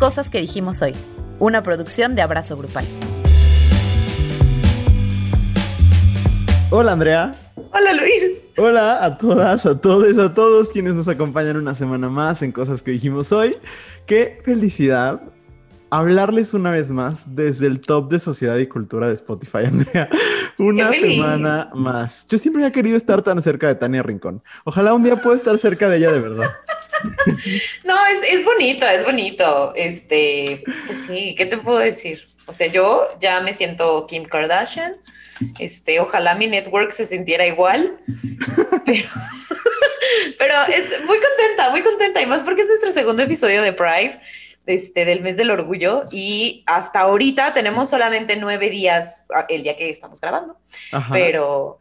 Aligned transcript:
cosas 0.00 0.30
que 0.30 0.40
dijimos 0.40 0.80
hoy, 0.80 0.92
una 1.38 1.60
producción 1.60 2.14
de 2.14 2.22
Abrazo 2.22 2.56
Grupal. 2.56 2.86
Hola 6.70 6.92
Andrea. 6.92 7.34
Hola 7.56 7.92
Luis. 7.92 8.32
Hola 8.56 9.04
a 9.04 9.18
todas, 9.18 9.66
a 9.66 9.78
todos, 9.78 10.16
a 10.16 10.32
todos 10.32 10.70
quienes 10.70 10.94
nos 10.94 11.06
acompañan 11.06 11.58
una 11.58 11.74
semana 11.74 12.08
más 12.08 12.40
en 12.40 12.50
Cosas 12.50 12.80
que 12.80 12.92
dijimos 12.92 13.30
hoy. 13.30 13.58
Qué 14.06 14.40
felicidad 14.42 15.20
hablarles 15.90 16.54
una 16.54 16.70
vez 16.70 16.90
más 16.90 17.36
desde 17.36 17.66
el 17.66 17.82
top 17.82 18.10
de 18.10 18.20
sociedad 18.20 18.56
y 18.56 18.66
cultura 18.68 19.06
de 19.06 19.12
Spotify, 19.12 19.58
Andrea. 19.66 20.08
Una 20.56 20.94
semana 20.94 21.70
más. 21.74 22.24
Yo 22.26 22.38
siempre 22.38 22.62
había 22.62 22.72
querido 22.72 22.96
estar 22.96 23.20
tan 23.20 23.42
cerca 23.42 23.66
de 23.66 23.74
Tania 23.74 24.02
Rincón. 24.02 24.42
Ojalá 24.64 24.94
un 24.94 25.02
día 25.02 25.16
pueda 25.16 25.36
estar 25.36 25.58
cerca 25.58 25.90
de 25.90 25.98
ella 25.98 26.10
de 26.10 26.20
verdad. 26.20 26.46
No, 27.84 27.94
es, 28.06 28.32
es, 28.32 28.44
bonito, 28.44 28.86
es 28.86 29.04
bonito. 29.04 29.72
Este, 29.76 30.62
pues 30.86 31.04
sí, 31.06 31.34
¿qué 31.36 31.46
te 31.46 31.58
puedo 31.58 31.78
decir? 31.78 32.26
O 32.46 32.52
sea, 32.52 32.66
yo 32.66 33.06
ya 33.20 33.40
me 33.40 33.54
siento 33.54 34.06
Kim 34.06 34.24
Kardashian. 34.24 34.96
Este, 35.58 36.00
ojalá 36.00 36.34
mi 36.34 36.46
network 36.46 36.90
se 36.90 37.06
sintiera 37.06 37.46
igual. 37.46 37.98
Pero, 38.86 39.08
pero 40.38 40.54
es 40.68 41.04
muy 41.04 41.18
contenta, 41.18 41.70
muy 41.70 41.82
contenta. 41.82 42.20
Y 42.20 42.26
más 42.26 42.42
porque 42.42 42.62
es 42.62 42.68
nuestro 42.68 42.92
segundo 42.92 43.22
episodio 43.22 43.62
de 43.62 43.72
Pride 43.72 44.20
este, 44.66 45.04
del 45.04 45.22
mes 45.22 45.36
del 45.36 45.50
orgullo 45.50 46.04
y 46.10 46.62
hasta 46.66 47.00
ahorita 47.00 47.52
tenemos 47.54 47.90
solamente 47.90 48.36
nueve 48.36 48.70
días, 48.70 49.26
ah, 49.34 49.46
el 49.48 49.62
día 49.62 49.76
que 49.76 49.90
estamos 49.90 50.20
grabando, 50.20 50.58
pero 51.10 51.78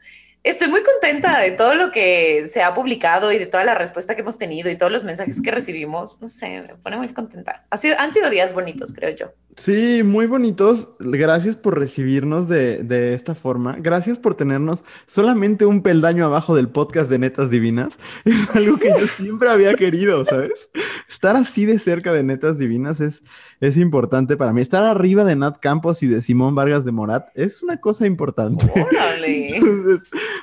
estoy 0.50 0.68
muy 0.68 0.82
contenta 0.84 1.40
de 1.40 1.52
todo 1.52 1.76
lo 1.76 1.92
que 1.92 2.48
se 2.48 2.62
ha 2.62 2.74
publicado 2.74 3.32
y 3.32 3.38
de 3.38 3.46
toda 3.46 3.64
la 3.64 3.76
respuesta 3.76 4.16
que 4.16 4.22
hemos 4.22 4.38
tenido 4.38 4.70
y 4.70 4.76
todos 4.76 4.92
los 4.92 5.04
mensajes 5.04 5.42
que 5.42 5.52
recibimos. 5.52 6.18
No 6.20 6.28
sé, 6.28 6.62
me 6.62 6.76
pone 6.76 6.98
muy 6.98 7.10
contenta. 7.10 7.66
Ha 7.70 7.78
sido, 7.78 7.96
han 8.00 8.12
sido 8.12 8.30
días 8.30 8.54
bonitos, 8.54 8.92
creo 8.94 9.16
yo. 9.16 9.32
Sí, 9.56 10.04
muy 10.04 10.26
bonitos. 10.26 10.96
Gracias 11.00 11.58
por 11.58 11.78
recibirnos 11.78 12.48
de, 12.48 12.82
de, 12.84 13.14
esta 13.14 13.36
forma. 13.36 13.76
Gracias 13.80 14.18
por 14.18 14.36
tenernos 14.36 14.86
solamente 15.06 15.66
un 15.66 15.84
peldaño 15.84 16.26
abajo 16.26 16.56
del 16.56 16.70
podcast 16.70 17.10
de 17.10 17.20
Netas 17.20 17.50
Divinas. 17.50 17.98
Es 18.26 18.56
algo 18.56 18.78
que 18.78 18.90
yo 18.90 19.00
siempre 19.00 19.50
había 19.50 19.74
querido, 19.76 20.24
¿sabes? 20.26 20.70
Estar 21.10 21.36
así 21.36 21.66
de 21.66 21.78
cerca 21.80 22.14
de 22.14 22.24
Netas 22.24 22.58
Divinas 22.58 23.02
es, 23.02 23.24
es 23.60 23.78
importante 23.78 24.38
para 24.38 24.54
mí. 24.54 24.62
Estar 24.62 24.84
arriba 24.84 25.26
de 25.26 25.36
Nat 25.36 25.60
Campos 25.60 26.04
y 26.04 26.08
de 26.08 26.22
Simón 26.22 26.56
Vargas 26.56 26.86
de 26.86 26.92
Morat 26.92 27.28
es 27.36 27.62
una 27.62 27.82
cosa 27.82 28.06
importante. 28.06 28.72
Órale. 28.74 29.60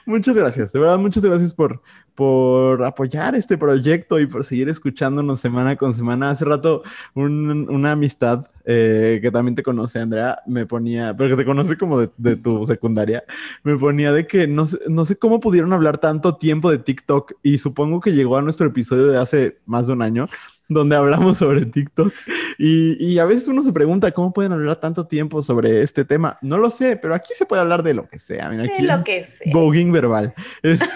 Muchas 0.06 0.36
gracias, 0.36 0.72
de 0.72 0.80
verdad, 0.80 0.98
muchas 0.98 1.24
gracias 1.24 1.52
por, 1.52 1.82
por 2.14 2.82
apoyar 2.84 3.34
este 3.34 3.58
proyecto 3.58 4.18
y 4.18 4.26
por 4.26 4.44
seguir 4.44 4.68
escuchándonos 4.68 5.40
semana 5.40 5.76
con 5.76 5.92
semana. 5.92 6.30
Hace 6.30 6.44
rato 6.44 6.82
una 7.14 7.92
amistad 7.92 8.46
eh, 8.64 9.18
que 9.20 9.30
también 9.30 9.54
te 9.54 9.62
conoce, 9.62 10.00
Andrea, 10.00 10.38
me 10.46 10.64
ponía, 10.66 11.14
pero 11.16 11.30
que 11.30 11.42
te 11.42 11.44
conoce 11.44 11.76
como 11.76 12.00
de, 12.00 12.08
de 12.16 12.36
tu 12.36 12.66
secundaria, 12.66 13.24
me 13.62 13.76
ponía 13.76 14.12
de 14.12 14.26
que 14.26 14.46
no, 14.46 14.64
no 14.88 15.04
sé 15.04 15.16
cómo 15.16 15.40
pudieron 15.40 15.72
hablar 15.72 15.98
tanto 15.98 16.36
tiempo 16.36 16.70
de 16.70 16.78
TikTok 16.78 17.34
y 17.42 17.58
supongo 17.58 18.00
que 18.00 18.12
llegó 18.12 18.36
a 18.36 18.42
nuestro 18.42 18.66
episodio 18.66 19.08
de 19.08 19.18
hace 19.18 19.58
más 19.66 19.86
de 19.86 19.92
un 19.92 20.02
año 20.02 20.26
donde 20.68 20.96
hablamos 20.96 21.36
sobre 21.38 21.66
TikTok. 21.66 22.12
Y, 22.58 22.96
y, 23.04 23.18
a 23.18 23.24
veces 23.24 23.48
uno 23.48 23.62
se 23.62 23.72
pregunta 23.72 24.10
cómo 24.12 24.32
pueden 24.32 24.52
hablar 24.52 24.76
tanto 24.76 25.06
tiempo 25.06 25.42
sobre 25.42 25.82
este 25.82 26.04
tema. 26.04 26.38
No 26.42 26.58
lo 26.58 26.70
sé, 26.70 26.96
pero 26.96 27.14
aquí 27.14 27.32
se 27.36 27.46
puede 27.46 27.62
hablar 27.62 27.82
de 27.82 27.94
lo 27.94 28.08
que 28.08 28.18
sea. 28.18 28.48
Mira, 28.48 28.64
aquí 28.64 28.82
de 28.82 28.96
lo 28.96 29.04
que 29.04 29.26
sea. 29.26 29.52
Voguing 29.52 29.92
verbal. 29.92 30.34
Este, 30.62 30.86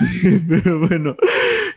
pero 0.49 0.81
bueno, 0.81 1.17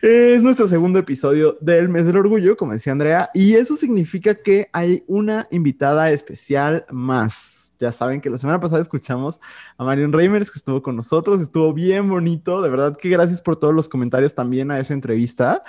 es 0.02 0.42
nuestro 0.42 0.66
segundo 0.66 0.98
episodio 0.98 1.56
del 1.60 1.88
mes 1.88 2.06
del 2.06 2.16
orgullo, 2.16 2.56
como 2.56 2.72
decía 2.72 2.92
Andrea, 2.92 3.30
y 3.34 3.54
eso 3.54 3.76
significa 3.76 4.34
que 4.34 4.68
hay 4.72 5.04
una 5.06 5.46
invitada 5.50 6.10
especial 6.10 6.84
más. 6.90 7.54
Ya 7.78 7.92
saben 7.92 8.20
que 8.20 8.30
la 8.30 8.38
semana 8.38 8.60
pasada 8.60 8.80
escuchamos 8.80 9.40
a 9.76 9.84
Marion 9.84 10.12
Reimers, 10.12 10.50
que 10.50 10.58
estuvo 10.58 10.82
con 10.82 10.96
nosotros, 10.96 11.40
estuvo 11.40 11.72
bien 11.72 12.08
bonito, 12.08 12.62
de 12.62 12.70
verdad 12.70 12.96
que 12.96 13.08
gracias 13.08 13.42
por 13.42 13.56
todos 13.56 13.74
los 13.74 13.88
comentarios 13.88 14.34
también 14.34 14.70
a 14.70 14.78
esa 14.78 14.94
entrevista. 14.94 15.62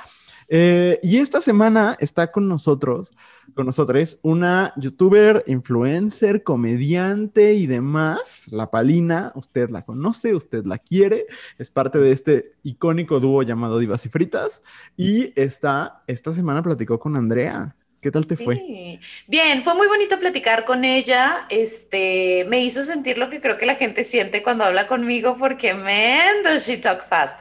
Eh, 0.48 1.00
y 1.02 1.18
esta 1.18 1.42
semana 1.42 1.98
está 2.00 2.32
con 2.32 2.48
nosotros, 2.48 3.14
con 3.56 3.66
nosotros, 3.66 4.20
una 4.22 4.74
youtuber, 4.78 5.44
influencer, 5.48 6.44
comediante 6.44 7.54
y 7.54 7.68
demás, 7.68 8.52
La 8.52 8.70
Palina. 8.70 9.32
Usted 9.36 9.70
la 9.70 9.84
conoce, 9.84 10.36
usted 10.36 10.66
la 10.66 10.78
quiere, 10.78 11.26
es 11.58 11.72
parte 11.72 11.98
de 11.98 12.12
este 12.12 12.54
icónico 12.64 13.20
dúo 13.20 13.44
llamado 13.44 13.80
Divas 13.80 14.06
y 14.06 14.10
Fritas. 14.10 14.64
Y 14.96 15.34
está, 15.40 16.04
esta 16.08 16.32
semana 16.32 16.62
platicó 16.62 17.00
con 17.00 17.18
Andrea. 17.18 17.76
¿Qué 18.02 18.12
tal 18.12 18.28
te 18.28 18.38
fue? 18.38 19.00
Bien, 19.26 19.64
fue 19.64 19.74
muy 19.74 19.88
bonito 19.88 20.20
platicar 20.20 20.64
con 20.64 20.86
ella. 20.86 21.48
Este, 21.50 22.46
me 22.48 22.64
hizo 22.64 22.84
sentir 22.84 23.18
lo 23.18 23.32
que 23.32 23.42
creo 23.42 23.58
que 23.58 23.66
la 23.66 23.74
gente 23.74 24.04
siente 24.04 24.44
cuando 24.44 24.64
habla 24.64 24.86
conmigo, 24.86 25.36
porque 25.40 25.74
man, 25.74 26.44
does 26.44 26.68
she 26.68 26.78
talk 26.78 27.02
fast. 27.02 27.40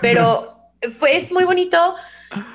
Pero 0.00 0.54
fue, 0.90 1.16
es 1.16 1.32
muy 1.32 1.44
bonito 1.44 1.94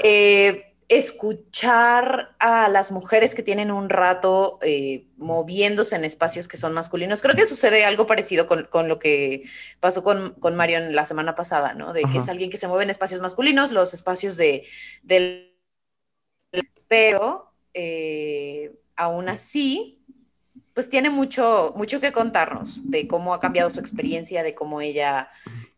eh, 0.04 0.72
escuchar 0.92 2.36
a 2.40 2.68
las 2.68 2.92
mujeres 2.92 3.34
que 3.34 3.44
tienen 3.44 3.72
un 3.72 3.90
rato 3.90 4.60
eh, 4.62 5.08
moviéndose 5.16 5.96
en 5.96 6.04
espacios 6.04 6.50
que 6.50 6.58
son 6.58 6.74
masculinos. 6.74 7.22
Creo 7.22 7.34
que 7.34 7.46
sucede 7.46 7.86
algo 7.86 8.08
parecido 8.08 8.46
con, 8.46 8.88
lo 8.90 9.00
que 9.00 9.44
pasó 9.80 10.04
con, 10.04 10.32
con 10.32 10.56
Marion 10.56 10.94
la 10.94 11.06
semana 11.06 11.34
pasada, 11.34 11.74
¿no? 11.74 11.94
De 11.94 12.04
que 12.04 12.18
es 12.18 12.28
alguien 12.28 12.50
que 12.50 12.58
se 12.58 12.68
mueve 12.68 12.84
en 12.84 12.90
espacios 12.90 13.22
masculinos, 13.22 13.72
los 13.72 13.94
espacios 13.94 14.36
de, 14.36 14.66
del... 15.02 15.56
Pero 16.90 17.54
eh, 17.74 18.74
aún 18.98 19.30
así, 19.30 20.04
pues 20.74 20.90
tiene 20.90 21.10
mucho, 21.10 21.74
mucho 21.78 22.02
que 22.02 22.12
contarnos 22.12 22.92
de 22.92 23.08
cómo 23.08 23.34
ha 23.34 23.40
cambiado 23.40 23.70
su 23.70 23.80
experiencia, 23.80 24.44
de 24.44 24.56
cómo 24.56 24.82
ella, 24.82 25.30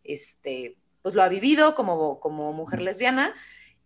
este, 0.03 0.78
pues 1.03 1.14
lo 1.14 1.22
ha 1.22 1.30
vivido 1.30 1.75
como, 1.75 2.19
como 2.19 2.52
mujer 2.53 2.81
lesbiana 2.81 3.36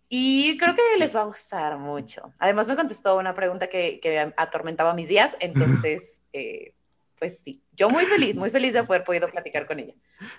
y 0.08 0.58
creo 0.58 0.74
que 0.74 0.82
les 1.00 1.14
va 1.14 1.22
a 1.22 1.26
gustar 1.26 1.78
mucho. 1.78 2.32
Además 2.40 2.70
me 2.70 2.78
contestó 2.78 3.18
una 3.18 3.36
pregunta 3.36 3.68
que, 3.68 4.00
que 4.00 4.32
atormentaba 4.38 4.94
mis 4.94 5.10
días, 5.10 5.36
entonces, 5.42 6.22
eh, 6.32 6.74
pues 7.20 7.40
sí, 7.40 7.62
yo 7.74 7.90
muy 7.90 8.06
feliz, 8.06 8.38
muy 8.38 8.50
feliz 8.50 8.74
de 8.74 8.80
haber 8.80 9.04
podido 9.04 9.28
platicar 9.28 9.66
con 9.66 9.80
ella. 9.80 9.94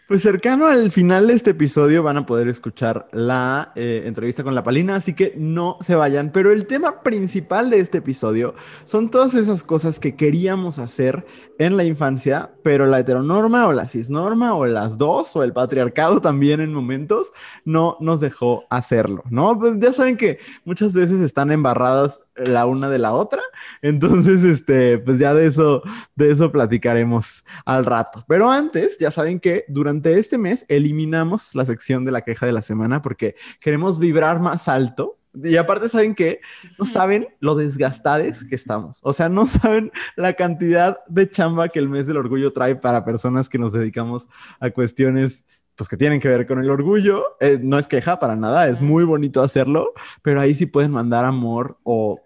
Pues 0.07 0.23
cercano 0.23 0.67
al 0.67 0.91
final 0.91 1.27
de 1.27 1.35
este 1.35 1.51
episodio 1.51 2.03
van 2.03 2.17
a 2.17 2.27
poder 2.27 2.49
escuchar 2.49 3.09
la 3.13 3.73
eh, 3.77 4.03
entrevista 4.07 4.43
con 4.43 4.55
la 4.55 4.65
Palina, 4.65 4.97
así 4.97 5.15
que 5.15 5.35
no 5.37 5.77
se 5.81 5.95
vayan. 5.95 6.33
Pero 6.33 6.51
el 6.51 6.67
tema 6.67 7.03
principal 7.03 7.69
de 7.69 7.81
este 7.81 7.99
episodio 7.99 8.55
son 8.85 9.11
todas 9.11 9.35
esas 9.35 9.63
cosas 9.65 10.01
que 10.01 10.17
queríamos 10.17 10.79
hacer 10.79 11.27
en 11.59 11.77
la 11.77 11.85
infancia, 11.85 12.53
pero 12.63 12.87
la 12.87 13.01
heteronorma 13.01 13.67
o 13.67 13.73
la 13.73 13.87
cisnorma 13.87 14.55
o 14.55 14.65
las 14.67 14.97
dos 14.97 15.35
o 15.37 15.43
el 15.43 15.53
patriarcado 15.53 16.21
también 16.21 16.61
en 16.61 16.73
momentos 16.73 17.33
no 17.65 17.97
nos 18.01 18.21
dejó 18.21 18.65
hacerlo, 18.71 19.25
¿no? 19.29 19.59
Pues 19.59 19.79
ya 19.79 19.93
saben 19.93 20.17
que 20.17 20.39
muchas 20.65 20.95
veces 20.95 21.21
están 21.21 21.51
embarradas 21.51 22.21
la 22.37 22.67
una 22.67 22.89
de 22.89 22.99
la 22.99 23.13
otra, 23.13 23.43
entonces 23.83 24.45
este, 24.45 24.99
pues 24.99 25.19
ya 25.19 25.35
de 25.35 25.47
eso 25.47 25.83
de 26.15 26.31
eso 26.31 26.53
platicaremos 26.53 27.45
al 27.65 27.85
rato. 27.85 28.25
Pero 28.29 28.51
antes, 28.51 28.99
ya 28.99 29.11
saben 29.11 29.41
que 29.41 29.65
durante 29.69 30.19
este 30.19 30.39
mes 30.39 30.65
eliminamos 30.69 31.55
la 31.55 31.65
sección 31.65 32.05
de 32.05 32.13
la 32.13 32.23
queja 32.23 32.47
de 32.47 32.53
la 32.53 32.63
semana 32.63 33.03
porque 33.03 33.35
queremos 33.61 33.99
vibrar 33.99 34.41
más 34.41 34.69
alto 34.69 35.18
y 35.35 35.57
aparte, 35.57 35.89
¿saben 35.89 36.15
que 36.15 36.41
No 36.79 36.87
saben 36.87 37.29
lo 37.41 37.55
desgastades 37.55 38.45
que 38.45 38.55
estamos. 38.55 39.01
O 39.03 39.13
sea, 39.13 39.29
no 39.29 39.47
saben 39.47 39.93
la 40.17 40.35
cantidad 40.35 40.99
de 41.09 41.31
chamba 41.31 41.69
que 41.69 41.79
el 41.79 41.89
mes 41.89 42.07
del 42.07 42.17
orgullo 42.17 42.53
trae 42.53 42.77
para 42.77 43.05
personas 43.05 43.49
que 43.49 43.59
nos 43.59 43.73
dedicamos 43.73 44.29
a 44.61 44.71
cuestiones 44.71 45.45
pues 45.77 45.89
que 45.89 45.97
tienen 45.97 46.19
que 46.21 46.29
ver 46.29 46.47
con 46.47 46.59
el 46.59 46.71
orgullo. 46.71 47.37
Eh, 47.39 47.61
no 47.63 47.79
es 47.79 47.87
queja 47.87 48.19
para 48.19 48.35
nada, 48.35 48.69
es 48.69 48.81
muy 48.81 49.05
bonito 49.05 49.43
hacerlo, 49.43 49.93
pero 50.23 50.41
ahí 50.41 50.53
sí 50.53 50.67
pueden 50.67 50.91
mandar 50.91 51.25
amor 51.25 51.79
o 51.85 52.21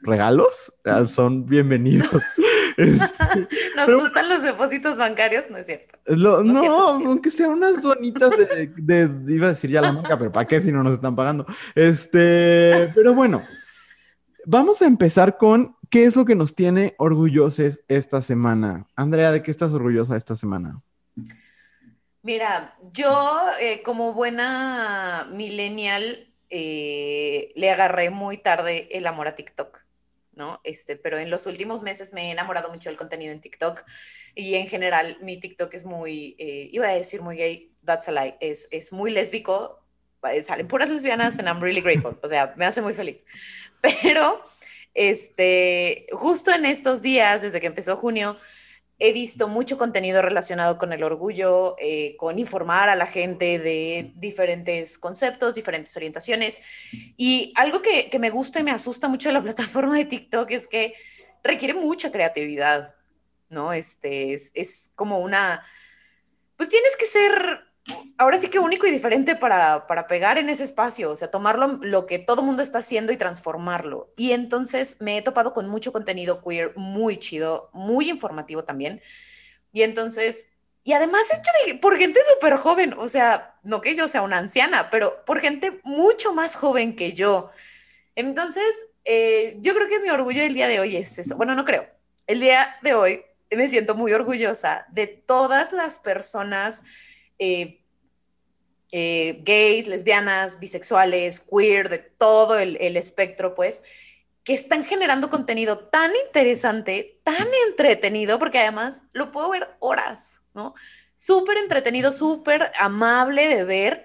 regalos, 0.00 0.72
son 1.08 1.44
bienvenidos. 1.44 2.08
Nos 3.76 3.94
gustan 3.94 4.28
los 4.28 4.42
depósitos 4.42 4.96
bancarios, 4.96 5.44
no 5.50 5.58
es 5.58 5.66
cierto. 5.66 5.98
no, 6.06 6.68
aunque 7.06 7.30
sean 7.30 7.50
unas 7.50 7.82
bonitas 7.82 8.30
de, 8.76 9.10
iba 9.28 9.46
a 9.46 9.50
decir 9.50 9.70
ya 9.70 9.80
la 9.80 9.92
marca, 9.92 10.18
pero 10.18 10.32
¿para 10.32 10.46
qué 10.46 10.60
si 10.60 10.72
no 10.72 10.82
nos 10.82 10.94
están 10.94 11.16
pagando? 11.16 11.46
Este, 11.74 12.90
pero 12.94 13.14
bueno, 13.14 13.42
vamos 14.44 14.82
a 14.82 14.86
empezar 14.86 15.36
con 15.36 15.76
qué 15.90 16.04
es 16.04 16.16
lo 16.16 16.24
que 16.24 16.34
nos 16.34 16.54
tiene 16.54 16.94
orgullosos 16.98 17.82
esta 17.88 18.20
semana. 18.20 18.86
Andrea, 18.96 19.30
¿de 19.30 19.42
qué 19.42 19.50
estás 19.50 19.72
orgullosa 19.72 20.16
esta 20.16 20.36
semana? 20.36 20.82
Mira, 22.22 22.76
yo 22.90 23.12
eh, 23.60 23.82
como 23.82 24.14
buena 24.14 25.28
millennial 25.30 26.26
eh, 26.48 27.50
le 27.54 27.70
agarré 27.70 28.10
muy 28.10 28.38
tarde 28.38 28.88
el 28.92 29.06
amor 29.06 29.28
a 29.28 29.34
TikTok. 29.34 29.83
¿No? 30.36 30.60
Este, 30.64 30.96
pero 30.96 31.18
en 31.18 31.30
los 31.30 31.46
últimos 31.46 31.82
meses 31.82 32.12
me 32.12 32.28
he 32.28 32.30
enamorado 32.30 32.70
mucho 32.70 32.88
del 32.88 32.98
contenido 32.98 33.32
en 33.32 33.40
TikTok 33.40 33.84
y 34.34 34.54
en 34.54 34.68
general 34.68 35.18
mi 35.20 35.38
TikTok 35.38 35.72
es 35.74 35.84
muy, 35.84 36.36
eh, 36.38 36.68
iba 36.72 36.88
a 36.88 36.94
decir 36.94 37.22
muy 37.22 37.36
gay, 37.36 37.72
that's 37.84 38.08
a 38.08 38.12
lie, 38.12 38.36
es, 38.40 38.68
es 38.70 38.92
muy 38.92 39.10
lésbico, 39.10 39.80
eh, 40.30 40.42
salen 40.42 40.68
puras 40.68 40.88
lesbianas 40.88 41.38
and 41.38 41.48
I'm 41.48 41.60
really 41.60 41.80
grateful, 41.80 42.18
o 42.22 42.28
sea, 42.28 42.54
me 42.56 42.64
hace 42.64 42.82
muy 42.82 42.92
feliz. 42.94 43.24
Pero 43.80 44.42
Este, 44.94 46.06
justo 46.12 46.52
en 46.52 46.64
estos 46.64 47.02
días, 47.02 47.42
desde 47.42 47.60
que 47.60 47.66
empezó 47.66 47.96
junio, 47.96 48.38
he 48.98 49.12
visto 49.12 49.48
mucho 49.48 49.76
contenido 49.76 50.22
relacionado 50.22 50.78
con 50.78 50.92
el 50.92 51.02
orgullo, 51.02 51.74
eh, 51.78 52.16
con 52.16 52.38
informar 52.38 52.88
a 52.88 52.96
la 52.96 53.06
gente 53.06 53.58
de 53.58 54.12
diferentes 54.16 54.98
conceptos, 54.98 55.54
diferentes 55.54 55.96
orientaciones. 55.96 56.62
Y 57.16 57.52
algo 57.56 57.82
que, 57.82 58.08
que, 58.08 58.18
me 58.18 58.30
gusta 58.30 58.60
y 58.60 58.62
me 58.62 58.70
asusta 58.70 59.08
mucho 59.08 59.28
de 59.28 59.34
la 59.34 59.42
plataforma 59.42 59.96
de 59.96 60.04
TikTok 60.04 60.50
es 60.52 60.68
que 60.68 60.94
requiere 61.42 61.74
mucha 61.74 62.12
creatividad, 62.12 62.94
¿no? 63.48 63.72
Este, 63.72 64.32
es, 64.32 64.52
es 64.54 64.92
como 64.94 65.18
una... 65.18 65.64
Pues 66.56 66.68
tienes 66.68 66.96
que 66.96 67.06
ser 67.06 67.73
ahora 68.18 68.38
sí 68.38 68.48
que 68.48 68.58
único 68.58 68.86
y 68.86 68.90
diferente 68.90 69.36
para, 69.36 69.86
para 69.86 70.06
pegar 70.06 70.38
en 70.38 70.48
ese 70.48 70.64
espacio, 70.64 71.10
o 71.10 71.16
sea, 71.16 71.30
tomarlo 71.30 71.78
lo 71.82 72.06
que 72.06 72.18
todo 72.18 72.42
mundo 72.42 72.62
está 72.62 72.78
haciendo 72.78 73.12
y 73.12 73.16
transformarlo. 73.16 74.12
Y 74.16 74.32
entonces 74.32 74.98
me 75.00 75.18
he 75.18 75.22
topado 75.22 75.52
con 75.52 75.68
mucho 75.68 75.92
contenido 75.92 76.42
queer 76.42 76.72
muy 76.76 77.18
chido, 77.18 77.70
muy 77.72 78.08
informativo 78.08 78.64
también. 78.64 79.02
Y 79.72 79.82
entonces, 79.82 80.50
y 80.82 80.92
además 80.92 81.26
hecho 81.32 81.80
por 81.80 81.98
gente 81.98 82.20
súper 82.32 82.56
joven, 82.56 82.94
o 82.98 83.08
sea, 83.08 83.56
no 83.62 83.80
que 83.80 83.94
yo 83.94 84.08
sea 84.08 84.22
una 84.22 84.38
anciana, 84.38 84.90
pero 84.90 85.24
por 85.24 85.40
gente 85.40 85.80
mucho 85.82 86.32
más 86.32 86.56
joven 86.56 86.96
que 86.96 87.12
yo. 87.12 87.50
Entonces, 88.16 88.88
eh, 89.04 89.56
yo 89.58 89.74
creo 89.74 89.88
que 89.88 90.00
mi 90.00 90.10
orgullo 90.10 90.42
del 90.42 90.54
día 90.54 90.68
de 90.68 90.80
hoy 90.80 90.96
es 90.96 91.18
eso. 91.18 91.36
Bueno, 91.36 91.54
no 91.54 91.64
creo. 91.64 91.86
El 92.26 92.40
día 92.40 92.76
de 92.82 92.94
hoy 92.94 93.24
me 93.50 93.68
siento 93.68 93.94
muy 93.94 94.12
orgullosa 94.12 94.86
de 94.90 95.06
todas 95.06 95.72
las 95.72 95.98
personas 95.98 96.84
eh, 97.38 97.80
eh, 98.96 99.42
gays, 99.44 99.88
lesbianas, 99.88 100.60
bisexuales, 100.60 101.40
queer, 101.40 101.88
de 101.88 101.98
todo 101.98 102.56
el, 102.58 102.96
espectro, 102.96 103.54
pues, 103.54 103.82
que 104.44 104.54
están 104.54 104.84
generando 104.84 105.30
contenido 105.30 105.78
tan 105.78 106.12
interesante, 106.26 107.20
tan 107.24 107.46
entretenido, 107.68 108.38
porque 108.38 108.60
además 108.60 109.04
lo 109.12 109.32
puedo 109.32 109.50
ver 109.50 109.68
horas, 109.80 110.36
¿no? 110.54 110.74
Súper 111.16 111.56
entretenido, 111.58 112.12
súper 112.12 112.70
amable 112.78 113.48
de 113.48 113.64
ver 113.64 114.04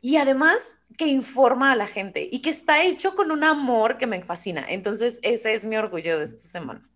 y 0.00 0.16
además 0.16 0.78
que 0.98 1.06
informa 1.06 1.70
a 1.70 1.76
la 1.76 1.86
gente 1.86 2.28
y 2.30 2.40
que 2.40 2.50
está 2.50 2.82
hecho 2.82 3.14
con 3.14 3.30
un 3.30 3.44
amor 3.44 3.98
que 3.98 4.06
me 4.06 4.22
fascina. 4.22 4.64
Entonces, 4.68 5.20
ese 5.22 5.54
es 5.54 5.64
mi 5.64 5.76
orgullo 5.76 6.18
de 6.18 6.24
esta 6.24 6.42
semana. 6.42 6.88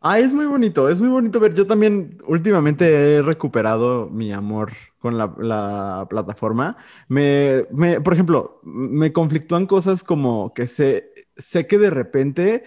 Ah, 0.00 0.18
es 0.18 0.32
muy 0.32 0.46
bonito, 0.46 0.88
es 0.88 1.00
muy 1.00 1.08
bonito 1.08 1.40
ver. 1.40 1.54
Yo 1.54 1.66
también 1.66 2.18
últimamente 2.26 3.16
he 3.16 3.22
recuperado 3.22 4.08
mi 4.08 4.32
amor 4.32 4.72
con 4.98 5.16
la, 5.18 6.06
plataforma. 6.08 6.76
Me, 7.08 7.66
me, 7.72 8.00
por 8.00 8.12
ejemplo, 8.12 8.60
me 8.64 9.12
conflictúan 9.12 9.66
cosas 9.66 10.04
como 10.04 10.52
que 10.54 10.66
sé, 10.66 11.12
sé 11.36 11.66
que 11.66 11.78
de 11.78 11.90
repente 11.90 12.64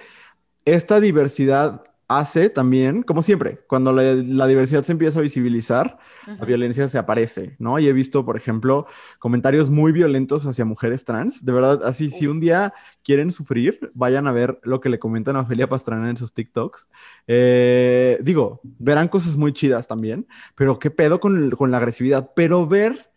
esta 0.65 0.99
diversidad 0.99 1.83
hace 2.17 2.49
también, 2.49 3.03
como 3.03 3.23
siempre, 3.23 3.59
cuando 3.67 3.93
la, 3.93 4.47
diversidad 4.47 4.83
se 4.83 4.91
empieza 4.91 5.19
a 5.19 5.21
visibilizar, 5.21 5.97
la 6.27 6.45
violencia 6.45 6.87
se 6.89 6.97
aparece, 6.97 7.55
¿no? 7.59 7.79
Y 7.79 7.87
he 7.87 7.93
visto, 7.93 8.25
por 8.25 8.37
ejemplo, 8.37 8.87
comentarios 9.19 9.69
muy 9.69 9.91
violentos 9.91 10.45
hacia 10.45 10.65
mujeres 10.65 11.05
trans. 11.05 11.45
De 11.45 11.51
verdad, 11.51 11.81
así, 11.85 12.09
si 12.09 12.27
un 12.27 12.39
día 12.39 12.73
quieren 13.03 13.31
sufrir, 13.31 13.91
vayan 13.93 14.27
a 14.27 14.31
ver 14.31 14.59
lo 14.63 14.81
que 14.81 14.89
le 14.89 14.99
comentan 14.99 15.35
a 15.35 15.41
Ofelia 15.41 15.69
Pastrana 15.69 16.09
en 16.09 16.17
sus 16.17 16.33
TikToks. 16.33 16.89
Eh, 17.27 18.19
digo, 18.21 18.61
verán 18.63 19.07
cosas 19.07 19.37
muy 19.37 19.53
chidas 19.53 19.87
también, 19.87 20.27
pero 20.55 20.79
qué 20.79 20.91
pedo 20.91 21.19
con, 21.19 21.51
con 21.51 21.71
la 21.71 21.77
agresividad. 21.77 22.31
Pero 22.35 22.67
ver 22.67 23.10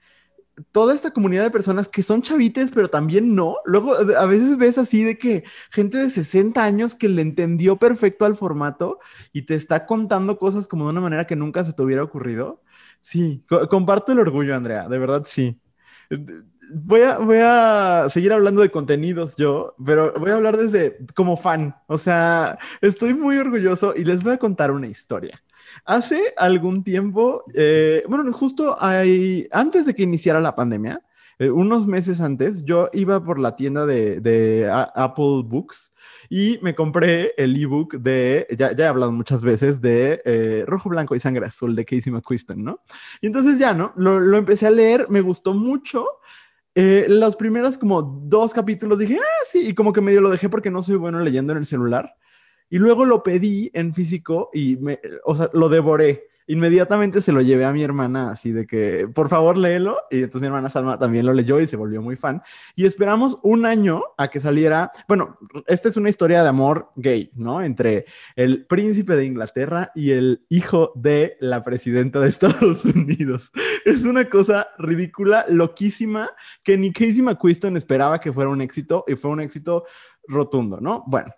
toda 0.72 0.94
esta 0.94 1.12
comunidad 1.12 1.42
de 1.44 1.50
personas 1.50 1.88
que 1.88 2.02
son 2.02 2.22
chavites, 2.22 2.70
pero 2.72 2.88
también 2.90 3.34
no. 3.34 3.56
Luego, 3.64 3.94
a 3.94 4.26
veces 4.26 4.56
ves 4.56 4.78
así 4.78 5.04
de 5.04 5.18
que 5.18 5.44
gente 5.70 5.98
de 5.98 6.10
60 6.10 6.62
años 6.62 6.94
que 6.94 7.08
le 7.08 7.22
entendió 7.22 7.76
perfecto 7.76 8.24
al 8.24 8.36
formato 8.36 8.98
y 9.32 9.42
te 9.42 9.54
está 9.54 9.86
contando 9.86 10.38
cosas 10.38 10.68
como 10.68 10.84
de 10.84 10.90
una 10.90 11.00
manera 11.00 11.26
que 11.26 11.36
nunca 11.36 11.64
se 11.64 11.72
te 11.72 11.82
hubiera 11.82 12.02
ocurrido. 12.02 12.62
Sí, 13.00 13.44
comparto 13.70 14.12
el 14.12 14.20
orgullo, 14.20 14.56
Andrea, 14.56 14.88
de 14.88 14.98
verdad 14.98 15.24
sí. 15.28 15.60
Voy 16.74 17.02
a, 17.02 17.18
voy 17.18 17.38
a 17.42 18.08
seguir 18.10 18.32
hablando 18.32 18.62
de 18.62 18.70
contenidos 18.70 19.36
yo, 19.36 19.74
pero 19.84 20.14
voy 20.14 20.30
a 20.30 20.36
hablar 20.36 20.56
desde 20.56 20.98
como 21.14 21.36
fan. 21.36 21.76
O 21.86 21.98
sea, 21.98 22.58
estoy 22.80 23.14
muy 23.14 23.36
orgulloso 23.38 23.94
y 23.94 24.04
les 24.04 24.22
voy 24.22 24.32
a 24.34 24.38
contar 24.38 24.70
una 24.70 24.86
historia. 24.86 25.43
Hace 25.84 26.34
algún 26.36 26.84
tiempo, 26.84 27.44
eh, 27.54 28.04
bueno, 28.08 28.32
justo 28.32 28.76
hay, 28.82 29.48
antes 29.52 29.86
de 29.86 29.94
que 29.94 30.02
iniciara 30.02 30.40
la 30.40 30.54
pandemia, 30.54 31.00
eh, 31.38 31.50
unos 31.50 31.86
meses 31.86 32.20
antes, 32.20 32.64
yo 32.64 32.88
iba 32.92 33.22
por 33.22 33.38
la 33.38 33.56
tienda 33.56 33.86
de, 33.86 34.70
Apple 34.94 35.42
Books 35.44 35.92
y 36.30 36.58
me 36.62 36.74
compré 36.74 37.32
el 37.36 37.60
ebook 37.60 37.94
de, 37.94 38.46
ya, 38.56 38.72
ya, 38.72 38.84
he 38.84 38.88
hablado 38.88 39.12
muchas 39.12 39.42
veces, 39.42 39.80
de 39.80 40.22
eh, 40.24 40.64
Rojo, 40.66 40.88
Blanco 40.88 41.14
y 41.14 41.20
Sangre 41.20 41.46
Azul 41.46 41.74
de 41.74 41.84
Casey 41.84 42.12
McQuiston, 42.12 42.62
¿no? 42.62 42.80
Y 43.20 43.26
entonces 43.26 43.58
ya, 43.58 43.74
¿no? 43.74 43.92
Lo, 43.96 44.20
lo 44.20 44.36
empecé 44.36 44.66
a 44.66 44.70
leer, 44.70 45.08
me 45.10 45.20
gustó 45.20 45.54
mucho. 45.54 46.06
los 46.74 47.36
primeros 47.36 47.78
como 47.78 48.02
dos 48.02 48.54
capítulos 48.54 48.98
dije, 48.98 49.18
ah, 49.20 49.44
sí, 49.50 49.68
y 49.68 49.74
como 49.74 49.92
que 49.92 50.00
medio 50.00 50.20
lo 50.20 50.30
dejé 50.30 50.48
porque 50.48 50.70
no 50.70 50.82
soy 50.82 50.96
bueno 50.96 51.20
leyendo 51.20 51.52
en 51.52 51.58
el 51.58 51.66
celular. 51.66 52.14
Y 52.70 52.78
luego 52.78 53.04
lo 53.04 53.22
pedí 53.22 53.70
en 53.74 53.94
físico 53.94 54.50
y 54.52 54.76
me, 54.76 55.00
o 55.24 55.36
sea, 55.36 55.50
lo 55.52 55.68
devoré. 55.68 56.28
Inmediatamente 56.46 57.22
se 57.22 57.32
lo 57.32 57.40
llevé 57.40 57.64
a 57.64 57.72
mi 57.72 57.82
hermana, 57.82 58.30
así 58.30 58.52
de 58.52 58.66
que, 58.66 59.08
por 59.08 59.30
favor, 59.30 59.56
léelo. 59.56 59.96
Y 60.10 60.16
entonces 60.16 60.42
mi 60.42 60.48
hermana 60.48 60.68
Salma 60.68 60.98
también 60.98 61.24
lo 61.24 61.32
leyó 61.32 61.58
y 61.58 61.66
se 61.66 61.76
volvió 61.76 62.02
muy 62.02 62.16
fan. 62.16 62.42
Y 62.76 62.84
esperamos 62.84 63.38
un 63.42 63.64
año 63.64 64.02
a 64.18 64.28
que 64.28 64.40
saliera. 64.40 64.90
Bueno, 65.08 65.38
esta 65.66 65.88
es 65.88 65.96
una 65.96 66.10
historia 66.10 66.42
de 66.42 66.48
amor 66.48 66.90
gay, 66.96 67.30
¿no? 67.34 67.62
Entre 67.62 68.04
el 68.36 68.66
príncipe 68.66 69.16
de 69.16 69.24
Inglaterra 69.24 69.90
y 69.94 70.10
el 70.10 70.44
hijo 70.50 70.92
de 70.96 71.38
la 71.40 71.62
presidenta 71.62 72.20
de 72.20 72.28
Estados 72.34 72.84
Unidos. 72.84 73.50
Es 73.86 74.04
una 74.04 74.28
cosa 74.28 74.68
ridícula, 74.78 75.46
loquísima, 75.48 76.30
que 76.62 76.76
ni 76.76 76.92
Casey 76.92 77.22
McQuiston 77.22 77.78
esperaba 77.78 78.20
que 78.20 78.34
fuera 78.34 78.50
un 78.50 78.60
éxito 78.60 79.04
y 79.06 79.14
fue 79.14 79.30
un 79.30 79.40
éxito 79.40 79.84
rotundo, 80.28 80.78
¿no? 80.78 81.04
Bueno, 81.06 81.32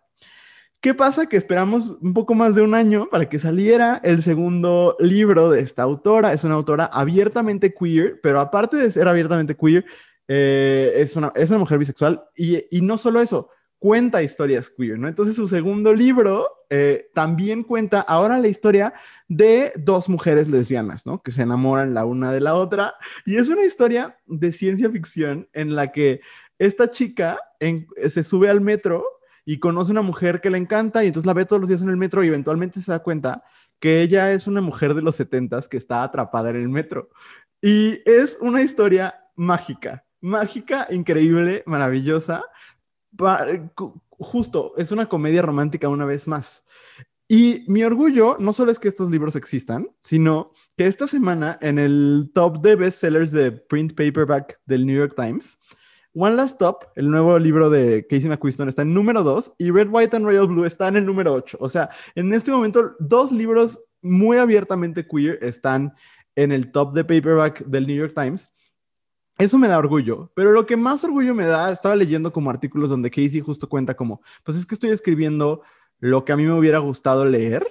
¿Qué 0.81 0.95
pasa? 0.95 1.27
Que 1.29 1.37
esperamos 1.37 1.97
un 2.01 2.15
poco 2.15 2.35
más 2.35 2.55
de 2.55 2.63
un 2.63 2.75
año 2.75 3.09
para 3.11 3.29
que 3.29 3.39
saliera 3.39 4.01
el 4.05 4.23
segundo 4.23 4.97
libro 5.01 5.51
de 5.51 5.61
esta 5.61 5.83
autora. 5.83 6.33
Es 6.33 6.45
una 6.45 6.55
autora 6.55 6.85
abiertamente 6.87 7.75
queer, 7.75 8.21
pero 8.23 8.41
aparte 8.41 8.77
de 8.77 8.91
ser 8.91 9.09
abiertamente 9.09 9.57
queer, 9.57 9.85
eh, 10.29 10.93
es, 10.97 11.17
una, 11.17 11.33
es, 11.35 11.51
una, 11.51 11.61
mujer 11.61 11.79
bisexual 11.79 12.23
y, 12.37 12.65
y, 12.71 12.83
no 12.83 12.99
solo 12.99 13.21
eso, 13.21 13.49
cuenta 13.79 14.23
historias 14.23 14.71
queer, 14.71 14.99
¿no? 14.99 15.09
Entonces 15.09 15.37
su 15.37 15.47
segundo 15.47 15.95
libro 15.95 16.49
eh, 16.69 17.11
también 17.15 17.63
cuenta 17.63 18.01
ahora 18.01 18.39
la 18.39 18.49
historia 18.49 18.93
de 19.29 19.73
dos 19.77 20.09
mujeres 20.09 20.49
lesbianas, 20.49 21.07
¿no? 21.07 21.23
Que 21.23 21.31
se 21.31 21.43
enamoran 21.43 21.95
la 21.95 22.05
una 22.05 22.33
de 22.33 22.41
la 22.41 22.55
otra 22.55 22.95
y 23.25 23.37
es 23.37 23.49
una 23.49 23.65
historia 23.65 24.19
de 24.27 24.53
ciencia 24.53 24.91
ficción 24.91 25.49
en 25.53 25.77
la 25.77 25.93
que 25.93 26.21
esta 26.59 26.91
chica 26.91 27.39
se 28.09 28.23
sube 28.23 28.49
al 28.49 28.61
metro 28.61 29.05
y 29.49 29.61
conoce 29.61 29.93
una 29.93 30.03
mujer 30.03 30.41
que 30.43 30.51
le 30.51 30.59
encanta 30.59 31.03
y 31.03 31.07
entonces 31.07 31.27
la 31.27 31.33
ve 31.33 31.47
todos 31.47 31.61
los 31.61 31.69
días 31.69 31.81
en 31.81 31.89
el 31.89 31.97
metro 31.97 32.23
y 32.23 32.29
eventualmente 32.29 32.83
se 32.83 32.91
da 32.91 32.99
cuenta 32.99 33.45
que 33.79 34.03
ella 34.03 34.33
es 34.33 34.49
una 34.49 34.61
mujer 34.61 34.93
de 34.93 35.03
los 35.03 35.15
setentas 35.17 35.69
que 35.69 35.77
está 35.77 36.03
atrapada 36.03 36.51
en 36.51 36.57
el 36.57 36.69
metro. 36.69 37.11
Y 37.63 38.03
es 38.05 38.37
una 38.41 38.61
historia 38.61 39.15
mágica, 39.37 40.05
mágica, 40.21 40.89
increíble, 40.91 41.63
maravillosa. 41.65 42.45
Justo, 44.19 44.75
es 44.77 44.91
una 44.91 45.07
comedia 45.09 45.43
romántica 45.43 45.89
una 45.89 46.05
vez 46.05 46.27
más. 46.27 46.65
Y 47.29 47.65
mi 47.69 47.85
orgullo 47.85 48.37
no 48.39 48.53
solo 48.53 48.71
es 48.73 48.79
que 48.79 48.89
estos 48.89 49.11
libros 49.11 49.37
existan, 49.37 49.89
sino 50.03 50.53
que 50.77 50.87
esta 50.87 51.07
semana 51.07 51.59
en 51.61 51.79
el 51.79 52.31
top 52.35 52.61
de 52.61 52.77
bestsellers 52.77 53.31
de 53.31 53.53
print 53.53 53.95
paperback 53.95 54.61
del 54.65 54.87
New 54.87 54.97
York 54.97 55.15
Times, 55.17 55.59
One 56.19 56.35
Last 56.35 56.55
Stop, 56.55 56.85
el 56.95 57.11
nuevo 57.11 57.39
libro 57.39 57.69
de 57.69 58.07
Casey 58.09 58.31
McQuiston, 58.31 58.71
está 58.71 58.81
en 58.81 58.95
número 58.95 59.23
2 59.23 59.57
y 59.59 59.71
Red, 59.71 59.89
White 59.91 60.17
and 60.17 60.25
Royal 60.25 60.47
Blue 60.47 60.65
está 60.65 60.89
en 60.89 60.97
el 60.97 61.05
número 61.05 61.35
8. 61.35 61.59
O 61.61 61.69
sea, 61.69 61.91
en 62.15 62.33
este 62.33 62.51
momento, 62.51 62.97
dos 62.99 63.33
libros 63.33 63.79
muy 64.01 64.39
abiertamente 64.39 65.07
queer 65.07 65.39
están 65.43 65.95
en 66.35 66.53
el 66.53 66.73
top 66.73 66.95
de 66.95 67.05
paperback 67.05 67.67
del 67.67 67.87
New 67.87 67.97
York 67.97 68.15
Times. 68.15 68.51
Eso 69.37 69.59
me 69.59 69.69
da 69.69 69.77
orgullo, 69.77 70.33
pero 70.35 70.53
lo 70.53 70.65
que 70.65 70.79
más 70.79 71.05
orgullo 71.05 71.35
me 71.35 71.45
da, 71.45 71.71
estaba 71.71 71.95
leyendo 71.95 72.33
como 72.33 72.49
artículos 72.49 72.89
donde 72.89 73.11
Casey 73.11 73.41
justo 73.41 73.69
cuenta 73.69 73.93
como, 73.95 74.23
pues 74.43 74.57
es 74.57 74.65
que 74.65 74.75
estoy 74.75 74.93
escribiendo 74.93 75.61
lo 75.99 76.25
que 76.25 76.33
a 76.33 76.37
mí 76.37 76.45
me 76.45 76.59
hubiera 76.59 76.79
gustado 76.79 77.27
leer. 77.27 77.67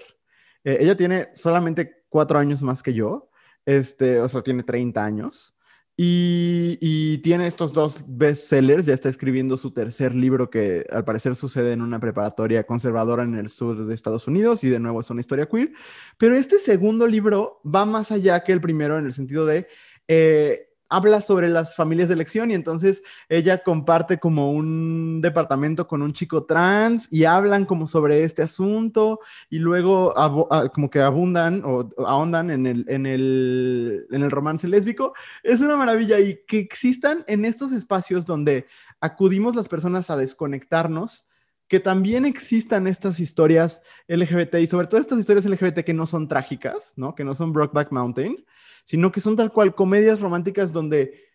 Eh, 0.64 0.78
ella 0.82 0.96
tiene 0.96 1.30
solamente 1.34 2.06
cuatro 2.10 2.38
años 2.38 2.62
más 2.62 2.84
que 2.84 2.94
yo, 2.94 3.32
este, 3.66 4.20
o 4.20 4.30
sea, 4.30 4.44
tiene 4.44 4.62
30 4.62 5.04
años. 5.04 5.55
Y, 5.98 7.20
tiene 7.20 7.48
estos 7.48 7.72
dos 7.72 8.04
bestsellers, 8.08 8.86
ya 8.86 8.94
está 8.94 9.08
escribiendo 9.10 9.56
su 9.56 9.72
tercer 9.72 10.14
libro 10.14 10.50
que 10.50 10.86
al 10.92 11.06
parecer 11.06 11.36
sucede 11.36 11.72
en 11.72 11.82
una 11.82 12.00
preparatoria 12.00 12.66
conservadora 12.66 13.24
en 13.24 13.36
el 13.36 13.50
sur 13.50 13.86
de 13.86 13.96
Estados 13.96 14.28
Unidos 14.28 14.64
y 14.64 14.70
de 14.70 14.80
nuevo 14.80 15.00
es 15.00 15.10
una 15.10 15.22
historia 15.22 15.48
queer. 15.48 15.72
Pero 16.18 16.36
este 16.36 16.60
segundo 16.60 17.08
libro 17.08 17.62
va 17.66 17.86
más 17.86 18.12
allá 18.12 18.44
que 18.44 18.52
el 18.52 18.62
primero 18.62 19.00
en 19.00 19.06
el 19.06 19.14
sentido 19.14 19.46
de, 19.46 19.68
eh, 20.08 20.75
habla 20.90 21.22
sobre 21.22 21.50
las 21.50 21.76
familias 21.76 22.10
de 22.10 22.16
elección 22.16 22.52
y 22.52 22.54
entonces 22.54 23.02
ella 23.30 23.64
comparte 23.64 24.20
como 24.20 24.52
un 24.52 25.22
departamento 25.22 25.88
con 25.88 26.02
un 26.02 26.14
chico 26.14 26.46
trans 26.46 27.12
y 27.12 27.26
hablan 27.26 27.66
como 27.66 27.88
sobre 27.88 28.24
este 28.24 28.42
asunto 28.42 29.20
y 29.50 29.60
luego 29.60 30.14
ah, 30.18 30.70
como 30.74 30.90
que 30.90 31.02
abundan 31.02 31.64
o, 31.66 31.90
ahondan 32.06 32.52
en 32.52 32.68
el, 32.68 32.86
en, 32.88 33.06
el, 33.06 34.08
en 34.12 34.24
el 34.24 34.32
romance 34.32 34.68
lésbico. 34.68 35.14
Es 35.44 35.62
una 35.62 35.78
maravilla 35.78 36.20
y 36.20 36.42
que 36.48 36.60
existan 36.60 37.24
en 37.28 37.46
estos 37.46 37.72
espacios 37.72 38.26
donde 38.26 38.68
acudimos 39.02 39.56
las 39.56 39.68
personas 39.68 40.10
a 40.10 40.18
desconectarnos 40.18 41.28
que 41.68 41.80
también 41.80 42.26
existan 42.26 42.88
estas 42.88 43.20
historias 43.20 43.82
LGBT 44.08 44.56
y 44.56 44.68
sobre 44.68 44.88
todo 44.88 45.02
estas 45.02 45.20
historias 45.20 45.46
LGBT 45.46 45.80
que 45.80 45.94
no 45.94 46.06
son 46.06 46.28
trágicas, 46.28 46.94
¿no? 46.96 47.16
Que 47.16 47.24
no 47.24 47.34
son 47.34 47.54
Brokeback 47.54 47.92
Mountain, 47.92 48.46
sino 48.84 49.12
que 49.12 49.22
son 49.22 49.36
tal 49.36 49.52
cual 49.52 49.74
comedias 49.74 50.20
románticas 50.20 50.72
donde 50.72 51.26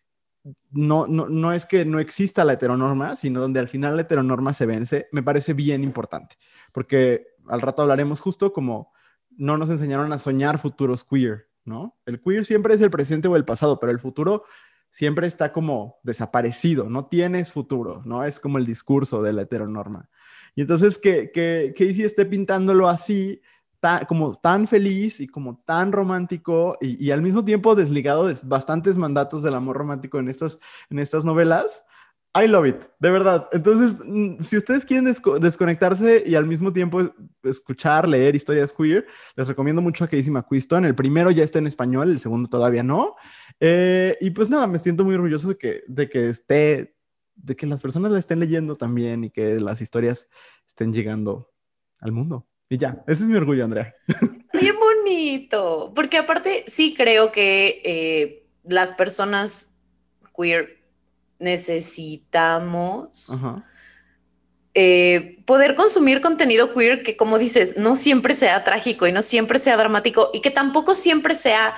no, 0.70 1.06
no, 1.06 1.28
no 1.28 1.52
es 1.52 1.66
que 1.66 1.84
no 1.84 1.99
exista 1.99 2.44
la 2.44 2.54
heteronorma, 2.54 3.16
sino 3.16 3.40
donde 3.40 3.60
al 3.60 3.68
final 3.68 3.96
la 3.96 4.02
heteronorma 4.02 4.54
se 4.54 4.66
vence, 4.66 5.08
me 5.12 5.22
parece 5.22 5.52
bien 5.52 5.82
importante, 5.82 6.37
porque 6.72 7.26
al 7.49 7.60
rato 7.60 7.82
hablaremos 7.82 8.20
justo 8.20 8.52
como 8.52 8.92
no 9.30 9.56
nos 9.56 9.70
enseñaron 9.70 10.12
a 10.12 10.18
soñar 10.18 10.58
futuros 10.58 11.04
queer, 11.04 11.49
¿no? 11.64 11.99
El 12.06 12.20
queer 12.20 12.44
siempre 12.44 12.75
es 12.75 12.80
el 12.80 12.90
presente 12.90 13.28
o 13.28 13.37
el 13.37 13.44
pasado, 13.44 13.80
pero 13.80 13.92
el 13.92 13.99
futuro 13.99 14.44
siempre 14.90 15.26
está 15.26 15.52
como 15.52 15.99
desaparecido, 16.02 16.88
no 16.88 17.06
tienes 17.06 17.52
futuro, 17.52 18.02
¿no? 18.04 18.25
Es 18.25 18.40
como 18.40 18.58
el 18.58 18.66
discurso 18.66 19.22
de 19.22 19.32
la 19.32 19.42
heteronorma. 19.42 20.08
Y 20.54 20.62
entonces 20.62 20.99
que, 20.99 21.30
que, 21.30 21.73
que 21.76 22.04
esté 22.04 22.26
pintándolo 22.26 22.88
así, 22.88 23.40
como 24.07 24.35
tan 24.38 24.69
feliz 24.69 25.21
y 25.21 25.26
como 25.26 25.62
tan 25.64 25.92
romántico 25.92 26.76
y, 26.80 27.11
al 27.11 27.23
mismo 27.23 27.45
tiempo 27.45 27.75
desligado 27.75 28.26
de 28.26 28.37
bastantes 28.42 28.99
mandatos 28.99 29.42
del 29.42 29.54
amor 29.54 29.76
romántico 29.76 30.19
en 30.19 30.28
estas, 30.28 30.59
en 30.90 30.99
estas 30.99 31.25
novelas. 31.25 31.85
I 32.33 32.47
love 32.47 32.66
it, 32.66 32.76
de 33.00 33.11
verdad. 33.11 33.49
Entonces, 33.50 33.99
mm, 34.04 34.42
si 34.42 34.57
ustedes 34.57 34.85
quieren 34.85 35.12
desconectarse 35.40 36.23
y 36.25 36.37
al 36.37 36.47
mismo 36.47 36.73
tiempo 36.73 37.11
escuchar, 37.42 38.07
leer 38.07 38.37
historias 38.37 38.73
queer, 38.73 39.04
les 39.35 39.49
recomiendo 39.49 39.83
mucho 39.83 40.04
a 40.04 40.09
Casey 40.09 40.30
McQuiston. 40.30 40.85
El 40.85 40.95
primero 40.95 41.33
ya 41.33 41.42
está 41.42 41.59
en 41.59 41.66
español, 41.66 42.11
el 42.11 42.21
segundo 42.21 42.49
todavía 42.49 42.85
no. 42.85 43.16
Eh, 43.59 44.16
y 44.21 44.30
pues 44.30 44.49
nada, 44.49 44.69
me 44.69 44.78
siento 44.78 45.04
muy 45.04 45.16
orgulloso 45.16 45.49
de 45.49 45.57
que, 45.57 45.83
de 45.88 46.09
que 46.09 46.28
esté 46.28 46.95
de 47.42 47.56
que 47.56 47.66
las 47.66 47.80
personas 47.80 48.12
la 48.12 48.18
estén 48.18 48.40
leyendo 48.40 48.76
también 48.76 49.25
y 49.25 49.30
que 49.30 49.61
las 49.61 49.80
historias 49.80 50.28
estén 50.66 50.92
llegando 50.92 51.50
al 51.99 52.12
mundo. 52.12 52.47
Y 52.68 52.78
ya, 52.78 53.02
ese 53.06 53.25
es 53.25 53.28
mi 53.28 53.37
orgullo, 53.37 53.64
Andrea. 53.64 53.94
Bien 54.52 54.76
bonito, 54.78 55.92
porque 55.94 56.18
aparte 56.18 56.64
sí 56.66 56.94
creo 56.94 57.32
que 57.32 57.82
eh, 57.85 58.47
las 58.62 58.94
personas 58.94 59.76
queer 60.37 60.80
necesitamos 61.38 63.32
eh, 64.75 65.42
poder 65.47 65.75
consumir 65.75 66.20
contenido 66.20 66.73
queer 66.73 67.02
que, 67.02 67.16
como 67.16 67.38
dices, 67.38 67.76
no 67.76 67.97
siempre 67.97 68.37
sea 68.37 68.62
trágico 68.62 69.06
y 69.06 69.12
no 69.12 69.23
siempre 69.23 69.59
sea 69.59 69.76
dramático 69.76 70.30
y 70.32 70.40
que 70.40 70.50
tampoco 70.50 70.94
siempre 70.94 71.35
sea 71.35 71.75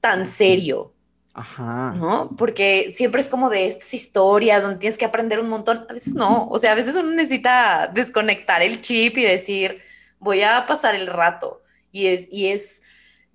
tan 0.00 0.26
serio. 0.26 0.92
Ajá. 1.38 1.94
¿No? 1.96 2.30
Porque 2.36 2.90
siempre 2.92 3.20
es 3.20 3.28
como 3.28 3.48
de 3.48 3.68
estas 3.68 3.94
historias 3.94 4.60
donde 4.60 4.78
tienes 4.78 4.98
que 4.98 5.04
aprender 5.04 5.38
un 5.38 5.48
montón. 5.48 5.86
A 5.88 5.92
veces 5.92 6.14
no. 6.14 6.48
O 6.48 6.58
sea, 6.58 6.72
a 6.72 6.74
veces 6.74 6.96
uno 6.96 7.10
necesita 7.10 7.88
desconectar 7.94 8.60
el 8.60 8.80
chip 8.80 9.16
y 9.18 9.22
decir, 9.22 9.78
voy 10.18 10.42
a 10.42 10.66
pasar 10.66 10.96
el 10.96 11.06
rato. 11.06 11.62
Y 11.92 12.06
es, 12.08 12.28
y 12.32 12.48
es 12.48 12.82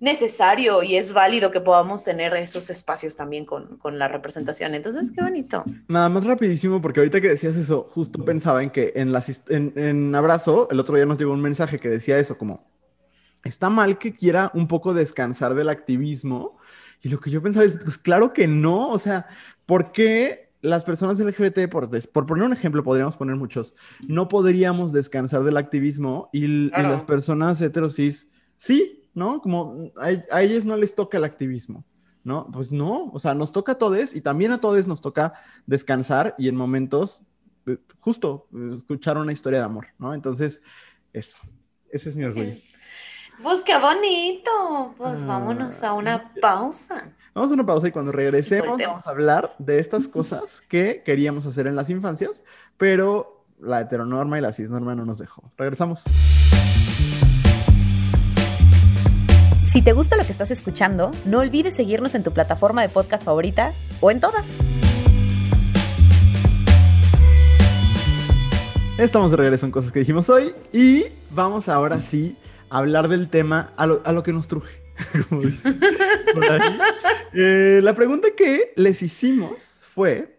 necesario 0.00 0.82
y 0.82 0.96
es 0.96 1.14
válido 1.14 1.50
que 1.50 1.62
podamos 1.62 2.04
tener 2.04 2.34
esos 2.34 2.68
espacios 2.68 3.16
también 3.16 3.46
con, 3.46 3.78
con, 3.78 3.98
la 3.98 4.06
representación. 4.06 4.74
Entonces, 4.74 5.10
qué 5.10 5.22
bonito. 5.22 5.64
Nada 5.88 6.10
más 6.10 6.24
rapidísimo, 6.24 6.82
porque 6.82 7.00
ahorita 7.00 7.22
que 7.22 7.30
decías 7.30 7.56
eso, 7.56 7.86
justo 7.88 8.22
pensaba 8.22 8.62
en 8.62 8.68
que 8.68 8.92
en, 8.96 9.12
las, 9.12 9.48
en, 9.48 9.72
en 9.76 10.14
Abrazo, 10.14 10.68
el 10.70 10.78
otro 10.78 10.94
día 10.94 11.06
nos 11.06 11.16
llegó 11.16 11.32
un 11.32 11.40
mensaje 11.40 11.78
que 11.78 11.88
decía 11.88 12.18
eso, 12.18 12.36
como, 12.36 12.66
está 13.44 13.70
mal 13.70 13.96
que 13.96 14.14
quiera 14.14 14.50
un 14.52 14.68
poco 14.68 14.92
descansar 14.92 15.54
del 15.54 15.70
activismo 15.70 16.58
y 17.02 17.08
lo 17.08 17.20
que 17.20 17.30
yo 17.30 17.42
pensaba 17.42 17.64
es, 17.64 17.76
pues 17.82 17.98
claro 17.98 18.32
que 18.32 18.46
no, 18.46 18.88
o 18.90 18.98
sea, 18.98 19.26
¿por 19.66 19.92
qué 19.92 20.44
las 20.64 20.82
personas 20.82 21.20
LGBT, 21.20 21.68
por, 21.70 21.88
por 22.10 22.26
poner 22.26 22.44
un 22.44 22.54
ejemplo, 22.54 22.82
podríamos 22.82 23.18
poner 23.18 23.36
muchos, 23.36 23.74
no 24.08 24.28
podríamos 24.28 24.94
descansar 24.94 25.44
del 25.44 25.58
activismo 25.58 26.30
y, 26.32 26.70
las 26.70 27.02
personas 27.02 27.60
heterosis, 27.60 28.28
sí, 28.56 29.02
¿no? 29.12 29.42
Como 29.42 29.92
a, 29.96 30.42
ellos 30.42 30.64
no 30.64 30.76
les 30.76 30.94
toca 30.94 31.18
el 31.18 31.24
activismo. 31.24 31.84
¿no? 32.24 32.50
Pues 32.50 32.72
no, 32.72 33.10
o 33.12 33.18
sea, 33.18 33.34
nos 33.34 33.52
toca 33.52 33.72
a 33.72 33.74
todos 33.78 34.16
y 34.16 34.22
también 34.22 34.52
a 34.52 34.58
todos 34.58 34.86
nos 34.86 35.02
toca 35.02 35.34
descansar 35.66 36.34
y 36.38 36.48
en 36.48 36.56
momentos, 36.56 37.20
eh, 37.66 37.76
justo, 38.00 38.48
escuchar 38.78 39.18
una 39.18 39.32
historia 39.32 39.58
de 39.58 39.66
amor, 39.66 39.88
¿no? 39.98 40.14
Entonces, 40.14 40.62
eso, 41.12 41.36
ese 41.90 42.08
es 42.08 42.16
mi 42.16 42.24
orgullo. 42.24 42.54
Pues 43.42 43.62
qué 43.62 43.78
bonito. 43.78 44.94
Pues 44.96 45.22
ah, 45.22 45.26
vámonos 45.26 45.82
a 45.82 45.92
una 45.92 46.30
pausa. 46.40 47.02
Vamos 47.34 47.50
a 47.50 47.54
una 47.54 47.66
pausa 47.66 47.88
y 47.88 47.90
cuando 47.90 48.12
regresemos 48.12 48.78
vamos 48.78 49.06
a 49.06 49.10
hablar 49.10 49.54
de 49.58 49.78
estas 49.80 50.06
cosas 50.06 50.60
que 50.68 51.02
queríamos 51.04 51.44
hacer 51.46 51.66
en 51.66 51.74
las 51.74 51.90
infancias, 51.90 52.44
pero 52.76 53.44
la 53.60 53.80
heteronorma 53.80 54.38
y 54.38 54.40
la 54.40 54.52
cisnorma 54.52 54.94
no 54.94 55.04
nos 55.04 55.18
dejó. 55.18 55.42
Regresamos. 55.56 56.04
Si 59.68 59.82
te 59.82 59.92
gusta 59.92 60.16
lo 60.16 60.24
que 60.24 60.30
estás 60.30 60.52
escuchando, 60.52 61.10
no 61.24 61.40
olvides 61.40 61.74
seguirnos 61.74 62.14
en 62.14 62.22
tu 62.22 62.32
plataforma 62.32 62.82
de 62.82 62.88
podcast 62.88 63.24
favorita 63.24 63.72
o 64.00 64.12
en 64.12 64.20
todas. 64.20 64.44
Estamos 68.96 69.32
de 69.32 69.36
regreso 69.36 69.66
en 69.66 69.72
cosas 69.72 69.90
que 69.90 69.98
dijimos 69.98 70.28
hoy 70.28 70.54
y 70.72 71.06
vamos 71.30 71.68
ahora 71.68 72.00
sí 72.00 72.36
hablar 72.78 73.08
del 73.08 73.28
tema 73.28 73.72
a 73.76 73.86
lo, 73.86 74.22
que 74.22 74.32
nos 74.32 74.48
truje. 74.48 74.82
Eh, 77.36 77.80
la 77.82 77.96
pregunta 77.96 78.28
que 78.36 78.72
les 78.76 79.02
hicimos 79.02 79.80
fue, 79.84 80.38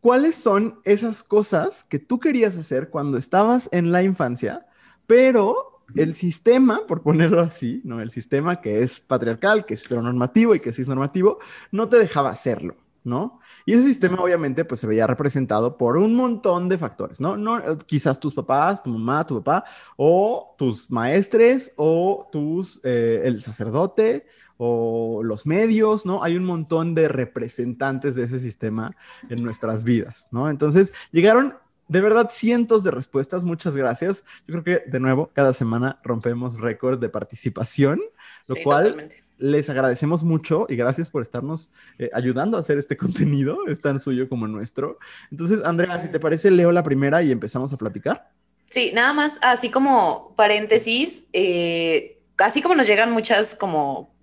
¿cuáles 0.00 0.34
son 0.34 0.80
esas 0.82 1.22
cosas 1.22 1.84
que 1.84 2.00
tú 2.00 2.18
querías 2.18 2.56
hacer 2.56 2.90
cuando 2.90 3.16
estabas 3.16 3.68
en 3.70 3.92
la 3.92 4.02
infancia, 4.02 4.66
pero 5.06 5.84
el 5.94 6.16
sistema, 6.16 6.80
por 6.88 7.02
ponerlo 7.02 7.40
así, 7.40 7.80
¿no? 7.84 8.00
El 8.00 8.10
sistema 8.10 8.60
que 8.60 8.82
es 8.82 8.98
patriarcal, 8.98 9.66
que 9.66 9.74
es 9.74 9.84
heteronormativo 9.84 10.56
y 10.56 10.60
que 10.60 10.70
es 10.70 10.88
normativo, 10.88 11.38
no 11.70 11.88
te 11.88 11.96
dejaba 11.96 12.30
hacerlo, 12.30 12.74
¿no? 13.06 13.40
Y 13.64 13.72
ese 13.72 13.84
sistema 13.84 14.22
obviamente 14.22 14.64
pues 14.64 14.80
se 14.80 14.86
veía 14.86 15.06
representado 15.06 15.78
por 15.78 15.96
un 15.96 16.14
montón 16.14 16.68
de 16.68 16.78
factores, 16.78 17.20
¿no? 17.20 17.36
no 17.36 17.78
quizás 17.78 18.20
tus 18.20 18.34
papás, 18.34 18.82
tu 18.82 18.90
mamá, 18.90 19.26
tu 19.26 19.42
papá, 19.42 19.64
o 19.96 20.54
tus 20.58 20.90
maestres, 20.90 21.72
o 21.76 22.28
tus, 22.30 22.80
eh, 22.84 23.22
el 23.24 23.40
sacerdote, 23.40 24.26
o 24.58 25.22
los 25.22 25.46
medios, 25.46 26.06
¿no? 26.06 26.22
Hay 26.22 26.36
un 26.36 26.44
montón 26.44 26.94
de 26.94 27.08
representantes 27.08 28.14
de 28.14 28.24
ese 28.24 28.38
sistema 28.38 28.96
en 29.28 29.42
nuestras 29.42 29.84
vidas, 29.84 30.28
¿no? 30.30 30.48
Entonces 30.48 30.92
llegaron 31.12 31.54
de 31.88 32.00
verdad, 32.00 32.30
cientos 32.32 32.82
de 32.84 32.90
respuestas. 32.90 33.44
Muchas 33.44 33.76
gracias. 33.76 34.24
Yo 34.46 34.60
creo 34.60 34.64
que, 34.64 34.90
de 34.90 35.00
nuevo, 35.00 35.30
cada 35.32 35.52
semana 35.52 36.00
rompemos 36.02 36.60
récord 36.60 36.98
de 36.98 37.08
participación, 37.08 38.00
lo 38.48 38.56
cual 38.62 39.08
les 39.38 39.68
agradecemos 39.68 40.24
mucho 40.24 40.66
y 40.68 40.76
gracias 40.76 41.10
por 41.10 41.22
estarnos 41.22 41.70
eh, 41.98 42.10
ayudando 42.14 42.56
a 42.56 42.60
hacer 42.60 42.78
este 42.78 42.96
contenido. 42.96 43.66
Es 43.68 43.80
tan 43.80 44.00
suyo 44.00 44.28
como 44.28 44.48
nuestro. 44.48 44.98
Entonces, 45.30 45.62
Andrea, 45.64 46.00
si 46.00 46.08
te 46.08 46.20
parece, 46.20 46.50
leo 46.50 46.72
la 46.72 46.82
primera 46.82 47.22
y 47.22 47.30
empezamos 47.30 47.72
a 47.72 47.76
platicar. 47.76 48.30
Sí, 48.68 48.90
nada 48.92 49.12
más, 49.12 49.38
así 49.42 49.70
como 49.70 50.34
paréntesis, 50.34 51.26
eh, 51.32 52.20
así 52.38 52.62
como 52.62 52.74
nos 52.74 52.88
llegan 52.88 53.12
muchas 53.12 53.54
como 53.54 54.15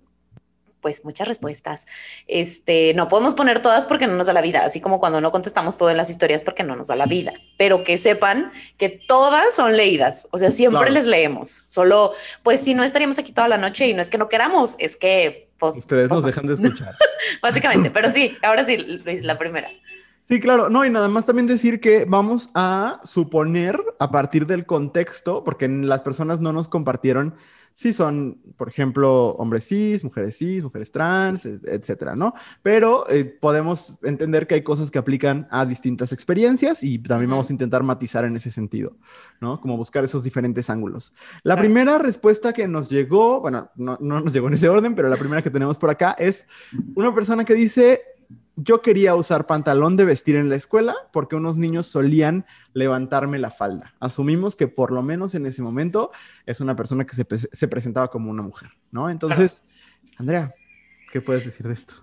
pues 0.83 1.03
muchas 1.03 1.27
respuestas. 1.27 1.87
Este, 2.27 2.93
no 2.93 3.07
podemos 3.07 3.33
poner 3.33 3.61
todas 3.61 3.87
porque 3.87 4.05
no 4.05 4.15
nos 4.15 4.27
da 4.27 4.33
la 4.33 4.41
vida, 4.41 4.63
así 4.63 4.81
como 4.81 4.99
cuando 4.99 5.21
no 5.21 5.31
contestamos 5.31 5.77
todo 5.77 5.89
en 5.89 5.97
las 5.97 6.11
historias 6.11 6.43
porque 6.43 6.63
no 6.63 6.75
nos 6.75 6.87
da 6.87 6.95
la 6.95 7.07
vida, 7.07 7.33
pero 7.57 7.83
que 7.83 7.97
sepan 7.97 8.51
que 8.77 8.89
todas 8.89 9.55
son 9.55 9.75
leídas, 9.75 10.27
o 10.29 10.37
sea, 10.37 10.51
siempre 10.51 10.91
les 10.91 11.07
leemos. 11.07 11.63
Solo, 11.65 12.11
pues 12.43 12.59
si 12.59 12.75
no 12.75 12.83
estaríamos 12.83 13.17
aquí 13.17 13.31
toda 13.31 13.47
la 13.47 13.57
noche 13.57 13.87
y 13.87 13.95
no 13.95 14.01
es 14.01 14.11
que 14.11 14.19
no 14.19 14.29
queramos, 14.29 14.75
es 14.77 14.95
que 14.95 15.49
pues, 15.57 15.77
ustedes 15.77 16.11
nos 16.11 16.25
dejan 16.25 16.45
de 16.45 16.53
escuchar. 16.53 16.93
Básicamente, 17.41 17.89
pero 17.89 18.11
sí, 18.11 18.37
ahora 18.43 18.65
sí, 18.65 18.77
Luis, 18.77 19.23
la 19.23 19.39
primera. 19.39 19.69
Sí, 20.27 20.39
claro, 20.39 20.69
no, 20.69 20.85
y 20.85 20.89
nada 20.89 21.09
más 21.09 21.25
también 21.25 21.47
decir 21.47 21.81
que 21.81 22.05
vamos 22.07 22.49
a 22.53 23.01
suponer 23.03 23.77
a 23.99 24.09
partir 24.09 24.45
del 24.45 24.65
contexto, 24.65 25.43
porque 25.43 25.67
las 25.67 26.01
personas 26.01 26.39
no 26.39 26.53
nos 26.53 26.67
compartieron 26.67 27.35
si 27.73 27.93
son, 27.93 28.39
por 28.57 28.69
ejemplo, 28.69 29.31
hombres 29.31 29.67
cis, 29.67 30.03
mujeres 30.03 30.37
cis, 30.37 30.63
mujeres 30.63 30.91
trans, 30.91 31.45
etcétera, 31.45 32.15
¿no? 32.15 32.33
Pero 32.61 33.09
eh, 33.09 33.25
podemos 33.25 33.97
entender 34.03 34.47
que 34.47 34.55
hay 34.55 34.63
cosas 34.63 34.91
que 34.91 34.99
aplican 34.99 35.47
a 35.51 35.65
distintas 35.65 36.13
experiencias 36.13 36.83
y 36.83 36.99
también 36.99 37.31
vamos 37.31 37.49
a 37.49 37.53
intentar 37.53 37.83
matizar 37.83 38.25
en 38.25 38.35
ese 38.35 38.51
sentido, 38.51 38.95
¿no? 39.41 39.59
Como 39.59 39.77
buscar 39.77 40.03
esos 40.03 40.23
diferentes 40.23 40.69
ángulos. 40.69 41.13
La 41.43 41.57
primera 41.57 41.97
respuesta 41.97 42.53
que 42.53 42.67
nos 42.67 42.89
llegó, 42.89 43.41
bueno, 43.41 43.71
no, 43.75 43.97
no 43.99 44.19
nos 44.19 44.33
llegó 44.33 44.47
en 44.47 44.53
ese 44.53 44.69
orden, 44.69 44.95
pero 44.95 45.09
la 45.09 45.17
primera 45.17 45.41
que 45.41 45.49
tenemos 45.49 45.77
por 45.77 45.89
acá 45.89 46.15
es 46.17 46.45
una 46.95 47.13
persona 47.13 47.43
que 47.43 47.53
dice, 47.53 48.01
yo 48.55 48.81
quería 48.81 49.15
usar 49.15 49.47
pantalón 49.47 49.97
de 49.97 50.05
vestir 50.05 50.35
en 50.35 50.49
la 50.49 50.55
escuela 50.55 50.95
porque 51.11 51.35
unos 51.35 51.57
niños 51.57 51.87
solían 51.87 52.45
levantarme 52.73 53.39
la 53.39 53.51
falda. 53.51 53.93
Asumimos 53.99 54.55
que 54.55 54.67
por 54.67 54.91
lo 54.91 55.01
menos 55.01 55.33
en 55.35 55.45
ese 55.45 55.61
momento 55.61 56.11
es 56.45 56.59
una 56.59 56.75
persona 56.75 57.05
que 57.05 57.15
se, 57.15 57.67
presentaba 57.67 58.09
como 58.09 58.29
una 58.29 58.43
mujer, 58.43 58.69
¿no? 58.91 59.09
Entonces, 59.09 59.63
Andrea, 60.17 60.53
¿qué 61.11 61.21
puedes 61.21 61.45
decir 61.45 61.67
de 61.67 61.73
esto? 61.73 61.95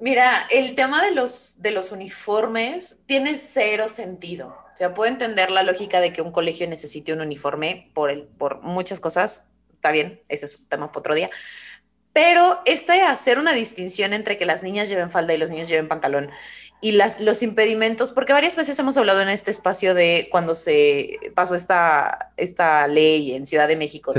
Mira, 0.00 0.46
el 0.50 0.74
tema 0.74 1.04
de 1.04 1.12
los, 1.12 1.60
de 1.60 1.70
los 1.70 1.92
uniformes 1.92 3.02
tiene 3.06 3.36
cero 3.36 3.88
sentido. 3.88 4.56
O 4.72 4.76
sea, 4.76 4.94
puedo 4.94 5.10
entender 5.10 5.50
la 5.50 5.62
lógica 5.62 6.00
de 6.00 6.12
que 6.12 6.22
un 6.22 6.32
colegio 6.32 6.68
necesite 6.68 7.12
un 7.12 7.20
uniforme 7.20 7.90
por, 7.94 8.10
el, 8.10 8.22
por 8.24 8.62
muchas 8.62 9.00
cosas. 9.00 9.44
Está 9.74 9.90
bien, 9.90 10.20
ese 10.28 10.46
es 10.46 10.56
un 10.58 10.66
tema 10.66 10.88
para 10.88 11.00
otro 11.00 11.14
día. 11.14 11.30
Pero 12.16 12.62
este 12.64 13.02
hacer 13.02 13.38
una 13.38 13.52
distinción 13.52 14.14
entre 14.14 14.38
que 14.38 14.46
las 14.46 14.62
niñas 14.62 14.88
lleven 14.88 15.10
falda 15.10 15.34
y 15.34 15.36
los 15.36 15.50
niños 15.50 15.68
lleven 15.68 15.86
pantalón 15.86 16.30
y 16.80 16.92
las, 16.92 17.20
los 17.20 17.42
impedimentos, 17.42 18.12
porque 18.12 18.32
varias 18.32 18.56
veces 18.56 18.78
hemos 18.78 18.96
hablado 18.96 19.20
en 19.20 19.28
este 19.28 19.50
espacio 19.50 19.92
de 19.92 20.28
cuando 20.30 20.54
se 20.54 21.18
pasó 21.34 21.54
esta, 21.54 22.32
esta 22.38 22.88
ley 22.88 23.34
en 23.34 23.44
Ciudad 23.44 23.68
de 23.68 23.76
México, 23.76 24.14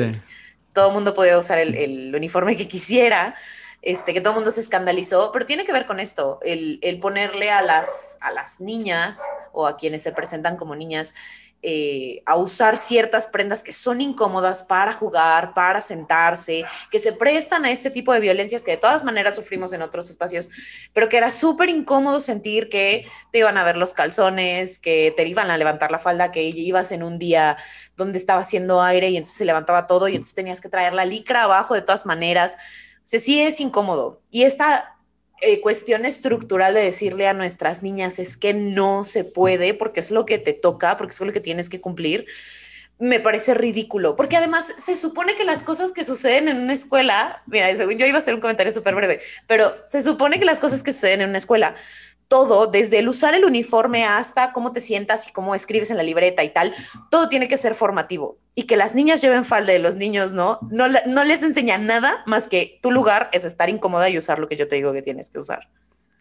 todo 0.73 0.89
el 0.89 0.93
mundo 0.93 1.15
podía 1.15 1.39
usar 1.39 1.57
el, 1.57 1.73
el, 1.73 2.15
uniforme 2.15 2.55
que 2.55 2.67
quisiera, 2.67 3.33
este, 3.81 4.13
que 4.13 4.21
todo 4.21 4.33
el 4.33 4.35
mundo 4.35 4.51
se 4.51 4.59
escandalizó, 4.59 5.31
pero 5.31 5.47
tiene 5.47 5.65
que 5.65 5.73
ver 5.73 5.87
con 5.87 5.99
esto, 5.99 6.37
el, 6.43 6.77
el 6.83 6.99
ponerle 6.99 7.49
a 7.49 7.63
las, 7.63 8.19
a 8.21 8.31
las 8.31 8.59
niñas 8.59 9.23
o 9.53 9.65
a 9.65 9.75
quienes 9.75 10.03
se 10.03 10.11
presentan 10.11 10.55
como 10.55 10.75
niñas 10.75 11.15
eh, 11.63 12.21
a 12.27 12.35
usar 12.35 12.77
ciertas 12.77 13.27
prendas 13.27 13.63
que 13.63 13.73
son 13.73 13.99
incómodas 13.99 14.63
para 14.63 14.93
jugar, 14.93 15.55
para 15.55 15.81
sentarse, 15.81 16.63
que 16.91 16.99
se 16.99 17.13
prestan 17.13 17.65
a 17.65 17.71
este 17.71 17.89
tipo 17.89 18.13
de 18.13 18.19
violencias 18.19 18.63
que 18.63 18.71
de 18.71 18.77
todas 18.77 19.03
maneras 19.03 19.35
sufrimos 19.35 19.73
en 19.73 19.81
otros 19.81 20.09
espacios, 20.09 20.51
pero 20.93 21.09
que 21.09 21.17
era 21.17 21.31
súper 21.31 21.69
incómodo 21.69 22.19
sentir 22.19 22.69
que 22.69 23.07
te 23.31 23.39
iban 23.39 23.57
a 23.57 23.63
ver 23.63 23.75
los 23.75 23.93
calzones, 23.93 24.77
que 24.77 25.13
te 25.17 25.27
iban 25.27 25.49
a 25.49 25.57
levantar 25.57 25.89
la 25.89 25.99
falda, 25.99 26.31
que 26.31 26.43
ibas 26.43 26.91
en 26.91 27.01
un 27.01 27.17
día 27.17 27.57
donde 27.95 28.19
estaba 28.19 28.41
haciendo 28.41 28.83
aire 28.83 29.09
y 29.09 29.17
entonces 29.17 29.37
se 29.37 29.45
levantaba 29.45 29.87
todo 29.87 30.07
y 30.07 30.11
entonces 30.11 30.35
tenías 30.35 30.61
que 30.61 30.69
traer 30.69 30.93
la 30.93 31.05
licra 31.05 31.43
abajo 31.43 31.73
de 31.73 31.81
todas 31.81 32.05
maneras. 32.05 32.53
O 32.97 32.99
sea, 33.03 33.19
sí 33.19 33.41
es 33.41 33.59
incómodo. 33.59 34.21
Y 34.29 34.43
esta 34.43 34.96
eh, 35.41 35.61
cuestión 35.61 36.05
estructural 36.05 36.73
de 36.73 36.81
decirle 36.81 37.27
a 37.27 37.33
nuestras 37.33 37.83
niñas 37.83 38.19
es 38.19 38.37
que 38.37 38.53
no 38.53 39.03
se 39.03 39.23
puede 39.23 39.73
porque 39.73 39.99
es 39.99 40.11
lo 40.11 40.25
que 40.25 40.39
te 40.39 40.53
toca, 40.53 40.97
porque 40.97 41.13
es 41.13 41.21
lo 41.21 41.31
que 41.31 41.41
tienes 41.41 41.69
que 41.69 41.79
cumplir, 41.79 42.25
me 42.99 43.19
parece 43.19 43.53
ridículo, 43.53 44.15
porque 44.15 44.37
además 44.37 44.73
se 44.77 44.95
supone 44.95 45.35
que 45.35 45.43
las 45.43 45.61
cosas 45.61 45.91
que 45.91 46.03
suceden 46.03 46.47
en 46.47 46.57
una 46.57 46.73
escuela, 46.73 47.43
mira, 47.45 47.71
yo 47.71 48.05
iba 48.05 48.17
a 48.17 48.19
hacer 48.19 48.33
un 48.33 48.41
comentario 48.41 48.73
súper 48.73 48.95
breve, 48.95 49.21
pero 49.45 49.75
se 49.85 50.01
supone 50.01 50.39
que 50.39 50.45
las 50.45 50.59
cosas 50.59 50.81
que 50.81 50.93
suceden 50.93 51.21
en 51.21 51.29
una 51.29 51.37
escuela 51.37 51.75
todo, 52.27 52.67
desde 52.67 52.99
el 52.99 53.09
usar 53.09 53.33
el 53.33 53.45
uniforme 53.45 54.05
hasta 54.05 54.51
cómo 54.51 54.71
te 54.71 54.81
sientas 54.81 55.27
y 55.27 55.31
cómo 55.31 55.55
escribes 55.55 55.89
en 55.91 55.97
la 55.97 56.03
libreta 56.03 56.43
y 56.43 56.49
tal, 56.49 56.73
todo 57.09 57.29
tiene 57.29 57.47
que 57.47 57.57
ser 57.57 57.73
formativo. 57.73 58.37
Y 58.55 58.63
que 58.63 58.77
las 58.77 58.95
niñas 58.95 59.21
lleven 59.21 59.45
falda 59.45 59.73
y 59.73 59.79
los 59.79 59.95
niños 59.95 60.33
no, 60.33 60.59
no, 60.69 60.87
no 61.05 61.23
les 61.23 61.43
enseña 61.43 61.77
nada 61.77 62.23
más 62.25 62.47
que 62.47 62.79
tu 62.81 62.91
lugar 62.91 63.29
es 63.31 63.45
estar 63.45 63.69
incómoda 63.69 64.09
y 64.09 64.17
usar 64.17 64.39
lo 64.39 64.47
que 64.47 64.55
yo 64.55 64.67
te 64.67 64.75
digo 64.75 64.93
que 64.93 65.01
tienes 65.01 65.29
que 65.29 65.39
usar. 65.39 65.69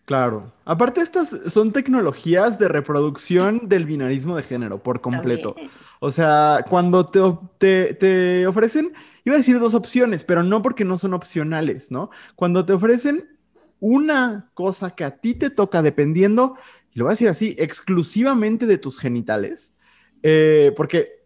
Claro. 0.06 0.52
Aparte, 0.64 1.00
estas 1.00 1.30
son 1.48 1.72
tecnologías 1.72 2.60
de 2.60 2.68
reproducción 2.68 3.68
del 3.68 3.86
binarismo 3.86 4.36
de 4.36 4.44
género 4.44 4.80
por 4.80 5.00
completo. 5.00 5.56
O 5.98 6.12
sea, 6.12 6.64
cuando 6.68 7.06
te, 7.06 7.20
te, 7.58 7.94
te 7.94 8.46
ofrecen, 8.46 8.92
iba 9.24 9.34
a 9.34 9.38
decir 9.38 9.58
dos 9.58 9.74
opciones, 9.74 10.22
pero 10.22 10.44
no 10.44 10.62
porque 10.62 10.84
no 10.84 10.96
son 10.96 11.12
opcionales, 11.12 11.90
¿no? 11.90 12.10
Cuando 12.36 12.64
te 12.64 12.72
ofrecen 12.72 13.35
una 13.80 14.50
cosa 14.54 14.90
que 14.94 15.04
a 15.04 15.18
ti 15.18 15.34
te 15.34 15.50
toca 15.50 15.82
dependiendo, 15.82 16.56
y 16.92 16.98
lo 16.98 17.04
voy 17.04 17.12
a 17.12 17.14
decir 17.14 17.28
así, 17.28 17.56
exclusivamente 17.58 18.66
de 18.66 18.78
tus 18.78 18.98
genitales, 18.98 19.74
eh, 20.22 20.72
porque 20.76 21.16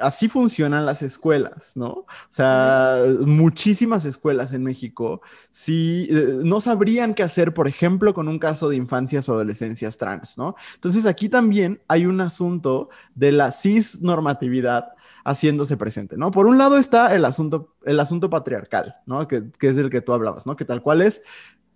así 0.00 0.28
funcionan 0.28 0.86
las 0.86 1.02
escuelas, 1.02 1.72
¿no? 1.74 1.88
O 1.88 2.06
sea, 2.28 3.02
muchísimas 3.26 4.04
escuelas 4.04 4.52
en 4.52 4.62
México 4.62 5.22
sí 5.50 6.08
eh, 6.10 6.40
no 6.44 6.60
sabrían 6.60 7.14
qué 7.14 7.22
hacer, 7.22 7.54
por 7.54 7.68
ejemplo, 7.68 8.14
con 8.14 8.28
un 8.28 8.38
caso 8.38 8.68
de 8.68 8.76
infancias 8.76 9.28
o 9.28 9.34
adolescencias 9.34 9.98
trans, 9.98 10.38
¿no? 10.38 10.54
Entonces 10.74 11.06
aquí 11.06 11.28
también 11.28 11.80
hay 11.88 12.06
un 12.06 12.20
asunto 12.20 12.90
de 13.14 13.32
la 13.32 13.52
cisnormatividad 13.52 14.92
haciéndose 15.24 15.76
presente, 15.76 16.16
¿no? 16.16 16.30
Por 16.30 16.46
un 16.46 16.58
lado 16.58 16.78
está 16.78 17.14
el 17.14 17.24
asunto, 17.24 17.74
el 17.84 18.00
asunto 18.00 18.30
patriarcal, 18.30 18.96
¿no? 19.06 19.26
Que, 19.28 19.44
es 19.60 19.76
del 19.76 19.90
que 19.90 20.00
tú 20.00 20.12
hablabas, 20.12 20.46
¿no? 20.46 20.56
Que 20.56 20.64
tal 20.64 20.82
cual 20.82 21.02
es, 21.02 21.22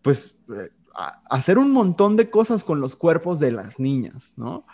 pues, 0.03 0.39
eh, 0.51 0.71
hacer 1.29 1.59
un 1.59 1.71
montón 1.71 2.17
de 2.17 2.31
cosas 2.31 2.65
con 2.65 2.81
los 2.81 2.97
cuerpos 2.97 3.41
de 3.41 3.53
las 3.53 3.79
niñas, 3.79 4.35
¿no? 4.37 4.65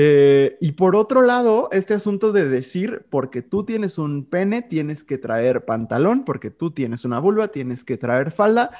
Eh, 0.00 0.56
y 0.60 0.72
por 0.72 0.94
otro 0.94 1.22
lado, 1.22 1.68
este 1.72 1.92
asunto 1.94 2.30
de 2.30 2.48
decir, 2.48 3.06
porque 3.10 3.42
tú 3.42 3.64
tienes 3.64 3.98
un 3.98 4.24
pene, 4.24 4.62
tienes 4.62 5.02
que 5.02 5.18
traer 5.18 5.64
pantalón, 5.64 6.24
porque 6.24 6.50
tú 6.50 6.70
tienes 6.70 7.04
una 7.04 7.18
vulva, 7.18 7.48
tienes 7.48 7.82
que 7.82 7.96
traer 7.96 8.30
falda, 8.30 8.70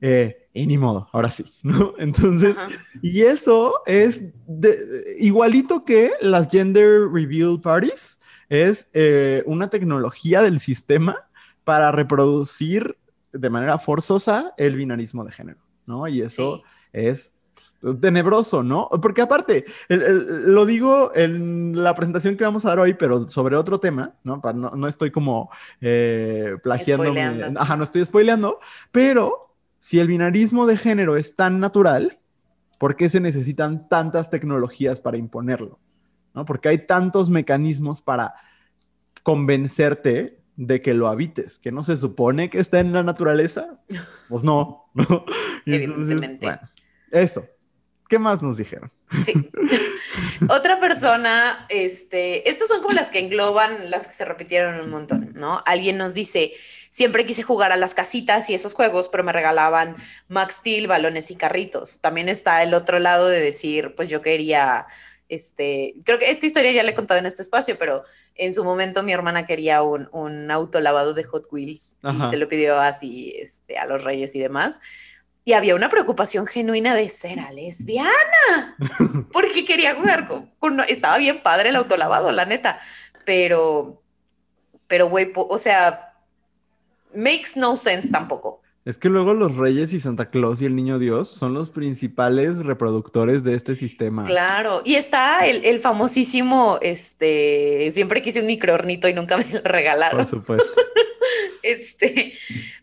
eh, 0.00 0.48
y 0.52 0.66
ni 0.66 0.78
modo, 0.78 1.08
ahora 1.12 1.30
sí, 1.30 1.44
¿no? 1.62 1.94
Entonces, 1.98 2.56
y 3.02 3.22
eso 3.22 3.82
es 3.86 4.24
igualito 5.18 5.84
que 5.84 6.10
las 6.20 6.48
gender 6.48 7.08
reveal 7.08 7.60
parties, 7.60 8.18
es 8.52 8.90
eh, 8.92 9.42
una 9.46 9.70
tecnología 9.70 10.42
del 10.42 10.60
sistema 10.60 11.26
para 11.64 11.90
reproducir 11.90 12.98
de 13.32 13.48
manera 13.48 13.78
forzosa 13.78 14.52
el 14.58 14.76
binarismo 14.76 15.24
de 15.24 15.32
género, 15.32 15.58
¿no? 15.86 16.06
Y 16.06 16.20
eso 16.20 16.62
es 16.92 17.34
tenebroso, 18.02 18.62
¿no? 18.62 18.90
Porque 19.00 19.22
aparte, 19.22 19.64
lo 19.88 20.66
digo 20.66 21.12
en 21.14 21.82
la 21.82 21.94
presentación 21.94 22.36
que 22.36 22.44
vamos 22.44 22.66
a 22.66 22.68
dar 22.68 22.80
hoy, 22.80 22.92
pero 22.92 23.26
sobre 23.26 23.56
otro 23.56 23.80
tema, 23.80 24.16
¿no? 24.22 24.42
no, 24.52 24.86
estoy 24.86 25.10
como 25.10 25.50
eh, 25.80 26.56
plagiando. 26.62 27.58
Ajá, 27.58 27.78
no 27.78 27.84
estoy 27.84 28.04
spoileando, 28.04 28.60
pero 28.90 29.56
si 29.80 29.98
el 29.98 30.08
binarismo 30.08 30.66
de 30.66 30.76
género 30.76 31.16
es 31.16 31.36
tan 31.36 31.58
natural, 31.58 32.18
¿por 32.78 32.96
qué 32.96 33.08
se 33.08 33.18
necesitan 33.18 33.88
tantas 33.88 34.28
tecnologías 34.28 35.00
para 35.00 35.16
imponerlo? 35.16 35.78
¿No? 36.34 36.44
Porque 36.44 36.68
hay 36.68 36.86
tantos 36.86 37.30
mecanismos 37.30 38.02
para 38.02 38.34
convencerte 39.22 40.38
de 40.56 40.82
que 40.82 40.94
lo 40.94 41.08
habites, 41.08 41.58
que 41.58 41.72
no 41.72 41.82
se 41.82 41.96
supone 41.96 42.50
que 42.50 42.58
está 42.58 42.80
en 42.80 42.92
la 42.92 43.02
naturaleza. 43.02 43.80
Pues 44.28 44.42
no, 44.44 44.90
¿no? 44.94 45.26
Evidentemente. 45.66 46.46
bueno, 46.46 46.60
eso. 47.10 47.44
¿Qué 48.08 48.18
más 48.18 48.40
nos 48.42 48.56
dijeron? 48.56 48.90
Sí. 49.22 49.32
Otra 50.48 50.80
persona, 50.80 51.66
este, 51.68 52.48
estas 52.48 52.68
son 52.68 52.82
como 52.82 52.94
las 52.94 53.10
que 53.10 53.18
engloban 53.18 53.90
las 53.90 54.06
que 54.06 54.12
se 54.12 54.24
repitieron 54.24 54.80
un 54.80 54.90
montón, 54.90 55.32
¿no? 55.34 55.62
Alguien 55.66 55.98
nos 55.98 56.14
dice, 56.14 56.52
siempre 56.90 57.24
quise 57.24 57.42
jugar 57.42 57.72
a 57.72 57.76
las 57.76 57.94
casitas 57.94 58.50
y 58.50 58.54
esos 58.54 58.74
juegos, 58.74 59.08
pero 59.08 59.24
me 59.24 59.32
regalaban 59.32 59.96
Max 60.28 60.56
Steel, 60.56 60.88
balones 60.88 61.30
y 61.30 61.36
carritos. 61.36 62.00
También 62.00 62.28
está 62.28 62.62
el 62.62 62.74
otro 62.74 62.98
lado 62.98 63.28
de 63.28 63.40
decir, 63.40 63.94
pues 63.94 64.08
yo 64.08 64.20
quería 64.22 64.86
este, 65.34 65.94
creo 66.04 66.18
que 66.18 66.30
esta 66.30 66.46
historia 66.46 66.72
ya 66.72 66.82
le 66.82 66.90
he 66.90 66.94
contado 66.94 67.18
en 67.18 67.26
este 67.26 67.42
espacio, 67.42 67.78
pero 67.78 68.04
en 68.34 68.52
su 68.52 68.64
momento 68.64 69.02
mi 69.02 69.12
hermana 69.12 69.46
quería 69.46 69.82
un, 69.82 70.08
un 70.12 70.50
auto 70.50 70.80
lavado 70.80 71.14
de 71.14 71.24
Hot 71.24 71.46
Wheels 71.50 71.96
y 72.02 72.30
se 72.30 72.36
lo 72.36 72.48
pidió 72.48 72.78
así 72.78 73.34
este, 73.38 73.78
a 73.78 73.86
los 73.86 74.04
reyes 74.04 74.34
y 74.34 74.40
demás. 74.40 74.80
Y 75.44 75.54
había 75.54 75.74
una 75.74 75.88
preocupación 75.88 76.46
genuina 76.46 76.94
de 76.94 77.08
ser 77.08 77.38
lesbiana, 77.52 78.76
porque 79.32 79.64
quería 79.64 79.94
jugar 79.94 80.28
con, 80.58 80.80
Estaba 80.80 81.18
bien 81.18 81.42
padre 81.42 81.70
el 81.70 81.76
auto 81.76 81.96
lavado, 81.96 82.30
la 82.30 82.44
neta, 82.44 82.78
pero, 83.24 84.02
pero 84.86 85.08
güey, 85.08 85.32
o 85.34 85.58
sea, 85.58 86.14
makes 87.14 87.56
no 87.56 87.76
sense 87.76 88.08
tampoco. 88.08 88.61
Es 88.84 88.98
que 88.98 89.08
luego 89.08 89.32
los 89.32 89.56
reyes 89.56 89.92
y 89.92 90.00
Santa 90.00 90.30
Claus 90.30 90.60
y 90.60 90.66
el 90.66 90.74
niño 90.74 90.98
Dios 90.98 91.28
son 91.28 91.54
los 91.54 91.70
principales 91.70 92.64
reproductores 92.64 93.44
de 93.44 93.54
este 93.54 93.76
sistema. 93.76 94.26
Claro, 94.26 94.82
y 94.84 94.96
está 94.96 95.46
el, 95.46 95.78
famosísimo, 95.78 96.78
este, 96.82 97.90
siempre 97.92 98.22
quise 98.22 98.40
un 98.40 98.46
microornito 98.46 99.06
y 99.06 99.14
nunca 99.14 99.36
me 99.36 99.44
lo 99.44 99.60
regalaron. 99.62 100.18
Por 100.18 100.26
supuesto. 100.26 100.80
este, 101.62 102.34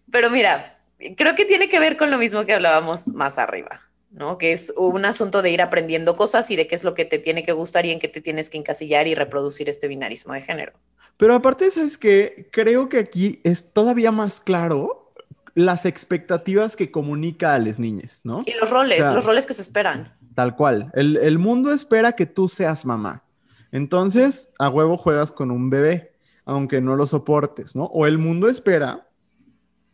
pero 0.09 0.29
mira, 0.29 0.75
creo 1.17 1.35
que 1.35 1.43
tiene 1.43 1.67
que 1.67 1.81
ver 1.81 1.97
con 1.97 2.11
lo 2.11 2.17
mismo 2.17 2.45
que 2.45 2.53
hablábamos 2.53 3.09
más 3.09 3.37
arriba, 3.37 3.81
¿no? 4.09 4.37
Que 4.37 4.53
es 4.53 4.73
un 4.77 5.03
asunto 5.03 5.41
de 5.41 5.51
ir 5.51 5.61
aprendiendo 5.61 6.15
cosas 6.15 6.49
y 6.49 6.55
de 6.55 6.65
qué 6.65 6.75
es 6.75 6.85
lo 6.85 6.93
que 6.93 7.03
te 7.03 7.19
tiene 7.19 7.43
que 7.43 7.51
gustar 7.51 7.85
y 7.85 7.91
en 7.91 7.99
qué 7.99 8.07
te 8.07 8.21
tienes 8.21 8.49
que 8.49 8.57
encasillar 8.57 9.09
y 9.09 9.15
reproducir 9.15 9.67
este 9.67 9.89
binarismo 9.89 10.33
de 10.33 10.39
género. 10.39 10.71
Pero 11.17 11.35
aparte 11.35 11.65
de 11.65 11.71
eso 11.71 11.81
es 11.81 11.97
que 11.97 12.47
creo 12.53 12.87
que 12.87 12.99
aquí 12.99 13.41
es 13.43 13.73
todavía 13.73 14.13
más 14.13 14.39
claro 14.39 15.08
las 15.55 15.85
expectativas 15.85 16.75
que 16.75 16.91
comunica 16.91 17.53
a 17.53 17.59
las 17.59 17.79
niñas, 17.79 18.21
¿no? 18.23 18.39
Y 18.45 18.53
los 18.53 18.69
roles, 18.69 19.11
los 19.11 19.25
roles 19.25 19.45
que 19.45 19.53
se 19.53 19.61
esperan. 19.61 20.15
Tal 20.35 20.55
cual. 20.55 20.91
El, 20.93 21.37
mundo 21.39 21.73
espera 21.73 22.13
que 22.13 22.25
tú 22.25 22.47
seas 22.47 22.85
mamá. 22.85 23.23
Entonces, 23.71 24.51
a 24.57 24.69
huevo 24.69 24.97
juegas 24.97 25.31
con 25.31 25.51
un 25.51 25.69
bebé, 25.69 26.13
aunque 26.45 26.81
no 26.81 26.95
lo 26.95 27.05
soportes, 27.05 27.75
¿no? 27.75 27.85
O 27.85 28.05
el 28.05 28.17
mundo 28.17 28.47
espera 28.49 29.08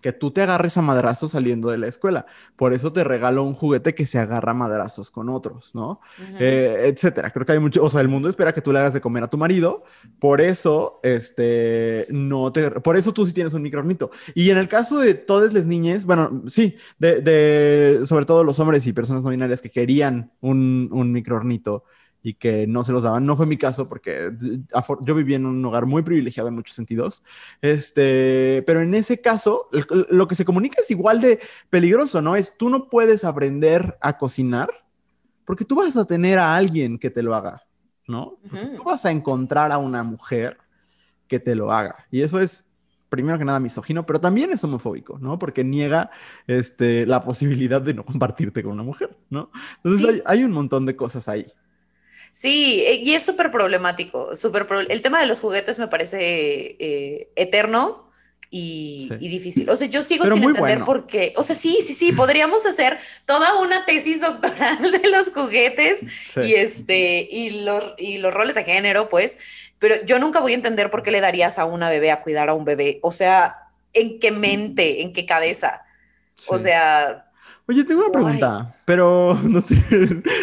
que 0.06 0.14
tú 0.14 0.30
te 0.30 0.44
agarres 0.44 0.78
a 0.78 0.84
madrazos 0.84 1.32
saliendo 1.32 1.72
de 1.72 1.80
la 1.80 1.88
escuela. 1.88 2.28
Por 2.56 2.74
eso 2.74 2.94
te 2.94 3.04
regalo 3.04 3.42
un 3.42 3.56
juguete 3.56 3.96
que 3.96 4.06
se 4.06 4.20
agarra 4.20 4.52
a 4.52 4.54
madrazos 4.54 5.10
con 5.10 5.30
otros, 5.30 5.74
¿no? 5.74 6.00
Eh, 6.40 6.92
etcétera. 6.94 7.32
Creo 7.32 7.44
que 7.44 7.54
hay 7.54 7.60
mucho, 7.60 7.84
o 7.84 7.90
sea, 7.90 8.02
el 8.02 8.08
mundo 8.08 8.30
espera 8.30 8.54
que 8.54 8.62
tú 8.62 8.72
le 8.72 8.78
hagas 8.78 8.94
de 8.94 9.02
comer 9.02 9.24
a 9.24 9.32
tu 9.32 9.40
marido. 9.40 9.84
Por 10.20 10.42
eso, 10.42 11.00
este, 11.02 12.06
no 12.12 12.52
te, 12.52 12.70
por 12.70 12.98
eso 12.98 13.14
tú 13.14 13.26
sí 13.26 13.34
tienes 13.34 13.56
un 13.56 13.64
microornito. 13.64 14.12
Y 14.36 14.52
en 14.52 14.60
el 14.60 14.68
caso 14.68 15.00
de 15.00 15.16
todas 15.16 15.56
las 15.56 15.66
niñas, 15.66 16.06
bueno, 16.06 16.44
sí, 16.50 16.76
de, 17.00 18.02
sobre 18.06 18.28
todo 18.28 18.44
los 18.44 18.60
hombres 18.60 18.86
y 18.86 18.94
personas 18.94 19.24
no 19.24 19.32
binarias 19.32 19.60
que 19.60 19.72
querían 19.72 20.34
un, 20.40 20.88
un 20.92 21.12
microornito 21.14 21.84
y 22.26 22.34
que 22.34 22.66
no 22.66 22.84
se 22.84 22.92
los 22.92 23.04
daban. 23.04 23.24
No 23.24 23.38
fue 23.38 23.46
mi 23.46 23.56
caso 23.56 23.88
porque 23.88 24.32
yo 25.02 25.14
viví 25.14 25.36
en 25.36 25.46
un 25.46 25.64
hogar 25.64 25.86
muy 25.86 26.02
privilegiado 26.02 26.50
en 26.50 26.56
muchos 26.56 26.76
sentidos. 26.76 27.22
Este, 27.62 28.64
pero 28.66 28.82
en 28.82 28.96
ese 28.96 29.22
caso, 29.22 29.70
lo 30.10 30.28
que 30.28 30.34
se 30.34 30.44
comunica 30.44 30.82
es 30.82 30.90
igual 30.90 31.22
de 31.22 31.40
peligroso, 31.70 32.24
¿no? 32.24 32.36
Es 32.36 32.58
tú 32.58 32.72
no 32.72 32.90
puedes 32.90 33.24
aprender 33.24 33.96
a 34.02 34.18
cocinar 34.18 34.70
porque 35.46 35.66
tú 35.66 35.76
vas 35.76 35.96
a 35.98 36.06
tener 36.06 36.40
a 36.40 36.56
alguien 36.56 36.98
que 36.98 37.12
te 37.12 37.22
lo 37.22 37.36
haga, 37.36 37.62
¿no? 38.08 38.40
Tú 38.76 38.84
vas 38.84 39.06
a 39.06 39.12
encontrar 39.12 39.72
a 39.72 39.78
una 39.78 40.02
mujer 40.02 40.58
que 41.28 41.40
te 41.40 41.54
lo 41.54 41.72
haga. 41.72 42.08
Y 42.10 42.24
eso 42.24 42.40
es 42.40 42.68
primero 43.08 43.38
que 43.38 43.46
nada 43.46 43.60
misógino, 43.60 44.04
pero 44.04 44.20
también 44.20 44.52
es 44.52 44.64
homofóbico, 44.64 45.20
¿no? 45.20 45.38
Porque 45.38 45.64
niega 45.64 46.10
este, 46.48 47.06
la 47.06 47.22
posibilidad 47.24 47.84
de 47.84 47.94
no 47.94 48.04
compartirte 48.04 48.64
con 48.64 48.72
una 48.72 48.84
mujer, 48.84 49.16
¿no? 49.30 49.52
Entonces 49.76 50.10
hay, 50.10 50.22
hay, 50.26 50.44
un 50.44 50.54
montón 50.54 50.88
de 50.88 50.96
cosas 50.96 51.30
ahí. 51.30 51.46
Sí, 52.36 52.84
eh, 52.86 52.96
y 52.96 53.14
es 53.14 53.24
súper 53.24 53.50
problemático. 53.50 54.36
Super 54.36 54.68
el 54.90 55.02
tema 55.02 55.22
de 55.22 55.26
los 55.26 55.40
juguetes 55.40 55.80
me 55.80 55.88
parece 55.88 56.18
eh, 56.80 57.30
eterno 57.38 58.12
y, 58.50 59.10
difícil. 59.22 59.70
O 59.70 59.78
sea, 59.78 59.88
yo 59.88 60.02
sigo 60.02 60.26
sin 60.26 60.44
entender 60.44 60.84
por 60.84 61.08
qué. 61.08 61.32
O 61.38 61.44
sea, 61.44 61.56
sí, 61.56 61.80
sí, 61.82 61.94
sí, 61.94 62.12
podríamos 62.12 62.66
hacer 62.66 62.98
toda 63.24 63.58
una 63.62 63.86
tesis 63.86 64.20
doctoral 64.20 64.92
de 65.02 65.10
los 65.10 65.32
juguetes 65.32 66.04
y 66.36 66.56
este 66.56 67.26
y 67.32 67.64
los, 67.64 67.94
y 67.98 68.18
los 68.18 68.34
roles 68.34 68.56
de 68.56 68.66
género, 68.66 69.08
pues, 69.08 69.38
pero 69.80 69.96
yo 70.06 70.20
nunca 70.20 70.42
voy 70.42 70.52
a 70.52 70.56
entender 70.56 70.92
por 70.92 71.04
qué 71.04 71.12
le 71.12 71.22
darías 71.22 71.58
a 71.58 71.64
una 71.64 71.90
bebé 71.90 72.12
a 72.12 72.22
cuidar 72.22 72.50
a 72.50 72.54
un 72.54 72.66
bebé. 72.66 73.00
O 73.02 73.14
sea, 73.14 73.70
¿en 73.94 74.20
qué 74.20 74.32
mente, 74.32 75.04
en 75.04 75.14
qué 75.14 75.26
cabeza? 75.26 75.86
O 76.48 76.60
sea, 76.60 77.32
Oye, 77.68 77.84
tengo 77.84 78.02
una 78.02 78.12
pregunta, 78.12 78.76
pero 78.86 79.40
no 79.44 79.60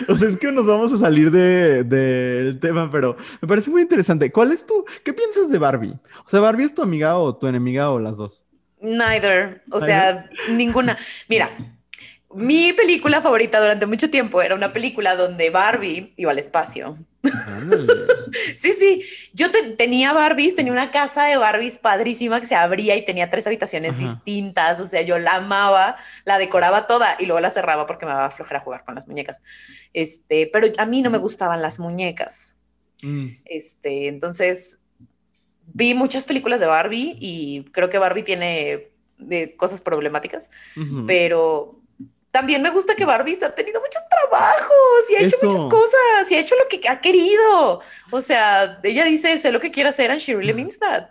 o 0.09 0.17
sea, 0.17 0.29
es 0.29 0.37
que 0.37 0.51
nos 0.51 0.67
vamos 0.67 0.93
a 0.93 0.99
salir 0.99 1.31
del 1.31 1.89
de, 1.89 2.59
tema, 2.61 2.91
pero 2.91 3.17
me 3.41 3.47
parece 3.47 3.71
muy 3.71 3.83
interesante. 3.83 4.33
¿Cuál 4.33 4.51
es 4.51 4.67
tu, 4.67 4.85
qué 5.05 5.13
piensas 5.13 5.49
de 5.49 5.59
Barbie? 5.59 5.95
O 6.25 6.29
sea, 6.29 6.41
¿Barbie 6.41 6.65
es 6.65 6.75
tu 6.75 6.83
amiga 6.83 7.17
o 7.19 7.37
tu 7.37 7.47
enemiga 7.47 7.91
o 7.91 8.01
las 8.01 8.17
dos? 8.17 8.45
Neither, 8.81 9.63
o 9.71 9.81
sea, 9.81 10.29
ninguna. 10.51 10.97
Mira, 11.29 11.51
mi 12.35 12.73
película 12.73 13.21
favorita 13.21 13.61
durante 13.61 13.87
mucho 13.87 14.11
tiempo 14.11 14.43
era 14.43 14.57
una 14.57 14.73
película 14.73 15.15
donde 15.15 15.51
Barbie 15.51 16.15
iba 16.17 16.33
al 16.33 16.39
espacio. 16.41 16.99
sí, 18.55 18.73
sí. 18.73 19.03
Yo 19.33 19.49
tenía 19.77 20.13
Barbies, 20.13 20.57
tenía 20.57 20.73
una 20.73 20.91
casa 20.91 21.25
de 21.25 21.37
Barbies 21.37 21.79
padrísima 21.79 22.41
que 22.41 22.47
se 22.47 22.55
abría 22.55 22.97
y 22.97 23.05
tenía 23.05 23.31
tres 23.31 23.47
habitaciones 23.47 23.97
distintas. 23.99 24.81
O 24.81 24.87
sea, 24.87 25.03
yo 25.03 25.19
la 25.19 25.37
amaba, 25.37 25.97
la 26.25 26.39
decoraba 26.39 26.87
toda 26.87 27.17
y 27.19 27.27
luego 27.27 27.41
la 27.41 27.51
cerraba 27.51 27.87
porque 27.87 28.07
me 28.07 28.13
daba 28.13 28.31
flojera 28.31 28.61
jugar 28.61 28.85
con 28.85 28.95
las 28.95 29.07
muñecas. 29.07 29.43
Este, 29.93 30.49
pero 30.53 30.69
a 30.79 30.87
mí 30.87 31.03
no 31.03 31.11
me 31.11 31.19
gustaban 31.19 31.63
las 31.63 31.79
muñecas. 31.79 32.57
Mm. 33.03 33.29
Este, 33.45 34.09
entonces 34.09 34.81
vi 35.75 35.95
muchas 35.95 36.25
películas 36.25 36.61
de 36.61 36.67
Barbie 36.67 37.17
y 37.21 37.65
creo 37.73 37.89
que 37.89 37.99
Barbie 37.99 38.25
tiene 38.25 38.89
de 39.19 39.57
cosas 39.57 39.81
problemáticas, 39.81 40.51
pero 41.07 41.82
también 42.33 42.63
me 42.63 42.71
gusta 42.71 42.97
que 42.97 43.05
Barbie 43.05 43.39
ha 43.45 43.55
tenido 43.55 43.81
muchos 43.81 44.03
trabajos 44.09 45.11
y 45.11 45.17
ha 45.17 45.21
hecho 45.21 45.37
muchas 45.43 45.67
cosas 45.67 46.31
y 46.31 46.35
ha 46.35 46.41
hecho 46.41 46.55
lo 46.57 46.67
que 46.67 46.89
ha 46.89 47.01
querido. 47.01 47.81
O 48.11 48.21
sea, 48.23 48.81
ella 48.83 49.05
dice, 49.05 49.37
sé 49.39 49.53
lo 49.53 49.61
que 49.61 49.71
quiere 49.71 49.91
hacer 49.91 50.11
and 50.11 50.19
she 50.19 50.35
really 50.35 50.55
means 50.55 50.79
that. 50.79 51.11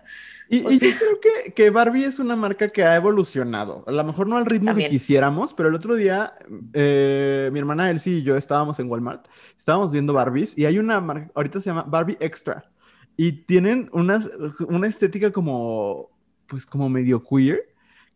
Y, 0.49 0.63
yo 0.63 0.79
creo 0.79 1.19
que, 1.21 1.53
que, 1.53 1.69
Barbie 1.69 2.03
es 2.03 2.19
una 2.19 2.35
marca 2.35 2.67
que 2.67 2.83
ha 2.83 2.95
evolucionado. 2.95 3.85
A 3.87 3.91
lo 3.91 4.03
mejor 4.03 4.27
no 4.27 4.35
al 4.35 4.47
ritmo 4.47 4.75
que 4.75 4.89
quisiéramos, 4.89 5.53
pero 5.53 5.69
el 5.69 5.75
otro 5.75 5.93
día 5.95 6.33
eh, 6.73 7.49
mi 7.53 7.59
hermana 7.59 7.89
Elsie 7.89 8.17
y 8.17 8.23
yo 8.23 8.35
estábamos 8.35 8.79
en 8.79 8.89
Walmart, 8.89 9.27
estábamos 9.57 9.93
viendo 9.93 10.11
Barbies 10.11 10.57
y 10.57 10.65
hay 10.65 10.79
una 10.79 10.99
marca, 10.99 11.31
ahorita 11.35 11.61
se 11.61 11.69
llama 11.69 11.85
Barbie 11.87 12.17
Extra 12.19 12.69
y 13.15 13.43
tienen 13.43 13.89
unas, 13.93 14.29
una 14.67 14.87
estética 14.87 15.31
como, 15.31 16.09
pues 16.47 16.65
como 16.65 16.89
medio 16.89 17.23
queer 17.23 17.70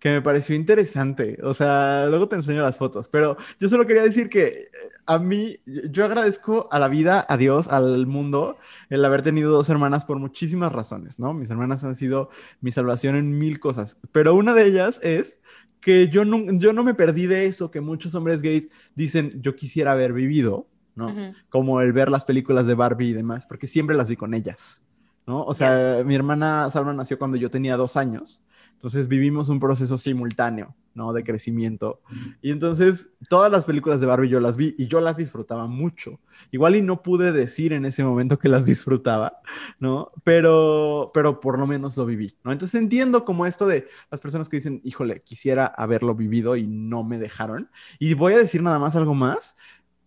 que 0.06 0.12
me 0.12 0.22
pareció 0.22 0.56
interesante. 0.56 1.40
O 1.42 1.56
sea, 1.56 2.06
luego 2.10 2.30
te 2.30 2.36
enseño 2.36 2.62
las 2.62 2.78
fotos, 2.78 3.10
pero 3.10 3.38
yo 3.60 3.68
solo 3.68 3.88
quería 3.88 4.04
decir 4.04 4.30
que 4.30 4.46
eh, 4.46 4.70
a 5.08 5.18
mí, 5.18 5.58
yo 5.66 6.06
agradezco 6.06 6.68
a 6.70 6.78
la 6.78 6.88
vida, 6.90 7.26
a 7.28 7.38
Dios, 7.38 7.70
al 7.70 8.06
mundo, 8.06 8.56
el 8.92 9.04
haber 9.04 9.24
tenido 9.24 9.50
dos 9.50 9.68
hermanas 9.68 10.06
por 10.06 10.20
muchísimas 10.20 10.72
razones, 10.74 11.18
¿no? 11.18 11.34
Mis 11.34 11.50
hermanas 11.50 11.84
han 11.86 11.96
sido 11.96 12.30
mi 12.62 12.70
salvación 12.70 13.16
en 13.16 13.36
mil 13.36 13.60
cosas, 13.60 13.98
pero 14.12 14.36
una 14.36 14.54
de 14.54 14.68
ellas 14.68 15.00
es 15.02 15.40
que 15.82 16.08
yo 16.08 16.24
no, 16.24 16.54
yo 16.60 16.72
no 16.72 16.84
me 16.84 16.94
perdí 16.94 17.26
de 17.26 17.48
eso 17.48 17.72
que 17.72 17.82
muchos 17.82 18.14
hombres 18.14 18.44
gays 18.44 18.70
dicen, 18.94 19.42
yo 19.42 19.56
quisiera 19.56 19.94
haber 19.94 20.14
vivido, 20.14 20.68
¿no? 20.94 21.12
Como 21.50 21.82
el 21.82 21.94
ver 21.94 22.12
las 22.12 22.26
películas 22.26 22.68
de 22.68 22.76
Barbie 22.76 23.10
y 23.10 23.14
demás, 23.14 23.48
porque 23.48 23.66
siempre 23.66 23.96
las 23.96 24.08
vi 24.08 24.18
con 24.18 24.36
ellas, 24.36 24.84
¿no? 25.26 25.44
O 25.46 25.56
sea, 25.56 26.04
mi 26.06 26.14
hermana 26.14 26.70
Salma 26.70 26.94
nació 26.94 27.18
cuando 27.18 27.38
yo 27.38 27.50
tenía 27.50 27.76
dos 27.76 27.98
años 27.98 28.44
entonces 28.76 29.08
vivimos 29.08 29.50
un 29.50 29.60
proceso 29.60 29.98
simultáneo, 29.98 30.76
¿no? 30.94 31.12
De 31.12 31.24
crecimiento. 31.24 32.02
Y 32.42 32.52
entonces 32.52 33.10
todas 33.30 33.52
las 33.52 33.66
películas 33.66 34.00
de 34.00 34.08
Barbie 34.08 34.30
yo 34.30 34.40
las 34.40 34.58
vi 34.58 34.76
y 34.78 34.88
yo 34.88 35.02
las 35.02 35.18
disfrutaba 35.18 35.66
mucho. 35.66 36.20
Igual 36.52 36.76
y 36.76 36.82
no 36.82 37.02
pude 37.02 37.32
decir 37.32 37.74
en 37.74 37.86
ese 37.86 38.04
momento 38.04 38.38
que 38.38 38.50
las 38.50 38.64
disfrutaba, 38.66 39.40
¿no? 39.80 40.12
Pero, 40.24 41.12
pero 41.14 41.40
por 41.40 41.58
lo 41.58 41.66
menos 41.66 41.98
lo 41.98 42.06
viví, 42.06 42.38
¿no? 42.44 42.52
Entonces 42.52 42.80
entiendo 42.80 43.26
como 43.26 43.46
esto 43.46 43.66
de 43.66 43.88
las 44.12 44.22
personas 44.22 44.50
que 44.50 44.58
dicen, 44.58 44.82
híjole, 44.84 45.22
quisiera 45.24 45.66
haberlo 45.66 46.14
vivido 46.14 46.56
y 46.56 46.68
no 46.68 47.04
me 47.04 47.18
dejaron. 47.18 47.70
Y 47.98 48.14
voy 48.14 48.34
a 48.34 48.38
decir 48.38 48.62
nada 48.62 48.78
más 48.78 48.96
algo 48.96 49.16
más. 49.16 49.56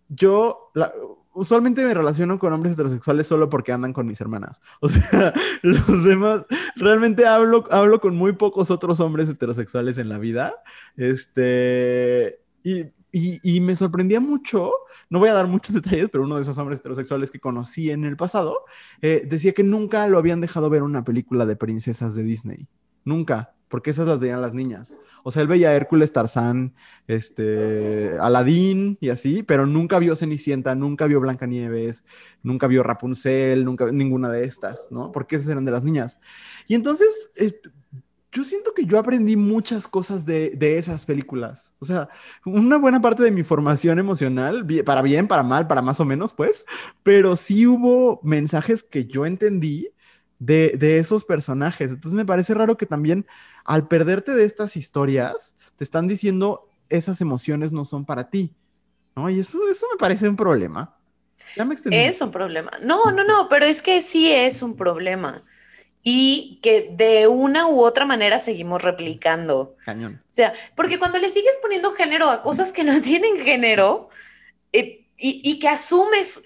Yo, 0.08 0.70
la, 0.74 0.92
usualmente 1.38 1.84
me 1.84 1.94
relaciono 1.94 2.38
con 2.38 2.52
hombres 2.52 2.72
heterosexuales 2.72 3.26
solo 3.26 3.48
porque 3.48 3.72
andan 3.72 3.92
con 3.92 4.06
mis 4.06 4.20
hermanas. 4.20 4.60
O 4.80 4.88
sea, 4.88 5.32
los 5.62 6.04
demás, 6.04 6.44
realmente 6.76 7.26
hablo, 7.26 7.64
hablo 7.70 8.00
con 8.00 8.16
muy 8.16 8.32
pocos 8.32 8.70
otros 8.70 9.00
hombres 9.00 9.28
heterosexuales 9.28 9.98
en 9.98 10.08
la 10.08 10.18
vida. 10.18 10.54
Este, 10.96 12.40
y, 12.62 12.86
y, 13.12 13.60
me 13.60 13.76
sorprendía 13.76 14.20
mucho, 14.20 14.72
no 15.10 15.18
voy 15.20 15.28
a 15.28 15.34
dar 15.34 15.46
muchos 15.46 15.74
detalles, 15.80 16.08
pero 16.10 16.24
uno 16.24 16.36
de 16.36 16.42
esos 16.42 16.58
hombres 16.58 16.80
heterosexuales 16.80 17.30
que 17.30 17.40
conocí 17.40 17.90
en 17.90 18.04
el 18.04 18.16
pasado 18.16 18.64
eh, 19.00 19.22
decía 19.26 19.52
que 19.52 19.64
nunca 19.64 20.06
lo 20.08 20.18
habían 20.18 20.40
dejado 20.40 20.68
ver 20.70 20.82
una 20.82 21.04
película 21.04 21.46
de 21.46 21.56
princesas 21.56 22.14
de 22.14 22.24
Disney. 22.24 22.66
Nunca, 23.08 23.54
porque 23.68 23.88
esas 23.88 24.06
las 24.06 24.20
veían 24.20 24.42
las 24.42 24.52
niñas. 24.52 24.92
O 25.22 25.32
sea, 25.32 25.40
él 25.40 25.48
veía 25.48 25.74
Hércules, 25.74 26.12
Tarzán, 26.12 26.74
este, 27.06 28.18
Aladín 28.20 28.98
y 29.00 29.08
así, 29.08 29.42
pero 29.42 29.66
nunca 29.66 29.98
vio 29.98 30.14
Cenicienta, 30.14 30.74
nunca 30.74 31.06
vio 31.06 31.18
Blancanieves, 31.18 32.04
nunca 32.42 32.66
vio 32.66 32.82
Rapunzel, 32.82 33.64
nunca 33.64 33.90
ninguna 33.90 34.28
de 34.28 34.44
estas, 34.44 34.88
¿no? 34.90 35.10
Porque 35.10 35.36
esas 35.36 35.48
eran 35.48 35.64
de 35.64 35.72
las 35.72 35.86
niñas. 35.86 36.20
Y 36.66 36.74
entonces, 36.74 37.08
eh, 37.36 37.58
yo 38.30 38.44
siento 38.44 38.74
que 38.74 38.84
yo 38.84 38.98
aprendí 38.98 39.36
muchas 39.36 39.88
cosas 39.88 40.26
de, 40.26 40.50
de, 40.50 40.76
esas 40.76 41.06
películas. 41.06 41.72
O 41.78 41.86
sea, 41.86 42.10
una 42.44 42.76
buena 42.76 43.00
parte 43.00 43.22
de 43.22 43.30
mi 43.30 43.42
formación 43.42 43.98
emocional, 43.98 44.66
para 44.84 45.00
bien, 45.00 45.26
para 45.26 45.42
mal, 45.42 45.66
para 45.66 45.80
más 45.80 45.98
o 45.98 46.04
menos, 46.04 46.34
pues, 46.34 46.66
pero 47.02 47.36
sí 47.36 47.66
hubo 47.66 48.20
mensajes 48.22 48.82
que 48.82 49.06
yo 49.06 49.24
entendí 49.24 49.88
de, 50.38 50.74
de 50.78 50.98
esos 50.98 51.24
personajes. 51.24 51.90
Entonces 51.90 52.16
me 52.16 52.24
parece 52.24 52.54
raro 52.54 52.76
que 52.76 52.86
también 52.86 53.26
al 53.64 53.86
perderte 53.88 54.34
de 54.34 54.44
estas 54.44 54.76
historias, 54.76 55.54
te 55.76 55.84
están 55.84 56.08
diciendo 56.08 56.68
esas 56.88 57.20
emociones 57.20 57.72
no 57.72 57.84
son 57.84 58.04
para 58.04 58.30
ti. 58.30 58.54
¿no? 59.14 59.28
Y 59.30 59.40
eso, 59.40 59.58
eso 59.70 59.86
me 59.92 59.98
parece 59.98 60.28
un 60.28 60.36
problema. 60.36 60.96
Ya 61.56 61.64
me 61.64 61.76
es 61.90 62.20
un 62.20 62.30
problema. 62.30 62.70
No, 62.82 63.12
no, 63.12 63.24
no, 63.24 63.48
pero 63.48 63.64
es 63.64 63.82
que 63.82 64.02
sí 64.02 64.32
es 64.32 64.62
un 64.62 64.76
problema. 64.76 65.44
Y 66.02 66.60
que 66.62 66.90
de 66.92 67.26
una 67.26 67.66
u 67.66 67.82
otra 67.82 68.06
manera 68.06 68.40
seguimos 68.40 68.82
replicando. 68.82 69.76
Cañón. 69.84 70.22
O 70.24 70.32
sea, 70.32 70.52
porque 70.74 70.98
cuando 70.98 71.18
le 71.18 71.30
sigues 71.30 71.58
poniendo 71.60 71.92
género 71.92 72.30
a 72.30 72.42
cosas 72.42 72.72
que 72.72 72.84
no 72.84 73.00
tienen 73.02 73.38
género 73.38 74.08
eh, 74.72 75.06
y, 75.16 75.40
y, 75.44 75.58
que 75.58 75.68
asumes 75.68 76.42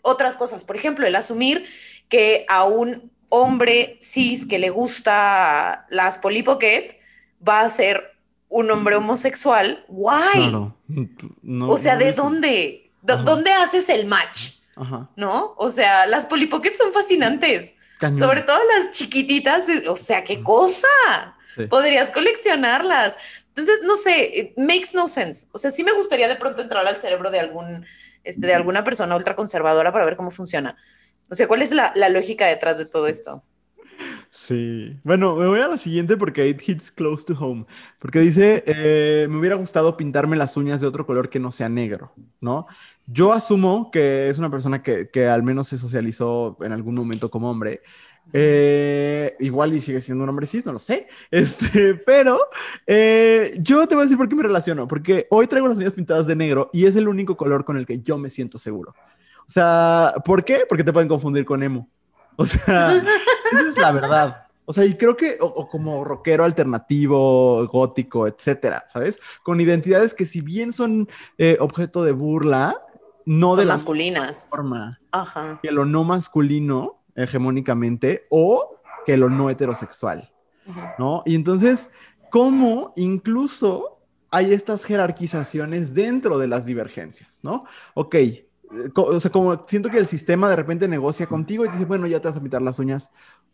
otras 0.00 0.36
cosas, 0.36 0.64
por 0.64 0.76
ejemplo, 0.76 1.06
el 1.06 1.14
asumir 1.14 1.66
que 2.12 2.44
a 2.46 2.64
un 2.64 3.10
hombre 3.30 3.96
cis 4.02 4.44
que 4.44 4.58
le 4.58 4.68
gusta 4.68 5.86
las 5.88 6.18
Polly 6.18 6.44
va 6.46 7.62
a 7.62 7.70
ser 7.70 8.18
un 8.50 8.70
hombre 8.70 8.96
homosexual. 8.96 9.82
Guay. 9.88 10.54
o 10.54 11.76
sea, 11.78 11.96
¿de 11.96 12.12
dónde? 12.12 12.92
¿Dónde 13.00 13.50
haces 13.52 13.88
el 13.88 14.04
match? 14.04 14.58
¿No? 15.16 15.54
O 15.56 15.70
sea, 15.70 16.06
las 16.06 16.26
Polly 16.26 16.50
son 16.76 16.92
fascinantes. 16.92 17.72
Sobre 17.98 18.42
todo 18.42 18.58
las 18.76 18.90
chiquititas. 18.94 19.64
O 19.88 19.96
sea, 19.96 20.22
qué 20.22 20.42
cosa. 20.42 20.86
podrías 21.70 22.10
coleccionarlas. 22.10 23.16
Entonces, 23.48 23.80
no 23.84 23.96
sé, 23.96 24.52
makes 24.58 24.90
no 24.92 25.08
sense. 25.08 25.46
O 25.52 25.58
sea, 25.58 25.70
sí 25.70 25.82
me 25.82 25.92
gustaría 25.92 26.28
de 26.28 26.36
pronto 26.36 26.60
entrar 26.60 26.86
al 26.86 26.98
cerebro 26.98 27.30
de 27.30 27.40
algún, 27.40 27.86
este, 28.22 28.46
de 28.46 28.54
alguna 28.54 28.84
persona 28.84 29.16
ultraconservadora 29.16 29.92
para 29.92 30.04
ver 30.04 30.16
cómo 30.16 30.30
funciona. 30.30 30.76
O 31.32 31.34
sea, 31.34 31.48
¿cuál 31.48 31.62
es 31.62 31.72
la, 31.72 31.94
la 31.96 32.10
lógica 32.10 32.46
detrás 32.46 32.76
de 32.76 32.84
todo 32.84 33.06
esto? 33.06 33.42
Sí. 34.30 34.98
Bueno, 35.02 35.34
me 35.34 35.46
voy 35.46 35.60
a 35.60 35.68
la 35.68 35.78
siguiente 35.78 36.18
porque 36.18 36.46
it 36.46 36.60
hits 36.68 36.90
close 36.90 37.24
to 37.24 37.32
home. 37.32 37.64
Porque 37.98 38.20
dice, 38.20 38.62
eh, 38.66 39.26
me 39.30 39.38
hubiera 39.38 39.56
gustado 39.56 39.96
pintarme 39.96 40.36
las 40.36 40.58
uñas 40.58 40.82
de 40.82 40.86
otro 40.86 41.06
color 41.06 41.30
que 41.30 41.38
no 41.38 41.50
sea 41.50 41.70
negro, 41.70 42.12
¿no? 42.42 42.66
Yo 43.06 43.32
asumo 43.32 43.90
que 43.90 44.28
es 44.28 44.36
una 44.36 44.50
persona 44.50 44.82
que, 44.82 45.08
que 45.08 45.26
al 45.26 45.42
menos 45.42 45.68
se 45.68 45.78
socializó 45.78 46.58
en 46.60 46.72
algún 46.72 46.96
momento 46.96 47.30
como 47.30 47.50
hombre. 47.50 47.80
Eh, 48.34 49.34
igual 49.40 49.72
y 49.72 49.80
sigue 49.80 50.02
siendo 50.02 50.24
un 50.24 50.28
hombre 50.28 50.44
cis, 50.44 50.66
no 50.66 50.72
lo 50.72 50.78
sé. 50.78 51.08
Este, 51.30 51.94
pero 51.94 52.40
eh, 52.86 53.56
yo 53.58 53.88
te 53.88 53.94
voy 53.94 54.02
a 54.02 54.04
decir 54.04 54.18
por 54.18 54.28
qué 54.28 54.36
me 54.36 54.42
relaciono. 54.42 54.86
Porque 54.86 55.28
hoy 55.30 55.46
traigo 55.46 55.66
las 55.66 55.78
uñas 55.78 55.94
pintadas 55.94 56.26
de 56.26 56.36
negro 56.36 56.68
y 56.74 56.84
es 56.84 56.94
el 56.94 57.08
único 57.08 57.38
color 57.38 57.64
con 57.64 57.78
el 57.78 57.86
que 57.86 58.00
yo 58.02 58.18
me 58.18 58.28
siento 58.28 58.58
seguro. 58.58 58.94
O 59.52 59.54
sea, 59.54 60.14
¿por 60.24 60.46
qué? 60.46 60.64
Porque 60.66 60.82
te 60.82 60.94
pueden 60.94 61.10
confundir 61.10 61.44
con 61.44 61.62
emo. 61.62 61.86
O 62.36 62.44
sea, 62.46 62.94
esa 63.52 63.68
es 63.68 63.76
la 63.76 63.92
verdad. 63.92 64.46
O 64.64 64.72
sea, 64.72 64.86
y 64.86 64.94
creo 64.94 65.14
que, 65.14 65.36
o, 65.40 65.68
como 65.68 66.02
rockero 66.04 66.44
alternativo, 66.44 67.66
gótico, 67.66 68.26
etcétera, 68.26 68.86
¿sabes? 68.90 69.20
Con 69.42 69.60
identidades 69.60 70.14
que, 70.14 70.24
si 70.24 70.40
bien 70.40 70.72
son 70.72 71.06
eh, 71.36 71.58
objeto 71.60 72.02
de 72.02 72.12
burla, 72.12 72.80
no 73.26 73.54
de 73.54 73.66
masculinas. 73.66 74.44
la 74.44 74.48
forma 74.48 75.00
Ajá. 75.10 75.60
que 75.62 75.70
lo 75.70 75.84
no 75.84 76.02
masculino 76.02 77.02
hegemónicamente 77.14 78.26
o 78.30 78.80
que 79.04 79.18
lo 79.18 79.28
no 79.28 79.50
heterosexual, 79.50 80.32
¿no? 80.98 81.24
Y 81.26 81.34
entonces, 81.34 81.90
¿cómo 82.30 82.94
incluso 82.96 83.98
hay 84.30 84.54
estas 84.54 84.86
jerarquizaciones 84.86 85.92
dentro 85.92 86.38
de 86.38 86.46
las 86.46 86.64
divergencias, 86.64 87.40
¿no? 87.42 87.66
Ok, 87.92 88.16
o 88.94 89.20
sea, 89.20 89.30
como 89.30 89.64
siento 89.66 89.90
que 89.90 89.98
el 89.98 90.06
sistema 90.06 90.48
de 90.48 90.56
repente 90.56 90.88
negocia 90.88 91.26
contigo 91.26 91.64
y 91.64 91.68
dice, 91.68 91.84
bueno, 91.84 92.06
ya 92.06 92.20
te 92.20 92.28
vas 92.28 92.36
a 92.36 92.42
pintar 92.42 92.62
las 92.62 92.78
uñas, 92.78 93.10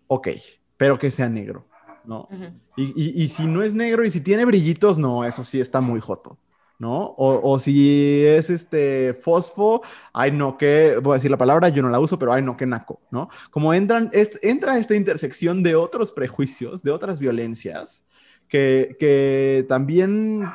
ok, 0.07 0.29
pero 0.77 0.99
que 0.99 1.11
sea 1.11 1.29
negro, 1.29 1.67
¿no? 2.05 2.29
y, 2.77 3.23
y, 3.23 3.29
si 3.29 3.47
no 3.47 3.63
es 3.63 3.75
negro 3.75 4.05
y 4.05 4.11
si 4.11 4.21
tiene 4.21 4.45
brillitos, 4.45 4.99
no, 4.99 5.25
eso 5.25 5.43
sí 5.43 5.61
está 5.61 5.81
muy 5.81 6.01
joto, 6.01 6.39
¿no? 6.79 6.99
O, 6.99 7.53
o, 7.53 7.59
si 7.59 8.25
es 8.25 8.51
este 8.51 9.15
fosfo, 9.15 9.83
ay 10.13 10.31
no, 10.31 10.57
que, 10.57 10.99
voy 11.03 11.13
a 11.13 11.15
decir 11.17 11.31
la 11.31 11.37
palabra, 11.37 11.69
yo 11.69 11.83
no 11.83 11.91
la 11.91 12.01
uso, 12.01 12.19
pero 12.19 12.33
ay 12.33 12.43
no, 12.43 12.57
que 12.57 12.67
naco, 12.67 13.01
¿no? 13.11 13.29
Como 13.51 13.75
entran, 13.75 14.11
es, 14.13 14.39
entra 14.43 14.79
esta 14.79 14.95
intersección 14.95 15.63
de 15.63 15.75
otros 15.75 16.13
prejuicios, 16.13 16.83
de 16.83 16.93
otras 16.93 17.19
violencias, 17.19 18.07
que, 18.49 18.97
que 18.99 19.67
también, 19.69 20.49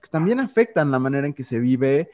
que 0.00 0.08
también 0.08 0.40
afectan 0.40 0.90
la 0.90 0.98
manera 0.98 1.26
en 1.26 1.34
que 1.34 1.44
se 1.44 1.58
vive 1.58 2.10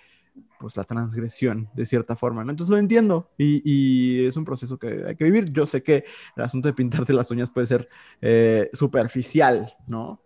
pues 0.58 0.76
la 0.76 0.84
transgresión 0.84 1.68
de 1.74 1.86
cierta 1.86 2.16
forma, 2.16 2.44
¿no? 2.44 2.50
Entonces 2.50 2.70
lo 2.70 2.78
entiendo 2.78 3.30
y, 3.38 4.26
es 4.26 4.36
un 4.36 4.44
proceso 4.44 4.78
que 4.78 5.04
hay 5.06 5.16
que 5.16 5.24
vivir. 5.24 5.52
Yo 5.52 5.66
sé 5.66 5.82
que 5.82 6.04
el 6.36 6.42
asunto 6.42 6.68
de 6.68 6.74
pintarte 6.74 7.12
las 7.12 7.30
uñas 7.30 7.50
puede 7.50 7.66
ser 7.66 7.88
eh, 8.20 8.70
superficial, 8.72 9.74
¿no? 9.86 10.20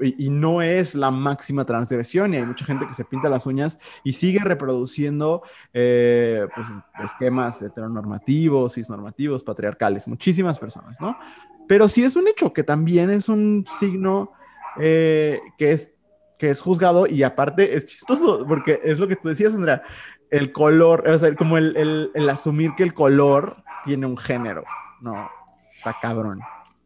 Y, 0.00 0.30
no 0.30 0.62
es 0.62 0.94
la 0.94 1.10
máxima 1.10 1.64
transgresión 1.64 2.32
y 2.32 2.36
hay 2.36 2.44
mucha 2.44 2.64
gente 2.64 2.86
que 2.86 2.94
se 2.94 3.04
pinta 3.04 3.28
las 3.28 3.44
uñas 3.44 3.78
y 4.04 4.12
sigue 4.12 4.38
reproduciendo 4.38 5.42
eh, 5.72 6.46
pues, 6.54 6.68
esquemas 7.02 7.60
heteronormativos, 7.60 8.74
cisnormativos, 8.74 9.42
patriarcales, 9.42 10.06
muchísimas 10.06 10.60
personas, 10.60 11.00
¿no? 11.00 11.18
Pero 11.66 11.88
sí 11.88 12.04
es 12.04 12.14
un 12.14 12.28
hecho 12.28 12.52
que 12.52 12.62
también 12.62 13.10
es 13.10 13.28
un 13.28 13.66
signo 13.80 14.30
eh, 14.78 15.40
que 15.58 15.72
es 15.72 15.93
que 16.38 16.50
es 16.50 16.60
juzgado 16.60 17.06
y 17.06 17.22
aparte 17.22 17.76
es 17.76 17.86
chistoso 17.86 18.44
porque 18.46 18.80
es 18.82 18.98
lo 18.98 19.08
que 19.08 19.16
tú 19.16 19.28
decías, 19.28 19.54
Andrea, 19.54 19.82
el 20.30 20.52
color, 20.52 21.08
o 21.08 21.18
sea, 21.18 21.34
como 21.36 21.58
el, 21.58 22.10
el, 22.14 22.28
asumir 22.28 22.72
que 22.76 22.82
el 22.82 22.94
color 22.94 23.62
tiene 23.84 24.06
un 24.06 24.16
género, 24.16 24.64
no, 25.00 25.30
está 25.76 25.96
cabrón. 26.00 26.40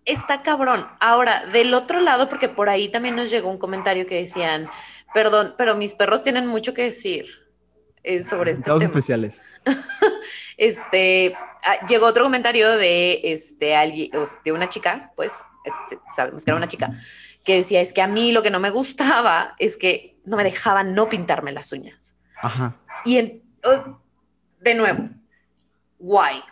Está 0.04 0.42
cabrón. 0.42 0.87
Ahora, 1.00 1.46
del 1.46 1.74
otro 1.74 2.00
lado, 2.00 2.28
porque 2.28 2.48
por 2.48 2.68
ahí 2.68 2.88
también 2.88 3.14
nos 3.14 3.30
llegó 3.30 3.50
un 3.50 3.58
comentario 3.58 4.06
que 4.06 4.16
decían, 4.16 4.70
perdón, 5.12 5.54
pero 5.58 5.76
mis 5.76 5.94
perros 5.94 6.22
tienen 6.22 6.46
mucho 6.46 6.72
que 6.72 6.84
decir 6.84 7.26
eh, 8.02 8.22
sobre 8.22 8.52
este 8.52 8.64
tema. 8.64 8.84
especiales. 8.84 9.42
este, 10.56 11.34
ah, 11.64 11.87
llegó 11.87 12.06
otro 12.06 12.24
comentario 12.24 12.70
de, 12.76 13.20
este, 13.24 13.76
alguien, 13.76 14.11
de 14.44 14.52
una 14.52 14.68
chica, 14.68 15.12
pues, 15.16 15.42
este, 15.64 16.02
sabemos 16.14 16.44
que 16.44 16.50
era 16.50 16.56
una 16.56 16.68
chica, 16.68 16.90
que 17.48 17.56
decía, 17.56 17.80
es 17.80 17.94
que 17.94 18.02
a 18.02 18.06
mí 18.06 18.30
lo 18.30 18.42
que 18.42 18.50
no 18.50 18.61
me 18.61 18.68
gustaba 18.68 19.54
es 19.58 19.78
que 19.78 20.20
no 20.26 20.37
me 20.37 20.44
dejaban 20.44 20.94
no 20.94 21.08
pintarme 21.08 21.50
las 21.50 21.72
uñas. 21.72 22.14
Ajá. 22.42 22.76
Y 23.06 23.16
en, 23.16 23.42
oh, 23.64 23.98
de 24.61 24.74
nuevo, 24.74 25.08
guay, 25.98 26.42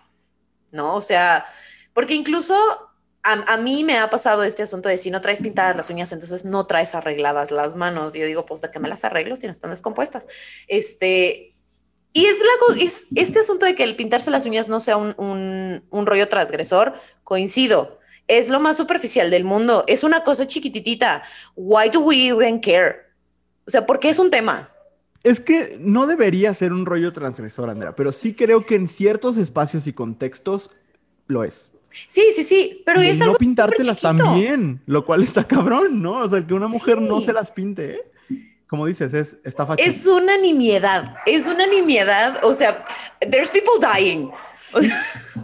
¿no? 0.73 0.95
O 0.95 1.03
sea, 1.03 1.45
porque 1.93 2.15
incluso 2.15 2.57
a, 3.23 3.59
mí 3.59 3.85
me 3.85 3.99
ha 3.99 4.09
pasado 4.09 4.43
este 4.43 4.63
asunto 4.63 4.89
de 4.89 4.97
si 4.97 5.11
no 5.11 5.21
traes 5.21 5.43
pintadas 5.43 5.77
las 5.77 5.91
uñas, 5.91 6.13
entonces 6.13 6.47
no 6.47 6.67
traes 6.67 6.95
arregladas 6.95 7.51
las 7.51 7.77
manos. 7.77 8.15
Yo 8.15 8.25
digo, 8.25 8.47
pues 8.47 8.63
de 8.63 8.71
qué 8.71 8.79
me 8.79 8.89
las 8.89 9.05
arreglo 9.05 9.37
si 9.37 9.45
no 9.45 9.53
están 9.53 9.73
descompuestas. 9.73 10.27
Este, 10.67 11.55
y 12.15 12.25
es, 12.25 12.39
la, 12.39 12.83
es 12.83 13.07
este 13.15 13.41
asunto 13.41 13.67
de 13.67 13.75
que 13.75 13.83
el 13.83 13.97
pintarse 13.97 14.31
las 14.31 14.47
uñas 14.47 14.71
no 14.71 14.81
sea 14.81 14.97
un, 14.97 15.15
un, 15.19 15.85
un 15.91 16.07
rollo 16.07 16.27
transgresor, 16.31 16.95
coincido 17.23 17.99
es 18.29 18.49
lo 18.49 18.61
más 18.61 18.77
superficial 18.77 19.31
del 19.31 19.45
mundo. 19.45 19.85
Es 19.87 20.05
una 20.05 20.25
cosa 20.25 20.47
chiquititita. 20.47 21.23
Why 21.55 21.89
do 21.91 22.01
we 22.01 22.29
even 22.29 22.61
care? 22.61 23.07
O 23.67 23.71
sea, 23.71 23.87
¿por 23.87 23.99
qué 23.99 24.09
es 24.09 24.19
un 24.19 24.31
tema? 24.31 24.71
Es 25.23 25.41
que 25.41 25.77
no 25.81 26.07
debería 26.07 26.55
ser 26.55 26.73
un 26.73 26.87
rollo 26.87 27.13
transgresor, 27.13 27.69
Andrea, 27.69 27.97
pero 27.97 28.13
sí 28.13 28.35
creo 28.35 28.65
que 28.65 28.77
en 28.77 28.87
ciertos 28.87 29.37
espacios 29.37 29.87
y 29.87 29.93
contextos 29.93 30.71
lo 31.27 31.43
es. 31.43 31.73
Sí, 32.07 32.31
sí, 32.35 32.43
sí, 32.43 32.83
pero 32.85 33.01
es 33.01 33.21
algo 33.21 33.33
no 33.33 33.39
pintártelas 33.39 33.99
también, 34.01 34.83
lo 34.87 35.05
cual 35.05 35.23
está 35.23 35.45
cabrón, 35.45 36.03
¿no? 36.03 36.21
O 36.21 36.29
sea, 36.29 36.47
que 36.47 36.55
una 36.55 36.69
mujer 36.69 37.01
no 37.01 37.21
se 37.21 37.33
las 37.33 37.51
pinte, 37.51 37.95
¿eh? 37.95 38.13
como 38.69 38.87
dices, 38.87 39.15
es 39.15 39.39
está 39.45 39.67
Es 39.79 40.07
una 40.07 40.37
nimiedad, 40.37 41.17
es 41.25 41.47
una 41.47 41.67
nimiedad, 41.67 42.39
o 42.45 42.55
sea, 42.55 42.85
there's 43.21 43.51
people 43.51 43.75
dying. 43.81 44.31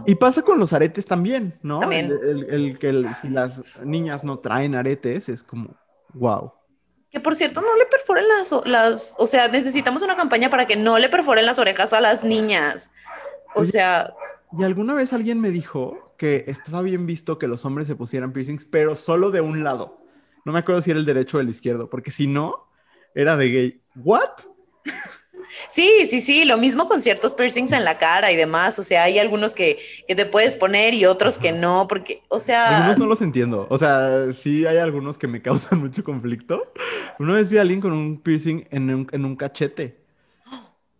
Y 0.05 0.15
pasa 0.15 0.41
con 0.41 0.59
los 0.59 0.73
aretes 0.73 1.05
también, 1.05 1.57
¿no? 1.61 1.79
También. 1.79 2.11
El, 2.49 2.77
que 2.77 3.05
si 3.21 3.29
las 3.29 3.81
niñas 3.83 4.23
no 4.23 4.39
traen 4.39 4.75
aretes 4.75 5.29
es 5.29 5.43
como, 5.43 5.75
wow. 6.13 6.53
Que 7.09 7.19
por 7.19 7.35
cierto, 7.35 7.61
no 7.61 7.75
le 7.77 7.85
perforen 7.85 8.25
las, 8.27 8.51
las, 8.65 9.15
o 9.19 9.27
sea, 9.27 9.47
necesitamos 9.47 10.01
una 10.01 10.15
campaña 10.15 10.49
para 10.49 10.65
que 10.65 10.75
no 10.75 10.97
le 10.97 11.09
perforen 11.09 11.45
las 11.45 11.59
orejas 11.59 11.93
a 11.93 12.01
las 12.01 12.23
niñas. 12.23 12.91
O 13.55 13.63
sea... 13.63 14.13
Y 14.57 14.63
alguna 14.63 14.93
vez 14.93 15.13
alguien 15.13 15.39
me 15.39 15.51
dijo 15.51 16.15
que 16.17 16.45
estaba 16.47 16.81
bien 16.81 17.05
visto 17.05 17.37
que 17.37 17.47
los 17.47 17.65
hombres 17.65 17.87
se 17.87 17.95
pusieran 17.95 18.33
piercings, 18.33 18.65
pero 18.65 18.95
solo 18.95 19.31
de 19.31 19.41
un 19.41 19.63
lado. 19.63 20.01
No 20.45 20.51
me 20.53 20.59
acuerdo 20.59 20.81
si 20.81 20.91
era 20.91 20.99
el 20.99 21.05
derecho 21.05 21.37
o 21.37 21.41
el 21.41 21.49
izquierdo, 21.49 21.89
porque 21.89 22.11
si 22.11 22.27
no, 22.27 22.67
era 23.15 23.37
de 23.37 23.49
gay. 23.49 23.83
¿What? 23.95 24.31
Sí, 25.67 26.07
sí, 26.07 26.21
sí, 26.21 26.45
lo 26.45 26.57
mismo 26.57 26.87
con 26.87 27.01
ciertos 27.01 27.33
piercings 27.33 27.71
en 27.71 27.83
la 27.83 27.97
cara 27.97 28.31
y 28.31 28.35
demás, 28.35 28.79
o 28.79 28.83
sea, 28.83 29.03
hay 29.03 29.19
algunos 29.19 29.53
que, 29.53 29.79
te 30.07 30.25
puedes 30.25 30.55
poner 30.55 30.93
y 30.93 31.05
otros 31.05 31.37
que 31.37 31.51
no, 31.51 31.87
porque, 31.87 32.23
o 32.27 32.39
sea... 32.39 32.77
Algunos 32.77 32.97
no 32.97 33.05
los 33.05 33.21
entiendo, 33.21 33.67
o 33.69 33.77
sea, 33.77 34.31
sí 34.33 34.65
hay 34.65 34.77
algunos 34.77 35.17
que 35.17 35.27
me 35.27 35.41
causan 35.43 35.79
mucho 35.79 36.03
conflicto. 36.03 36.71
Una 37.19 37.33
vez 37.33 37.49
vi 37.49 37.57
a 37.57 37.61
alguien 37.61 37.81
con 37.81 37.93
un 37.93 38.19
piercing 38.19 38.67
en 38.71 38.89
un, 38.89 39.35
cachete. 39.35 39.97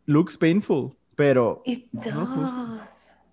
Looks 0.06 0.38
painful, 0.38 0.96
pero... 1.16 1.64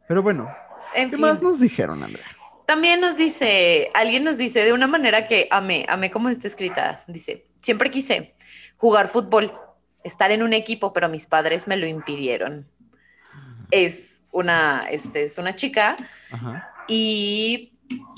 pero 0.07 0.23
bueno, 0.23 0.49
¿qué 0.95 1.17
más 1.17 1.43
nos 1.43 1.61
dijeron, 1.61 2.03
Andrea? 2.03 2.27
También 2.67 3.01
nos 3.01 3.17
dice, 3.17 3.91
alguien 3.95 4.23
nos 4.23 4.39
dice 4.39 4.65
de 4.65 4.73
una 4.73 4.87
manera 4.87 5.27
que 5.27 5.49
amé, 5.51 5.85
amé 5.89 6.13
cómo 6.13 6.29
está 6.29 6.47
escrita, 6.47 7.03
dice, 7.09 7.47
siempre 7.61 7.91
quise 7.91 8.37
jugar 8.77 9.09
fútbol 9.09 9.51
estar 10.05 10.31
en 10.33 10.43
un 10.43 10.53
equipo, 10.53 10.93
pero 10.93 11.09
mis 11.09 11.27
padres 11.27 11.69
me 11.69 11.77
lo 11.77 11.87
impidieron. 11.87 12.67
Es 13.71 14.23
una, 14.33 14.87
este, 14.91 15.25
es 15.25 15.39
una 15.39 15.55
chica 15.55 15.97
y 16.89 17.73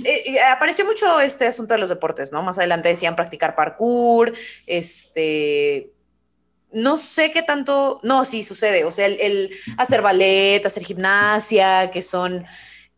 eh, 0.05 0.41
apareció 0.41 0.85
mucho 0.85 1.21
este 1.21 1.47
asunto 1.47 1.75
de 1.75 1.81
los 1.81 1.91
deportes, 1.91 2.33
¿no? 2.33 2.43
Más 2.43 2.59
adelante 2.59 2.89
decían 2.89 3.17
practicar 3.17 3.55
parkour, 3.55 4.33
este, 4.67 5.93
no 6.73 6.97
sé 6.97 7.31
qué 7.31 7.43
tanto, 7.43 8.01
no, 8.03 8.25
sí 8.25 8.43
sucede, 8.43 8.85
o 8.85 8.91
sea, 8.91 9.07
el, 9.07 9.51
hacer 9.77 10.01
ballet, 10.03 10.65
hacer 10.65 10.85
gimnasia, 10.85 11.91
que 11.91 12.03
son 12.03 12.47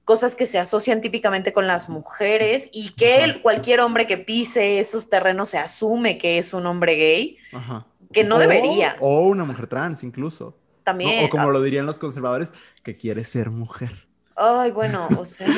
cosas 0.04 0.36
que 0.36 0.46
se 0.46 0.58
asocian 0.58 1.00
típicamente 1.00 1.52
con 1.52 1.66
las 1.66 1.88
mujeres 1.88 2.68
y 2.72 2.90
que 2.90 3.40
cualquier 3.42 3.80
hombre 3.80 4.06
que 4.06 4.18
pise 4.18 4.78
esos 4.78 5.08
terrenos 5.08 5.48
se 5.48 5.58
asume 5.58 6.18
que 6.18 6.38
es 6.38 6.52
un 6.52 6.66
hombre 6.66 6.94
gay. 6.94 7.38
Ajá 7.52 7.86
que 8.14 8.24
no 8.24 8.38
debería. 8.38 8.96
O 9.00 9.20
una 9.22 9.44
mujer 9.44 9.66
trans 9.66 10.03
incluso. 10.03 10.57
También. 10.83 11.24
O 11.24 11.29
como 11.29 11.50
lo 11.50 11.62
dirían 11.62 11.87
los 11.87 11.98
conservadores, 11.98 12.50
que 12.83 12.96
quiere 12.96 13.24
ser 13.24 13.50
mujer. 13.50 14.07
Ay, 14.37 14.70
bueno, 14.70 15.09
o 15.18 15.24
sea, 15.27 15.48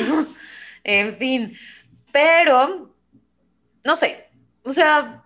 en 0.83 1.14
fin. 1.14 1.57
Pero 2.12 2.97
no 3.85 3.95
sé, 3.95 4.29
o 4.64 4.73
sea, 4.73 5.25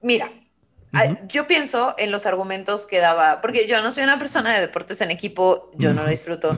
mira, 0.00 0.28
yo 1.28 1.46
pienso 1.46 1.94
en 1.98 2.10
los 2.10 2.26
argumentos 2.26 2.86
que 2.86 2.98
daba, 2.98 3.40
porque 3.40 3.66
yo 3.66 3.80
no 3.80 3.92
soy 3.92 4.02
una 4.04 4.18
persona 4.18 4.52
de 4.52 4.60
deportes 4.60 5.00
en 5.00 5.10
equipo, 5.10 5.70
yo 5.76 5.94
no 5.94 6.02
lo 6.02 6.10
disfruto, 6.10 6.50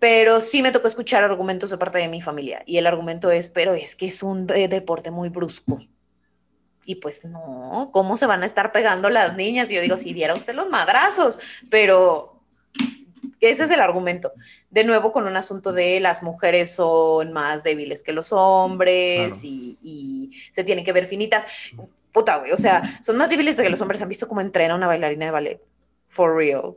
pero 0.00 0.40
sí 0.40 0.62
me 0.62 0.72
tocó 0.72 0.88
escuchar 0.88 1.22
argumentos 1.22 1.70
de 1.70 1.78
parte 1.78 1.98
de 1.98 2.08
mi 2.08 2.20
familia 2.20 2.62
y 2.66 2.78
el 2.78 2.86
argumento 2.86 3.30
es, 3.30 3.48
pero 3.48 3.72
es 3.74 3.94
que 3.94 4.06
es 4.06 4.22
un 4.22 4.46
deporte 4.46 5.10
muy 5.10 5.28
brusco. 5.28 5.78
Y 6.88 6.94
pues 6.94 7.22
no, 7.26 7.90
¿cómo 7.92 8.16
se 8.16 8.24
van 8.24 8.42
a 8.42 8.46
estar 8.46 8.72
pegando 8.72 9.10
las 9.10 9.36
niñas? 9.36 9.70
Y 9.70 9.74
yo 9.74 9.82
digo, 9.82 9.98
si 9.98 10.14
viera 10.14 10.34
usted 10.34 10.54
los 10.54 10.70
madrazos, 10.70 11.38
pero 11.68 12.40
ese 13.40 13.64
es 13.64 13.70
el 13.70 13.80
argumento. 13.80 14.32
De 14.70 14.84
nuevo 14.84 15.12
con 15.12 15.26
un 15.26 15.36
asunto 15.36 15.74
de 15.74 16.00
las 16.00 16.22
mujeres 16.22 16.74
son 16.74 17.34
más 17.34 17.62
débiles 17.62 18.02
que 18.02 18.14
los 18.14 18.32
hombres 18.32 19.44
y, 19.44 19.76
y, 19.82 20.30
se 20.50 20.64
tienen 20.64 20.82
que 20.82 20.94
ver 20.94 21.04
finitas 21.04 21.44
puta, 22.10 22.38
güey, 22.38 22.52
o 22.52 22.56
sea, 22.56 22.82
son 23.02 23.18
más 23.18 23.28
débiles 23.28 23.58
de 23.58 23.64
que 23.64 23.68
los 23.68 23.82
hombres 23.82 24.00
han 24.00 24.08
visto 24.08 24.26
cómo 24.26 24.40
entrena 24.40 24.74
una 24.74 24.86
bailarina 24.86 25.26
de 25.26 25.30
ballet. 25.30 25.60
For 26.08 26.34
real. 26.34 26.74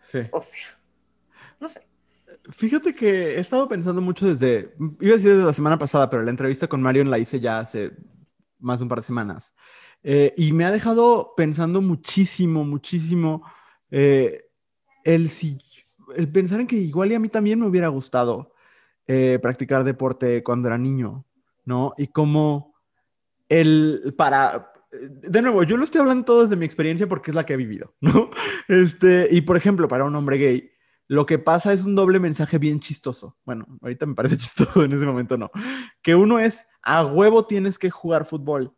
Sí. 0.00 0.20
O 0.30 0.40
sea, 0.40 0.64
no 1.60 1.68
sé. 1.68 1.82
Fíjate 2.50 2.94
que 2.94 3.36
he 3.36 3.40
estado 3.40 3.68
pensando 3.68 4.00
mucho 4.00 4.26
desde, 4.26 4.74
iba 5.00 5.12
a 5.12 5.16
decir 5.16 5.34
desde 5.34 5.44
la 5.44 5.52
semana 5.52 5.78
pasada, 5.78 6.08
pero 6.08 6.22
la 6.22 6.30
entrevista 6.30 6.66
con 6.66 6.80
Marion 6.80 7.10
la 7.10 7.18
hice 7.18 7.40
ya 7.40 7.58
hace 7.58 7.92
más 8.58 8.78
de 8.78 8.84
un 8.84 8.88
par 8.88 8.98
de 8.98 9.04
semanas. 9.04 9.54
Eh, 10.02 10.34
y 10.36 10.52
me 10.52 10.64
ha 10.64 10.70
dejado 10.70 11.34
pensando 11.36 11.80
muchísimo, 11.80 12.64
muchísimo 12.64 13.42
eh, 13.90 14.46
el, 15.04 15.28
si, 15.28 15.58
pensar 16.32 16.60
en 16.60 16.66
que 16.66 16.76
igual 16.76 17.10
y 17.10 17.14
a 17.14 17.20
mí 17.20 17.28
también 17.28 17.58
me 17.58 17.66
hubiera 17.66 17.88
gustado 17.88 18.52
eh, 19.06 19.38
practicar 19.42 19.84
deporte 19.84 20.42
cuando 20.42 20.68
era 20.68 20.78
niño, 20.78 21.26
¿no? 21.64 21.92
Y 21.96 22.08
cómo 22.08 22.74
el 23.48 24.14
para 24.16 24.72
de 24.90 25.42
nuevo, 25.42 25.62
yo 25.64 25.76
lo 25.76 25.84
estoy 25.84 26.00
hablando 26.00 26.24
todo 26.24 26.42
desde 26.42 26.56
mi 26.56 26.64
experiencia 26.64 27.06
porque 27.06 27.30
es 27.30 27.34
la 27.34 27.44
que 27.44 27.54
he 27.54 27.56
vivido, 27.56 27.94
¿no? 28.00 28.30
Este, 28.68 29.28
y 29.30 29.42
por 29.42 29.56
ejemplo, 29.56 29.88
para 29.88 30.04
un 30.04 30.14
hombre 30.14 30.38
gay, 30.38 30.70
lo 31.08 31.24
que 31.24 31.38
pasa 31.38 31.72
es 31.72 31.84
un 31.84 31.94
doble 31.94 32.20
mensaje 32.20 32.58
bien 32.58 32.80
chistoso. 32.80 33.36
Bueno, 33.44 33.66
ahorita 33.80 34.04
me 34.04 34.14
parece 34.14 34.36
chistoso, 34.38 34.84
en 34.84 34.92
ese 34.92 35.06
momento 35.06 35.36
no. 35.38 35.50
Que 36.02 36.14
uno 36.14 36.38
es, 36.38 36.66
a 36.82 37.04
huevo 37.04 37.46
tienes 37.46 37.78
que 37.78 37.90
jugar 37.90 38.26
fútbol. 38.26 38.74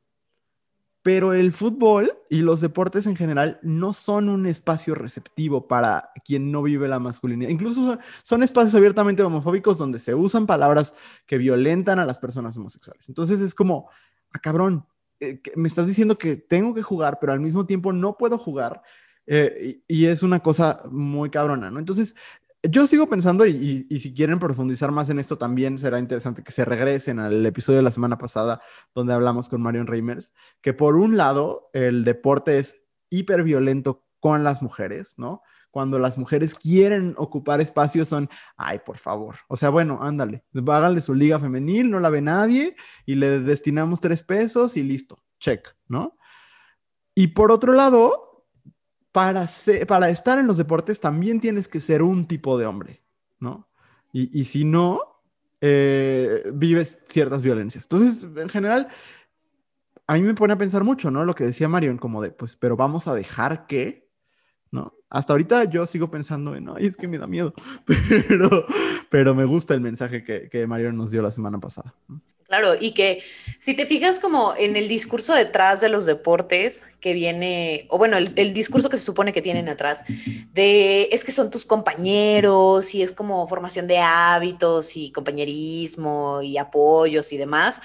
Pero 1.02 1.32
el 1.32 1.52
fútbol 1.52 2.12
y 2.28 2.42
los 2.42 2.60
deportes 2.60 3.06
en 3.06 3.16
general 3.16 3.58
no 3.62 3.94
son 3.94 4.28
un 4.28 4.46
espacio 4.46 4.94
receptivo 4.94 5.66
para 5.66 6.10
quien 6.24 6.52
no 6.52 6.62
vive 6.62 6.88
la 6.88 6.98
masculinidad. 6.98 7.50
Incluso 7.50 7.98
son, 8.22 8.42
espacios 8.42 8.74
abiertamente 8.74 9.22
homofóbicos 9.22 9.78
donde 9.78 9.98
se 9.98 10.14
usan 10.14 10.46
palabras 10.46 10.94
que 11.26 11.38
violentan 11.38 11.98
a 11.98 12.04
las 12.04 12.18
personas 12.18 12.56
homosexuales. 12.56 13.08
Entonces 13.08 13.40
es 13.40 13.54
como, 13.54 13.88
ah, 14.30 14.38
cabrón, 14.40 14.86
eh, 15.20 15.40
me 15.56 15.68
estás 15.68 15.86
diciendo 15.86 16.18
que 16.18 16.36
tengo 16.36 16.74
que 16.74 16.82
jugar, 16.82 17.18
pero 17.18 17.32
al 17.32 17.40
mismo 17.40 17.64
tiempo 17.64 17.94
no 17.94 18.18
puedo 18.18 18.36
jugar. 18.36 18.82
Eh, 19.26 19.82
y, 19.86 20.06
es 20.06 20.22
una 20.22 20.40
cosa 20.40 20.82
muy 20.90 21.30
cabrona, 21.30 21.70
¿no? 21.70 21.78
Entonces, 21.78 22.16
yo 22.62 22.86
sigo 22.86 23.08
pensando, 23.08 23.46
y, 23.46 23.86
si 24.00 24.12
quieren 24.14 24.38
profundizar 24.38 24.90
más 24.90 25.08
en 25.10 25.18
esto, 25.18 25.38
también 25.38 25.78
será 25.78 25.98
interesante 25.98 26.42
que 26.42 26.52
se 26.52 26.64
regresen 26.64 27.18
al 27.18 27.44
episodio 27.46 27.78
de 27.78 27.84
la 27.84 27.90
semana 27.90 28.18
pasada 28.18 28.60
donde 28.94 29.14
hablamos 29.14 29.48
con 29.48 29.62
Marion 29.62 29.86
Reimers, 29.86 30.32
que 30.60 30.74
por 30.74 30.96
un 30.96 31.16
lado, 31.16 31.70
el 31.72 32.04
deporte 32.04 32.58
es 32.58 32.84
hiper 33.08 33.42
violento 33.44 34.04
con 34.18 34.44
las 34.44 34.62
mujeres, 34.62 35.14
¿no? 35.16 35.42
cuando 35.70 35.98
las 35.98 36.18
mujeres 36.18 36.54
quieren 36.54 37.14
ocupar 37.16 37.60
espacios 37.60 38.08
son, 38.08 38.28
ay, 38.56 38.80
por 38.84 38.98
favor. 38.98 39.36
O 39.48 39.56
sea, 39.56 39.70
bueno, 39.70 40.00
ándale, 40.02 40.44
háganle 40.54 41.00
su 41.00 41.14
liga 41.14 41.38
femenil, 41.38 41.90
no 41.90 42.00
la 42.00 42.10
ve 42.10 42.20
nadie 42.20 42.76
y 43.06 43.14
le 43.14 43.40
destinamos 43.40 44.00
tres 44.00 44.22
pesos 44.22 44.76
y 44.76 44.82
listo, 44.82 45.22
check, 45.38 45.68
¿no? 45.86 46.16
Y 47.14 47.28
por 47.28 47.52
otro 47.52 47.72
lado, 47.72 48.29
para, 49.12 49.44
estar 49.44 50.38
en 50.38 50.46
los 50.46 50.56
deportes 50.56 51.00
también 51.00 51.40
tienes 51.40 51.68
que 51.68 51.80
ser 51.80 52.02
un 52.02 52.26
tipo 52.26 52.58
de 52.58 52.66
hombre, 52.66 53.02
¿no? 53.38 53.68
Y, 54.12 54.44
si 54.44 54.64
no, 54.64 55.00
eh, 55.60 56.50
vives 56.52 57.04
ciertas 57.08 57.44
violencias. 57.44 57.84
Entonces, 57.84 58.26
en 58.36 58.48
general, 58.48 58.88
a 60.08 60.14
mí 60.14 60.22
me 60.22 60.34
pone 60.34 60.52
a 60.52 60.58
pensar 60.58 60.82
mucho, 60.82 61.12
¿no? 61.12 61.24
Lo 61.24 61.36
que 61.36 61.44
decía 61.44 61.68
Marion, 61.68 61.96
como 61.96 62.20
de, 62.20 62.32
pues, 62.32 62.56
pero 62.56 62.76
vamos 62.76 63.06
a 63.06 63.14
dejar 63.14 63.68
que, 63.68 64.10
¿no? 64.72 64.94
Hasta 65.08 65.32
ahorita 65.32 65.64
yo 65.64 65.86
sigo 65.86 66.10
pensando 66.10 66.56
en, 66.56 66.68
ay, 66.70 66.86
es 66.86 66.96
que 66.96 67.06
me 67.06 67.18
da 67.18 67.28
miedo, 67.28 67.54
pero, 69.10 69.34
me 69.36 69.44
gusta 69.44 69.74
el 69.74 69.80
mensaje 69.80 70.24
que, 70.24 70.48
que 70.48 70.66
Mario 70.66 70.92
nos 70.92 71.12
dio 71.12 71.22
la 71.22 71.30
semana 71.30 71.60
pasada. 71.60 71.94
Claro, 72.50 72.74
y 72.80 72.90
que 72.94 73.22
si 73.60 73.74
te 73.74 73.86
fijas 73.86 74.18
como 74.18 74.54
en 74.58 74.74
el 74.74 74.88
discurso 74.88 75.34
detrás 75.34 75.80
de 75.80 75.88
los 75.88 76.04
deportes 76.04 76.88
que 77.00 77.12
viene, 77.12 77.86
o 77.90 77.96
bueno, 77.96 78.16
el, 78.16 78.28
el, 78.34 78.52
discurso 78.52 78.88
que 78.88 78.96
se 78.96 79.04
supone 79.04 79.32
que 79.32 79.40
tienen 79.40 79.68
atrás, 79.68 80.02
de 80.52 81.08
es 81.12 81.24
que 81.24 81.30
son 81.30 81.52
tus 81.52 81.64
compañeros 81.64 82.92
y 82.92 83.02
es 83.02 83.12
como 83.12 83.46
formación 83.46 83.86
de 83.86 83.98
hábitos 83.98 84.96
y 84.96 85.12
compañerismo 85.12 86.42
y 86.42 86.58
apoyos 86.58 87.32
y 87.32 87.36
demás, 87.36 87.80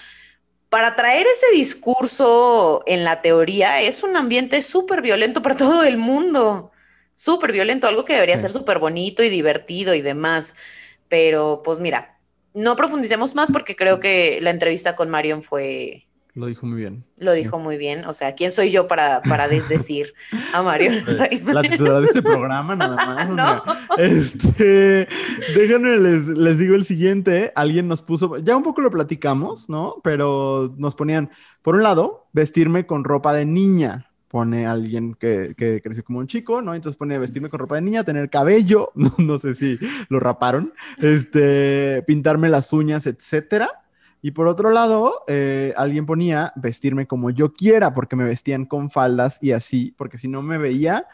para 0.69 0.95
traer 0.95 1.27
ese 1.27 1.55
discurso 1.55 2.81
en 2.87 3.03
la 3.03 3.21
teoría 3.21 3.81
es 3.81 4.01
un 4.01 4.17
ambiente 4.17 4.63
súper 4.63 5.03
violento 5.03 5.43
para 5.43 5.55
todo 5.55 5.83
el 5.83 5.97
mundo 5.97 6.71
súper 7.13 7.51
violento, 7.51 7.87
algo 7.87 8.03
que 8.03 8.13
debería 8.13 8.37
ser 8.39 8.51
súper 8.51 8.79
bonito 8.79 9.21
y 9.23 9.29
divertido 9.29 9.93
y 9.93 10.01
demás. 10.01 10.55
Pero 11.07 11.61
pues 11.63 11.79
mira, 11.79 12.14
no 12.55 12.75
profundicemos 12.75 13.35
más 13.35 13.51
porque 13.51 13.75
creo 13.75 13.99
que 13.99 14.39
la 14.41 14.49
entrevista 14.49 14.95
con 14.95 15.09
Marion 15.09 15.43
fue... 15.43 16.07
Lo 16.33 16.47
dijo 16.47 16.65
muy 16.65 16.77
bien. 16.77 17.05
Lo 17.17 17.31
dijo 17.31 17.59
muy 17.59 17.77
bien. 17.77 18.03
O 18.05 18.13
sea, 18.13 18.35
¿quién 18.35 18.51
soy 18.51 18.69
yo 18.69 18.89
para, 18.89 19.21
para 19.21 19.47
decir 19.47 20.13
a 20.53 20.61
Marion? 20.61 21.01
La 21.45 21.61
titular 21.61 22.01
de 22.01 22.07
este 22.07 22.21
programa, 22.21 22.75
nada 22.75 22.97
más. 22.97 23.29
no. 23.29 23.63
este, 23.97 25.07
déjenme, 25.55 25.95
les, 25.95 26.27
les 26.27 26.59
digo 26.59 26.75
el 26.75 26.83
siguiente. 26.83 27.53
Alguien 27.55 27.87
nos 27.87 28.01
puso, 28.01 28.37
ya 28.39 28.57
un 28.57 28.63
poco 28.63 28.81
lo 28.81 28.91
platicamos, 28.91 29.69
¿no? 29.69 30.01
Pero 30.03 30.73
nos 30.77 30.95
ponían, 30.95 31.31
por 31.61 31.75
un 31.75 31.83
lado, 31.83 32.27
vestirme 32.33 32.85
con 32.85 33.05
ropa 33.05 33.33
de 33.33 33.45
niña 33.45 34.11
pone 34.35 34.67
alguien 34.67 35.13
que, 35.13 35.55
que, 35.55 35.81
creció 35.81 36.03
como 36.03 36.19
un 36.19 36.27
chico, 36.27 36.61
¿no? 36.61 36.75
Entonces 36.75 36.97
pone 36.97 37.17
vestirme 37.17 37.47
con 37.47 37.57
ropa 37.57 37.75
de 37.75 37.83
niña, 37.83 38.03
tener 38.03 38.29
cabello, 38.29 38.91
no, 39.17 39.39
sé 39.39 39.55
si 39.55 39.79
lo 40.09 40.19
raparon, 40.19 40.73
este, 40.97 42.03
pintarme 42.05 42.49
las 42.49 42.73
uñas, 42.73 43.07
etcétera. 43.07 43.69
Y 44.21 44.31
por 44.31 44.47
otro 44.47 44.71
lado, 44.71 45.23
eh, 45.29 45.73
alguien 45.77 46.05
ponía 46.05 46.51
vestirme 46.57 47.07
como 47.07 47.29
yo 47.29 47.53
quiera, 47.53 47.93
porque 47.93 48.17
me 48.17 48.25
vestían 48.25 48.65
con 48.65 48.89
faldas 48.89 49.39
y 49.41 49.53
así, 49.53 49.93
porque 49.95 50.17
si 50.17 50.27
no 50.27 50.41
me 50.41 50.57
veía, 50.57 51.07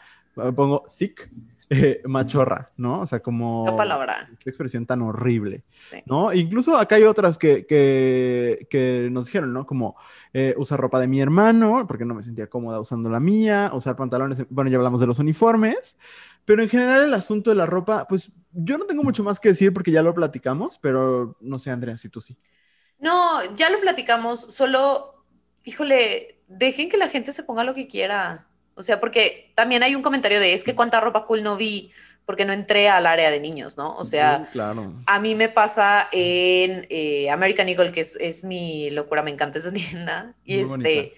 pongo 0.56 0.82
sick, 0.88 1.30
eh, 1.74 2.02
machorra, 2.04 2.70
¿no? 2.76 3.00
O 3.00 3.06
sea, 3.06 3.20
como... 3.20 3.64
La 3.64 3.74
palabra. 3.74 4.28
Esta 4.30 4.50
expresión 4.50 4.84
tan 4.84 5.00
horrible, 5.00 5.64
¿no? 6.04 6.30
Incluso 6.30 6.76
acá 6.76 6.96
hay 6.96 7.04
otras 7.04 7.38
que, 7.38 7.64
que, 7.64 8.66
que 8.68 9.08
nos 9.10 9.24
dijeron, 9.24 9.54
¿no? 9.54 9.66
Como 9.66 9.96
eh, 10.34 10.52
usar 10.58 10.78
ropa 10.78 11.00
de 11.00 11.08
mi 11.08 11.22
hermano, 11.22 11.86
porque 11.88 12.04
no 12.04 12.12
me 12.14 12.22
sentía 12.22 12.50
cómoda 12.50 12.78
usando 12.78 13.08
la 13.08 13.20
mía, 13.20 13.70
usar 13.72 13.96
pantalones, 13.96 14.44
bueno, 14.50 14.70
ya 14.70 14.76
hablamos 14.76 15.00
de 15.00 15.06
los 15.06 15.18
uniformes, 15.18 15.96
pero 16.44 16.62
en 16.62 16.68
general 16.68 17.04
el 17.04 17.14
asunto 17.14 17.48
de 17.48 17.56
la 17.56 17.64
ropa, 17.64 18.06
pues 18.06 18.30
yo 18.52 18.76
no 18.76 18.84
tengo 18.84 19.02
mucho 19.02 19.24
más 19.24 19.40
que 19.40 19.48
decir 19.48 19.72
porque 19.72 19.92
ya 19.92 20.02
lo 20.02 20.12
platicamos, 20.12 20.78
pero 20.78 21.38
no 21.40 21.58
sé, 21.58 21.70
Andrea, 21.70 21.96
si 21.96 22.10
tú 22.10 22.20
sí. 22.20 22.36
No, 22.98 23.42
ya 23.54 23.70
lo 23.70 23.80
platicamos, 23.80 24.42
solo, 24.42 25.24
híjole, 25.64 26.38
dejen 26.48 26.90
que 26.90 26.98
la 26.98 27.08
gente 27.08 27.32
se 27.32 27.44
ponga 27.44 27.64
lo 27.64 27.72
que 27.72 27.88
quiera. 27.88 28.46
O 28.74 28.82
sea, 28.82 29.00
porque 29.00 29.52
también 29.54 29.82
hay 29.82 29.94
un 29.94 30.02
comentario 30.02 30.40
de 30.40 30.54
es 30.54 30.64
que 30.64 30.74
cuánta 30.74 31.00
ropa 31.00 31.24
cool 31.24 31.42
no 31.42 31.56
vi 31.56 31.90
porque 32.24 32.44
no 32.44 32.52
entré 32.52 32.88
al 32.88 33.06
área 33.06 33.30
de 33.30 33.40
niños, 33.40 33.76
¿no? 33.76 33.96
O 33.96 34.04
sea, 34.04 34.48
a 35.06 35.20
mí 35.20 35.34
me 35.34 35.48
pasa 35.48 36.08
en 36.12 36.86
eh, 36.88 37.28
American 37.30 37.68
Eagle, 37.68 37.92
que 37.92 38.02
es, 38.02 38.16
es, 38.16 38.44
mi 38.44 38.90
locura, 38.90 39.22
me 39.22 39.30
encanta 39.30 39.58
esa 39.58 39.72
tienda. 39.72 40.34
Y 40.44 40.60
este, 40.60 41.14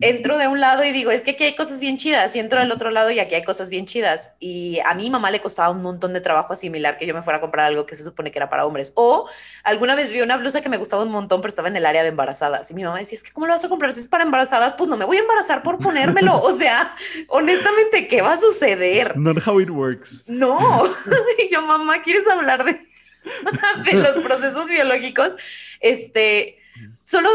entro 0.00 0.36
de 0.36 0.46
un 0.46 0.60
lado 0.60 0.84
y 0.84 0.92
digo, 0.92 1.10
es 1.10 1.22
que 1.22 1.32
aquí 1.32 1.44
hay 1.44 1.56
cosas 1.56 1.80
bien 1.80 1.96
chidas, 1.96 2.36
y 2.36 2.38
entro 2.38 2.60
del 2.60 2.70
otro 2.70 2.90
lado 2.90 3.10
y 3.10 3.18
aquí 3.18 3.34
hay 3.34 3.42
cosas 3.42 3.70
bien 3.70 3.86
chidas. 3.86 4.34
Y 4.38 4.78
a 4.84 4.94
mi 4.94 5.10
mamá 5.10 5.30
le 5.30 5.40
costaba 5.40 5.70
un 5.70 5.82
montón 5.82 6.12
de 6.12 6.20
trabajo 6.20 6.52
asimilar 6.52 6.98
que 6.98 7.06
yo 7.06 7.14
me 7.14 7.22
fuera 7.22 7.38
a 7.38 7.40
comprar 7.40 7.66
algo 7.66 7.86
que 7.86 7.96
se 7.96 8.04
supone 8.04 8.30
que 8.30 8.38
era 8.38 8.48
para 8.48 8.66
hombres. 8.66 8.92
O 8.94 9.28
alguna 9.64 9.94
vez 9.94 10.12
vi 10.12 10.20
una 10.20 10.36
blusa 10.36 10.60
que 10.60 10.68
me 10.68 10.76
gustaba 10.76 11.02
un 11.02 11.10
montón, 11.10 11.40
pero 11.40 11.48
estaba 11.48 11.68
en 11.68 11.76
el 11.76 11.86
área 11.86 12.02
de 12.02 12.08
embarazadas. 12.08 12.70
Y 12.70 12.74
mi 12.74 12.84
mamá 12.84 12.98
decía, 12.98 13.16
es 13.16 13.22
que 13.22 13.32
¿cómo 13.32 13.46
lo 13.46 13.54
vas 13.54 13.64
a 13.64 13.68
comprar 13.68 13.92
si 13.92 14.00
es 14.00 14.08
para 14.08 14.24
embarazadas? 14.24 14.74
Pues 14.74 14.88
no 14.88 14.96
me 14.96 15.04
voy 15.04 15.16
a 15.16 15.20
embarazar 15.20 15.62
por 15.62 15.78
ponérmelo. 15.78 16.36
o 16.40 16.54
sea, 16.54 16.94
honestamente, 17.28 18.06
¿qué 18.08 18.20
va 18.20 18.32
a 18.32 18.38
suceder? 18.38 19.16
Not 19.16 19.46
how 19.46 19.60
it 19.60 19.70
works. 19.70 20.24
No. 20.26 20.58
y 21.38 21.52
yo, 21.52 21.62
mamá, 21.62 22.02
¿quieres 22.02 22.26
hablar 22.28 22.64
de, 22.64 22.72
de 22.72 23.92
los 23.94 24.18
procesos 24.18 24.66
biológicos? 24.66 25.32
Este, 25.80 26.58
solo, 27.02 27.30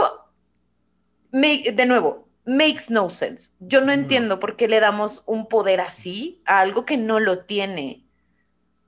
me, 1.31 1.63
de 1.73 1.85
nuevo, 1.85 2.30
makes 2.45 2.89
no 2.89 3.09
sense. 3.09 3.53
Yo 3.59 3.81
no 3.81 3.91
entiendo 3.91 4.39
por 4.39 4.55
qué 4.55 4.67
le 4.67 4.79
damos 4.79 5.23
un 5.25 5.47
poder 5.47 5.81
así 5.81 6.41
a 6.45 6.59
algo 6.59 6.85
que 6.85 6.97
no 6.97 7.19
lo 7.19 7.39
tiene. 7.39 8.05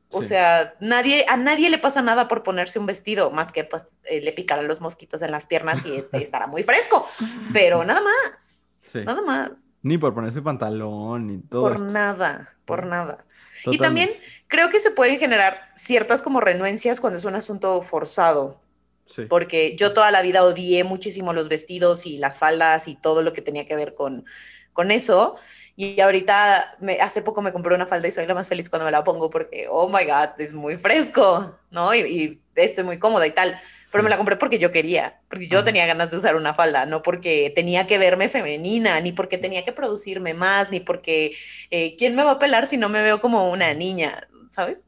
O 0.09 0.21
sea, 0.21 0.75
nadie, 0.79 1.25
a 1.27 1.37
nadie 1.37 1.71
le 1.71 1.79
pasa 1.79 2.03
nada 2.03 2.27
por 2.27 2.43
ponerse 2.43 2.77
un 2.77 2.85
vestido, 2.85 3.31
más 3.31 3.51
que 3.51 3.63
pues, 3.63 3.85
eh, 4.03 4.21
le 4.21 4.31
picarán 4.31 4.67
los 4.67 4.79
mosquitos 4.79 5.23
en 5.23 5.31
las 5.31 5.47
piernas 5.47 5.85
y 5.85 6.05
estará 6.21 6.45
muy 6.45 6.61
fresco. 6.61 7.07
Pero 7.51 7.83
nada 7.83 8.01
más. 8.01 8.63
Nada 8.93 9.21
más. 9.23 9.51
Ni 9.81 9.97
por 9.97 10.13
ponerse 10.13 10.41
pantalón, 10.41 11.27
ni 11.27 11.39
todo. 11.39 11.63
Por 11.63 11.91
nada, 11.91 12.53
por 12.65 12.85
nada. 12.85 13.25
Y 13.65 13.77
también 13.77 14.09
creo 14.47 14.69
que 14.69 14.79
se 14.79 14.91
pueden 14.91 15.17
generar 15.19 15.71
ciertas 15.75 16.21
como 16.21 16.41
renuencias 16.41 16.99
cuando 16.99 17.17
es 17.17 17.25
un 17.25 17.35
asunto 17.35 17.81
forzado. 17.81 18.61
Sí. 19.05 19.25
Porque 19.25 19.75
yo 19.75 19.93
toda 19.93 20.11
la 20.11 20.21
vida 20.21 20.43
odié 20.43 20.83
muchísimo 20.83 21.33
los 21.33 21.49
vestidos 21.49 22.05
y 22.05 22.17
las 22.17 22.39
faldas 22.39 22.87
y 22.87 22.95
todo 22.95 23.21
lo 23.21 23.33
que 23.33 23.41
tenía 23.41 23.65
que 23.67 23.75
ver 23.75 23.93
con, 23.93 24.25
con 24.71 24.91
eso. 24.91 25.37
Y 25.75 25.99
ahorita, 26.01 26.77
me, 26.79 26.99
hace 26.99 27.21
poco 27.21 27.41
me 27.41 27.51
compré 27.51 27.73
una 27.73 27.87
falda 27.87 28.07
y 28.07 28.11
soy 28.11 28.27
la 28.27 28.35
más 28.35 28.47
feliz 28.47 28.69
cuando 28.69 28.85
me 28.85 28.91
la 28.91 29.03
pongo 29.03 29.29
porque, 29.29 29.67
oh 29.69 29.89
my 29.89 30.05
God, 30.05 30.39
es 30.39 30.53
muy 30.53 30.77
fresco, 30.77 31.57
¿no? 31.71 31.95
Y, 31.95 31.99
y 31.99 32.41
estoy 32.55 32.83
muy 32.83 32.99
cómoda 32.99 33.25
y 33.25 33.31
tal. 33.31 33.59
Pero 33.91 34.03
me 34.03 34.09
la 34.09 34.17
compré 34.17 34.37
porque 34.37 34.57
yo 34.57 34.71
quería, 34.71 35.21
porque 35.29 35.47
yo 35.47 35.63
tenía 35.63 35.85
ganas 35.85 36.09
de 36.09 36.17
usar 36.17 36.35
una 36.35 36.55
falda, 36.55 36.87
no 36.87 37.03
porque 37.03 37.51
tenía 37.53 37.85
que 37.85 37.99
verme 37.99 38.27
femenina, 38.27 38.99
ni 39.01 39.11
porque 39.11 39.37
tenía 39.37 39.63
que 39.63 39.71
producirme 39.71 40.33
más, 40.33 40.71
ni 40.71 40.79
porque 40.79 41.35
eh, 41.69 41.95
¿quién 41.95 42.15
me 42.15 42.23
va 42.23 42.31
a 42.31 42.39
pelar 42.39 42.65
si 42.65 42.77
no 42.77 42.89
me 42.89 43.03
veo 43.03 43.21
como 43.21 43.51
una 43.51 43.71
niña? 43.75 44.27
¿Sabes? 44.49 44.83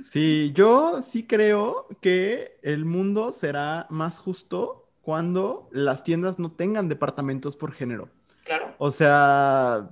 Sí, 0.00 0.52
yo 0.54 1.02
sí 1.02 1.26
creo 1.26 1.86
que 2.00 2.58
el 2.62 2.84
mundo 2.84 3.32
será 3.32 3.86
más 3.90 4.18
justo 4.18 4.88
cuando 5.02 5.68
las 5.72 6.04
tiendas 6.04 6.38
no 6.38 6.52
tengan 6.52 6.88
departamentos 6.88 7.56
por 7.56 7.72
género. 7.72 8.08
Claro. 8.44 8.74
O 8.78 8.90
sea, 8.90 9.90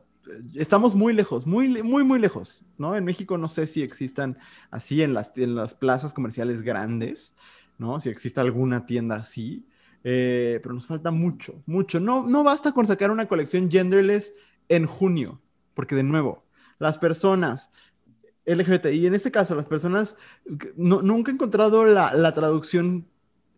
estamos 0.55 0.95
muy 0.95 1.13
lejos, 1.13 1.47
muy, 1.47 1.83
muy, 1.83 2.05
muy 2.05 2.19
lejos, 2.19 2.63
¿no? 2.79 2.97
En 2.97 3.05
México 3.05 3.39
no 3.39 3.49
sé 3.49 3.67
si 3.67 3.83
existan 3.83 4.39
así 4.71 5.03
en 5.03 5.15
las, 5.15 5.37
en 5.37 5.55
las 5.55 5.75
plazas 5.75 6.15
comerciales 6.15 6.63
grandes, 6.63 7.35
¿no? 7.79 8.01
Si 8.01 8.09
existe 8.09 8.41
alguna 8.41 8.87
tienda 8.87 9.17
así, 9.17 9.67
eh, 10.05 10.61
pero 10.63 10.75
nos 10.75 10.87
falta 10.87 11.11
mucho, 11.11 11.63
mucho. 11.67 12.01
No, 12.01 12.27
no 12.27 12.45
basta 12.45 12.73
con 12.73 12.87
sacar 12.87 13.11
una 13.11 13.29
colección 13.29 13.71
genderless 13.71 14.35
en 14.69 14.87
junio, 14.87 15.41
porque 15.75 15.95
de 15.95 16.03
nuevo, 16.03 16.45
las 16.79 16.99
personas 16.99 17.71
LGBT, 18.57 18.87
y 18.87 19.07
en 19.07 19.15
este 19.15 19.31
caso 19.31 19.55
las 19.55 19.67
personas, 19.67 20.17
nunca 20.77 21.31
he 21.31 21.35
encontrado 21.35 21.85
la, 21.85 22.15
la 22.15 22.33
traducción 22.33 23.07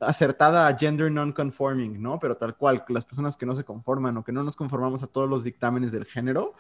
acertada 0.01 0.66
a 0.66 0.76
gender 0.76 1.11
non-conforming, 1.11 2.01
¿no? 2.01 2.18
Pero 2.18 2.36
tal 2.36 2.57
cual, 2.57 2.84
las 2.88 3.05
personas 3.05 3.36
que 3.36 3.47
no 3.47 3.55
se 3.55 3.64
conforman 3.64 4.16
o 4.16 4.24
que 4.24 4.32
no 4.32 4.43
nos 4.43 4.57
conformamos 4.57 5.03
a 5.03 5.07
todos 5.07 5.28
los 5.28 5.45
dictámenes 5.45 5.93
del 5.93 6.05
género, 6.05 6.55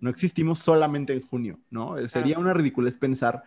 no 0.00 0.10
existimos 0.10 0.58
solamente 0.58 1.12
en 1.12 1.22
junio, 1.22 1.58
¿no? 1.70 1.96
Sería 2.06 2.38
una 2.38 2.54
ridiculez 2.54 2.96
pensar 2.96 3.42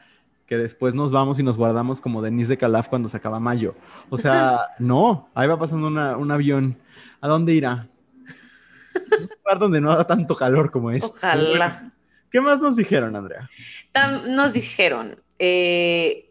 que 0.45 0.57
después 0.57 0.95
nos 0.95 1.11
vamos 1.11 1.39
y 1.39 1.43
nos 1.43 1.57
guardamos 1.57 2.01
como 2.01 2.21
Denise 2.21 2.49
de 2.49 2.57
Calaf 2.57 2.87
cuando 2.87 3.09
se 3.09 3.17
acaba 3.17 3.39
mayo. 3.39 3.75
O 4.09 4.17
sea, 4.17 4.59
no, 4.79 5.29
ahí 5.35 5.47
va 5.47 5.59
pasando 5.59 5.87
un 5.87 6.31
avión. 6.31 6.77
¿A 7.19 7.27
dónde 7.27 7.53
irá? 7.53 7.89
Un 9.19 9.29
lugar 9.43 9.59
donde 9.59 9.81
no 9.81 9.91
haga 9.91 10.05
tanto 10.05 10.35
calor 10.35 10.71
como 10.71 10.91
este. 10.91 11.07
Ojalá. 11.07 11.91
¿Qué 12.31 12.41
más 12.41 12.59
nos 12.59 12.75
dijeron, 12.75 13.15
Andrea? 13.15 13.49
nos 14.27 14.53
dijeron, 14.53 15.21
eh, 15.39 16.29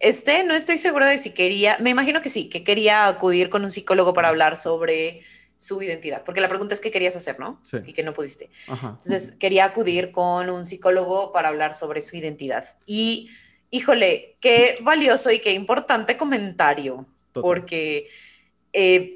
este, 0.00 0.42
no 0.44 0.54
estoy 0.54 0.78
segura 0.78 1.06
de 1.06 1.18
si 1.18 1.30
quería, 1.30 1.78
me 1.80 1.90
imagino 1.90 2.22
que 2.22 2.30
sí, 2.30 2.48
que 2.48 2.64
quería 2.64 3.06
acudir 3.06 3.48
con 3.48 3.62
un 3.62 3.70
psicólogo 3.70 4.12
para 4.14 4.28
hablar 4.28 4.56
sobre 4.56 5.22
su 5.56 5.80
identidad, 5.80 6.24
porque 6.24 6.40
la 6.40 6.48
pregunta 6.48 6.74
es 6.74 6.80
qué 6.80 6.90
querías 6.90 7.14
hacer, 7.14 7.38
¿no? 7.38 7.62
Sí. 7.70 7.76
Y 7.86 7.92
que 7.92 8.02
no 8.02 8.12
pudiste. 8.12 8.50
Entonces, 8.66 9.36
quería 9.38 9.64
acudir 9.64 10.10
con 10.10 10.50
un 10.50 10.64
psicólogo 10.64 11.30
para 11.30 11.48
hablar 11.48 11.72
sobre 11.72 12.02
su 12.02 12.16
identidad. 12.16 12.64
Y, 12.84 13.30
híjole, 13.70 14.36
qué 14.40 14.76
valioso 14.82 15.30
y 15.30 15.38
qué 15.38 15.52
importante 15.52 16.16
comentario, 16.16 17.06
porque, 17.32 18.08
eh, 18.72 19.14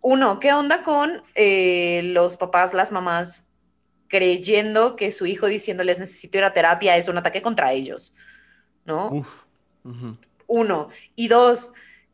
uno, 0.00 0.40
¿qué 0.40 0.54
onda 0.54 0.82
con 0.82 1.22
eh, 1.34 2.00
los 2.04 2.38
papás, 2.38 2.72
las 2.72 2.90
mamás 2.90 3.49
creyendo 4.10 4.96
que 4.96 5.12
su 5.12 5.24
hijo 5.24 5.46
diciéndoles 5.46 5.98
necesito 5.98 6.36
ir 6.36 6.44
a 6.44 6.52
terapia 6.52 6.96
es 6.96 7.08
un 7.08 7.16
ataque 7.16 7.40
contra 7.40 7.72
ellos, 7.72 8.12
¿no? 8.84 9.08
Uf. 9.08 9.44
Uno. 10.48 10.88
Y 11.14 11.28
dos, 11.28 11.72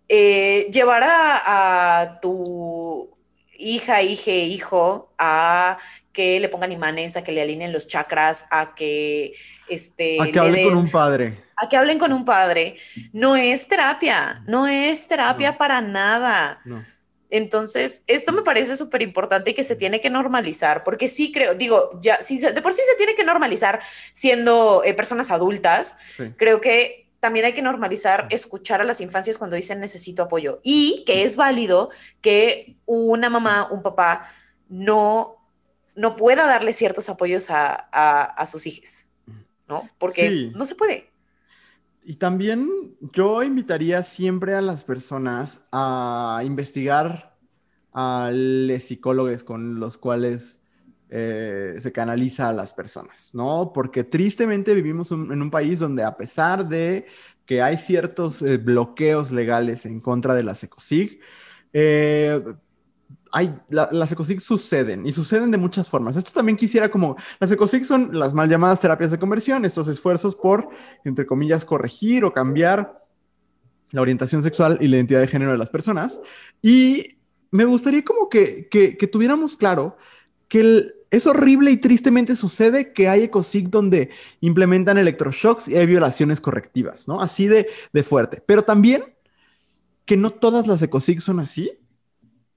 eh, 0.09 0.69
llevar 0.71 1.03
a, 1.07 2.19
tu 2.21 3.11
hija, 3.59 4.03
hije, 4.03 4.45
hijo, 4.45 5.11
a 5.19 5.79
que 6.13 6.39
le 6.39 6.51
pongan 6.51 6.71
imanes, 6.71 7.17
a 7.17 7.25
que 7.25 7.33
le 7.33 7.41
alineen 7.41 7.73
los 7.73 7.89
chakras, 7.89 8.47
a 8.51 8.75
que 8.75 9.33
este. 9.69 10.21
A 10.21 10.31
que 10.31 10.39
hablen 10.39 10.69
con 10.69 10.77
un 10.77 10.91
padre. 10.91 11.45
A 11.57 11.67
que 11.67 11.79
hablen 11.79 11.99
con 11.99 12.13
un 12.13 12.27
padre. 12.27 12.77
No 13.15 13.37
es 13.37 13.67
terapia, 13.69 14.43
no 14.47 14.69
es 14.69 15.09
terapia 15.09 15.57
para 15.57 15.81
nada. 15.81 16.61
Entonces, 17.31 18.05
esto 18.07 18.33
me 18.33 18.43
parece 18.43 18.77
súper 18.77 19.03
importante 19.03 19.51
y 19.51 19.55
que 19.55 19.65
se 19.65 19.77
tiene 19.77 20.01
que 20.01 20.11
normalizar, 20.11 20.85
porque 20.85 21.09
sí 21.09 21.33
creo, 21.33 21.55
digo, 21.55 21.99
ya, 22.01 22.19
de 22.19 22.63
por 22.63 22.73
sí 22.73 22.83
se 22.89 22.97
tiene 22.97 23.15
que 23.15 23.25
normalizar 23.25 23.81
siendo 24.13 24.83
eh, 24.85 24.95
personas 24.95 25.31
adultas, 25.31 25.97
creo 26.37 26.61
que 26.61 27.07
también 27.21 27.47
hay 27.47 27.53
que 27.53 27.63
normalizar 27.63 28.29
escuchar 28.31 28.81
a 28.81 28.85
las 28.85 29.01
infancias 29.01 29.39
cuando 29.39 29.57
dicen 29.57 29.81
necesito 29.81 30.23
apoyo. 30.23 30.61
Y 30.63 31.03
que 31.07 31.25
es 31.25 31.37
válido 31.37 31.91
que 32.21 32.77
una 32.85 33.29
mamá, 33.29 33.69
un 33.71 33.83
papá 33.83 34.31
no, 34.69 35.37
no 35.95 36.15
pueda 36.15 36.47
darle 36.47 36.73
ciertos 36.73 37.09
apoyos 37.09 37.47
a, 37.51 38.47
sus 38.47 38.67
hijos, 38.67 39.07
¿no? 39.67 39.91
Porque 39.99 40.53
no 40.55 40.67
se 40.67 40.77
puede. 40.77 41.11
Y 42.09 42.17
también 42.17 42.71
yo 43.01 43.43
invitaría 43.43 44.05
siempre 44.05 44.55
a 44.55 44.61
las 44.61 44.85
personas 44.85 45.67
a 45.73 46.41
investigar 46.45 47.37
a 47.93 48.31
los 48.33 48.81
psicólogos 48.85 49.43
con 49.43 49.81
los 49.81 49.99
cuales 49.99 50.63
eh, 51.11 51.75
se 51.81 51.91
canaliza 51.91 52.49
a 52.49 52.53
las 52.53 52.73
personas, 52.75 53.31
¿no? 53.33 53.73
Porque 53.75 54.05
tristemente 54.05 54.73
vivimos 54.73 55.11
en 55.11 55.43
un 55.43 55.51
país 55.51 55.81
donde 55.81 56.05
a 56.05 56.17
pesar 56.17 56.69
de 56.69 57.07
que 57.45 57.61
hay 57.61 57.77
ciertos 57.77 58.41
eh, 58.41 58.59
bloqueos 58.59 59.33
legales 59.33 59.85
en 59.85 59.99
contra 59.99 60.35
de 60.35 60.45
la 60.45 60.55
SECOSIG, 60.55 61.19
eh, 61.73 62.41
hay, 63.33 63.55
las 63.69 64.13
ECOSIG 64.13 64.41
suceden 64.41 65.07
y 65.07 65.13
suceden 65.13 65.51
de 65.51 65.59
muchas 65.59 65.91
formas. 65.91 66.17
Esto 66.17 66.33
también 66.33 66.57
quisiera 66.57 66.91
como, 66.91 67.17
las 67.39 67.51
ECOSIG 67.51 67.85
son 67.85 68.19
las 68.19 68.33
mal 68.33 68.49
llamadas 68.49 68.81
terapias 68.81 69.11
de 69.11 69.19
conversión, 69.19 69.65
estos 69.65 69.89
esfuerzos 69.89 70.35
por, 70.35 70.69
entre 71.05 71.27
comillas, 71.27 71.65
corregir 71.65 72.25
o 72.25 72.33
cambiar 72.33 73.01
la 73.91 74.01
orientación 74.01 74.43
sexual 74.43 74.79
y 74.81 74.89
la 74.89 74.97
identidad 74.97 75.21
de 75.21 75.29
género 75.29 75.53
de 75.53 75.59
las 75.59 75.71
personas. 75.71 76.21
Y 76.63 77.19
me 77.51 77.65
gustaría 77.65 78.05
como 78.05 78.29
que, 78.29 78.69
que, 78.69 78.97
que 78.97 79.07
tuviéramos 79.07 79.57
claro 79.57 79.97
que 80.49 80.93
es 81.11 81.27
horrible 81.27 81.71
y 81.71 81.77
tristemente 81.77 82.37
sucede 82.37 82.93
que 82.93 83.09
hay 83.09 83.25
ecosig 83.25 83.71
donde 83.71 84.11
implementan 84.41 84.99
electroshocks 84.99 85.69
y 85.69 85.77
hay 85.77 85.87
violaciones 85.87 86.41
correctivas, 86.41 87.09
¿no? 87.09 87.21
Así 87.21 87.47
de, 87.47 87.69
fuerte. 88.03 88.43
Pero 88.45 88.65
también 88.65 89.15
que 90.05 90.17
no 90.17 90.31
todas 90.31 90.67
las 90.67 90.83
ecosig 90.83 91.21
son 91.21 91.41
así 91.41 91.79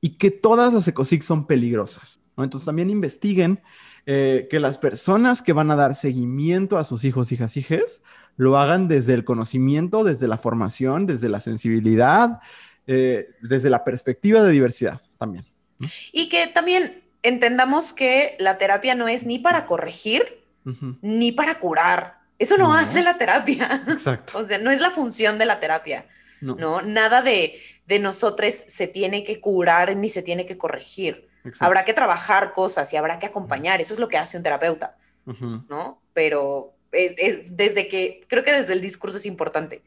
y 0.01 0.17
que 0.17 0.31
todas 0.31 0.73
las 0.73 0.87
ecosig 0.87 1.23
son 1.23 1.45
peligrosas, 1.45 2.21
¿no? 2.37 2.43
Entonces 2.43 2.65
también 2.65 2.89
investiguen 2.89 3.61
eh, 4.05 4.47
que 4.49 4.59
las 4.59 4.77
personas 4.77 5.41
que 5.41 5.53
van 5.53 5.71
a 5.71 5.75
dar 5.75 5.95
seguimiento 5.95 6.77
a 6.77 6.83
sus 6.83 7.03
hijos, 7.03 7.31
hijas, 7.31 7.57
hijes, 7.57 8.01
lo 8.37 8.57
hagan 8.57 8.87
desde 8.87 9.13
el 9.13 9.25
conocimiento, 9.25 10.03
desde 10.03 10.27
la 10.27 10.37
formación, 10.37 11.05
desde 11.05 11.29
la 11.29 11.41
sensibilidad, 11.41 12.39
eh, 12.87 13.29
desde 13.41 13.69
la 13.69 13.83
perspectiva 13.83 14.41
de 14.41 14.51
diversidad 14.51 15.01
también. 15.17 15.45
Y 16.11 16.29
que 16.29 16.47
también 16.47 17.03
entendamos 17.21 17.93
que 17.93 18.35
la 18.39 18.57
terapia 18.57 18.95
no 18.95 19.07
es 19.07 19.25
ni 19.25 19.39
para 19.39 19.65
corregir 19.65 20.39
ni 21.01 21.31
para 21.31 21.59
curar. 21.59 22.19
Eso 22.37 22.57
no, 22.57 22.73
hace 22.73 23.03
la 23.03 23.17
terapia. 23.17 23.83
Exacto. 23.87 24.37
o 24.39 24.43
sea, 24.43 24.59
no 24.59 24.71
es 24.71 24.79
la 24.79 24.91
función 24.91 25.37
de 25.37 25.45
la 25.45 25.59
terapia. 25.59 26.07
No. 26.41 26.81
Nada 26.81 27.21
de, 27.21 27.59
de 27.85 27.99
nosotros 27.99 28.53
se 28.53 28.87
tiene 28.87 29.23
que 29.23 29.39
curar 29.41 29.95
ni 29.95 30.09
se 30.09 30.21
tiene 30.21 30.45
que 30.45 30.57
corregir. 30.57 31.27
Habrá 31.59 31.85
que 31.85 31.93
trabajar 31.93 32.53
cosas 32.53 32.91
y 32.93 32.97
habrá 32.97 33.19
que 33.19 33.25
acompañar. 33.25 33.81
Eso 33.81 33.93
es 33.93 33.99
lo 33.99 34.09
que 34.09 34.17
hace 34.17 34.37
un 34.37 34.43
terapeuta. 34.43 34.97
¿No? 35.25 36.01
Pero 36.13 36.73
desde 36.91 37.87
que, 37.87 38.21
creo 38.27 38.43
que 38.43 38.51
desde 38.51 38.73
el 38.73 38.81
discurso 38.81 39.17
es 39.17 39.25
importante. 39.25 39.83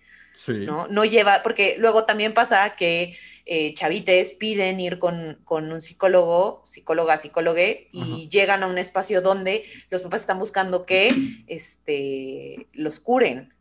¿no? 0.48 0.86
No 0.88 1.04
lleva, 1.04 1.42
porque 1.42 1.76
luego 1.78 2.04
también 2.04 2.32
pasa 2.32 2.74
que 2.76 3.16
eh, 3.44 3.74
chavites 3.74 4.32
piden 4.32 4.80
ir 4.80 4.98
con, 4.98 5.38
un 5.46 5.80
psicólogo, 5.80 6.62
psicóloga, 6.64 7.18
psicólogue, 7.18 7.88
y 7.92 8.28
llegan 8.28 8.62
a 8.62 8.66
un 8.66 8.78
espacio 8.78 9.20
donde 9.20 9.64
los 9.90 10.02
papás 10.02 10.22
están 10.22 10.38
buscando 10.38 10.86
que 10.86 11.14
este, 11.46 12.66
los 12.72 13.00
curen. 13.00 13.52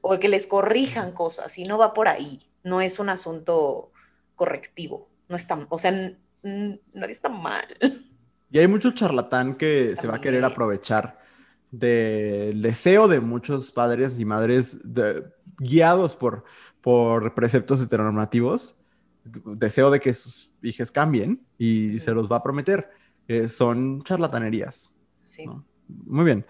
O 0.00 0.18
que 0.18 0.28
les 0.28 0.46
corrijan 0.46 1.12
cosas, 1.12 1.58
y 1.58 1.64
no 1.64 1.78
va 1.78 1.92
por 1.92 2.08
ahí. 2.08 2.40
No 2.62 2.80
es 2.80 2.98
un 2.98 3.08
asunto 3.08 3.92
correctivo. 4.34 5.08
No 5.28 5.36
está, 5.36 5.58
o 5.68 5.78
sea, 5.78 5.92
nadie 6.42 7.12
está 7.12 7.28
mal. 7.28 7.66
Y 8.50 8.58
hay 8.58 8.68
mucho 8.68 8.92
charlatán 8.92 9.56
que 9.56 9.96
se 9.96 10.06
va 10.06 10.16
a 10.16 10.20
querer 10.20 10.44
aprovechar 10.44 11.18
del 11.70 12.62
deseo 12.62 13.08
de 13.08 13.20
muchos 13.20 13.70
padres 13.70 14.18
y 14.18 14.24
madres 14.24 14.78
guiados 15.58 16.14
por, 16.14 16.44
por 16.80 17.34
preceptos 17.34 17.82
heteronormativos, 17.82 18.76
deseo 19.24 19.90
de 19.90 20.00
que 20.00 20.14
sus 20.14 20.52
hijas 20.62 20.92
cambien 20.92 21.44
y 21.58 21.98
se 21.98 22.12
los 22.12 22.30
va 22.30 22.36
a 22.36 22.42
prometer. 22.42 22.88
Eh, 23.28 23.48
son 23.48 24.02
charlatanerías. 24.04 24.94
Sí. 25.24 25.44
Muy 25.88 26.24
bien. 26.24 26.46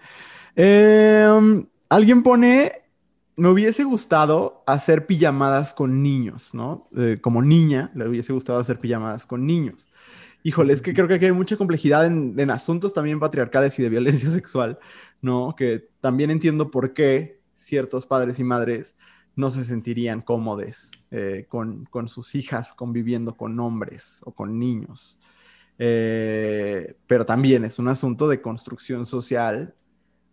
Em, 0.55 1.67
alguien 1.89 2.23
pone, 2.23 2.71
me 3.37 3.49
hubiese 3.49 3.83
gustado 3.83 4.63
hacer 4.65 5.05
pijamadas 5.05 5.73
con 5.73 6.01
niños, 6.01 6.53
¿no? 6.53 6.87
Como 7.21 7.41
niña, 7.41 7.91
le 7.95 8.07
hubiese 8.07 8.33
gustado 8.33 8.59
hacer 8.59 8.79
pijamadas 8.79 9.25
con 9.25 9.45
niños. 9.45 9.87
Híjole, 10.43 10.73
es 10.73 10.81
que 10.81 10.93
creo 10.93 11.07
que 11.07 11.15
aquí 11.15 11.25
hay 11.25 11.31
mucha 11.31 11.57
complejidad 11.57 12.05
en, 12.05 12.49
asuntos 12.49 12.93
también 12.93 13.19
patriarcales 13.19 13.77
y 13.79 13.83
de 13.83 13.89
violencia 13.89 14.31
sexual, 14.31 14.79
¿no? 15.21 15.55
Que 15.55 15.89
también 15.99 16.31
entiendo 16.31 16.71
por 16.71 16.93
qué 16.93 17.41
ciertos 17.53 18.05
padres 18.05 18.39
y 18.39 18.43
madres 18.43 18.95
no 19.35 19.49
se 19.49 19.65
sentirían 19.65 20.21
cómodos 20.21 20.91
eh, 21.11 21.45
con, 21.47 21.85
con, 21.85 22.07
sus 22.07 22.33
hijas 22.33 22.73
conviviendo 22.73 23.35
con 23.35 23.59
hombres 23.59 24.21
o 24.25 24.33
con 24.33 24.57
niños. 24.57 25.19
Eh, 25.79 26.95
pero 27.05 27.25
también 27.25 27.63
es 27.63 27.77
un 27.77 27.87
asunto 27.87 28.27
de 28.27 28.41
construcción 28.41 29.05
social, 29.05 29.75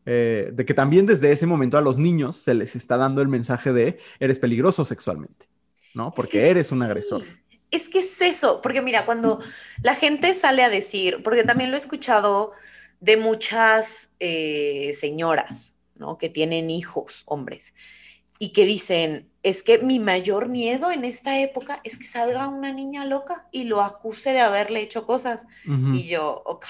eh, 0.06 0.50
de 0.52 0.64
que 0.66 0.74
también 0.74 1.06
desde 1.06 1.32
ese 1.32 1.46
momento 1.46 1.78
a 1.78 1.80
los 1.80 1.96
niños 1.96 2.36
se 2.36 2.54
les 2.54 2.76
está 2.76 2.96
dando 2.96 3.22
el 3.22 3.28
mensaje 3.28 3.72
de 3.72 3.98
eres 4.20 4.38
peligroso 4.38 4.84
sexualmente, 4.84 5.48
¿no? 5.94 6.12
Porque 6.12 6.50
eres 6.50 6.72
un 6.72 6.82
agresor. 6.82 7.22
Es 7.70 7.88
que 7.88 8.00
es 8.00 8.20
eso, 8.20 8.60
porque 8.60 8.82
mira, 8.82 9.04
cuando 9.04 9.40
la 9.82 9.94
gente 9.94 10.34
sale 10.34 10.62
a 10.62 10.68
decir, 10.68 11.22
porque 11.22 11.42
también 11.42 11.70
lo 11.70 11.76
he 11.76 11.80
escuchado 11.80 12.52
de 13.00 13.16
muchas 13.16 14.12
eh, 14.20 14.92
señoras, 14.94 15.76
¿no? 15.98 16.18
Que 16.18 16.28
tienen 16.28 16.70
hijos, 16.70 17.22
hombres, 17.26 17.74
y 18.38 18.50
que 18.50 18.66
dicen, 18.66 19.30
es 19.42 19.62
que 19.62 19.78
mi 19.78 19.98
mayor 19.98 20.48
miedo 20.48 20.90
en 20.90 21.04
esta 21.04 21.40
época 21.40 21.80
es 21.84 21.98
que 21.98 22.06
salga 22.06 22.48
una 22.48 22.72
niña 22.72 23.04
loca 23.04 23.46
y 23.52 23.64
lo 23.64 23.80
acuse 23.80 24.30
de 24.32 24.40
haberle 24.40 24.80
hecho 24.80 25.06
cosas. 25.06 25.46
Y 25.92 26.04
yo, 26.04 26.42
ok, 26.44 26.66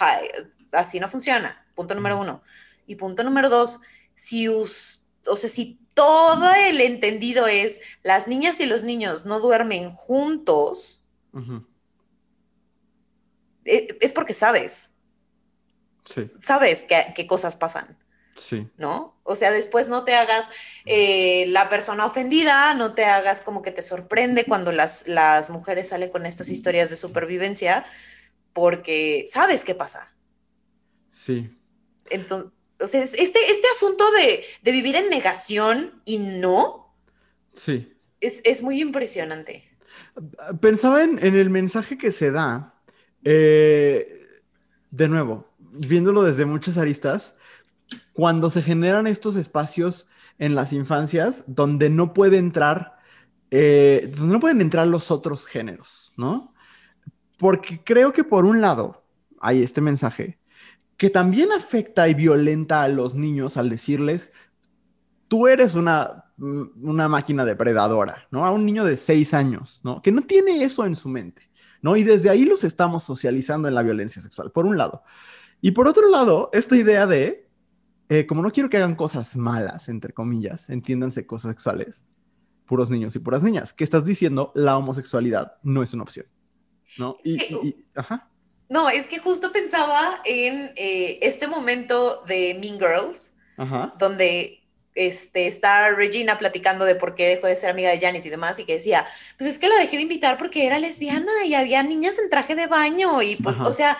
así 0.72 1.00
no 1.00 1.08
funciona. 1.08 1.64
Punto 1.74 1.94
número 1.94 2.18
uno. 2.20 2.42
Y 2.86 2.96
punto 2.96 3.22
número 3.22 3.48
dos, 3.48 3.80
si, 4.14 4.48
us, 4.48 5.04
o 5.26 5.36
sea, 5.36 5.48
si 5.48 5.78
todo 5.94 6.52
el 6.54 6.80
entendido 6.80 7.46
es 7.46 7.80
las 8.02 8.28
niñas 8.28 8.60
y 8.60 8.66
los 8.66 8.82
niños 8.82 9.26
no 9.26 9.40
duermen 9.40 9.90
juntos, 9.90 11.00
e, 13.64 13.96
es 14.00 14.12
porque 14.12 14.34
sabes. 14.34 14.92
Sí. 16.04 16.30
Sabes 16.38 16.84
qué 16.84 17.26
cosas 17.26 17.56
pasan. 17.56 17.98
Sí. 18.36 18.68
¿No? 18.76 19.16
O 19.22 19.36
sea, 19.36 19.50
después 19.52 19.88
no 19.88 20.04
te 20.04 20.14
hagas 20.14 20.50
eh, 20.84 21.46
la 21.48 21.68
persona 21.68 22.06
ofendida, 22.06 22.74
no 22.74 22.94
te 22.94 23.04
hagas 23.04 23.40
como 23.40 23.62
que 23.62 23.70
te 23.70 23.82
sorprende 23.82 24.44
cuando 24.44 24.72
las, 24.72 25.06
las 25.06 25.50
mujeres 25.50 25.88
salen 25.88 26.10
con 26.10 26.26
estas 26.26 26.48
historias 26.48 26.90
de 26.90 26.96
supervivencia, 26.96 27.84
porque 28.52 29.24
sabes 29.28 29.64
qué 29.64 29.74
pasa. 29.74 30.14
Sí. 31.08 31.56
Entonces, 32.10 32.50
sea, 32.86 33.02
este, 33.02 33.20
este 33.20 33.68
asunto 33.74 34.04
de, 34.12 34.72
vivir 34.72 34.96
en 34.96 35.08
negación 35.10 36.02
y 36.04 36.18
no. 36.18 36.94
Sí. 37.52 37.92
Es, 38.20 38.62
muy 38.62 38.80
impresionante. 38.80 39.64
Pensaba 40.60 41.02
en, 41.02 41.18
el 41.18 41.50
mensaje 41.50 41.98
que 41.98 42.10
se 42.10 42.30
da, 42.30 42.74
eh, 43.22 44.26
de 44.90 45.08
nuevo, 45.08 45.52
viéndolo 45.58 46.22
desde 46.22 46.46
muchas 46.46 46.78
aristas, 46.78 47.34
cuando 48.12 48.48
se 48.48 48.62
generan 48.62 49.06
estos 49.06 49.36
espacios 49.36 50.06
en 50.38 50.54
las 50.54 50.72
infancias 50.72 51.44
donde 51.46 51.90
no 51.90 52.14
puede 52.14 52.38
entrar, 52.38 52.98
eh, 53.50 54.10
donde 54.16 54.32
no 54.32 54.40
pueden 54.40 54.60
entrar 54.60 54.86
los 54.86 55.10
otros 55.10 55.46
géneros, 55.46 56.12
¿no? 56.16 56.54
Porque 57.38 57.82
creo 57.84 58.12
que 58.12 58.24
por 58.24 58.44
un 58.44 58.60
lado 58.60 59.04
hay 59.40 59.62
este 59.62 59.80
mensaje 59.80 60.38
que 61.04 61.10
también 61.10 61.52
afecta 61.52 62.08
y 62.08 62.14
violenta 62.14 62.82
a 62.82 62.88
los 62.88 63.14
niños 63.14 63.58
al 63.58 63.68
decirles, 63.68 64.32
tú 65.28 65.48
eres 65.48 65.74
una, 65.74 66.32
una 66.38 67.10
máquina 67.10 67.44
depredadora, 67.44 68.26
¿no? 68.30 68.46
A 68.46 68.50
un 68.50 68.64
niño 68.64 68.86
de 68.86 68.96
seis 68.96 69.34
años, 69.34 69.82
¿no? 69.84 70.00
Que 70.00 70.10
no 70.12 70.22
tiene 70.22 70.64
eso 70.64 70.86
en 70.86 70.94
su 70.94 71.10
mente, 71.10 71.50
¿no? 71.82 71.94
Y 71.98 72.04
desde 72.04 72.30
ahí 72.30 72.46
los 72.46 72.64
estamos 72.64 73.02
socializando 73.02 73.68
en 73.68 73.74
la 73.74 73.82
violencia 73.82 74.22
sexual, 74.22 74.50
por 74.50 74.64
un 74.64 74.78
lado. 74.78 75.02
Y 75.60 75.72
por 75.72 75.88
otro 75.88 76.08
lado, 76.08 76.48
esta 76.54 76.74
idea 76.74 77.06
de 77.06 77.50
eh, 78.08 78.24
como 78.24 78.40
no 78.40 78.50
quiero 78.50 78.70
que 78.70 78.78
hagan 78.78 78.94
cosas 78.94 79.36
malas, 79.36 79.90
entre 79.90 80.14
comillas, 80.14 80.70
entiéndanse 80.70 81.26
cosas 81.26 81.50
sexuales, 81.50 82.02
puros 82.64 82.88
niños 82.88 83.14
y 83.14 83.18
puras 83.18 83.42
niñas, 83.42 83.74
¿qué 83.74 83.84
estás 83.84 84.06
diciendo, 84.06 84.52
la 84.54 84.78
homosexualidad 84.78 85.58
no 85.62 85.82
es 85.82 85.92
una 85.92 86.04
opción. 86.04 86.24
¿No? 86.96 87.18
Y, 87.22 87.84
ajá. 87.94 88.30
No, 88.68 88.88
es 88.88 89.06
que 89.06 89.18
justo 89.18 89.52
pensaba 89.52 90.20
en 90.24 90.72
eh, 90.76 91.18
este 91.22 91.46
momento 91.46 92.22
de 92.26 92.56
Mean 92.60 92.78
Girls, 92.78 93.32
donde 93.98 94.60
este, 94.94 95.46
está 95.46 95.90
Regina 95.90 96.38
platicando 96.38 96.84
de 96.84 96.94
por 96.94 97.14
qué 97.14 97.28
dejó 97.28 97.46
de 97.46 97.56
ser 97.56 97.70
amiga 97.70 97.90
de 97.90 98.00
Janice 98.00 98.28
y 98.28 98.30
demás, 98.30 98.58
y 98.58 98.64
que 98.64 98.74
decía, 98.74 99.06
pues 99.38 99.50
es 99.50 99.58
que 99.58 99.68
la 99.68 99.76
dejé 99.76 99.96
de 99.96 100.02
invitar 100.02 100.38
porque 100.38 100.66
era 100.66 100.78
lesbiana 100.78 101.44
y 101.44 101.54
había 101.54 101.82
niñas 101.82 102.18
en 102.18 102.30
traje 102.30 102.54
de 102.54 102.66
baño, 102.66 103.22
y 103.22 103.36
pues, 103.36 103.56
o 103.60 103.72
sea, 103.72 103.98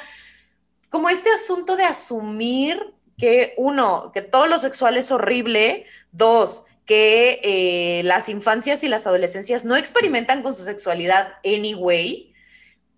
como 0.91 1.09
este 1.09 1.31
asunto 1.31 1.77
de 1.77 1.85
asumir 1.85 2.95
que 3.19 3.55
uno, 3.57 4.11
que 4.13 4.23
todo 4.23 4.47
lo 4.47 4.59
sexual 4.59 4.97
es 4.97 5.11
horrible, 5.11 5.87
dos, 6.13 6.65
que 6.87 7.41
eh, 7.43 8.03
las 8.05 8.29
infancias 8.29 8.85
y 8.85 8.89
las 8.89 9.07
adolescencias 9.07 9.65
no 9.65 9.77
experimentan 9.77 10.43
con 10.43 10.55
su 10.55 10.65
sexualidad 10.65 11.35
anyway, 11.45 12.34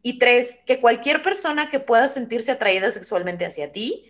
y 0.07 0.21
tres, 0.21 0.61
que 0.65 0.79
cualquier 0.79 1.21
persona 1.21 1.69
que 1.69 1.81
pueda 1.81 2.07
sentirse 2.07 2.53
atraída 2.53 2.93
sexualmente 2.93 3.45
hacia 3.45 3.73
ti 3.73 4.07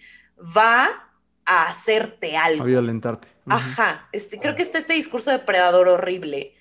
va 0.54 1.08
a 1.46 1.70
hacerte 1.70 2.36
algo. 2.36 2.64
A 2.64 2.66
violentarte. 2.66 3.28
Ajá, 3.46 4.06
este, 4.12 4.38
creo 4.38 4.54
que 4.56 4.62
está 4.62 4.76
este 4.76 4.92
discurso 4.92 5.30
depredador 5.30 5.88
horrible 5.88 6.54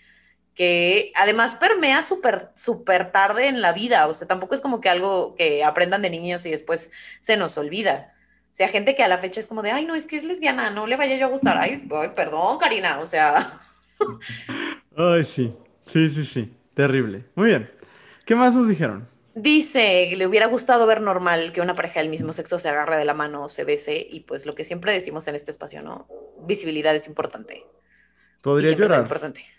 que 0.53 1.11
además 1.15 1.57
permea 1.57 2.01
súper, 2.01 2.51
súper 2.53 3.11
tarde 3.11 3.49
en 3.49 3.61
la 3.61 3.73
vida, 3.73 4.07
o 4.07 4.13
sea, 4.13 4.25
tampoco 4.25 4.55
es 4.55 4.61
como 4.61 4.79
que 4.79 4.87
algo 4.87 5.35
que 5.35 5.65
aprendan 5.65 6.01
de 6.01 6.11
niños 6.11 6.45
y 6.45 6.51
después 6.51 6.93
se 7.19 7.35
nos 7.35 7.57
olvida. 7.57 8.13
O 8.45 8.55
sea, 8.55 8.69
gente 8.69 8.95
que 8.95 9.03
a 9.03 9.09
la 9.09 9.17
fecha 9.17 9.41
es 9.41 9.47
como 9.47 9.63
de, 9.63 9.71
ay, 9.71 9.83
no, 9.83 9.95
es 9.95 10.05
que 10.05 10.15
es 10.15 10.23
lesbiana, 10.23 10.69
no 10.69 10.87
le 10.87 10.95
vaya 10.95 11.17
yo 11.17 11.25
a 11.25 11.29
gustar. 11.29 11.57
Ay, 11.57 11.85
perdón, 12.15 12.57
Karina, 12.57 12.99
o 12.99 13.05
sea. 13.05 13.51
ay, 14.95 15.25
sí, 15.25 15.53
sí, 15.85 16.07
sí, 16.07 16.23
sí, 16.23 16.57
terrible. 16.73 17.25
Muy 17.35 17.49
bien. 17.49 17.69
¿Qué 18.25 18.33
más 18.33 18.55
nos 18.55 18.69
dijeron? 18.69 19.13
Dice, 19.35 20.13
le 20.15 20.25
hubiera 20.25 20.47
gustado 20.47 20.87
ver 20.87 21.01
normal 21.01 21.51
que 21.51 21.59
una 21.59 21.75
pareja 21.75 21.99
del 21.99 22.09
mismo 22.09 22.31
sexo 22.31 22.57
se 22.57 22.69
agarre 22.69 22.97
de 22.97 23.03
la 23.03 23.13
mano 23.13 23.43
o 23.43 23.49
se 23.49 23.65
bese 23.65 24.07
y 24.09 24.21
pues 24.21 24.45
lo 24.45 24.55
que 24.55 24.63
siempre 24.63 24.93
decimos 24.93 25.27
en 25.27 25.35
este 25.35 25.51
espacio, 25.51 25.83
¿no? 25.83 26.07
Visibilidad 26.47 26.95
es 26.95 27.05
importante. 27.07 27.65
Podría 28.39 28.71
llorar. 28.71 29.09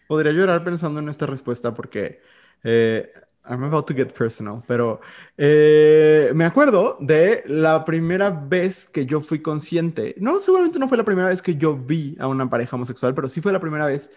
Podría 0.08 0.32
llorar 0.32 0.64
pensando 0.64 1.00
en 1.00 1.10
esta 1.10 1.26
respuesta 1.26 1.74
porque 1.74 2.22
eh, 2.64 3.10
I'm 3.44 3.64
about 3.64 3.86
to 3.88 3.94
get 3.94 4.12
personal, 4.12 4.62
pero 4.66 5.02
eh, 5.36 6.30
me 6.34 6.46
acuerdo 6.46 6.96
de 6.98 7.44
la 7.46 7.84
primera 7.84 8.30
vez 8.30 8.88
que 8.88 9.04
yo 9.04 9.20
fui 9.20 9.42
consciente. 9.42 10.14
No, 10.18 10.40
seguramente 10.40 10.78
no 10.78 10.88
fue 10.88 10.96
la 10.96 11.04
primera 11.04 11.28
vez 11.28 11.42
que 11.42 11.56
yo 11.56 11.76
vi 11.76 12.16
a 12.18 12.28
una 12.28 12.48
pareja 12.48 12.76
homosexual, 12.76 13.14
pero 13.14 13.28
sí 13.28 13.42
fue 13.42 13.52
la 13.52 13.60
primera 13.60 13.84
vez 13.84 14.10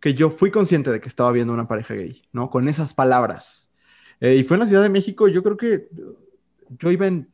que 0.00 0.12
yo 0.12 0.28
fui 0.28 0.50
consciente 0.50 0.92
de 0.92 1.00
que 1.00 1.08
estaba 1.08 1.32
viendo 1.32 1.54
una 1.54 1.66
pareja 1.66 1.94
gay, 1.94 2.22
¿no? 2.32 2.50
Con 2.50 2.68
esas 2.68 2.92
palabras. 2.92 3.67
Eh, 4.20 4.36
y 4.36 4.44
fue 4.44 4.56
en 4.56 4.60
la 4.60 4.66
Ciudad 4.66 4.82
de 4.82 4.88
México, 4.88 5.28
yo 5.28 5.42
creo 5.42 5.56
que 5.56 5.88
yo 6.78 6.90
iba 6.90 7.06
en 7.06 7.30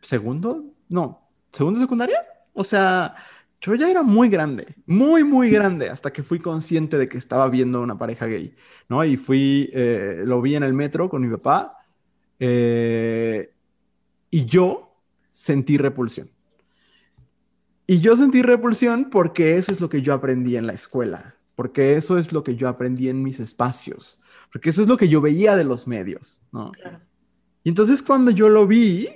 segundo, 0.00 0.64
no, 0.88 1.28
segundo 1.52 1.80
secundaria. 1.80 2.24
O 2.52 2.64
sea, 2.64 3.14
yo 3.60 3.74
ya 3.74 3.90
era 3.90 4.02
muy 4.02 4.28
grande, 4.28 4.74
muy, 4.86 5.24
muy 5.24 5.50
grande, 5.50 5.88
hasta 5.88 6.12
que 6.12 6.22
fui 6.22 6.38
consciente 6.38 6.98
de 6.98 7.08
que 7.08 7.18
estaba 7.18 7.48
viendo 7.48 7.82
una 7.82 7.98
pareja 7.98 8.26
gay, 8.26 8.54
¿no? 8.88 9.04
Y 9.04 9.16
fui, 9.16 9.70
eh, 9.72 10.22
lo 10.24 10.40
vi 10.42 10.56
en 10.56 10.62
el 10.62 10.72
metro 10.72 11.08
con 11.08 11.22
mi 11.22 11.34
papá, 11.36 11.78
eh, 12.38 13.52
y 14.30 14.44
yo 14.44 14.86
sentí 15.32 15.76
repulsión. 15.78 16.30
Y 17.86 18.00
yo 18.00 18.16
sentí 18.16 18.42
repulsión 18.42 19.10
porque 19.10 19.56
eso 19.56 19.72
es 19.72 19.80
lo 19.80 19.88
que 19.88 20.02
yo 20.02 20.12
aprendí 20.12 20.56
en 20.56 20.66
la 20.66 20.72
escuela, 20.72 21.36
porque 21.54 21.94
eso 21.94 22.18
es 22.18 22.32
lo 22.32 22.42
que 22.42 22.56
yo 22.56 22.68
aprendí 22.68 23.08
en 23.08 23.22
mis 23.22 23.40
espacios, 23.40 24.18
porque 24.56 24.70
eso 24.70 24.80
es 24.80 24.88
lo 24.88 24.96
que 24.96 25.10
yo 25.10 25.20
veía 25.20 25.54
de 25.54 25.64
los 25.64 25.86
medios, 25.86 26.40
¿no? 26.50 26.72
Y 27.62 27.68
entonces 27.68 28.02
cuando 28.02 28.30
yo 28.30 28.48
lo 28.48 28.66
vi, 28.66 29.06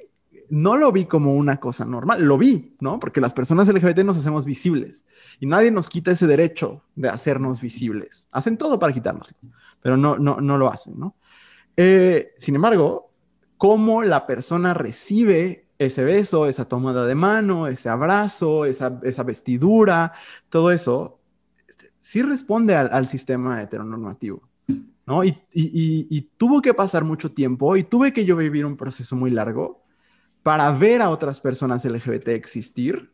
no 0.51 0.77
lo 0.77 0.93
vi 0.93 1.07
como 1.07 1.35
una 1.35 1.59
cosa 1.59 1.87
normal, 1.87 2.21
lo 2.21 2.37
vi, 2.37 2.77
¿no? 2.79 3.01
Porque 3.01 3.23
las 3.23 3.33
personas 3.33 3.67
LGBT 3.67 4.01
nos 4.01 4.19
hacemos 4.19 4.45
visibles 4.45 5.07
y 5.39 5.47
nadie 5.47 5.71
nos 5.71 5.89
quita 5.89 6.11
ese 6.11 6.27
derecho 6.27 6.85
de 6.95 7.09
hacernos 7.09 7.63
visibles. 7.63 8.29
Hacen 8.33 8.59
todo 8.59 8.79
para 8.79 8.93
quitarnos, 8.93 9.35
pero 9.81 9.97
no, 9.97 10.19
no, 10.19 10.59
lo 10.59 10.71
hacen, 10.71 11.01
¿no? 11.01 11.17
Eh, 11.75 12.35
sin 12.37 12.57
embargo, 12.57 13.11
cómo 13.57 14.03
la 14.03 14.27
persona 14.27 14.75
recibe 14.75 15.69
ese 15.79 16.05
beso, 16.05 16.49
esa 16.49 16.67
tomada 16.67 17.07
de 17.07 17.15
mano, 17.15 17.67
ese 17.67 17.89
abrazo, 17.89 18.67
esa, 18.67 19.01
esa 19.05 19.23
vestidura, 19.23 20.13
todo 20.51 20.71
eso, 20.71 21.19
sí 21.99 22.21
responde 22.21 22.77
al, 22.77 22.91
al 22.93 23.09
sistema 23.09 23.63
heteronormativo. 23.63 24.50
¿No? 25.11 25.25
Y, 25.25 25.31
y, 25.53 26.07
y, 26.09 26.21
tuvo 26.37 26.63
que 26.63 26.73
pasar 26.73 27.03
mucho 27.03 27.33
tiempo 27.33 27.77
y 27.77 27.83
tuve 27.83 28.13
que 28.13 28.25
yo 28.25 28.37
vivir 28.37 28.65
un 28.65 28.77
proceso 28.77 29.17
muy 29.17 29.33
largo 29.33 29.83
para 30.45 30.71
ver 30.71 31.03
a 31.03 31.11
otras 31.11 31.41
personas 31.41 31.85
LGBT 31.85 32.29
existir 32.29 33.11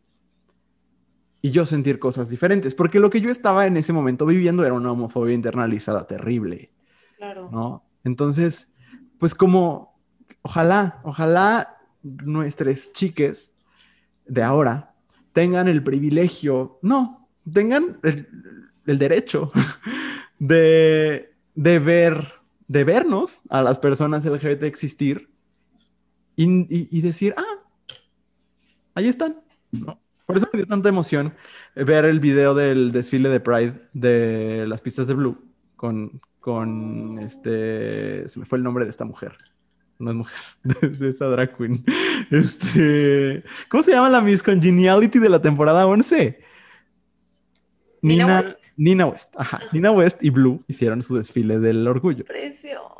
y 1.41 1.53
yo 1.53 1.65
sentir 1.65 1.99
cosas 1.99 2.29
diferentes, 2.29 2.75
porque 2.75 3.01
lo 3.01 3.09
que 3.09 3.23
yo 3.23 3.31
estaba 3.31 3.67
en 3.67 3.79
ese 3.79 3.95
momento 3.95 4.27
viviendo 4.27 4.63
era 4.63 4.75
una 4.75 4.93
homofobia 4.93 5.33
internalizada 5.33 6.07
terrible. 6.07 6.71
Claro. 7.17 7.49
¿no? 7.51 7.87
Entonces, 8.05 8.75
pues 9.19 9.35
como, 9.35 9.99
ojalá, 10.43 11.01
ojalá 11.03 11.79
nuestras 12.03 12.93
chiques 12.93 13.53
de 14.27 14.43
ahora 14.43 14.95
tengan 15.33 15.67
el 15.67 15.83
privilegio, 15.83 16.79
no, 16.83 17.31
tengan 17.51 18.01
el, 18.03 18.29
el 18.85 18.99
derecho 18.99 19.51
de, 20.39 21.36
de, 21.57 21.79
ver, 21.81 22.35
de 22.69 22.85
vernos 22.85 23.43
a 23.49 23.63
las 23.63 23.81
personas 23.81 24.25
LGBT 24.25 24.63
existir 24.63 25.31
y, 26.37 26.69
y, 26.69 27.01
decir, 27.01 27.35
ah, 27.37 27.63
ahí 28.95 29.09
están. 29.09 29.41
Por 30.27 30.37
eso 30.37 30.49
me 30.53 30.59
dio 30.59 30.67
tanta 30.67 30.89
emoción 30.89 31.35
ver 31.75 32.05
el 32.05 32.21
video 32.21 32.55
del 32.55 32.93
desfile 32.93 33.29
de 33.31 33.41
Pride 33.41 33.89
de 33.95 34.67
las 34.69 34.81
pistas 34.83 35.07
de 35.07 35.15
Blue 35.15 35.39
con, 35.77 36.21
con 36.41 37.19
este, 37.21 38.29
se 38.29 38.39
me 38.39 38.45
fue 38.45 38.59
el 38.59 38.65
nombre 38.65 38.85
de 38.85 38.91
esta 38.91 39.05
mujer. 39.05 39.37
No 39.99 40.11
es 40.11 40.17
mujer, 40.17 40.39
de, 40.63 40.89
de 40.89 41.09
esta 41.11 41.27
drag 41.27 41.57
queen. 41.57 41.83
Este, 42.31 43.43
¿cómo 43.71 43.83
se 43.83 43.93
llama 43.93 44.11
la 44.11 44.21
Miss 44.21 44.43
Congeniality 44.43 45.19
de 45.19 45.29
la 45.31 45.41
temporada 45.41 45.87
11? 45.87 46.39
Nina, 48.07 48.25
Nina 48.25 48.37
West. 48.39 48.65
Nina 48.77 49.07
West, 49.07 49.35
ajá. 49.37 49.61
Nina 49.73 49.91
West 49.91 50.23
y 50.23 50.31
Blue 50.31 50.61
hicieron 50.69 51.03
su 51.03 51.17
desfile 51.17 51.59
del 51.59 51.87
orgullo. 51.89 52.25
Precioso. 52.25 52.93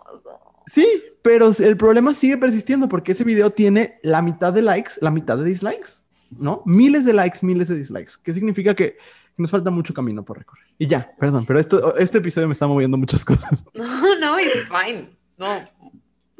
Sí, 0.67 0.87
pero 1.23 1.51
el 1.57 1.77
problema 1.77 2.13
sigue 2.13 2.37
persistiendo 2.37 2.89
porque 2.89 3.13
ese 3.13 3.23
video 3.23 3.51
tiene 3.51 4.01
la 4.03 4.21
mitad 4.21 4.53
de 4.53 4.63
likes, 4.63 4.95
la 5.01 5.13
mitad 5.13 5.39
de 5.39 5.45
dislikes, 5.45 5.91
¿no? 6.39 6.63
Miles 6.67 7.05
de 7.05 7.13
likes, 7.13 7.39
miles 7.43 7.69
de 7.69 7.77
dislikes. 7.77 8.15
¿Qué 8.21 8.35
significa 8.35 8.75
que 8.75 8.97
nos 9.37 9.53
falta 9.53 9.71
mucho 9.71 9.95
camino 9.95 10.25
por 10.25 10.39
recorrer? 10.39 10.65
Y 10.77 10.89
ya, 10.89 11.15
perdón, 11.21 11.45
pero 11.47 11.61
esto, 11.61 11.97
este 11.97 12.19
episodio 12.19 12.49
me 12.49 12.53
está 12.53 12.67
moviendo 12.67 12.97
muchas 12.97 13.25
cosas. 13.25 13.51
No, 13.75 14.19
no, 14.19 14.41
it's 14.41 14.69
fine. 14.69 15.09
No. 15.39 15.65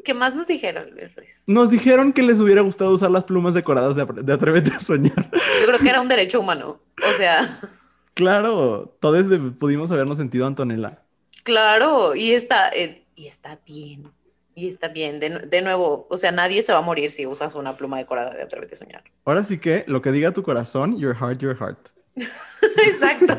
¿Qué 0.03 0.13
más 0.13 0.35
nos 0.35 0.47
dijeron, 0.47 0.89
Luis? 0.91 1.43
Nos 1.47 1.69
dijeron 1.69 2.11
que 2.11 2.23
les 2.23 2.39
hubiera 2.39 2.61
gustado 2.61 2.91
usar 2.91 3.11
las 3.11 3.23
plumas 3.23 3.53
decoradas 3.53 3.95
de, 3.95 4.05
de 4.05 4.33
Atrévete 4.33 4.71
a 4.71 4.79
Soñar. 4.79 5.31
Yo 5.61 5.67
creo 5.67 5.79
que 5.79 5.89
era 5.89 6.01
un 6.01 6.07
derecho 6.09 6.41
humano. 6.41 6.81
O 6.97 7.17
sea. 7.17 7.59
Claro, 8.17 8.97
todos 8.99 9.27
pudimos 9.59 9.91
habernos 9.91 10.17
sentido 10.17 10.47
Antonella. 10.47 11.03
Claro, 11.43 12.15
y 12.15 12.31
está, 12.31 12.69
eh, 12.69 13.05
y 13.15 13.27
está 13.27 13.59
bien. 13.63 14.11
Y 14.55 14.67
está 14.67 14.87
bien. 14.87 15.19
De, 15.19 15.29
de, 15.29 15.61
nuevo, 15.61 16.07
o 16.09 16.17
sea, 16.17 16.31
nadie 16.31 16.63
se 16.63 16.73
va 16.73 16.79
a 16.79 16.81
morir 16.81 17.11
si 17.11 17.27
usas 17.27 17.53
una 17.53 17.77
pluma 17.77 17.97
decorada 17.97 18.31
de 18.31 18.41
Atrévete 18.41 18.73
a 18.73 18.77
Soñar. 18.79 19.03
Ahora 19.23 19.43
sí 19.43 19.59
que 19.59 19.83
lo 19.85 20.01
que 20.01 20.11
diga 20.11 20.31
tu 20.31 20.41
corazón, 20.41 20.97
your 20.97 21.15
heart, 21.15 21.39
your 21.39 21.55
heart. 21.55 21.89
Exacto. 22.87 23.37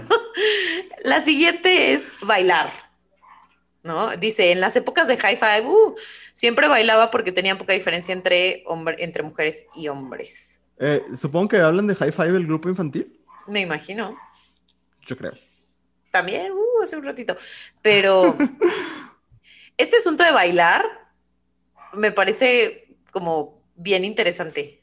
La 1.02 1.24
siguiente 1.24 1.94
es 1.94 2.12
bailar. 2.22 2.70
¿No? 3.82 4.16
Dice, 4.16 4.52
en 4.52 4.60
las 4.60 4.76
épocas 4.76 5.08
de 5.08 5.16
high 5.16 5.36
five, 5.36 5.66
uh, 5.66 5.96
siempre 6.34 6.68
bailaba 6.68 7.10
porque 7.10 7.32
tenían 7.32 7.58
poca 7.58 7.72
diferencia 7.72 8.12
entre, 8.12 8.62
hombre, 8.66 8.94
entre 9.00 9.24
mujeres 9.24 9.66
y 9.74 9.88
hombres. 9.88 10.60
Eh, 10.78 11.02
supongo 11.16 11.48
que 11.48 11.56
hablan 11.56 11.88
de 11.88 11.96
high 11.96 12.12
five 12.12 12.36
el 12.36 12.46
grupo 12.46 12.68
infantil. 12.68 13.18
Me 13.48 13.60
imagino. 13.60 14.16
Yo 15.08 15.16
creo. 15.16 15.32
También, 16.12 16.52
uh, 16.52 16.82
hace 16.82 16.96
un 16.96 17.02
ratito. 17.02 17.36
Pero 17.82 18.36
este 19.76 19.96
asunto 19.96 20.22
de 20.22 20.30
bailar 20.30 20.84
me 21.94 22.12
parece 22.12 22.94
como 23.10 23.62
bien 23.74 24.04
interesante. 24.04 24.82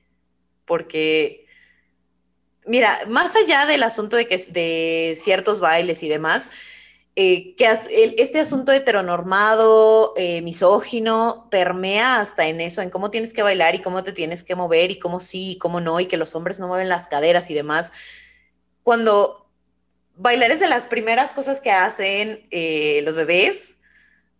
Porque, 0.65 1.45
mira, 2.65 2.97
más 3.07 3.35
allá 3.35 3.65
del 3.67 3.83
asunto 3.83 4.17
de 4.17 4.27
que 4.27 4.37
de 4.37 5.13
ciertos 5.15 5.59
bailes 5.59 6.01
y 6.01 6.09
demás, 6.09 6.49
eh, 7.15 7.55
que 7.55 7.67
el, 7.91 8.15
este 8.17 8.39
asunto 8.39 8.71
heteronormado, 8.71 10.13
eh, 10.17 10.41
misógino, 10.41 11.47
permea 11.51 12.19
hasta 12.19 12.47
en 12.47 12.59
eso, 12.59 12.81
en 12.81 12.89
cómo 12.89 13.11
tienes 13.11 13.31
que 13.31 13.43
bailar 13.43 13.75
y 13.75 13.81
cómo 13.81 14.03
te 14.03 14.11
tienes 14.11 14.43
que 14.43 14.55
mover 14.55 14.91
y 14.91 14.99
cómo 14.99 15.19
sí 15.19 15.51
y 15.51 15.57
cómo 15.57 15.79
no, 15.79 15.99
y 15.99 16.07
que 16.07 16.17
los 16.17 16.35
hombres 16.35 16.59
no 16.59 16.67
mueven 16.67 16.89
las 16.89 17.07
caderas 17.07 17.49
y 17.51 17.53
demás. 17.53 17.93
Cuando 18.83 19.44
bailar 20.17 20.51
es 20.51 20.59
de 20.59 20.67
las 20.67 20.87
primeras 20.87 21.33
cosas 21.33 21.61
que 21.61 21.71
hacen 21.71 22.47
eh, 22.51 23.01
los 23.03 23.15
bebés, 23.15 23.75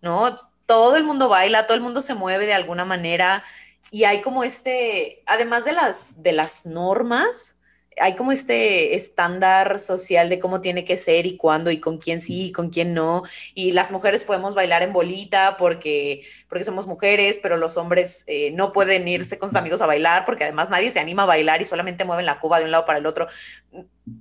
¿no? 0.02 0.40
Todo 0.66 0.96
el 0.96 1.04
mundo 1.04 1.30
baila, 1.30 1.68
todo 1.68 1.76
el 1.76 1.84
mundo 1.84 2.02
se 2.02 2.16
mueve 2.16 2.46
de 2.46 2.54
alguna 2.54 2.86
manera 2.86 3.44
y 3.92 4.06
hay 4.06 4.22
como 4.22 4.44
este, 4.44 5.24
además 5.26 5.66
de 5.66 5.74
las, 5.74 6.22
de 6.24 6.32
las 6.32 6.66
normas, 6.66 7.55
hay 8.00 8.16
como 8.16 8.32
este 8.32 8.96
estándar 8.96 9.80
social 9.80 10.30
de 10.30 10.40
cómo 10.40 10.62
tiene 10.62 10.84
que 10.84 10.98
ser 10.98 11.26
y 11.26 11.38
cuándo 11.38 11.72
y 11.72 11.80
con 11.80 11.98
quién 11.98 12.22
sí 12.22 12.48
y 12.48 12.52
con 12.52 12.70
quién 12.70 12.94
no. 12.94 13.24
Y 13.54 13.72
las 13.72 13.92
mujeres 13.92 14.24
podemos 14.24 14.56
bailar 14.56 14.84
en 14.84 14.94
bolita 14.94 15.58
porque, 15.58 16.22
porque 16.48 16.64
somos 16.64 16.88
mujeres, 16.88 17.40
pero 17.42 17.58
los 17.58 17.78
hombres 17.78 18.24
eh, 18.28 18.52
no 18.52 18.72
pueden 18.72 19.08
irse 19.08 19.38
con 19.38 19.50
sus 19.50 19.58
amigos 19.58 19.82
a 19.82 19.88
bailar 19.88 20.26
porque 20.26 20.44
además 20.44 20.70
nadie 20.70 20.92
se 20.92 21.00
anima 21.00 21.24
a 21.24 21.28
bailar 21.28 21.62
y 21.62 21.66
solamente 21.66 22.06
mueven 22.06 22.26
la 22.26 22.40
cuba 22.40 22.60
de 22.60 22.66
un 22.66 22.72
lado 22.72 22.86
para 22.86 23.00
el 23.00 23.06
otro. 23.06 23.28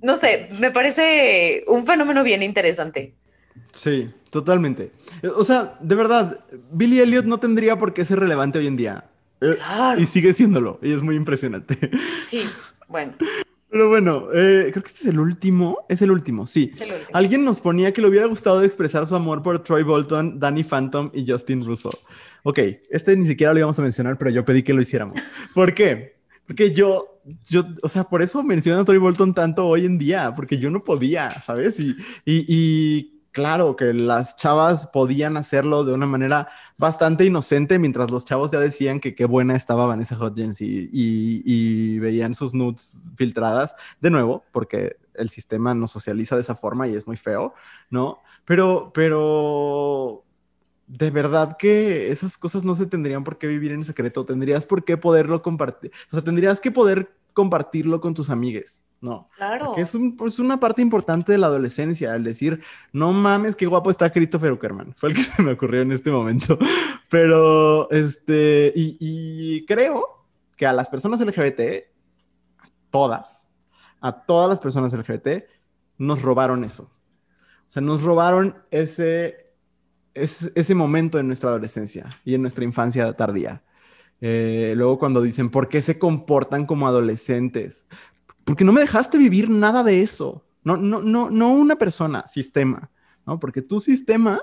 No 0.01 0.15
sé, 0.15 0.47
me 0.59 0.71
parece 0.71 1.63
un 1.67 1.85
fenómeno 1.85 2.23
bien 2.23 2.43
interesante. 2.43 3.13
Sí, 3.71 4.09
totalmente. 4.29 4.91
O 5.35 5.43
sea, 5.43 5.77
de 5.81 5.95
verdad, 5.95 6.39
Billy 6.71 7.01
Elliot 7.01 7.25
no 7.25 7.39
tendría 7.39 7.77
por 7.77 7.93
qué 7.93 8.05
ser 8.05 8.19
relevante 8.19 8.59
hoy 8.59 8.67
en 8.67 8.77
día. 8.77 9.05
Claro. 9.39 9.99
Y 9.99 10.07
sigue 10.07 10.33
siéndolo, 10.33 10.79
y 10.81 10.93
es 10.93 11.03
muy 11.03 11.15
impresionante. 11.15 11.91
Sí, 12.23 12.43
bueno. 12.87 13.13
Pero 13.75 13.89
bueno, 13.89 14.29
eh, 14.33 14.69
creo 14.71 14.83
que 14.83 14.87
este 14.87 15.01
es 15.01 15.05
el 15.07 15.19
último. 15.19 15.79
Es 15.89 16.01
el 16.01 16.09
último, 16.09 16.47
sí. 16.47 16.69
Es 16.71 16.79
el 16.79 16.93
último. 16.93 17.09
Alguien 17.11 17.43
nos 17.43 17.59
ponía 17.59 17.91
que 17.91 17.99
le 17.99 18.07
hubiera 18.07 18.25
gustado 18.25 18.63
expresar 18.63 19.05
su 19.05 19.17
amor 19.17 19.43
por 19.43 19.61
Troy 19.65 19.83
Bolton, 19.83 20.39
Danny 20.39 20.63
Phantom 20.63 21.11
y 21.13 21.29
Justin 21.29 21.65
Russo. 21.65 21.89
Ok, 22.43 22.59
este 22.89 23.17
ni 23.17 23.27
siquiera 23.27 23.51
lo 23.51 23.59
íbamos 23.59 23.77
a 23.77 23.81
mencionar, 23.81 24.17
pero 24.17 24.31
yo 24.31 24.45
pedí 24.45 24.63
que 24.63 24.73
lo 24.73 24.79
hiciéramos. 24.79 25.19
¿Por 25.53 25.73
qué? 25.73 26.15
Porque 26.47 26.71
yo, 26.71 27.19
yo, 27.49 27.65
o 27.83 27.89
sea, 27.89 28.05
por 28.05 28.21
eso 28.21 28.41
menciono 28.43 28.79
a 28.79 28.85
Troy 28.85 28.97
Bolton 28.97 29.33
tanto 29.33 29.67
hoy 29.67 29.83
en 29.83 29.97
día, 29.97 30.33
porque 30.33 30.57
yo 30.57 30.71
no 30.71 30.81
podía, 30.81 31.29
¿sabes? 31.41 31.77
Y, 31.77 31.97
y, 32.23 32.45
y 32.47 33.14
claro 33.35 33.75
que 33.75 33.93
las 33.93 34.37
chavas 34.37 34.87
podían 34.87 35.35
hacerlo 35.35 35.83
de 35.83 35.91
una 35.91 36.05
manera 36.05 36.47
bastante 36.79 37.25
inocente, 37.25 37.77
mientras 37.79 38.09
los 38.09 38.23
chavos 38.23 38.49
ya 38.49 38.61
decían 38.61 39.01
que 39.01 39.13
qué 39.13 39.25
buena 39.25 39.57
estaba 39.57 39.85
Vanessa 39.85 40.17
Hudgens 40.17 40.61
y, 40.61 40.89
y, 40.93 41.99
veían 41.99 42.33
sus 42.33 42.53
nudes 42.53 43.03
filtradas, 43.17 43.75
de 43.99 44.09
nuevo, 44.09 44.45
porque 44.53 44.95
el 45.15 45.29
sistema 45.29 45.75
nos 45.75 45.91
socializa 45.91 46.37
de 46.37 46.43
esa 46.43 46.55
forma 46.55 46.87
y 46.87 46.95
es 46.95 47.07
muy 47.07 47.17
feo, 47.17 47.53
¿no? 47.89 48.19
Pero, 48.45 48.91
pero 48.93 50.23
de 50.87 51.11
verdad 51.11 51.57
que 51.57 52.13
esas 52.13 52.37
cosas 52.37 52.63
no 52.63 52.73
se 52.73 52.85
tendrían 52.85 53.25
por 53.25 53.37
qué 53.37 53.47
vivir 53.47 53.73
en 53.73 53.83
secreto, 53.83 54.25
tendrías 54.25 54.65
por 54.65 54.85
qué 54.85 54.95
poderlo 54.95 55.41
compartir, 55.41 55.91
o 56.09 56.15
sea, 56.15 56.23
tendrías 56.23 56.61
que 56.61 56.71
poder 56.71 57.13
compartirlo 57.33 57.99
con 57.99 58.13
tus 58.13 58.29
amigues, 58.29 58.84
¿no? 59.05 59.27
Claro. 59.37 59.67
Porque 59.67 59.81
es, 59.81 59.95
un, 59.95 60.17
es, 60.25 60.39
una 60.39 60.59
parte 60.59 60.81
importante 60.81 61.31
de 61.31 61.37
la 61.37 61.47
adolescencia, 61.47 62.15
el 62.15 62.23
decir, 62.23 62.61
no 62.91 63.13
mames, 63.13 63.55
qué 63.55 63.67
guapo 63.67 63.91
está 63.91 64.11
Christopher 64.11 64.51
Uckerman. 64.51 64.93
Fue 64.97 65.09
el 65.09 65.15
que 65.15 65.23
se 65.23 65.41
me 65.41 65.53
ocurrió 65.53 65.81
en 65.81 65.91
este 65.91 66.11
momento. 66.11 66.57
Pero, 67.09 67.89
este, 67.91 68.73
y, 68.75 68.97
y 68.99 69.65
creo 69.65 70.25
que 70.57 70.65
a 70.65 70.73
las 70.73 70.89
personas 70.89 71.21
LGBT, 71.21 71.85
a 72.59 72.67
todas, 72.89 73.53
a 74.01 74.11
todas 74.11 74.49
las 74.49 74.59
personas 74.59 74.91
LGBT, 74.91 75.45
nos 75.97 76.21
robaron 76.21 76.63
eso. 76.63 76.91
O 77.67 77.69
sea, 77.69 77.81
nos 77.81 78.03
robaron 78.03 78.57
ese, 78.71 79.53
ese, 80.13 80.51
ese 80.55 80.75
momento 80.75 81.19
en 81.19 81.27
nuestra 81.27 81.49
adolescencia 81.49 82.09
y 82.23 82.35
en 82.35 82.41
nuestra 82.41 82.63
infancia 82.63 83.13
tardía. 83.13 83.63
Eh, 84.21 84.73
luego 84.75 84.97
cuando 84.97 85.21
dicen, 85.21 85.49
¿por 85.49 85.67
qué 85.69 85.81
se 85.81 85.99
comportan 85.99 86.65
como 86.65 86.87
adolescentes? 86.87 87.87
Porque 88.45 88.63
no 88.63 88.71
me 88.71 88.81
dejaste 88.81 89.17
vivir 89.17 89.49
nada 89.49 89.83
de 89.83 90.01
eso. 90.01 90.45
No, 90.63 90.77
no, 90.77 91.01
no, 91.01 91.29
no 91.29 91.51
una 91.51 91.75
persona, 91.75 92.25
sistema, 92.27 92.89
¿no? 93.25 93.39
Porque 93.39 93.61
tu 93.61 93.79
sistema 93.79 94.41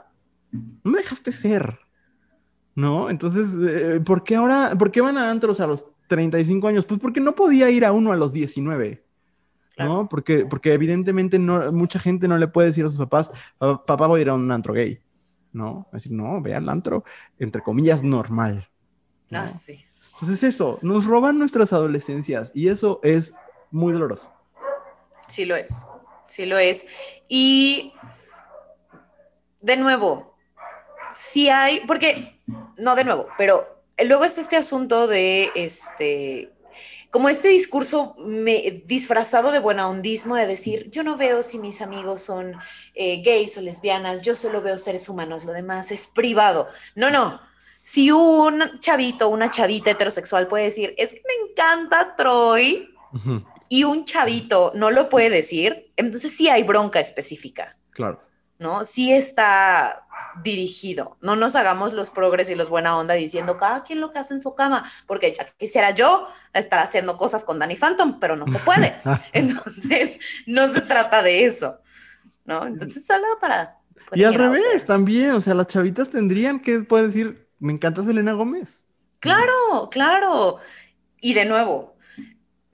no 0.53 0.91
me 0.91 0.99
dejaste 0.99 1.33
ser, 1.33 1.79
¿no? 2.75 3.11
Entonces, 3.11 3.57
eh, 3.61 4.01
¿por 4.05 4.23
qué 4.23 4.37
ahora, 4.37 4.77
por 4.79 4.91
qué 4.91 5.01
van 5.01 5.19
a 5.19 5.31
antros 5.31 5.61
a 5.61 5.67
los 5.67 5.87
35 6.09 6.69
años? 6.69 6.85
Pues 6.85 7.01
porque 7.01 7.21
no 7.21 7.35
podía 7.35 7.71
ir 7.71 7.85
a 7.85 7.93
uno 7.93 8.13
a 8.13 8.17
los 8.17 8.33
19. 8.33 9.05
¿no? 9.79 10.09
Porque, 10.09 10.47
porque 10.47 10.73
evidentemente 10.73 11.39
no, 11.39 11.73
mucha 11.73 11.99
gente 11.99 12.29
no 12.29 12.39
le 12.39 12.49
puede 12.49 12.69
decir 12.69 12.85
a 12.85 12.89
sus 12.89 12.99
papás, 12.99 13.33
papá 13.59 14.07
voy 14.07 14.21
a 14.21 14.23
ir 14.23 14.29
a 14.29 14.35
un 14.35 14.51
antro 14.51 14.75
gay, 14.75 15.01
¿no? 15.53 15.87
Es 15.89 16.05
decir, 16.05 16.13
no, 16.13 16.41
ve 16.41 16.55
al 16.55 16.69
antro, 16.69 17.05
entre 17.39 17.63
comillas, 17.63 18.03
normal. 18.03 18.69
¿no? 19.31 19.39
Ah, 19.39 19.53
sí. 19.53 19.85
Pues 20.19 20.31
es 20.31 20.43
eso, 20.45 20.79
nos 20.83 21.07
roban 21.07 21.39
nuestras 21.39 21.73
adolescencias 21.73 22.53
y 22.55 22.69
eso 22.69 23.01
es 23.03 23.35
muy 23.73 23.93
doloroso. 23.93 24.33
Sí 25.27 25.45
lo 25.45 25.57
es, 25.57 25.85
sí 26.27 26.47
lo 26.47 26.59
es. 26.59 26.87
Y 27.27 27.93
de 29.61 29.77
nuevo, 29.77 30.37
si 31.11 31.49
hay, 31.49 31.81
porque, 31.87 32.41
no 32.77 32.95
de 32.95 33.05
nuevo, 33.05 33.27
pero 33.37 33.83
luego 34.05 34.25
está 34.25 34.41
este 34.41 34.57
asunto 34.57 35.09
de 35.09 35.51
este 35.57 36.53
como 37.13 37.29
este 37.29 37.49
discurso 37.49 38.15
me, 38.19 38.83
disfrazado 38.87 39.53
de 39.53 39.59
buena 39.59 39.87
hondismo 39.87 40.35
de 40.35 40.47
decir, 40.47 40.91
yo 40.91 41.05
no 41.05 41.19
veo 41.19 41.43
si 41.43 41.59
mis 41.59 41.83
amigos 41.83 42.23
son 42.23 42.57
eh, 42.95 43.21
gays 43.23 43.59
o 43.59 43.61
lesbianas, 43.61 44.23
yo 44.23 44.35
solo 44.35 44.63
veo 44.63 44.79
seres 44.79 45.11
humanos, 45.11 45.45
lo 45.45 45.53
demás 45.53 45.93
es 45.93 46.07
privado. 46.07 46.69
No, 46.95 47.11
no. 47.11 47.39
Si 47.83 48.11
un 48.11 48.81
chavito, 48.81 49.29
una 49.29 49.51
chavita 49.51 49.91
heterosexual 49.91 50.49
puede 50.49 50.65
decir, 50.65 50.95
es 50.97 51.13
que 51.13 51.21
me 51.29 51.51
encanta 51.51 52.17
Troy, 52.17 52.89
y 53.73 53.85
un 53.85 54.05
chavito 54.05 54.71
no 54.75 54.91
lo 54.91 55.09
puede 55.09 55.31
decir, 55.31 55.95
entonces 55.97 56.37
sí 56.37 56.47
hay 56.47 56.63
bronca 56.63 57.01
específica. 57.01 57.79
Claro. 57.93 58.23
¿No? 58.59 58.85
Sí 58.85 59.11
está 59.11 60.05
dirigido. 60.45 61.17
No 61.23 61.37
nos 61.37 61.57
hagamos 61.57 61.95
los 61.95 62.11
progres 62.11 62.51
y 62.51 62.55
los 62.55 62.69
buena 62.69 62.99
onda 62.99 63.15
diciendo 63.15 63.57
cada 63.57 63.83
quien 63.83 63.99
lo 63.99 64.11
que 64.11 64.19
hace 64.19 64.35
en 64.35 64.41
su 64.41 64.55
cama, 64.55 64.85
porque 65.07 65.33
ya 65.33 65.47
quisiera 65.57 65.93
yo 65.93 66.29
estar 66.53 66.81
haciendo 66.81 67.17
cosas 67.17 67.47
con 67.47 67.59
Danny 67.59 67.77
Phantom, 67.77 68.21
pero 68.21 68.37
no 68.37 68.47
se 68.47 68.59
puede. 68.59 68.95
Entonces, 69.33 70.21
no 70.47 70.69
se 70.69 70.83
trata 70.83 71.23
de 71.23 71.47
eso, 71.47 71.79
¿no? 72.45 72.67
Entonces, 72.67 73.07
solo 73.07 73.27
para... 73.41 73.79
Y 74.13 74.25
al 74.25 74.35
revés, 74.35 74.85
también, 74.85 75.31
o 75.31 75.41
sea, 75.41 75.55
las 75.55 75.69
chavitas 75.69 76.11
tendrían 76.11 76.61
que 76.61 76.81
poder 76.81 77.07
decir, 77.07 77.49
me 77.59 77.73
encanta 77.73 78.05
Selena 78.05 78.35
Gómez. 78.35 78.85
Claro, 79.19 79.89
claro. 79.91 80.59
Y 81.23 81.33
de 81.33 81.47
nuevo, 81.47 81.97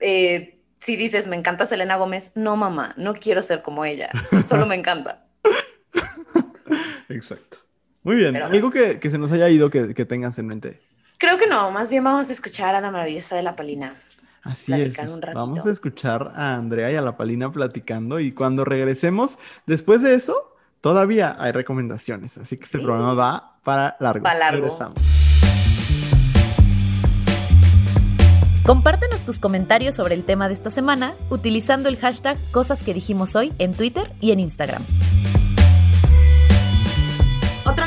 eh, 0.01 0.58
si 0.79 0.95
dices, 0.95 1.27
me 1.27 1.35
encanta 1.35 1.65
Selena 1.65 1.97
Gómez, 1.97 2.31
no, 2.35 2.55
mamá, 2.55 2.93
no 2.97 3.13
quiero 3.13 3.43
ser 3.43 3.61
como 3.61 3.85
ella, 3.85 4.09
solo 4.45 4.65
me 4.65 4.75
encanta. 4.75 5.25
Exacto. 7.09 7.59
Muy 8.03 8.15
bien. 8.15 8.35
¿Algo 8.37 8.71
que, 8.71 8.99
se 9.01 9.17
nos 9.17 9.31
haya 9.31 9.49
ido 9.49 9.69
que, 9.69 10.05
tengas 10.05 10.39
en 10.39 10.47
mente? 10.47 10.79
Creo 11.17 11.37
que 11.37 11.47
no. 11.47 11.71
Más 11.71 11.89
bien 11.89 12.03
vamos 12.03 12.29
a 12.29 12.31
escuchar 12.31 12.75
a 12.75 12.81
la 12.81 12.91
maravillosa 12.91 13.35
de 13.35 13.43
la 13.43 13.55
Palina. 13.55 13.93
Así 14.41 14.73
es. 14.73 14.97
Vamos 15.33 15.65
a 15.65 15.69
escuchar 15.69 16.31
a 16.35 16.55
Andrea 16.55 16.91
y 16.91 16.95
a 16.95 17.01
la 17.01 17.17
Palina 17.17 17.51
platicando 17.51 18.19
y 18.19 18.31
cuando 18.31 18.63
regresemos, 18.63 19.37
después 19.65 20.01
de 20.01 20.15
eso, 20.15 20.55
todavía 20.79 21.35
hay 21.39 21.51
recomendaciones. 21.51 22.37
Así 22.37 22.57
que 22.57 22.65
este 22.65 22.79
programa 22.79 23.13
va 23.13 23.59
para 23.63 23.97
largo. 23.99 24.23
Para 24.23 24.39
largo. 24.39 24.77
Compártenos 28.69 29.21
tus 29.21 29.39
comentarios 29.39 29.95
sobre 29.95 30.13
el 30.13 30.23
tema 30.23 30.47
de 30.47 30.53
esta 30.53 30.69
semana 30.69 31.15
utilizando 31.31 31.89
el 31.89 31.97
hashtag 31.97 32.37
Cosas 32.51 32.83
que 32.83 32.93
dijimos 32.93 33.35
hoy 33.35 33.51
en 33.57 33.73
Twitter 33.73 34.13
y 34.21 34.29
en 34.29 34.39
Instagram 34.39 34.83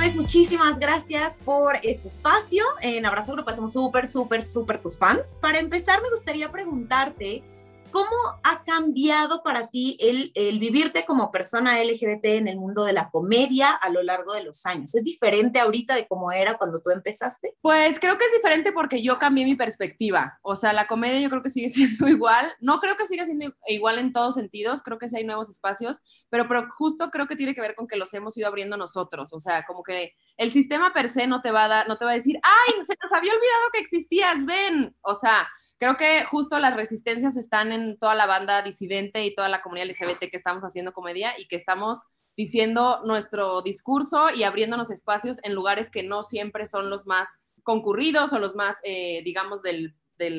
vez 0.03 0.17
muchísimas 0.17 0.81
gracias 0.81 1.39
por 1.45 1.77
este 1.85 2.09
espacio. 2.09 2.65
En 2.81 3.07
Abrazo 3.07 3.35
Grupal 3.35 3.55
somos 3.55 3.73
súper, 3.73 4.09
súper, 4.09 4.43
súper 4.43 4.83
tus 4.83 4.99
fans. 4.99 5.39
Para 5.41 5.61
empezar, 5.61 6.03
me 6.03 6.11
gustaría 6.11 6.51
preguntarte 6.51 7.45
¿Cómo 7.93 8.11
ha 8.43 8.65
cambiado 8.65 9.43
para 9.43 9.69
ti 9.69 9.99
el, 10.01 10.33
el, 10.35 10.59
vivirte 10.59 11.05
como 11.05 11.31
persona 11.31 11.83
LGBT 11.83 12.25
en 12.25 12.49
el 12.49 12.57
mundo 12.57 12.85
de 12.85 12.95
la 12.95 13.11
comedia 13.11 13.71
a 13.71 13.91
lo 13.91 14.03
largo 14.03 14.33
de 14.33 14.43
los 14.43 14.65
años? 14.65 14.95
¿Es 14.95 15.05
diferente 15.05 15.61
ahorita 15.61 15.95
de 15.95 16.07
cómo 16.07 16.33
era 16.33 16.57
cuando 16.57 16.81
tú 16.81 16.91
empezaste? 16.91 17.55
Pues 17.61 18.01
creo 18.01 18.17
que 18.17 18.25
es 18.25 18.33
diferente 18.33 18.73
porque 18.73 19.03
yo 19.03 19.19
cambié 19.19 19.45
mi 19.45 19.57
perspectiva. 19.57 20.39
O 20.43 20.57
sea, 20.57 20.73
la 20.73 20.87
comedia 20.87 21.21
yo 21.21 21.29
creo 21.29 21.43
que 21.43 21.51
sigue 21.51 21.69
siendo 21.71 22.09
igual. 22.09 22.51
No 22.61 22.81
creo 22.81 22.97
que 22.97 23.07
siga 23.07 23.27
siendo 23.27 23.53
igual 23.67 23.99
en 23.99 24.13
todos 24.13 24.37
sentidos. 24.37 24.83
Creo 24.83 24.99
que 24.99 25.09
sí 25.09 25.19
hay 25.19 25.25
nuevos 25.25 25.51
espacios, 25.51 25.99
pero, 26.31 26.49
pero 26.49 26.69
justo 26.73 27.11
creo 27.11 27.27
que 27.27 27.37
tiene 27.37 27.55
que 27.55 27.61
ver 27.61 27.75
con 27.75 27.87
que 27.87 27.97
los 27.97 28.13
hemos 28.15 28.37
ido 28.39 28.49
abriendo 28.49 28.79
nosotros. 28.79 29.33
O 29.33 29.39
sea, 29.39 29.65
como 29.67 29.83
que 29.83 30.15
el 30.39 30.51
sistema 30.51 30.95
per 30.95 31.11
se 31.11 31.27
no 31.27 31.43
te 31.43 31.51
va 31.51 31.65
a 31.65 31.69
dar, 31.69 31.89
no 31.89 31.99
te 31.99 32.07
va 32.07 32.13
a 32.13 32.15
decir, 32.15 32.41
ay, 32.43 32.85
se 32.85 32.95
nos 33.03 33.13
había 33.13 33.33
olvidado 33.33 33.71
que 33.73 33.81
existías, 33.81 34.47
ven. 34.47 34.97
O 35.03 35.15
sea, 35.15 35.47
creo 35.83 35.97
que 35.97 36.25
justo 36.27 36.61
las 36.61 36.77
resistencias 36.77 37.37
están 37.37 37.73
en 37.73 37.99
toda 37.99 38.15
la 38.15 38.27
banda 38.27 38.63
disidente 38.63 39.25
y 39.25 39.35
toda 39.35 39.49
la 39.49 39.63
comunidad 39.63 39.89
LGBT 39.89 40.31
que 40.31 40.37
estamos 40.37 40.63
haciendo 40.63 40.93
comedia 40.93 41.37
y 41.37 41.49
que 41.49 41.57
estamos 41.57 41.99
diciendo 42.37 43.01
nuestro 43.05 43.63
discurso 43.63 44.31
y 44.33 44.45
abriéndonos 44.45 44.93
espacios 44.93 45.39
en 45.43 45.55
lugares 45.55 45.91
que 45.91 46.05
no 46.05 46.23
siempre 46.23 46.69
son 46.69 46.89
los 46.89 47.09
más 47.09 47.29
concurridos 47.65 48.33
o 48.33 48.39
los 48.39 48.55
más, 48.55 48.77
eh, 48.85 49.23
digamos, 49.25 49.63
del, 49.63 49.97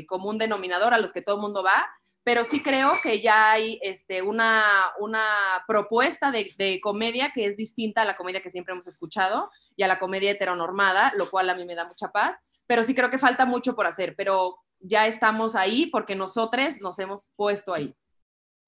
común 0.07 0.37
denominador 0.37 0.93
a 0.93 0.97
los 0.97 1.11
que 1.11 1.21
todo 1.21 1.35
el 1.35 1.41
mundo 1.41 1.61
va, 1.61 1.85
pero 2.23 2.45
sí 2.45 2.63
creo 2.63 2.93
que 3.03 3.19
ya 3.19 3.51
hay 3.51 3.79
este, 3.81 4.21
una, 4.21 4.63
una 5.01 5.25
propuesta 5.67 6.31
de, 6.31 6.53
de, 6.57 6.79
comedia 6.79 7.33
que 7.35 7.47
es 7.47 7.57
distinta 7.57 8.03
a 8.03 8.05
la 8.05 8.15
comedia 8.15 8.41
que 8.41 8.49
siempre 8.49 8.71
hemos 8.71 8.87
escuchado 8.87 9.51
y 9.75 9.83
a 9.83 9.89
la 9.89 9.99
comedia 9.99 10.31
heteronormada, 10.31 11.11
lo 11.17 11.29
cual 11.29 11.49
a 11.49 11.55
mí 11.55 11.65
me 11.65 11.75
da 11.75 11.83
mucha 11.83 12.13
paz, 12.13 12.37
pero 12.65 12.81
sí 12.81 12.95
creo 12.95 13.09
que 13.09 13.17
falta 13.17 13.45
mucho 13.45 13.75
por 13.75 13.87
hacer, 13.87 14.15
pero 14.15 14.62
ya 14.84 15.07
estamos 15.07 15.55
ahí 15.55 15.88
porque 15.88 16.15
nosotros 16.15 16.79
nos 16.81 16.99
hemos 16.99 17.29
puesto 17.36 17.73
ahí. 17.73 17.95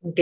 Ok. 0.02 0.20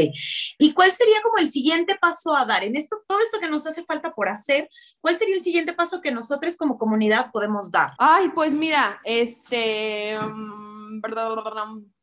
¿Y 0.60 0.74
cuál 0.74 0.92
sería 0.92 1.22
como 1.22 1.38
el 1.38 1.50
siguiente 1.50 1.98
paso 2.00 2.36
a 2.36 2.46
dar? 2.46 2.64
En 2.64 2.76
esto, 2.76 3.04
todo 3.08 3.20
esto 3.20 3.40
que 3.40 3.50
nos 3.50 3.66
hace 3.68 3.84
falta 3.84 4.14
por 4.14 4.30
hacer, 4.30 4.70
¿cuál 5.02 5.18
sería 5.18 5.36
el 5.36 5.42
siguiente 5.42 5.74
paso 5.74 6.02
que 6.02 6.12
nosotros 6.12 6.56
como 6.56 6.78
comunidad 6.78 7.32
podemos 7.32 7.70
dar? 7.70 7.92
Ay, 8.00 8.30
pues 8.34 8.54
mira, 8.54 9.02
este, 9.04 10.18
mm, 10.18 11.02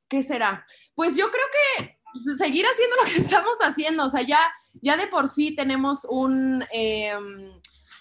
¿qué 0.08 0.22
será? 0.22 0.64
Pues 0.94 1.16
yo 1.16 1.30
creo 1.30 1.46
que 1.78 1.98
pues, 2.12 2.38
seguir 2.38 2.66
haciendo 2.66 2.96
lo 2.96 3.04
que 3.04 3.16
estamos 3.20 3.56
haciendo, 3.62 4.04
o 4.04 4.10
sea, 4.10 4.22
ya, 4.22 4.40
ya 4.82 4.96
de 4.96 5.06
por 5.06 5.28
sí 5.28 5.54
tenemos 5.54 6.06
un... 6.08 6.64
Em, 6.72 7.60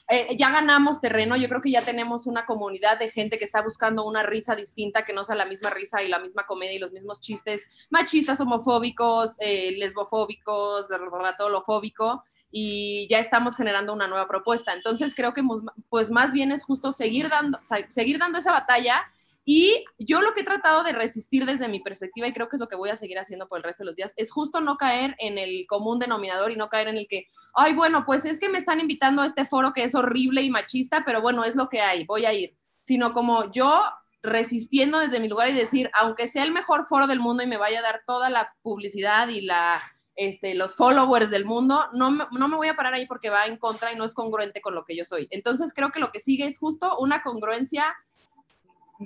eh, 0.10 0.36
ya 0.38 0.50
ganamos 0.50 1.02
terreno, 1.02 1.38
yo 1.38 1.48
creo 1.48 1.62
que 1.62 1.72
ya 1.72 1.84
tenemos 1.84 2.26
una 2.26 2.46
comunidad 2.46 2.98
de 2.98 3.10
gente 3.10 3.38
que 3.38 3.46
está 3.46 3.62
buscando 3.62 4.06
una 4.06 4.24
risa 4.24 4.56
distinta, 4.56 5.06
que 5.06 5.14
no 5.14 5.24
sea 5.24 5.36
la 5.36 5.46
misma 5.46 5.70
risa 5.70 6.02
y 6.02 6.08
la 6.08 6.20
misma 6.20 6.46
comedia 6.46 6.74
y 6.74 6.80
los 6.80 6.92
mismos 6.92 7.22
chistes 7.22 7.88
machistas, 7.90 8.40
homofóbicos, 8.40 9.36
eh, 9.40 9.74
lesbofóbicos, 9.78 10.88
ratolofóbico, 10.90 12.24
y 12.52 13.08
ya 13.10 13.20
estamos 13.20 13.56
generando 13.56 13.94
una 13.94 14.08
nueva 14.08 14.28
propuesta. 14.28 14.74
Entonces 14.74 15.14
creo 15.14 15.34
que 15.34 15.44
pues 15.90 16.10
más 16.10 16.32
bien 16.34 16.52
es 16.52 16.64
justo 16.64 16.92
seguir 16.92 17.30
dando, 17.30 17.60
seguir 17.90 18.18
dando 18.18 18.40
esa 18.40 18.52
batalla 18.52 19.06
y 19.52 19.84
yo 19.98 20.22
lo 20.22 20.36
que 20.36 20.42
he 20.42 20.44
tratado 20.46 20.84
de 20.84 20.92
resistir 20.92 21.44
desde 21.48 21.68
mi 21.68 21.80
perspectiva, 21.80 22.28
y 22.28 22.34
creo 22.34 22.50
que 22.50 22.56
es 22.56 22.60
lo 22.60 22.68
que 22.68 22.76
voy 22.76 22.92
a 22.92 22.96
seguir 22.96 23.18
haciendo 23.18 23.48
por 23.48 23.58
el 23.58 23.64
resto 23.64 23.82
de 23.82 23.88
los 23.88 23.96
días, 23.96 24.14
es 24.16 24.30
justo 24.30 24.62
no 24.62 24.78
caer 24.78 25.16
en 25.18 25.40
el 25.40 25.66
común 25.68 25.98
denominador 25.98 26.52
y 26.52 26.56
no 26.56 26.70
caer 26.70 26.90
en 26.90 26.98
el 26.98 27.08
que, 27.08 27.26
ay, 27.56 27.74
bueno, 27.74 28.06
pues 28.06 28.26
es 28.26 28.40
que 28.40 28.48
me 28.48 28.60
están 28.60 28.80
invitando 28.80 29.24
a 29.24 29.26
este 29.26 29.46
foro 29.46 29.74
que 29.74 29.82
es 29.82 29.96
horrible 29.96 30.44
y 30.44 30.52
machista, 30.52 31.02
pero 31.04 31.24
bueno, 31.24 31.44
es 31.46 31.56
lo 31.56 31.68
que 31.68 31.82
hay, 31.82 32.06
voy 32.06 32.28
a 32.28 32.34
ir. 32.34 32.56
Sino 32.84 33.12
como 33.12 33.52
yo 33.52 33.82
resistiendo 34.22 35.00
desde 35.00 35.20
mi 35.20 35.28
lugar 35.28 35.50
y 35.50 35.54
decir, 35.54 35.90
aunque 36.00 36.28
sea 36.28 36.44
el 36.44 36.52
mejor 36.52 36.86
foro 36.86 37.08
del 37.08 37.20
mundo 37.20 37.42
y 37.42 37.48
me 37.48 37.58
vaya 37.58 37.80
a 37.80 37.82
dar 37.82 38.04
toda 38.06 38.30
la 38.30 38.54
publicidad 38.62 39.30
y 39.30 39.42
la, 39.42 39.82
este, 40.14 40.54
los 40.54 40.76
followers 40.76 41.32
del 41.32 41.46
mundo, 41.46 41.88
no 41.94 42.12
no 42.12 42.48
me 42.50 42.56
voy 42.56 42.68
a 42.68 42.76
parar 42.76 42.94
ahí 42.94 43.08
porque 43.08 43.32
va 43.32 43.48
en 43.48 43.58
contra 43.58 43.92
y 43.92 43.96
no 43.96 44.04
es 44.04 44.14
congruente 44.14 44.62
con 44.62 44.76
lo 44.76 44.86
que 44.86 44.96
yo 44.96 45.06
soy. 45.06 45.28
Entonces 45.32 45.74
creo 45.74 45.90
que 45.90 46.00
lo 46.00 46.12
que 46.12 46.20
sigue 46.20 46.46
es 46.46 46.60
justo 46.60 47.00
una 47.00 47.24
congruencia 47.24 47.96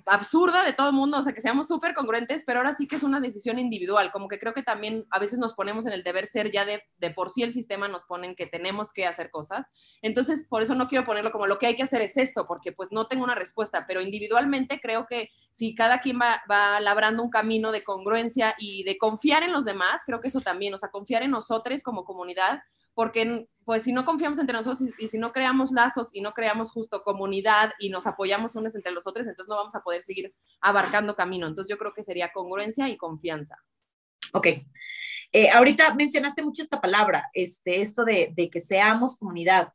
absurda 0.06 0.64
de 0.64 0.74
todo 0.74 0.90
el 0.90 0.96
mundo, 0.96 1.18
o 1.18 1.22
sea, 1.22 1.34
que 1.34 1.42
seamos 1.42 1.68
súper 1.68 1.94
congruentes, 1.94 2.44
pero 2.46 2.60
ahora 2.60 2.74
sí 2.74 2.88
que 2.88 2.96
es 2.96 3.04
una 3.04 3.20
decisión 3.20 3.60
individual, 3.60 4.12
como 4.12 4.28
que 4.28 4.40
creo 4.40 4.54
que 4.54 4.64
también 4.64 5.06
a 5.12 5.20
veces 5.20 5.40
nos 5.40 5.54
ponemos 5.54 5.86
en 5.86 5.94
el 5.94 6.04
deber 6.04 6.26
ser, 6.26 6.52
ya 6.52 6.66
de, 6.66 6.82
por 7.12 7.30
sí 7.30 7.44
el 7.44 7.52
sistema 7.52 7.88
nos 7.88 8.06
ponen 8.06 8.36
que 8.36 8.48
tenemos 8.48 8.94
que 8.94 9.06
hacer 9.06 9.30
cosas, 9.30 9.66
entonces 10.02 10.48
por 10.50 10.62
eso 10.62 10.76
no 10.76 10.88
quiero 10.88 11.06
ponerlo 11.06 11.32
como 11.32 11.48
lo 11.48 11.60
que 11.60 11.68
hay 11.68 11.76
que 11.76 11.84
hacer 11.84 12.02
es 12.02 12.18
esto, 12.18 12.46
porque 12.48 12.72
pues 12.72 12.92
no 12.92 13.08
tengo 13.08 13.24
una 13.24 13.36
respuesta, 13.36 13.86
pero 13.88 14.02
individualmente 14.02 14.80
creo 14.82 15.06
que 15.06 15.30
si 15.52 15.76
cada 15.76 16.02
quien 16.02 16.20
va, 16.20 16.42
va 16.50 16.80
labrando 16.80 17.24
un 17.24 17.30
camino 17.30 17.72
de 17.72 17.84
congruencia 17.84 18.56
y 18.58 18.84
de 18.84 18.98
confiar 18.98 19.44
en 19.44 19.52
los 19.52 19.66
demás, 19.66 20.02
creo 20.06 20.22
que 20.22 20.30
eso 20.30 20.42
también, 20.42 20.74
o 20.74 20.78
sea, 20.78 20.90
confiar 20.90 21.24
en 21.24 21.32
nosotros 21.32 21.64
como 21.84 22.04
comunidad, 22.04 22.62
porque 22.94 23.48
pues 23.66 23.84
si 23.84 23.94
no 23.94 24.06
confiamos 24.06 24.40
entre 24.40 24.58
nosotros 24.58 24.90
y, 24.98 25.08
si 25.08 25.18
no 25.18 25.32
creamos 25.32 25.72
lazos 25.72 26.10
y 26.14 26.22
no 26.22 26.34
creamos 26.34 26.72
justo 26.72 27.04
comunidad 27.04 27.72
y 27.80 27.90
nos 27.90 28.08
apoyamos 28.08 28.56
unos 28.56 28.76
entre 28.76 28.92
los 28.92 29.08
otros, 29.08 29.28
entonces 29.28 29.50
no 29.50 29.56
vamos 29.56 29.76
a 29.76 29.82
poder 29.82 30.02
seguir 30.02 30.34
abarcando 30.62 31.16
camino. 31.16 31.48
Entonces 31.48 31.70
yo 31.70 31.78
creo 31.78 31.94
que 31.94 32.04
sería 32.04 32.32
congruencia 32.32 32.90
y 32.90 32.98
confianza. 32.98 33.58
Ok. 34.34 34.48
Eh, 35.32 35.50
ahorita 35.50 35.94
mencionaste 35.96 36.44
mucho 36.44 36.62
esta 36.62 36.82
palabra, 36.82 37.30
este, 37.34 37.82
esto 37.82 38.04
de, 38.04 38.34
de 38.36 38.50
que 38.50 38.60
seamos 38.60 39.18
comunidad. 39.18 39.74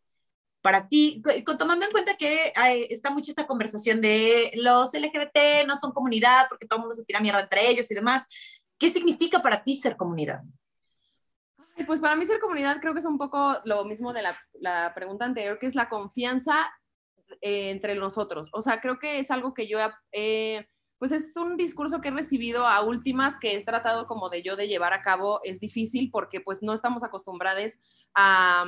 Para 0.61 0.89
ti, 0.89 1.23
tomando 1.59 1.87
en 1.87 1.93
cuenta 1.93 2.17
que 2.17 2.53
está 2.91 3.11
mucho 3.11 3.31
esta 3.31 3.47
conversación 3.47 4.01
de 4.01 4.51
los 4.55 4.93
LGBT 4.93 5.67
no 5.67 5.77
son 5.77 5.93
comunidad 5.93 6.47
porque 6.49 6.67
todo 6.67 6.79
el 6.79 6.83
mundo 6.83 6.95
se 6.95 7.05
tira 7.05 7.21
mierda 7.21 7.41
entre 7.41 7.69
ellos 7.71 7.91
y 7.91 7.95
demás, 7.95 8.27
¿qué 8.77 8.91
significa 8.91 9.41
para 9.41 9.63
ti 9.63 9.77
ser 9.77 9.97
comunidad? 9.97 10.41
Pues 11.87 12.01
para 12.01 12.17
mí 12.17 12.27
ser 12.27 12.41
comunidad 12.41 12.81
creo 12.81 12.93
que 12.93 13.01
es 13.01 13.07
un 13.07 13.19
poco 13.19 13.59
lo 13.65 13.85
mismo 13.85 14.13
de 14.13 14.23
la, 14.23 14.93
pregunta 14.95 15.25
anterior, 15.25 15.59
que 15.59 15.67
es 15.67 15.75
la 15.75 15.89
confianza 15.89 16.71
eh, 17.41 17.71
entre 17.71 17.95
nosotros. 17.95 18.49
O 18.53 18.61
sea, 18.61 18.81
creo 18.81 18.99
que 18.99 19.19
es 19.19 19.31
algo 19.31 19.55
que 19.55 19.69
yo 19.69 19.79
he 20.13 20.69
pues 20.99 21.13
es 21.13 21.37
un 21.37 21.57
discurso 21.57 22.01
que 22.01 22.09
he 22.09 22.13
recibido 22.13 22.67
a 22.67 22.83
últimas 22.83 23.39
que 23.39 23.55
he 23.55 23.65
tratado 23.65 24.07
como 24.07 24.29
de 24.29 24.43
yo 24.43 24.57
de 24.57 24.67
llevar 24.67 24.93
a 24.93 25.01
cabo. 25.01 25.41
Es 25.45 25.61
difícil 25.61 26.11
porque 26.11 26.41
pues 26.41 26.63
no 26.63 26.73
estamos 26.73 27.05
acostumbrados 27.05 27.79
a, 28.15 28.67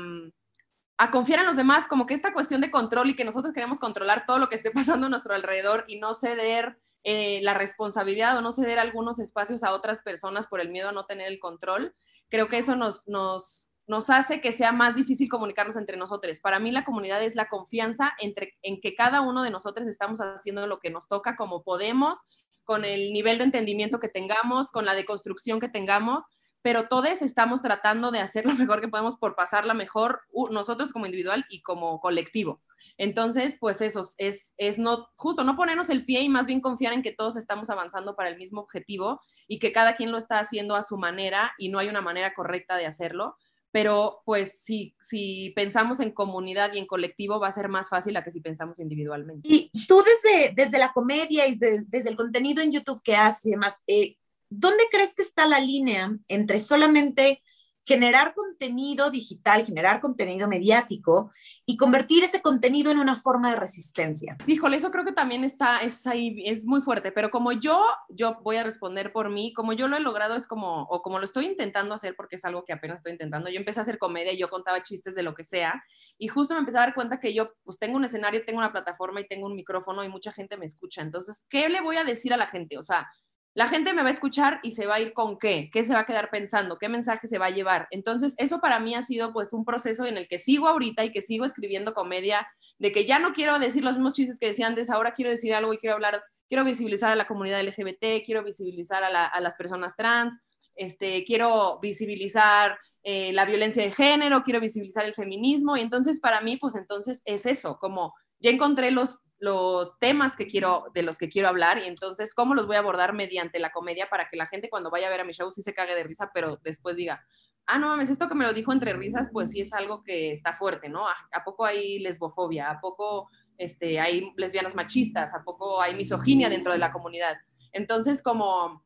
a 0.97 1.11
confiar 1.11 1.41
en 1.41 1.47
los 1.47 1.57
demás, 1.57 1.89
como 1.89 2.07
que 2.07 2.15
esta 2.15 2.33
cuestión 2.33 2.61
de 2.61 2.71
control 2.71 3.11
y 3.11 3.17
que 3.17 3.25
nosotros 3.25 3.53
queremos 3.53 3.81
controlar 3.81 4.27
todo 4.27 4.39
lo 4.39 4.49
que 4.49 4.55
esté 4.55 4.71
pasando 4.71 5.07
a 5.07 5.09
nuestro 5.09 5.35
alrededor 5.35 5.85
y 5.89 5.99
no 5.99 6.15
ceder 6.15 6.79
eh, 7.03 7.41
la 7.43 7.55
responsabilidad 7.55 8.37
o 8.39 8.43
no 8.43 8.53
ceder 8.53 8.79
algunos 8.79 9.19
espacios 9.19 9.65
a 9.65 9.73
otras 9.73 10.03
personas 10.03 10.47
por 10.47 10.61
el 10.61 10.69
miedo 10.69 10.91
a 10.91 10.93
no 10.93 11.07
tener 11.07 11.27
el 11.27 11.41
control, 11.41 11.97
creo 12.31 12.49
que 12.49 12.59
eso 12.59 12.77
nos, 12.77 13.07
nos, 13.07 13.69
hace 14.09 14.41
que 14.41 14.53
sea 14.53 14.73
más 14.73 14.95
difícil 14.95 15.29
comunicarnos 15.29 15.77
entre 15.77 15.97
nosotros. 15.97 16.39
Para 16.41 16.61
mí 16.61 16.71
la 16.71 16.85
comunidad 16.85 17.23
es 17.23 17.35
la 17.35 17.49
confianza 17.49 18.13
entre, 18.21 18.57
en 18.63 18.81
que 18.81 18.95
cada 18.95 19.21
uno 19.21 19.43
de 19.43 19.51
nosotros 19.51 19.89
estamos 19.89 20.21
haciendo 20.21 20.67
lo 20.67 20.79
que 20.79 20.91
nos 20.91 21.09
toca 21.09 21.37
como 21.37 21.63
podemos, 21.65 22.21
con 22.65 22.85
el 22.85 23.13
nivel 23.13 23.39
de 23.39 23.45
entendimiento 23.45 23.99
que 23.99 24.09
tengamos, 24.09 24.71
con 24.71 24.85
la 24.85 24.95
deconstrucción 24.95 25.59
que 25.59 25.69
tengamos, 25.69 26.25
pero 26.63 26.89
todos 26.89 27.23
estamos 27.23 27.63
tratando 27.63 28.11
de 28.11 28.21
hacer 28.21 28.45
lo 28.45 28.55
mejor 28.55 28.81
que 28.81 28.89
podemos 28.89 29.17
por 29.17 29.35
pasarla 29.35 29.75
mejor 29.75 30.23
nosotros 30.51 30.93
como 30.93 31.07
individual 31.07 31.47
y 31.49 31.63
como 31.63 32.01
colectivo. 32.01 32.61
Entonces, 32.99 33.57
pues 33.59 33.81
eso 33.81 34.03
es, 34.19 34.55
es 34.57 34.79
no, 34.79 35.09
justo 35.17 35.45
no 35.45 35.57
ponernos 35.57 35.91
el 35.91 36.05
pie 36.05 36.23
y 36.23 36.29
más 36.29 36.47
bien 36.47 36.61
confiar 36.61 36.93
en 36.93 37.03
que 37.03 37.13
todos 37.13 37.37
estamos 37.37 37.71
avanzando 37.71 38.15
para 38.15 38.29
el 38.29 38.37
mismo 38.37 38.61
objetivo 38.61 39.21
y 39.49 39.59
que 39.59 39.73
cada 39.73 39.97
quien 39.97 40.13
lo 40.13 40.19
está 40.19 40.39
haciendo 40.39 40.77
a 40.77 40.83
su 40.83 40.99
manera 40.99 41.53
y 41.59 41.69
no 41.69 41.79
hay 41.79 41.89
una 41.89 42.03
manera 42.03 42.35
correcta 42.35 42.77
de 42.77 42.87
hacerlo. 42.87 43.37
Pero 43.73 44.23
pues 44.25 44.61
si, 44.63 44.97
si 45.01 45.53
pensamos 45.55 46.01
en 46.01 46.11
comunidad 46.11 46.73
y 46.73 46.79
en 46.79 46.87
colectivo 46.87 47.39
va 47.39 47.49
a 47.49 47.53
ser 47.53 47.69
más 47.69 47.89
fácil 47.89 48.17
a 48.17 48.25
que 48.25 48.33
si 48.33 48.41
pensamos 48.41 48.81
individualmente. 48.81 49.49
Y 49.49 49.71
tú 49.87 50.03
desde, 50.03 50.53
desde 50.55 50.79
la 50.79 50.93
comedia 50.93 51.47
y 51.47 51.57
desde, 51.57 52.09
el 52.09 52.17
contenido 52.17 52.63
en 52.63 52.73
YouTube 52.73 53.01
que 53.03 53.15
haces 53.15 53.47
y 53.47 53.51
demás, 53.51 53.83
eh, 53.87 54.17
¿dónde 54.51 54.85
crees 54.91 55.15
que 55.15 55.23
está 55.23 55.47
la 55.47 55.61
línea 55.61 56.15
entre 56.29 56.61
solamente 56.61 57.43
generar 57.85 58.35
contenido 58.35 59.11
digital, 59.11 59.65
generar 59.65 60.01
contenido 60.01 60.47
mediático 60.47 61.33
y 61.67 61.77
convertir 61.77 62.23
ese 62.23 62.43
contenido 62.43 62.91
en 62.91 62.99
una 62.99 63.17
forma 63.17 63.51
de 63.51 63.57
resistencia. 63.57 64.37
Híjole, 64.47 64.77
eso 64.77 64.91
creo 64.91 65.05
que 65.05 65.13
también 65.13 65.45
está, 65.45 65.79
es 65.79 66.07
ahí, 66.07 66.43
es 66.47 66.65
muy 66.65 66.83
fuerte, 66.83 67.11
pero 67.11 67.31
como 67.31 67.53
yo, 67.53 67.85
yo 68.09 68.39
voy 68.43 68.59
a 68.59 68.63
responder 68.63 69.13
por 69.13 69.31
mí, 69.31 69.53
como 69.55 69.73
yo 69.73 69.89
lo 69.89 69.97
he 69.97 70.01
logrado 70.01 70.37
es 70.37 70.47
como, 70.47 70.83
o 70.85 71.03
como 71.03 71.19
lo 71.19 71.25
estoy 71.25 71.47
intentando 71.47 71.95
hacer, 71.95 72.15
porque 72.17 72.37
es 72.37 72.45
algo 72.45 72.65
que 72.65 72.73
apenas 72.73 72.99
estoy 72.99 73.13
intentando, 73.13 73.51
yo 73.51 73.59
empecé 73.59 73.81
a 73.81 73.83
hacer 73.83 73.99
comedia 73.99 74.33
yo 74.35 74.49
contaba 74.49 74.83
chistes 74.83 75.15
de 75.15 75.23
lo 75.23 75.35
que 75.35 75.45
sea, 75.45 75.83
y 76.19 76.29
justo 76.29 76.55
me 76.55 76.61
empecé 76.61 76.79
a 76.79 76.83
dar 76.83 76.95
cuenta 76.95 77.19
que 77.19 77.35
yo, 77.35 77.51
pues 77.65 77.79
tengo 77.79 77.97
un 77.97 78.05
escenario, 78.05 78.45
tengo 78.45 78.59
una 78.59 78.73
plataforma 78.73 79.21
y 79.21 79.27
tengo 79.27 79.47
un 79.47 79.57
micrófono 79.57 80.05
y 80.05 80.09
mucha 80.09 80.33
gente 80.33 80.57
me 80.57 80.67
escucha, 80.67 81.03
entonces, 81.03 81.45
¿qué 81.49 81.69
le 81.69 81.81
voy 81.81 81.97
a 81.97 82.05
decir 82.05 82.33
a 82.33 82.37
la 82.37 82.47
gente? 82.47 82.79
O 82.79 82.83
sea, 82.83 83.09
la 83.55 83.69
gente 83.69 83.93
me 83.93 84.03
va 84.03 84.09
a 84.09 84.13
escuchar 84.13 84.61
y 84.63 84.73
se 84.73 84.87
va 84.87 84.97
a 84.97 85.01
ir 85.01 85.13
con 85.13 85.39
qué, 85.39 85.71
qué 85.73 85.85
se 85.85 85.93
va 85.93 86.01
a 86.01 86.07
quedar 86.07 86.31
pensando, 86.31 86.79
qué 86.79 86.89
mensaje 86.89 87.27
se 87.27 87.39
va 87.39 87.47
a 87.47 87.51
llevar. 87.51 87.89
Entonces, 87.91 88.35
eso 88.39 88.61
para 88.61 88.79
mí 88.79 88.95
ha 88.95 89.03
sido 89.03 89.33
pues 89.33 89.53
un 89.53 89.65
proceso 89.65 90.05
en 90.05 90.17
el 90.17 90.29
que 90.29 90.39
sigo 90.39 90.69
ahorita 90.69 91.05
y 91.05 91.11
que 91.11 91.21
sigo 91.21 91.45
escribiendo 91.45 91.93
comedia, 91.93 92.47
de 92.79 92.93
que 92.93 93.07
ya 93.07 93.19
no 93.19 93.33
quiero 93.33 93.59
decir 93.59 93.83
los 93.83 93.95
mismos 93.95 94.15
chistes 94.15 94.39
que 94.39 94.47
decía 94.47 94.69
antes, 94.69 94.89
ahora 94.89 95.15
quiero 95.15 95.31
decir 95.31 95.53
algo 95.53 95.73
y 95.73 95.79
quiero 95.79 95.95
hablar, 95.95 96.23
quiero 96.49 96.65
visibilizar 96.65 97.11
a 97.11 97.17
la 97.17 97.27
comunidad 97.27 97.61
LGBT, 97.63 98.25
quiero 98.25 98.45
visibilizar 98.45 99.03
a, 99.03 99.41
las 99.41 99.57
personas 99.57 99.97
trans, 99.97 100.39
este, 100.77 101.25
quiero 101.25 101.81
visibilizar 101.81 102.79
eh, 103.03 103.33
la 103.33 103.45
violencia 103.45 103.83
de 103.83 103.91
género, 103.91 104.45
quiero 104.45 104.61
visibilizar 104.61 105.05
el 105.05 105.15
feminismo. 105.15 105.77
Y 105.77 105.81
entonces 105.81 106.21
para 106.21 106.41
mí, 106.41 106.57
pues 106.57 106.77
entonces 106.77 107.23
es 107.25 107.47
eso, 107.47 107.79
como 107.81 108.15
ya 108.39 108.51
encontré 108.51 108.91
los 108.93 109.21
los 109.41 109.99
temas 109.99 110.37
que 110.37 110.47
quiero, 110.47 110.85
de 110.95 111.03
los 111.03 111.17
que 111.17 111.31
quiero 111.31 111.49
hablar 111.49 111.79
y 111.79 111.87
entonces 111.87 112.35
cómo 112.35 112.55
los 112.55 112.67
voy 112.67 112.77
a 112.77 112.81
abordar 112.81 113.15
mediante 113.15 113.59
la 113.59 113.73
comedia 113.73 114.09
para 114.11 114.29
que 114.29 114.37
la 114.37 114.47
gente 114.47 114.69
cuando 114.69 114.91
vaya 114.91 115.07
a 115.07 115.11
ver 115.11 115.21
a 115.21 115.25
mi 115.25 115.33
show 115.33 115.51
sí 115.51 115.63
se 115.63 115.73
cague 115.73 115.95
de 115.95 116.05
risa, 116.05 116.31
pero 116.35 116.59
después 116.63 116.97
diga, 116.97 117.25
ah, 117.67 117.79
no 117.79 117.89
mames, 117.89 118.11
esto 118.11 118.29
que 118.29 118.35
me 118.35 118.45
lo 118.45 118.53
dijo 118.53 118.73
entre 118.73 118.93
risas, 118.93 119.31
pues 119.33 119.51
sí 119.51 119.63
es 119.63 119.73
algo 119.73 120.03
que 120.03 120.31
está 120.31 120.53
fuerte, 120.53 120.91
¿no? 120.91 121.07
¿A, 121.09 121.45
poco 121.45 121.65
hay 121.65 121.99
lesbofobia? 122.01 122.71
¿A 122.71 122.81
poco 122.81 123.31
este, 123.57 123.99
hay 123.99 124.31
lesbianas 124.37 124.75
machistas? 124.75 125.33
¿A 125.35 125.43
poco 125.43 125.81
hay 125.81 125.95
misoginia 125.95 126.51
dentro 126.51 126.73
de 126.73 126.79
la 126.79 126.93
comunidad? 126.93 127.39
Entonces, 127.73 128.23
como 128.23 128.85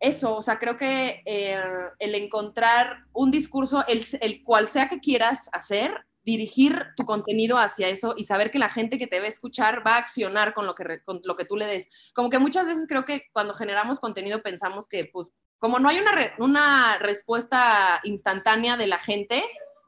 eso, 0.00 0.36
o 0.36 0.42
sea, 0.42 0.58
creo 0.58 0.76
que 0.76 1.22
eh, 1.24 1.62
el 2.00 2.14
encontrar 2.16 3.04
un 3.12 3.30
discurso, 3.30 3.84
el, 3.86 4.04
el 4.20 4.42
cual 4.42 4.66
sea 4.66 4.88
que 4.88 4.98
quieras 4.98 5.48
hacer, 5.52 6.04
dirigir 6.28 6.88
tu 6.94 7.06
contenido 7.06 7.56
hacia 7.56 7.88
eso 7.88 8.12
y 8.14 8.24
saber 8.24 8.50
que 8.50 8.58
la 8.58 8.68
gente 8.68 8.98
que 8.98 9.06
te 9.06 9.18
va 9.18 9.24
a 9.24 9.28
escuchar 9.28 9.82
va 9.86 9.94
a 9.94 9.98
accionar 9.98 10.52
con 10.52 10.66
lo 10.66 10.74
que, 10.74 11.00
con 11.02 11.22
lo 11.24 11.36
que 11.36 11.46
tú 11.46 11.56
le 11.56 11.64
des. 11.64 11.88
Como 12.14 12.28
que 12.28 12.38
muchas 12.38 12.66
veces 12.66 12.86
creo 12.86 13.06
que 13.06 13.22
cuando 13.32 13.54
generamos 13.54 13.98
contenido 13.98 14.42
pensamos 14.42 14.88
que, 14.88 15.06
pues, 15.10 15.40
como 15.58 15.78
no 15.78 15.88
hay 15.88 16.00
una, 16.00 16.12
una 16.38 16.98
respuesta 16.98 18.00
instantánea 18.04 18.76
de 18.76 18.88
la 18.88 18.98
gente, 18.98 19.42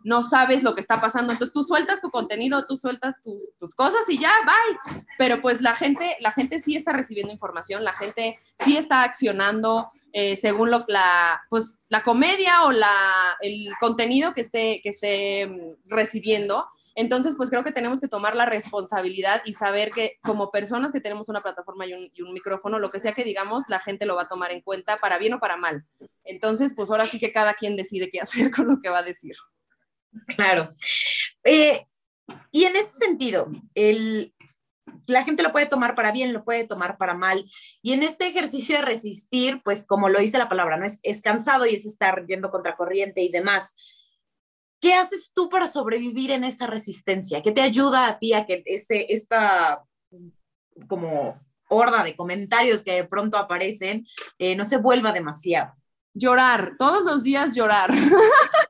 no 0.05 0.23
sabes 0.23 0.63
lo 0.63 0.75
que 0.75 0.81
está 0.81 1.01
pasando. 1.01 1.33
Entonces 1.33 1.53
tú 1.53 1.63
sueltas 1.63 2.01
tu 2.01 2.11
contenido, 2.11 2.67
tú 2.67 2.77
sueltas 2.77 3.17
tus, 3.23 3.75
cosas 3.75 4.09
y 4.09 4.19
ya, 4.19 4.33
bye. 4.45 5.03
Pero 5.19 5.41
pues 5.41 5.61
la 5.61 5.75
gente, 5.75 6.17
la 6.21 6.33
gente 6.33 6.61
sí 6.61 6.77
está 6.77 6.93
recibiendo 6.93 7.33
información, 7.33 7.85
la 7.85 7.93
gente 7.93 8.39
sí 8.59 8.77
está 8.77 9.03
accionando 9.03 9.91
eh, 10.13 10.37
según 10.37 10.71
lo, 10.71 10.85
la, 10.89 11.41
pues, 11.49 11.83
la 11.89 12.03
comedia 12.03 12.65
o 12.65 12.73
la, 12.73 13.37
el 13.41 13.69
contenido 13.81 14.35
que 14.35 14.41
esté, 14.41 14.81
que 14.83 14.89
esté 14.89 15.47
mm, 15.47 15.89
recibiendo. 15.89 16.67
Entonces, 16.97 17.35
pues 17.37 17.51
creo 17.51 17.63
que 17.63 17.73
tenemos 17.73 18.01
que 18.01 18.09
tomar 18.09 18.35
la 18.35 18.47
responsabilidad 18.47 19.43
y 19.45 19.53
saber 19.53 19.91
que 19.91 20.19
como 20.23 20.51
personas 20.51 20.91
que 20.91 21.01
tenemos 21.01 21.29
una 21.29 21.43
plataforma 21.43 21.87
y 21.87 21.95
un, 21.95 22.11
y 22.13 22.23
un, 22.23 22.33
micrófono, 22.33 22.79
lo 22.79 22.91
que 22.91 23.01
sea 23.01 23.13
que 23.13 23.25
digamos, 23.25 23.65
la 23.69 23.79
gente 23.79 24.07
lo 24.07 24.17
va 24.17 24.23
a 24.23 24.29
tomar 24.29 24.51
en 24.51 24.63
cuenta 24.63 24.99
para 24.99 25.19
bien 25.19 25.35
o 25.35 25.41
para 25.41 25.57
mal. 25.57 25.85
Entonces, 26.25 26.73
pues 26.75 26.91
ahora 26.91 27.07
sí 27.07 27.21
que 27.21 27.33
cada 27.33 27.55
quien 27.55 27.77
decide 27.77 28.11
qué 28.11 28.21
hacer 28.21 28.51
con 28.51 28.67
lo 28.67 28.81
que 28.83 28.89
va 28.89 28.99
a 28.99 29.05
decir. 29.05 29.37
Claro. 30.27 30.71
Eh, 31.45 31.87
y 32.51 32.65
en 32.65 32.77
ese 32.77 32.99
sentido, 32.99 33.51
el, 33.75 34.35
la 35.07 35.25
gente 35.25 35.43
lo 35.43 35.53
puede 35.53 35.67
tomar 35.67 35.95
para 35.95 36.13
bien, 36.13 36.33
lo 36.33 36.45
puede 36.45 36.67
tomar 36.67 36.97
para 36.99 37.15
mal. 37.15 37.51
Y 37.83 37.93
en 37.93 38.03
este 38.03 38.27
ejercicio 38.27 38.77
de 38.77 38.83
resistir, 38.83 39.61
pues 39.63 39.87
como 39.87 40.09
lo 40.09 40.21
dice 40.21 40.39
la 40.39 40.49
palabra, 40.49 40.77
¿no? 40.77 40.87
Es, 40.87 41.01
es 41.03 41.23
cansado 41.23 41.67
y 41.67 41.75
es 41.75 41.87
estar 41.87 42.27
yendo 42.27 42.51
contra 42.51 42.77
corriente 42.77 43.23
y 43.23 43.31
demás. 43.31 43.77
¿Qué 44.81 44.95
haces 44.95 45.33
tú 45.35 45.51
para 45.51 45.69
sobrevivir 45.69 46.31
en 46.31 46.45
esa 46.45 46.67
resistencia? 46.67 47.43
¿Qué 47.43 47.53
te 47.53 47.61
ayuda 47.61 48.07
a 48.07 48.19
ti 48.19 48.33
a 48.33 48.47
que 48.47 48.63
ese, 48.65 49.07
esta 49.11 49.85
como 50.89 51.39
horda 51.69 52.03
de 52.03 52.17
comentarios 52.17 52.83
que 52.83 52.95
de 52.95 53.05
pronto 53.05 53.37
aparecen 53.37 54.07
eh, 54.39 54.57
no 54.57 54.65
se 54.65 54.79
vuelva 54.79 55.13
demasiado? 55.13 55.75
Llorar, 56.15 56.73
todos 56.79 57.05
los 57.05 57.23
días 57.23 57.55
llorar. 57.55 57.91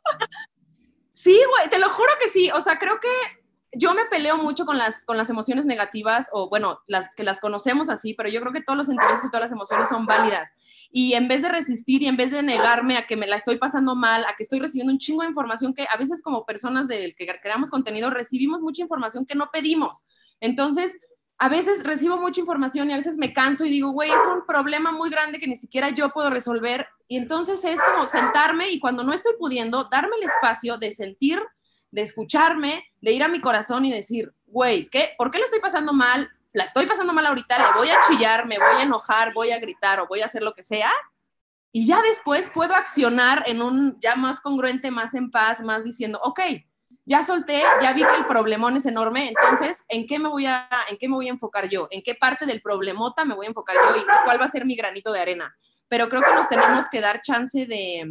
Sí, 1.23 1.39
güey, 1.51 1.69
te 1.69 1.79
lo 1.79 1.91
juro 1.91 2.09
que 2.19 2.31
sí. 2.31 2.51
O 2.53 2.63
sea, 2.63 2.79
creo 2.79 2.99
que 2.99 3.09
yo 3.73 3.93
me 3.93 4.07
peleo 4.07 4.39
mucho 4.39 4.65
con 4.65 4.79
las, 4.79 5.05
con 5.05 5.19
las 5.19 5.29
emociones 5.29 5.67
negativas, 5.67 6.29
o 6.33 6.49
bueno, 6.49 6.81
las 6.87 7.15
que 7.15 7.25
las 7.25 7.41
conocemos 7.41 7.91
así, 7.91 8.15
pero 8.15 8.31
yo 8.31 8.41
creo 8.41 8.55
que 8.55 8.63
todos 8.63 8.79
los 8.79 8.87
sentimientos 8.87 9.27
y 9.27 9.29
todas 9.29 9.43
las 9.43 9.53
emociones 9.53 9.91
son 9.91 10.07
válidas. 10.07 10.51
Y 10.91 11.13
en 11.13 11.29
vez 11.29 11.43
de 11.43 11.51
resistir 11.51 12.03
y 12.03 12.07
en 12.07 12.17
vez 12.17 12.31
de 12.31 12.43
negarme 12.43 12.97
a 12.97 13.07
que 13.07 13.19
me 13.19 13.27
la 13.27 13.37
estoy 13.37 13.59
pasando 13.59 13.95
mal, 13.95 14.25
a 14.25 14.35
que 14.35 14.45
estoy 14.45 14.61
recibiendo 14.61 14.95
un 14.95 14.99
chingo 14.99 15.21
de 15.21 15.29
información 15.29 15.75
que 15.75 15.87
a 15.93 15.99
veces 15.99 16.23
como 16.23 16.47
personas 16.47 16.89
del 16.89 17.15
que 17.15 17.27
creamos 17.43 17.69
contenido 17.69 18.09
recibimos 18.09 18.63
mucha 18.63 18.81
información 18.81 19.27
que 19.27 19.35
no 19.35 19.51
pedimos. 19.53 20.05
Entonces, 20.41 20.97
a 21.43 21.49
veces 21.49 21.83
recibo 21.85 22.19
mucha 22.19 22.39
información 22.39 22.91
y 22.91 22.93
a 22.93 22.99
veces 22.99 23.17
me 23.17 23.33
canso 23.33 23.65
y 23.65 23.71
digo, 23.71 23.93
güey, 23.93 24.11
es 24.11 24.21
un 24.31 24.45
problema 24.45 24.93
muy 24.93 25.09
grande 25.09 25.39
que 25.39 25.47
ni 25.47 25.57
siquiera 25.57 25.89
yo 25.89 26.11
puedo 26.11 26.29
resolver. 26.29 26.87
Y 27.09 27.17
entonces 27.17 27.65
es 27.65 27.81
como 27.81 28.07
sentarme 28.07 28.71
y 28.71 28.79
cuando 28.79 29.05
no 29.05 29.15
estoy 29.15 29.33
pudiendo, 29.39 29.85
darme 29.85 30.17
el 30.19 30.25
espacio 30.25 30.77
de 30.77 30.93
sentir, 30.93 31.43
de 31.91 32.03
escucharme, 32.03 32.85
de 33.01 33.13
ir 33.13 33.23
a 33.23 33.29
mi 33.29 33.41
corazón 33.41 33.87
y 33.87 33.91
decir, 33.91 34.35
güey, 34.45 34.91
¿qué? 34.91 35.15
¿por 35.17 35.31
qué 35.31 35.39
le 35.39 35.45
estoy 35.45 35.61
pasando 35.61 35.95
mal? 35.95 36.29
La 36.53 36.65
estoy 36.65 36.85
pasando 36.85 37.15
mal 37.15 37.25
ahorita, 37.25 37.57
le 37.57 37.79
voy 37.79 37.89
a 37.89 37.97
chillar, 38.07 38.45
me 38.45 38.59
voy 38.59 38.77
a 38.77 38.83
enojar, 38.83 39.33
voy 39.33 39.51
a 39.51 39.59
gritar 39.59 39.99
o 40.01 40.07
voy 40.09 40.21
a 40.21 40.27
hacer 40.27 40.43
lo 40.43 40.53
que 40.53 40.63
sea. 40.63 40.93
Y 41.73 41.87
ya 41.87 42.03
después 42.03 42.51
puedo 42.51 42.75
accionar 42.75 43.45
en 43.47 43.63
un 43.63 43.99
ya 43.99 44.15
más 44.15 44.43
congruente, 44.43 44.91
más 44.91 45.15
en 45.15 45.31
paz, 45.31 45.63
más 45.63 45.85
diciendo, 45.85 46.21
ok, 46.23 46.41
ya 47.05 47.23
solté, 47.23 47.63
ya 47.83 47.93
vi 47.93 48.03
que 48.03 48.17
el 48.17 48.27
problemón 48.27 48.77
es 48.77 48.87
enorme, 48.87 49.29
entonces, 49.29 49.85
¿en 49.89 50.07
qué 50.07 50.19
me 50.19 50.29
voy 50.29 50.47
a, 50.47 50.69
en 50.89 50.99
qué 50.99 51.09
me 51.09 51.15
voy 51.15 51.29
a 51.29 51.33
enfocar 51.33 51.69
yo? 51.69 51.89
¿En 51.91 52.03
qué 52.03 52.15
parte 52.15 52.47
del 52.47 52.61
problemota 52.61 53.25
me 53.25 53.35
voy 53.35 53.47
a 53.47 53.49
enfocar 53.49 53.77
yo 53.77 53.97
y 53.97 54.05
cuál 54.25 54.41
va 54.41 54.45
a 54.45 54.49
ser 54.49 54.65
mi 54.65 54.77
granito 54.77 55.13
de 55.13 55.21
arena? 55.21 55.57
Pero 55.89 56.09
creo 56.09 56.23
que 56.23 56.35
nos 56.35 56.49
tenemos 56.49 56.89
que 56.89 57.01
dar 57.01 57.21
chance 57.21 57.67
de, 57.67 58.05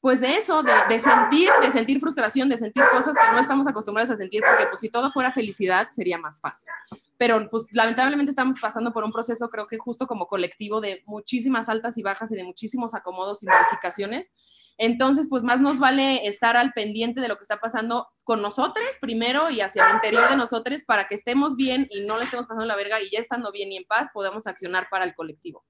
pues 0.00 0.20
de 0.20 0.36
eso, 0.36 0.62
de, 0.62 0.98
sentir, 0.98 1.50
de 1.60 1.70
sentir 1.70 2.00
frustración, 2.00 2.48
de 2.48 2.56
sentir 2.56 2.82
cosas 2.90 3.14
que 3.14 3.32
no 3.32 3.38
estamos 3.38 3.66
acostumbrados 3.66 4.10
a 4.10 4.16
sentir, 4.16 4.42
porque 4.46 4.66
pues 4.66 4.80
si 4.80 4.88
todo 4.88 5.12
fuera 5.12 5.30
felicidad 5.30 5.88
sería 5.90 6.16
más 6.16 6.40
fácil. 6.40 6.70
Pero 7.18 7.48
pues 7.50 7.66
lamentablemente 7.72 8.30
estamos 8.30 8.56
pasando 8.58 8.94
por 8.94 9.04
un 9.04 9.12
proceso, 9.12 9.50
creo 9.50 9.66
que 9.66 9.76
justo 9.76 10.06
como 10.06 10.26
colectivo, 10.26 10.80
de 10.80 11.02
muchísimas 11.04 11.68
altas 11.68 11.98
y 11.98 12.02
bajas 12.02 12.32
y 12.32 12.36
de 12.36 12.44
muchísimos 12.44 12.94
acomodos 12.94 13.42
y 13.42 13.46
modificaciones. 13.46 14.30
Entonces, 14.78 15.26
pues 15.28 15.42
más 15.42 15.60
nos 15.60 15.78
vale 15.78 16.26
estar 16.26 16.56
al 16.56 16.72
pendiente 16.72 17.20
de 17.20 17.28
lo 17.28 17.36
que 17.36 17.42
está 17.42 17.60
pasando 17.60 18.08
con 18.24 18.40
nosotros 18.40 18.86
primero 19.02 19.50
y 19.50 19.60
hacia 19.60 19.86
el 19.86 19.94
interior 19.96 20.30
de 20.30 20.36
nosotros 20.36 20.82
para 20.84 21.08
que 21.08 21.14
estemos 21.14 21.56
bien 21.56 21.86
y 21.90 22.06
no 22.06 22.16
le 22.16 22.24
estemos 22.24 22.46
pasando 22.46 22.64
la 22.64 22.76
verga 22.76 23.02
y 23.02 23.10
ya 23.10 23.18
estando 23.18 23.52
bien 23.52 23.70
y 23.70 23.76
en 23.76 23.84
paz 23.84 24.08
podamos 24.14 24.46
accionar 24.46 24.88
para 24.90 25.04
el 25.04 25.14
colectivo. 25.14 25.62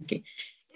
Okay. 0.00 0.22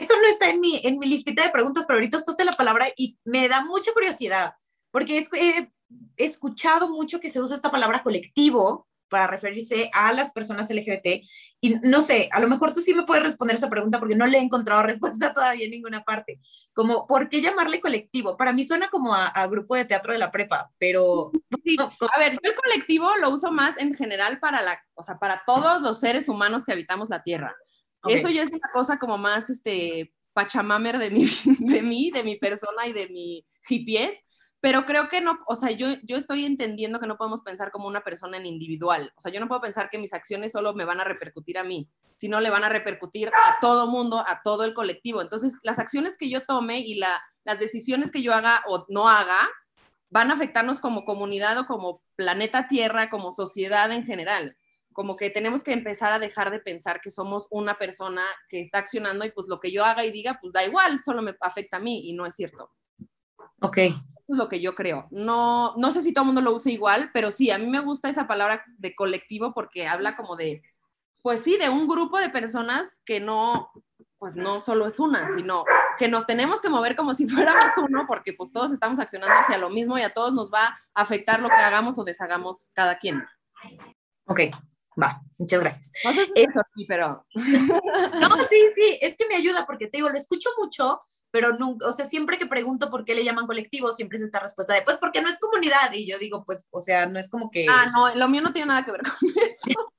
Esto 0.03 0.15
no 0.17 0.27
está 0.27 0.51
en 0.51 0.59
mi, 0.59 0.81
en 0.83 0.99
mi 0.99 1.07
listita 1.07 1.45
de 1.45 1.51
preguntas, 1.51 1.85
pero 1.87 1.99
ahorita 1.99 2.17
está 2.17 2.45
la 2.45 2.53
palabra 2.53 2.89
y 2.97 3.17
me 3.25 3.49
da 3.49 3.65
mucha 3.65 3.93
curiosidad, 3.93 4.55
porque 4.91 5.25
he 5.37 5.71
escuchado 6.17 6.89
mucho 6.89 7.21
que 7.21 7.31
se 7.31 7.41
usa 7.41 7.55
esta 7.55 7.71
palabra 7.71 8.03
colectivo 8.03 8.89
para 9.09 9.29
referirse 9.29 9.91
a 9.93 10.13
las 10.13 10.33
personas 10.33 10.71
LGBT. 10.71 11.23
Y 11.61 11.75
no 11.83 12.01
sé, 12.01 12.31
a 12.33 12.41
lo 12.41 12.49
mejor 12.49 12.73
tú 12.73 12.81
sí 12.81 12.95
me 12.95 13.05
puedes 13.05 13.23
responder 13.23 13.57
esa 13.57 13.71
pregunta 13.71 14.01
porque 14.01 14.17
no 14.17 14.27
le 14.27 14.39
he 14.39 14.41
encontrado 14.41 14.83
respuesta 14.83 15.33
todavía 15.33 15.67
en 15.67 15.71
ninguna 15.71 16.03
parte. 16.03 16.41
Como, 16.73 17.07
¿por 17.07 17.29
qué 17.29 17.43
llamarle 17.43 17.81
colectivo? 17.81 18.37
Para 18.37 18.53
mí 18.53 18.65
suena 18.65 18.89
como 18.89 19.15
a, 19.15 19.47
grupo 19.47 19.77
de 19.77 19.85
teatro 19.85 20.15
de 20.15 20.19
la 20.19 20.33
prepa, 20.33 20.73
pero... 20.79 21.31
A 22.13 22.19
ver, 22.19 22.33
yo 22.33 22.51
el 22.51 22.57
colectivo 22.57 23.09
lo 23.21 23.31
uso 23.31 23.53
más 23.53 23.79
en 23.79 23.95
general 23.95 24.41
para 24.41 24.63
la, 24.63 24.83
o 24.95 25.03
sea, 25.05 25.19
para 25.19 25.43
todos 25.47 25.83
los 25.83 26.01
seres 26.01 26.29
humanos 26.29 26.65
que 26.65 26.73
habitamos 26.73 27.11
la 27.11 27.23
Tierra. 27.23 27.55
Eso 28.09 28.29
ya 28.29 28.43
es 28.43 28.51
una 28.51 28.71
cosa 28.73 28.99
como 28.99 29.19
más, 29.19 29.51
este, 29.51 30.13
pachamamer 30.33 30.99
de 30.99 31.11
mí, 31.11 31.27
de 31.61 31.83
mí, 31.83 32.11
de 32.11 32.25
mi 32.25 32.37
persona 32.37 32.87
y 32.87 32.93
de 32.93 33.09
mi 33.09 33.45
hippies, 33.69 34.23
pero 34.61 34.87
creo 34.87 35.09
que 35.09 35.21
no, 35.21 35.39
o 35.47 35.57
sea, 35.57 35.71
yo, 35.71 35.89
yo 36.05 36.17
estoy 36.17 36.45
entendiendo 36.45 37.01
que 37.01 37.07
no 37.07 37.17
podemos 37.17 37.43
pensar 37.43 37.71
como 37.71 37.89
una 37.89 38.03
persona 38.03 38.37
en 38.37 38.47
individual, 38.47 39.13
o 39.17 39.21
sea, 39.21 39.33
yo 39.33 39.41
no 39.41 39.49
puedo 39.49 39.61
pensar 39.61 39.91
que 39.91 39.99
mis 39.99 40.15
acciones 40.15 40.53
solo 40.53 40.75
me 40.75 40.85
van 40.85 41.01
a 41.01 41.05
repercutir 41.05 41.59
a 41.59 41.65
mí, 41.65 41.89
sino 42.17 42.41
le 42.41 42.51
van 42.51 42.65
a 42.65 42.69
repercutir 42.69 43.29
a 43.29 43.59
todo 43.61 43.89
mundo, 43.89 44.25
a 44.27 44.43
todo 44.45 44.63
el 44.65 44.75
colectivo. 44.75 45.21
Entonces, 45.21 45.59
las 45.65 45.81
acciones 45.81 46.17
que 46.17 46.31
yo 46.31 46.47
tome 46.47 46.79
y 46.79 46.95
la, 46.95 47.21
las 47.43 47.59
decisiones 47.59 48.13
que 48.13 48.23
yo 48.23 48.33
haga 48.33 48.63
o 48.69 48.87
no 48.89 49.09
haga 49.09 49.49
van 50.09 50.31
a 50.31 50.35
afectarnos 50.35 50.81
como 50.81 51.05
comunidad 51.05 51.59
o 51.59 51.67
como 51.67 52.01
planeta 52.15 52.69
Tierra, 52.69 53.11
como 53.11 53.33
sociedad 53.33 53.91
en 53.91 54.05
general 54.05 54.57
como 54.93 55.16
que 55.16 55.30
tenemos 55.30 55.62
que 55.62 55.72
empezar 55.72 56.12
a 56.12 56.18
dejar 56.18 56.51
de 56.51 56.61
pensar 56.61 57.01
que 57.01 57.11
somos 57.11 57.49
una 57.51 57.78
persona 57.78 58.22
que 58.49 58.61
está 58.61 58.78
accionando 58.78 59.24
y 59.24 59.30
pues 59.30 59.47
lo 59.49 59.61
que 59.61 59.72
yo 59.72 59.84
haga 59.84 60.05
y 60.05 60.12
diga, 60.12 60.38
pues 60.40 60.53
da 60.53 60.64
igual, 60.64 61.03
solo 61.03 61.22
me 61.22 61.34
afecta 61.40 61.78
a 61.78 61.80
mí 61.80 62.09
y 62.09 62.12
no 62.12 62.26
es 62.26 62.34
cierto. 62.34 62.70
Ok. 63.61 63.78
Eso 63.78 64.03
es 64.28 64.36
lo 64.36 64.49
que 64.49 64.61
yo 64.61 64.74
creo. 64.74 65.09
No, 65.11 65.74
no 65.76 65.90
sé 65.90 66.03
si 66.03 66.12
todo 66.12 66.22
el 66.22 66.26
mundo 66.26 66.40
lo 66.40 66.53
usa 66.53 66.72
igual, 66.72 67.11
pero 67.12 67.30
sí, 67.30 67.51
a 67.51 67.59
mí 67.59 67.66
me 67.66 67.80
gusta 67.80 68.09
esa 68.09 68.26
palabra 68.26 68.64
de 68.78 68.95
colectivo 68.95 69.53
porque 69.55 69.86
habla 69.86 70.16
como 70.16 70.36
de, 70.36 70.62
pues 71.22 71.43
sí, 71.43 71.57
de 71.59 71.68
un 71.68 71.86
grupo 71.88 72.18
de 72.18 72.30
personas 72.30 73.01
que 73.05 73.20
no, 73.20 73.70
pues 74.18 74.36
no 74.36 74.61
solo 74.61 74.86
es 74.86 75.01
una, 75.01 75.26
sino 75.34 75.64
que 75.99 76.09
nos 76.09 76.26
tenemos 76.26 76.61
que 76.61 76.68
mover 76.68 76.95
como 76.97 77.14
si 77.14 77.26
fuéramos 77.28 77.72
uno 77.82 78.05
porque 78.07 78.32
pues 78.32 78.53
todos 78.53 78.72
estamos 78.72 79.01
accionando 79.01 79.34
hacia 79.34 79.59
lo 79.59 79.70
mismo 79.70 79.99
y 79.99 80.03
a 80.03 80.12
todos 80.12 80.32
nos 80.32 80.53
va 80.53 80.66
a 80.66 81.03
afectar 81.03 81.40
lo 81.40 81.49
que 81.49 81.55
hagamos 81.57 81.99
o 81.99 82.05
deshagamos 82.05 82.70
cada 82.72 82.99
quien. 82.99 83.24
Ok, 84.26 84.40
Va, 85.01 85.22
muchas 85.38 85.61
gracias. 85.61 85.93
No 86.05 86.12
sé 86.12 86.26
si 86.76 86.86
pero... 86.86 87.26
no, 87.34 88.36
sí, 88.49 88.61
sí, 88.74 88.99
es 89.01 89.16
que 89.16 89.26
me 89.26 89.36
ayuda 89.36 89.66
porque 89.66 89.86
te 89.86 89.99
digo, 89.99 90.11
lo 90.11 90.16
escucho 90.16 90.51
mucho, 90.59 91.03
pero 91.30 91.55
nunca, 91.55 91.88
o 91.88 91.93
sea, 91.93 92.05
siempre 92.05 92.38
que 92.38 92.47
pregunto 92.47 92.90
por 92.90 93.05
qué 93.05 93.14
le 93.14 93.24
llaman 93.24 93.47
colectivo, 93.47 93.90
siempre 93.90 94.16
es 94.16 94.22
esta 94.22 94.38
respuesta 94.38 94.74
de, 94.74 94.82
pues 94.82 94.99
porque 94.99 95.22
no 95.22 95.28
es 95.28 95.38
comunidad. 95.38 95.93
Y 95.93 96.07
yo 96.07 96.18
digo, 96.18 96.45
pues, 96.45 96.66
o 96.70 96.80
sea, 96.80 97.07
no 97.07 97.18
es 97.18 97.30
como 97.30 97.51
que... 97.51 97.66
Ah, 97.68 97.90
no, 97.93 98.14
lo 98.14 98.28
mío 98.28 98.43
no 98.43 98.53
tiene 98.53 98.68
nada 98.68 98.84
que 98.84 98.93
ver 98.93 99.03
con 99.03 99.30
eso. 99.43 99.93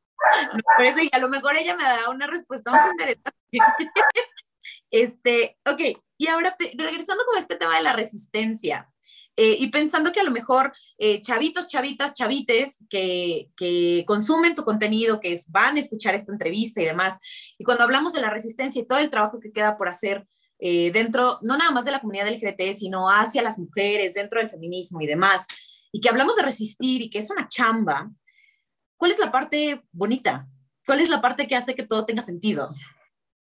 por 0.77 0.85
eso, 0.85 0.99
y 1.01 1.09
a 1.11 1.19
lo 1.19 1.29
mejor 1.29 1.55
ella 1.55 1.75
me 1.75 1.83
da 1.83 2.09
una 2.09 2.27
respuesta 2.27 2.71
más 2.71 2.91
interesante. 2.91 3.31
este, 4.91 5.57
ok, 5.65 5.97
y 6.19 6.27
ahora 6.27 6.55
regresando 6.75 7.25
con 7.25 7.39
este 7.39 7.55
tema 7.55 7.77
de 7.77 7.83
la 7.83 7.93
resistencia. 7.93 8.92
Eh, 9.35 9.57
y 9.59 9.71
pensando 9.71 10.11
que 10.11 10.19
a 10.19 10.23
lo 10.23 10.31
mejor 10.31 10.73
eh, 10.99 11.19
chavitos, 11.21 11.67
chavitas, 11.67 12.13
chavites 12.13 12.77
que, 12.87 13.49
consumen 14.05 14.53
tu 14.53 14.63
contenido, 14.63 15.19
que 15.19 15.39
van 15.49 15.75
a 15.77 15.79
escuchar 15.79 16.13
esta 16.13 16.31
entrevista 16.31 16.81
y 16.81 16.85
demás, 16.85 17.19
y 17.57 17.63
cuando 17.63 17.83
hablamos 17.83 18.13
de 18.13 18.21
la 18.21 18.29
resistencia 18.29 18.81
y 18.81 18.85
todo 18.85 18.99
el 18.99 19.09
trabajo 19.09 19.39
que 19.39 19.51
queda 19.51 19.75
por 19.75 19.89
hacer 19.89 20.27
eh, 20.59 20.91
dentro, 20.91 21.39
no 21.41 21.57
nada 21.57 21.71
más 21.71 21.85
de 21.85 21.91
la 21.91 21.99
comunidad 21.99 22.29
LGBT, 22.29 22.73
sino 22.73 23.09
hacia 23.09 23.41
las 23.41 23.57
mujeres, 23.57 24.13
dentro 24.13 24.39
del 24.39 24.51
feminismo 24.51 25.01
y 25.01 25.07
demás, 25.07 25.47
y 25.91 25.99
que 25.99 26.09
hablamos 26.09 26.35
de 26.35 26.43
resistir 26.43 27.01
y 27.01 27.09
que 27.09 27.19
es 27.19 27.31
una 27.31 27.47
chamba, 27.47 28.11
¿cuál 28.97 29.11
es 29.11 29.19
la 29.19 29.31
parte 29.31 29.81
bonita? 29.91 30.47
¿Cuál 30.85 30.99
es 30.99 31.09
la 31.09 31.21
parte 31.21 31.47
que 31.47 31.55
hace 31.55 31.75
que 31.75 31.83
todo 31.83 32.05
tenga 32.05 32.21
sentido? 32.21 32.69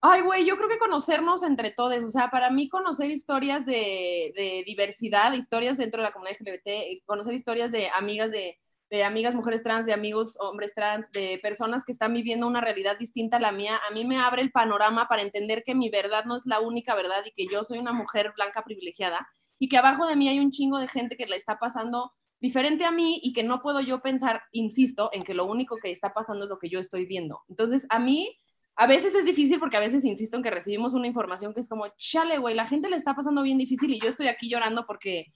Ay, 0.07 0.21
güey, 0.21 0.45
yo 0.45 0.59
creo 0.59 0.69
que 0.69 0.79
conocernos 0.79 1.43
entre 1.43 1.71
todos, 1.71 2.05
o 2.05 2.11
sea, 2.11 2.29
para 2.29 2.51
mí 2.51 2.69
conocer 2.69 3.11
historias 3.11 3.65
de, 3.65 4.63
diversidad, 4.67 5.33
historias 5.33 5.79
dentro 5.79 6.03
de 6.03 6.09
la 6.09 6.13
comunidad 6.13 6.37
LGBT, 6.41 6.67
eh, 6.67 7.03
conocer 7.07 7.33
historias 7.33 7.73
de 7.73 7.89
amigas 7.89 8.31
de, 8.31 8.59
de, 8.91 9.03
amigas 9.03 9.35
mujeres 9.35 9.63
trans, 9.63 9.87
de 9.87 9.95
amigos 9.95 10.37
hombres 10.41 10.75
trans, 10.75 11.11
de 11.13 11.39
personas 11.43 11.87
que 11.87 11.93
están 11.93 12.13
viviendo 12.13 12.47
una 12.47 12.61
realidad 12.61 12.99
distinta 12.99 13.39
a 13.39 13.41
la 13.41 13.51
mía, 13.51 13.81
a 13.89 13.95
mí 13.95 14.05
me 14.05 14.19
abre 14.19 14.43
el 14.43 14.53
panorama 14.53 15.09
para 15.09 15.23
entender 15.23 15.65
que 15.65 15.75
mi 15.75 15.89
verdad 15.89 16.27
no 16.27 16.37
es 16.37 16.45
la 16.45 16.61
única 16.61 16.95
verdad 16.95 17.25
y 17.25 17.33
que 17.33 17.51
yo 17.51 17.65
soy 17.65 17.79
una 17.79 17.95
mujer 17.95 18.35
blanca 18.37 18.63
privilegiada 18.63 19.27
y 19.59 19.71
que 19.71 19.79
abajo 19.79 20.07
de 20.07 20.17
mí 20.17 20.29
hay 20.29 20.39
un 20.39 20.51
chingo 20.51 20.77
de 20.77 20.89
gente 20.89 21.17
que 21.17 21.25
la 21.25 21.37
está 21.37 21.59
pasando 21.59 22.13
diferente 22.41 22.85
a 22.85 22.91
mí 22.91 23.21
y 23.23 23.33
que 23.33 23.43
no 23.43 23.63
puedo 23.63 23.81
yo 23.81 24.03
pensar, 24.03 24.43
insisto, 24.53 25.09
en 25.15 25.23
que 25.23 25.33
lo 25.33 25.47
único 25.47 25.77
que 25.83 25.91
está 25.91 26.13
pasando 26.13 26.45
es 26.45 26.51
lo 26.51 26.59
que 26.59 26.69
yo 26.69 26.79
estoy 26.79 27.07
viendo. 27.07 27.41
Entonces, 27.49 27.87
a 27.89 27.99
mí 27.99 28.39
a 28.77 28.87
veces 28.87 29.15
es 29.15 29.25
difícil 29.25 29.61
porque 29.61 29.77
a 29.77 29.81
veces 29.81 30.05
insisto 30.05 30.37
en 30.37 30.43
que 30.43 30.51
recibimos 30.51 30.95
una 30.95 31.07
información 31.07 31.55
que 31.55 31.61
es 31.61 31.69
como, 31.69 31.87
chale, 31.97 32.39
güey, 32.39 32.55
la 32.55 32.67
gente 32.67 32.91
le 32.91 32.97
está 32.97 33.15
pasando 33.15 33.43
bien 33.43 33.59
difícil 33.59 33.93
y 33.93 34.01
yo 34.01 34.09
estoy 34.09 34.29
aquí 34.29 34.49
llorando 34.49 34.85
porque 34.87 35.33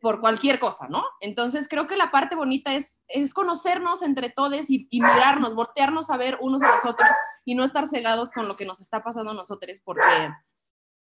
por 0.00 0.20
cualquier 0.20 0.58
cosa, 0.58 0.86
¿no? 0.88 1.02
Entonces 1.20 1.66
creo 1.68 1.86
que 1.86 1.96
la 1.96 2.10
parte 2.10 2.36
bonita 2.36 2.74
es, 2.74 3.02
es 3.08 3.32
conocernos 3.32 4.02
entre 4.02 4.28
todos 4.28 4.68
y, 4.68 4.88
mirarnos, 4.92 5.54
voltearnos 5.54 6.10
a 6.10 6.16
ver 6.16 6.36
unos 6.40 6.62
a 6.62 6.72
los 6.72 6.84
otros 6.84 7.08
y 7.44 7.54
no 7.54 7.64
estar 7.64 7.86
cegados 7.86 8.30
con 8.32 8.46
lo 8.48 8.56
que 8.56 8.66
nos 8.66 8.80
está 8.80 9.02
pasando 9.02 9.30
a 9.30 9.34
nosotros 9.34 9.80
porque, 9.82 10.30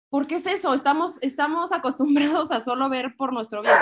porque 0.10 0.36
es 0.36 0.46
eso, 0.46 0.74
estamos, 0.74 1.18
estamos 1.22 1.72
acostumbrados 1.72 2.52
a 2.52 2.60
solo 2.60 2.90
ver 2.90 3.16
por 3.18 3.34
nuestro 3.34 3.62
bien. 3.62 3.74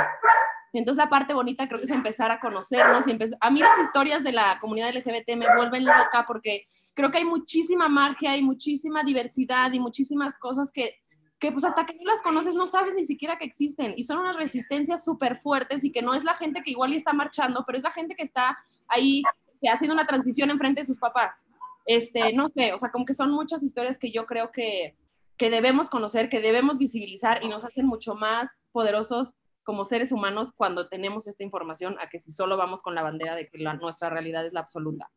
Entonces 0.80 1.04
la 1.04 1.10
parte 1.10 1.34
bonita 1.36 1.68
creo 1.68 1.80
que 1.80 1.86
es 1.86 1.92
empezar 1.92 2.32
a 2.32 2.40
conocernos 2.40 3.08
y 3.08 3.18
A 3.40 3.52
mí 3.52 3.60
las 3.60 3.80
historias 3.80 4.24
de 4.24 4.32
la 4.32 4.60
comunidad 4.60 4.94
LGBT 4.94 5.36
me 5.38 5.46
vuelven 5.56 5.86
loca 5.86 6.26
porque 6.28 6.64
creo 6.96 7.12
que 7.12 7.20
hay 7.20 7.26
muchísima 7.26 7.90
magia 7.90 8.36
y 8.36 8.42
muchísima 8.42 9.04
diversidad 9.04 9.72
y 9.72 9.80
muchísimas 9.80 10.40
cosas 10.40 10.72
que, 10.72 10.96
que 11.38 11.52
pues 11.52 11.64
hasta 11.64 11.86
que 11.86 11.94
no 11.94 12.04
las 12.06 12.24
conoces 12.24 12.56
no 12.56 12.66
sabes 12.66 12.96
ni 12.96 13.06
siquiera 13.06 13.38
que 13.38 13.46
existen 13.46 13.94
y 13.96 14.04
son 14.04 14.18
unas 14.18 14.36
resistencias 14.36 15.06
súper 15.06 15.38
fuertes 15.38 15.84
y 15.84 15.92
que 15.92 16.02
no 16.02 16.16
es 16.16 16.24
la 16.24 16.34
gente 16.34 16.64
que 16.64 16.72
igual 16.72 16.94
está 16.94 17.14
marchando, 17.14 17.64
pero 17.68 17.78
es 17.78 17.84
la 17.84 17.92
gente 17.92 18.16
que 18.16 18.24
está 18.24 18.58
ahí 18.88 19.22
que 19.62 19.70
ha 19.70 19.78
sido 19.78 19.94
una 19.94 20.06
transición 20.06 20.50
enfrente 20.50 20.82
de 20.82 20.88
sus 20.88 20.98
papás. 20.98 21.46
Este, 21.86 22.34
no 22.34 22.50
sé, 22.50 22.74
o 22.74 22.78
sea, 22.78 22.92
como 22.92 23.06
que 23.06 23.14
son 23.14 23.32
muchas 23.32 23.62
historias 23.62 24.00
que 24.00 24.12
yo 24.12 24.26
creo 24.26 24.52
que, 24.52 24.96
que 25.38 25.50
debemos 25.50 25.90
conocer, 25.90 26.30
que 26.30 26.42
debemos 26.42 26.78
visibilizar 26.78 27.44
y 27.44 27.50
nos 27.50 27.64
hacen 27.64 27.86
mucho 27.86 28.16
más 28.16 28.64
poderosos 28.72 29.36
como 29.64 29.86
seres 29.86 30.12
humanos 30.12 30.52
cuando 30.56 30.90
tenemos 30.90 31.28
esta 31.28 31.44
información 31.44 31.98
a 32.00 32.10
que 32.10 32.20
si 32.20 32.32
solo 32.32 32.58
vamos 32.58 32.82
con 32.82 32.96
la 32.96 33.02
bandera 33.02 33.36
de 33.36 33.48
que 33.48 33.58
nuestra 33.58 34.10
realidad 34.10 34.46
es 34.46 34.54
la 34.54 34.62
absoluta. 34.62 35.10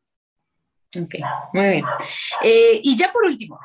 Ok, 0.97 1.15
muy 1.53 1.69
bien. 1.69 1.85
Eh, 2.43 2.81
y 2.83 2.97
ya 2.97 3.13
por 3.13 3.25
último, 3.25 3.59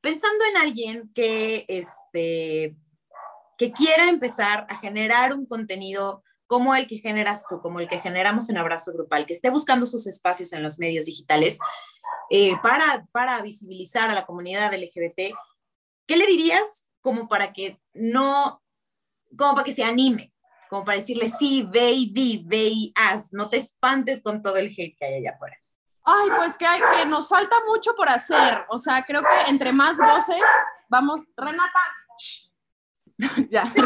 pensando 0.00 0.44
en 0.46 0.56
alguien 0.56 1.10
que, 1.14 1.64
este, 1.68 2.76
que 3.58 3.72
quiera 3.72 4.08
empezar 4.08 4.66
a 4.68 4.76
generar 4.76 5.34
un 5.34 5.46
contenido 5.46 6.22
como 6.46 6.74
el 6.74 6.86
que 6.86 6.98
generas 6.98 7.46
tú, 7.48 7.60
como 7.60 7.80
el 7.80 7.88
que 7.88 8.00
generamos 8.00 8.48
en 8.50 8.58
Abrazo 8.58 8.92
Grupal, 8.92 9.26
que 9.26 9.32
esté 9.32 9.50
buscando 9.50 9.86
sus 9.86 10.06
espacios 10.06 10.52
en 10.52 10.62
los 10.62 10.78
medios 10.78 11.06
digitales 11.06 11.58
eh, 12.30 12.54
para, 12.62 13.06
para 13.12 13.40
visibilizar 13.42 14.10
a 14.10 14.14
la 14.14 14.26
comunidad 14.26 14.74
LGBT, 14.74 15.34
¿qué 16.06 16.16
le 16.16 16.26
dirías 16.26 16.86
como 17.00 17.28
para 17.28 17.52
que 17.52 17.80
no 17.92 18.63
como 19.36 19.54
para 19.54 19.64
que 19.64 19.72
se 19.72 19.84
anime, 19.84 20.32
como 20.68 20.84
para 20.84 20.98
decirle, 20.98 21.28
sí, 21.28 21.66
ve 21.70 21.92
y 21.92 22.12
di, 22.12 22.42
ve 22.46 22.68
y 22.68 22.92
haz, 22.96 23.32
no 23.32 23.48
te 23.48 23.56
espantes 23.56 24.22
con 24.22 24.42
todo 24.42 24.56
el 24.56 24.66
hate 24.66 24.96
que 24.98 25.04
hay 25.04 25.14
allá 25.14 25.32
afuera. 25.34 25.56
Ay, 26.04 26.28
pues 26.36 26.58
que, 26.58 26.66
hay, 26.66 26.80
que 26.96 27.06
nos 27.06 27.28
falta 27.28 27.56
mucho 27.66 27.94
por 27.94 28.08
hacer. 28.08 28.66
O 28.68 28.78
sea, 28.78 29.04
creo 29.04 29.22
que 29.22 29.50
entre 29.50 29.72
más 29.72 29.96
voces, 29.96 30.42
vamos, 30.88 31.22
Renata, 31.34 31.80
ya, 33.50 33.62
está 33.74 33.84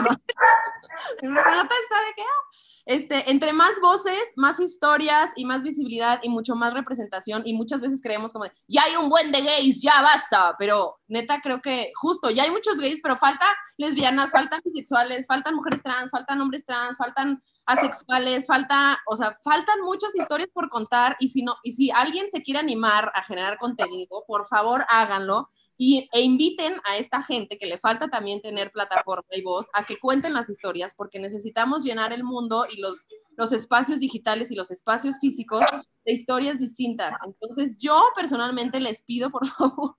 de 1.26 2.14
que, 2.16 2.22
ah, 2.22 2.42
este, 2.86 3.30
entre 3.30 3.52
más 3.52 3.78
voces, 3.82 4.32
más 4.36 4.58
historias 4.58 5.30
y 5.36 5.44
más 5.44 5.62
visibilidad 5.62 6.20
y 6.22 6.30
mucho 6.30 6.56
más 6.56 6.72
representación 6.72 7.42
y 7.44 7.52
muchas 7.52 7.82
veces 7.82 8.00
creemos 8.02 8.32
como, 8.32 8.46
ya 8.66 8.84
hay 8.84 8.96
un 8.96 9.10
buen 9.10 9.30
de 9.30 9.42
gays, 9.42 9.82
ya 9.82 10.00
basta, 10.00 10.56
pero 10.58 10.98
neta 11.06 11.40
creo 11.42 11.60
que 11.60 11.90
justo, 11.94 12.30
ya 12.30 12.44
hay 12.44 12.50
muchos 12.50 12.78
gays, 12.78 13.00
pero 13.02 13.18
falta 13.18 13.44
lesbianas, 13.76 14.30
faltan 14.30 14.62
bisexuales, 14.64 15.26
faltan 15.26 15.54
mujeres 15.54 15.82
trans, 15.82 16.10
faltan 16.10 16.40
hombres 16.40 16.64
trans, 16.64 16.96
faltan 16.96 17.42
asexuales, 17.66 18.46
falta, 18.46 18.98
o 19.06 19.14
sea, 19.14 19.38
faltan 19.44 19.82
muchas 19.82 20.14
historias 20.16 20.48
por 20.54 20.70
contar 20.70 21.16
y 21.20 21.28
si 21.28 21.42
no, 21.42 21.56
y 21.62 21.72
si 21.72 21.90
alguien 21.90 22.30
se 22.30 22.42
quiere 22.42 22.60
animar 22.60 23.12
a 23.14 23.22
generar 23.22 23.58
contenido, 23.58 24.24
por 24.26 24.46
favor 24.46 24.86
háganlo 24.88 25.50
y, 25.80 26.08
e 26.12 26.20
inviten 26.20 26.74
a 26.84 26.96
esta 26.96 27.22
gente 27.22 27.56
que 27.56 27.66
le 27.66 27.78
falta 27.78 28.08
también 28.08 28.42
tener 28.42 28.72
plataforma 28.72 29.28
y 29.30 29.42
voz 29.42 29.68
a 29.72 29.86
que 29.86 29.98
cuenten 29.98 30.34
las 30.34 30.50
historias 30.50 30.92
porque 30.94 31.20
necesitamos 31.20 31.84
llenar 31.84 32.12
el 32.12 32.24
mundo 32.24 32.66
y 32.68 32.80
los, 32.80 33.06
los 33.36 33.52
espacios 33.52 34.00
digitales 34.00 34.50
y 34.50 34.56
los 34.56 34.72
espacios 34.72 35.20
físicos 35.20 35.64
de 36.04 36.12
historias 36.12 36.58
distintas. 36.58 37.14
Entonces 37.24 37.78
yo 37.78 38.02
personalmente 38.16 38.80
les 38.80 39.04
pido 39.04 39.30
por 39.30 39.46
favor 39.56 39.96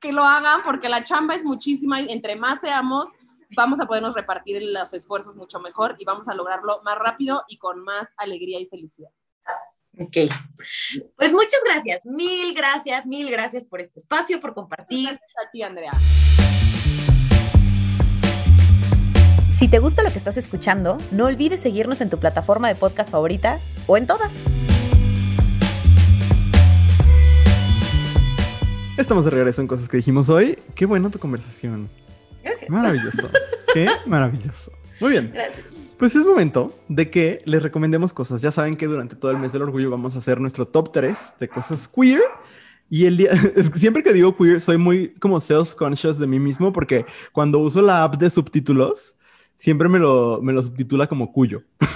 que 0.00 0.12
lo 0.12 0.24
hagan 0.24 0.62
porque 0.64 0.88
la 0.88 1.04
chamba 1.04 1.34
es 1.34 1.44
muchísima 1.44 2.00
y 2.00 2.10
entre 2.10 2.34
más 2.34 2.62
seamos 2.62 3.10
vamos 3.54 3.80
a 3.80 3.86
podernos 3.86 4.14
repartir 4.14 4.62
los 4.62 4.92
esfuerzos 4.94 5.36
mucho 5.36 5.60
mejor 5.60 5.94
y 5.98 6.04
vamos 6.06 6.28
a 6.28 6.34
lograrlo 6.34 6.80
más 6.84 6.98
rápido 6.98 7.42
y 7.48 7.58
con 7.58 7.82
más 7.82 8.08
alegría 8.16 8.60
y 8.60 8.66
felicidad. 8.66 9.10
Ok. 9.98 10.32
Pues 11.16 11.32
muchas 11.32 11.60
gracias, 11.64 12.04
mil 12.04 12.54
gracias, 12.54 13.06
mil 13.06 13.30
gracias 13.30 13.64
por 13.64 13.80
este 13.80 14.00
espacio, 14.00 14.40
por 14.40 14.54
compartir. 14.54 15.08
Gracias 15.08 15.46
a 15.46 15.50
ti, 15.50 15.62
Andrea. 15.62 15.92
Si 19.52 19.66
te 19.66 19.80
gusta 19.80 20.04
lo 20.04 20.10
que 20.10 20.18
estás 20.18 20.36
escuchando, 20.36 20.98
no 21.10 21.24
olvides 21.24 21.60
seguirnos 21.60 22.00
en 22.00 22.10
tu 22.10 22.18
plataforma 22.18 22.68
de 22.68 22.76
podcast 22.76 23.10
favorita 23.10 23.58
o 23.88 23.96
en 23.96 24.06
todas. 24.06 24.30
Estamos 28.96 29.24
de 29.24 29.30
regreso 29.32 29.60
en 29.60 29.66
cosas 29.66 29.88
que 29.88 29.96
dijimos 29.96 30.28
hoy. 30.28 30.58
Qué 30.76 30.86
buena 30.86 31.10
tu 31.10 31.18
conversación. 31.18 31.88
Gracias. 32.42 32.70
Maravilloso. 32.70 33.28
Qué 33.74 33.88
maravilloso. 34.06 34.72
Muy 35.00 35.10
bien. 35.10 35.30
Gracias. 35.32 35.77
Pues 35.98 36.14
es 36.14 36.24
momento 36.24 36.72
de 36.86 37.10
que 37.10 37.42
les 37.44 37.60
recomendemos 37.60 38.12
cosas. 38.12 38.40
Ya 38.40 38.52
saben 38.52 38.76
que 38.76 38.86
durante 38.86 39.16
todo 39.16 39.32
el 39.32 39.38
mes 39.38 39.50
del 39.52 39.62
orgullo 39.62 39.90
vamos 39.90 40.14
a 40.14 40.18
hacer 40.18 40.40
nuestro 40.40 40.64
top 40.64 40.92
3 40.92 41.34
de 41.40 41.48
cosas 41.48 41.88
queer. 41.88 42.22
Y 42.88 43.06
el 43.06 43.16
día, 43.16 43.32
siempre 43.76 44.04
que 44.04 44.12
digo 44.12 44.36
queer, 44.36 44.60
soy 44.60 44.78
muy 44.78 45.14
como 45.14 45.40
self-conscious 45.40 46.18
de 46.18 46.28
mí 46.28 46.38
mismo 46.38 46.72
porque 46.72 47.04
cuando 47.32 47.58
uso 47.58 47.82
la 47.82 48.04
app 48.04 48.14
de 48.14 48.30
subtítulos, 48.30 49.16
siempre 49.56 49.88
me 49.88 49.98
lo, 49.98 50.40
me 50.40 50.52
lo 50.52 50.62
subtitula 50.62 51.08
como 51.08 51.32
cuyo. 51.32 51.64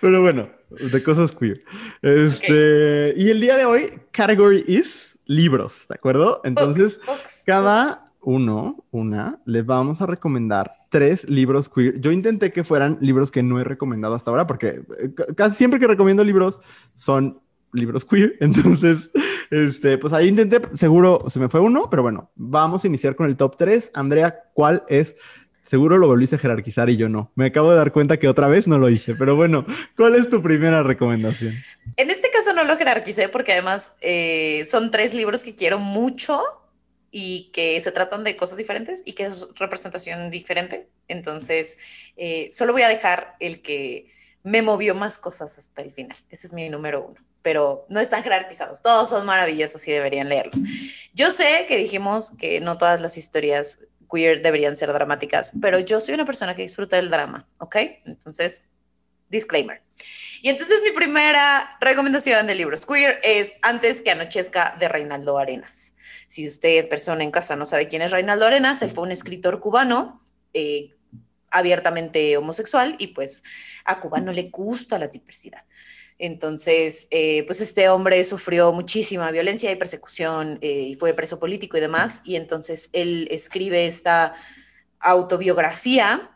Pero 0.00 0.22
bueno, 0.22 0.48
de 0.70 1.02
cosas 1.02 1.32
queer. 1.32 1.64
Este, 2.02 3.14
Y 3.16 3.30
el 3.30 3.40
día 3.40 3.56
de 3.56 3.64
hoy, 3.64 4.00
category 4.12 4.64
is 4.68 5.18
libros, 5.26 5.86
¿de 5.88 5.96
acuerdo? 5.96 6.40
Entonces, 6.44 7.00
Books, 7.04 7.18
books, 7.18 7.42
cada 7.44 7.86
books. 7.86 8.07
Uno, 8.28 8.84
una, 8.90 9.40
les 9.46 9.64
vamos 9.64 10.02
a 10.02 10.06
recomendar 10.06 10.70
tres 10.90 11.30
libros 11.30 11.70
queer. 11.70 11.98
Yo 11.98 12.12
intenté 12.12 12.52
que 12.52 12.62
fueran 12.62 12.98
libros 13.00 13.30
que 13.30 13.42
no 13.42 13.58
he 13.58 13.64
recomendado 13.64 14.14
hasta 14.14 14.30
ahora, 14.30 14.46
porque 14.46 14.82
eh, 15.00 15.14
ca- 15.16 15.24
casi 15.34 15.56
siempre 15.56 15.80
que 15.80 15.86
recomiendo 15.86 16.22
libros 16.22 16.60
son 16.94 17.40
libros 17.72 18.04
queer. 18.04 18.36
Entonces, 18.40 19.10
este, 19.50 19.96
pues 19.96 20.12
ahí 20.12 20.28
intenté, 20.28 20.60
seguro 20.74 21.24
se 21.28 21.40
me 21.40 21.48
fue 21.48 21.60
uno, 21.60 21.88
pero 21.90 22.02
bueno, 22.02 22.30
vamos 22.36 22.84
a 22.84 22.86
iniciar 22.86 23.16
con 23.16 23.26
el 23.30 23.36
top 23.38 23.56
3. 23.56 23.92
Andrea, 23.94 24.38
¿cuál 24.52 24.84
es? 24.88 25.16
Seguro 25.64 25.96
lo 25.96 26.06
volviste 26.06 26.36
a 26.36 26.38
jerarquizar 26.38 26.90
y 26.90 26.98
yo 26.98 27.08
no. 27.08 27.32
Me 27.34 27.46
acabo 27.46 27.70
de 27.70 27.76
dar 27.78 27.92
cuenta 27.92 28.18
que 28.18 28.28
otra 28.28 28.48
vez 28.48 28.68
no 28.68 28.76
lo 28.78 28.90
hice, 28.90 29.14
pero 29.14 29.36
bueno, 29.36 29.64
¿cuál 29.96 30.16
es 30.16 30.28
tu 30.28 30.42
primera 30.42 30.82
recomendación? 30.82 31.54
En 31.96 32.10
este 32.10 32.28
caso 32.30 32.52
no 32.52 32.64
lo 32.64 32.76
jerarquicé 32.76 33.30
porque 33.30 33.52
además 33.52 33.94
eh, 34.02 34.64
son 34.66 34.90
tres 34.90 35.14
libros 35.14 35.42
que 35.44 35.54
quiero 35.54 35.78
mucho 35.78 36.38
y 37.10 37.50
que 37.52 37.80
se 37.80 37.92
tratan 37.92 38.24
de 38.24 38.36
cosas 38.36 38.58
diferentes 38.58 39.02
y 39.04 39.12
que 39.12 39.26
es 39.26 39.46
representación 39.54 40.30
diferente. 40.30 40.88
Entonces, 41.08 41.78
eh, 42.16 42.50
solo 42.52 42.72
voy 42.72 42.82
a 42.82 42.88
dejar 42.88 43.36
el 43.40 43.62
que 43.62 44.10
me 44.42 44.62
movió 44.62 44.94
más 44.94 45.18
cosas 45.18 45.58
hasta 45.58 45.82
el 45.82 45.92
final. 45.92 46.16
Ese 46.30 46.46
es 46.46 46.52
mi 46.52 46.68
número 46.68 47.06
uno. 47.06 47.16
Pero 47.42 47.86
no 47.88 48.00
están 48.00 48.22
jerarquizados. 48.22 48.82
Todos 48.82 49.10
son 49.10 49.24
maravillosos 49.24 49.86
y 49.86 49.92
deberían 49.92 50.28
leerlos. 50.28 50.60
Yo 51.14 51.30
sé 51.30 51.64
que 51.66 51.76
dijimos 51.76 52.32
que 52.36 52.60
no 52.60 52.76
todas 52.78 53.00
las 53.00 53.16
historias 53.16 53.84
queer 54.10 54.42
deberían 54.42 54.74
ser 54.76 54.92
dramáticas, 54.92 55.52
pero 55.60 55.78
yo 55.78 56.00
soy 56.00 56.14
una 56.14 56.24
persona 56.24 56.56
que 56.56 56.62
disfruta 56.62 56.96
del 56.96 57.10
drama, 57.10 57.46
¿ok? 57.58 57.76
Entonces, 58.06 58.64
disclaimer. 59.28 59.82
Y 60.40 60.48
entonces 60.48 60.80
mi 60.82 60.92
primera 60.92 61.76
recomendación 61.80 62.46
de 62.46 62.54
libros 62.54 62.86
queer 62.86 63.20
es 63.22 63.56
Antes 63.62 64.00
que 64.00 64.10
anochezca 64.10 64.76
de 64.78 64.88
Reinaldo 64.88 65.38
Arenas. 65.38 65.94
Si 66.28 66.46
usted, 66.46 66.88
persona 66.88 67.24
en 67.24 67.30
casa, 67.30 67.56
no 67.56 67.64
sabe 67.64 67.88
quién 67.88 68.02
es 68.02 68.12
Reinaldo 68.12 68.46
Arenas, 68.46 68.82
él 68.82 68.90
fue 68.90 69.04
un 69.04 69.12
escritor 69.12 69.60
cubano 69.60 70.22
eh, 70.52 70.94
abiertamente 71.50 72.36
homosexual 72.36 72.96
y 72.98 73.08
pues 73.08 73.42
a 73.86 73.98
Cuba 73.98 74.20
no 74.20 74.32
le 74.32 74.50
gusta 74.50 74.98
la 74.98 75.08
diversidad. 75.08 75.64
Entonces, 76.18 77.08
eh, 77.10 77.44
pues 77.46 77.62
este 77.62 77.88
hombre 77.88 78.22
sufrió 78.24 78.74
muchísima 78.74 79.30
violencia 79.30 79.72
y 79.72 79.76
persecución 79.76 80.58
eh, 80.60 80.88
y 80.90 80.94
fue 80.96 81.14
preso 81.14 81.38
político 81.38 81.78
y 81.78 81.80
demás. 81.80 82.20
Y 82.26 82.36
entonces 82.36 82.90
él 82.92 83.26
escribe 83.30 83.86
esta 83.86 84.34
autobiografía 85.00 86.34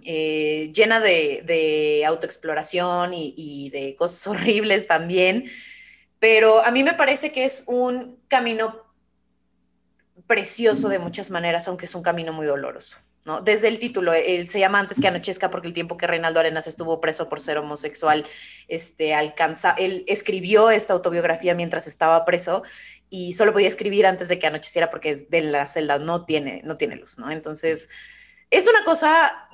llena 0.00 1.00
de, 1.00 1.42
de 1.44 2.04
autoexploración 2.06 3.12
y, 3.12 3.34
y 3.36 3.70
de 3.70 3.96
cosas 3.96 4.24
horribles 4.28 4.86
también. 4.86 5.50
Pero 6.20 6.64
a 6.64 6.70
mí 6.70 6.84
me 6.84 6.94
parece 6.94 7.32
que 7.32 7.44
es 7.44 7.64
un 7.66 8.20
camino 8.28 8.87
precioso 10.26 10.88
de 10.88 10.98
muchas 10.98 11.30
maneras, 11.30 11.68
aunque 11.68 11.86
es 11.86 11.94
un 11.94 12.02
camino 12.02 12.32
muy 12.32 12.46
doloroso. 12.46 12.96
¿no? 13.24 13.40
Desde 13.40 13.68
el 13.68 13.78
título, 13.78 14.12
él 14.12 14.48
se 14.48 14.58
llama 14.58 14.78
Antes 14.78 15.00
que 15.00 15.08
anochezca 15.08 15.50
porque 15.50 15.68
el 15.68 15.74
tiempo 15.74 15.96
que 15.96 16.06
Reinaldo 16.06 16.40
Arenas 16.40 16.66
estuvo 16.66 17.00
preso 17.00 17.28
por 17.28 17.40
ser 17.40 17.58
homosexual, 17.58 18.24
este, 18.68 19.14
alcanza, 19.14 19.74
él 19.78 20.04
escribió 20.06 20.70
esta 20.70 20.94
autobiografía 20.94 21.54
mientras 21.54 21.86
estaba 21.86 22.24
preso 22.24 22.62
y 23.10 23.34
solo 23.34 23.52
podía 23.52 23.68
escribir 23.68 24.06
antes 24.06 24.28
de 24.28 24.38
que 24.38 24.46
anocheciera 24.46 24.88
porque 24.88 25.26
de 25.28 25.40
la 25.42 25.66
celda 25.66 25.98
no 25.98 26.24
tiene, 26.24 26.62
no 26.64 26.76
tiene 26.76 26.96
luz, 26.96 27.18
¿no? 27.18 27.30
Entonces, 27.30 27.90
es 28.50 28.66
una 28.66 28.82
cosa 28.84 29.48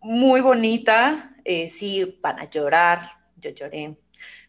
muy 0.00 0.42
bonita, 0.42 1.34
eh, 1.44 1.68
sí, 1.68 2.18
van 2.20 2.40
a 2.40 2.50
llorar, 2.50 3.08
yo 3.36 3.50
lloré, 3.50 3.96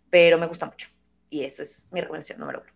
pero 0.09 0.37
me 0.37 0.47
gusta 0.47 0.65
mucho 0.65 0.89
y 1.29 1.43
eso 1.43 1.63
es 1.63 1.87
mi 1.91 2.01
recomendación 2.01 2.39
número 2.39 2.61
uno. 2.61 2.71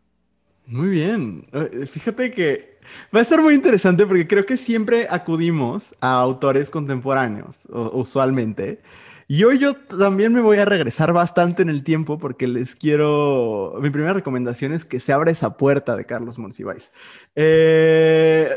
Muy 0.66 0.90
bien. 0.90 1.48
Eh, 1.52 1.88
Fíjate 1.88 2.32
que 2.32 2.78
va 3.16 3.20
a 3.20 3.24
estar 3.24 3.42
muy 3.42 3.54
interesante 3.54 4.06
porque 4.06 4.28
creo 4.28 4.46
que 4.46 4.58
siempre 4.58 5.08
acudimos 5.10 5.96
a 6.02 6.20
autores 6.20 6.70
contemporáneos, 6.70 7.68
usualmente. 7.70 8.82
Y 9.28 9.44
hoy 9.44 9.60
yo 9.60 9.76
también 9.76 10.34
me 10.34 10.42
voy 10.42 10.58
a 10.58 10.66
regresar 10.66 11.14
bastante 11.14 11.62
en 11.62 11.70
el 11.70 11.84
tiempo 11.84 12.18
porque 12.18 12.48
les 12.48 12.76
quiero... 12.76 13.76
Mi 13.80 13.92
primera 13.92 14.14
recomendación 14.14 14.74
es 14.74 14.86
que 14.86 15.00
se 15.00 15.14
abra 15.14 15.30
esa 15.30 15.56
puerta 15.56 15.96
de 15.96 16.06
Carlos 16.06 16.40
Monsiváis. 16.40 16.92
Eh, 17.36 18.50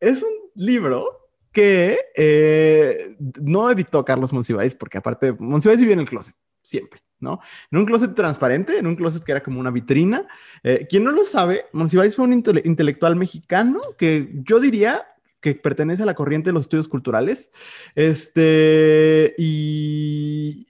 es 0.00 0.22
un 0.22 0.32
libro 0.54 1.30
que 1.50 1.98
eh, 2.14 3.16
no 3.40 3.70
editó 3.70 4.04
Carlos 4.04 4.34
Monsiváis 4.34 4.74
porque 4.74 4.98
aparte 4.98 5.32
Monsiváis 5.38 5.80
vivía 5.80 5.94
en 5.94 6.00
el 6.00 6.08
closet, 6.08 6.34
siempre, 6.62 7.00
¿no? 7.22 7.40
En 7.70 7.78
un 7.78 7.86
closet 7.86 8.14
transparente, 8.14 8.76
en 8.76 8.86
un 8.86 8.96
closet 8.96 9.24
que 9.24 9.32
era 9.32 9.42
como 9.42 9.58
una 9.58 9.70
vitrina. 9.70 10.26
Eh, 10.62 10.86
quien 10.90 11.04
no 11.04 11.12
lo 11.12 11.24
sabe, 11.24 11.64
Monsiváis 11.72 12.14
fue 12.14 12.26
un 12.26 12.32
intele- 12.32 12.62
intelectual 12.66 13.16
mexicano 13.16 13.80
que 13.96 14.30
yo 14.44 14.60
diría 14.60 15.06
que 15.40 15.54
pertenece 15.54 16.02
a 16.02 16.06
la 16.06 16.14
corriente 16.14 16.50
de 16.50 16.54
los 16.54 16.62
estudios 16.62 16.88
culturales. 16.88 17.50
Este, 17.94 19.34
y 19.38 20.68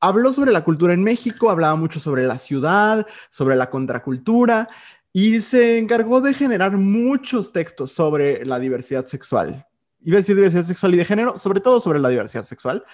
habló 0.00 0.32
sobre 0.32 0.52
la 0.52 0.64
cultura 0.64 0.94
en 0.94 1.02
México, 1.02 1.50
hablaba 1.50 1.76
mucho 1.76 2.00
sobre 2.00 2.24
la 2.26 2.38
ciudad, 2.38 3.06
sobre 3.28 3.56
la 3.56 3.68
contracultura, 3.68 4.68
y 5.12 5.40
se 5.42 5.78
encargó 5.78 6.20
de 6.20 6.34
generar 6.34 6.76
muchos 6.76 7.52
textos 7.52 7.92
sobre 7.92 8.44
la 8.44 8.58
diversidad 8.58 9.06
sexual. 9.06 9.66
Iba 10.02 10.16
a 10.16 10.20
decir 10.20 10.36
diversidad 10.36 10.64
sexual 10.64 10.94
y 10.94 10.98
de 10.98 11.04
género, 11.04 11.38
sobre 11.38 11.60
todo 11.60 11.80
sobre 11.80 12.00
la 12.00 12.08
diversidad 12.08 12.44
sexual. 12.44 12.84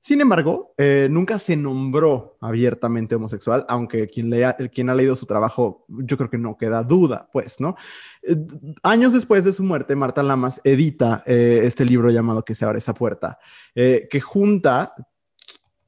Sin 0.00 0.20
embargo, 0.20 0.74
eh, 0.78 1.08
nunca 1.10 1.38
se 1.38 1.56
nombró 1.56 2.38
abiertamente 2.40 3.16
homosexual, 3.16 3.66
aunque 3.68 4.06
quien, 4.06 4.30
lea, 4.30 4.56
quien 4.72 4.90
ha 4.90 4.94
leído 4.94 5.16
su 5.16 5.26
trabajo, 5.26 5.84
yo 5.88 6.16
creo 6.16 6.30
que 6.30 6.38
no 6.38 6.56
queda 6.56 6.82
duda, 6.82 7.28
pues, 7.32 7.60
¿no? 7.60 7.76
Eh, 8.22 8.36
años 8.82 9.12
después 9.12 9.44
de 9.44 9.52
su 9.52 9.62
muerte, 9.64 9.96
Marta 9.96 10.22
Lamas 10.22 10.60
edita 10.64 11.22
eh, 11.26 11.60
este 11.64 11.84
libro 11.84 12.10
llamado 12.10 12.44
Que 12.44 12.54
se 12.54 12.64
abre 12.64 12.78
esa 12.78 12.94
puerta, 12.94 13.38
que 13.74 14.20
junta 14.20 14.94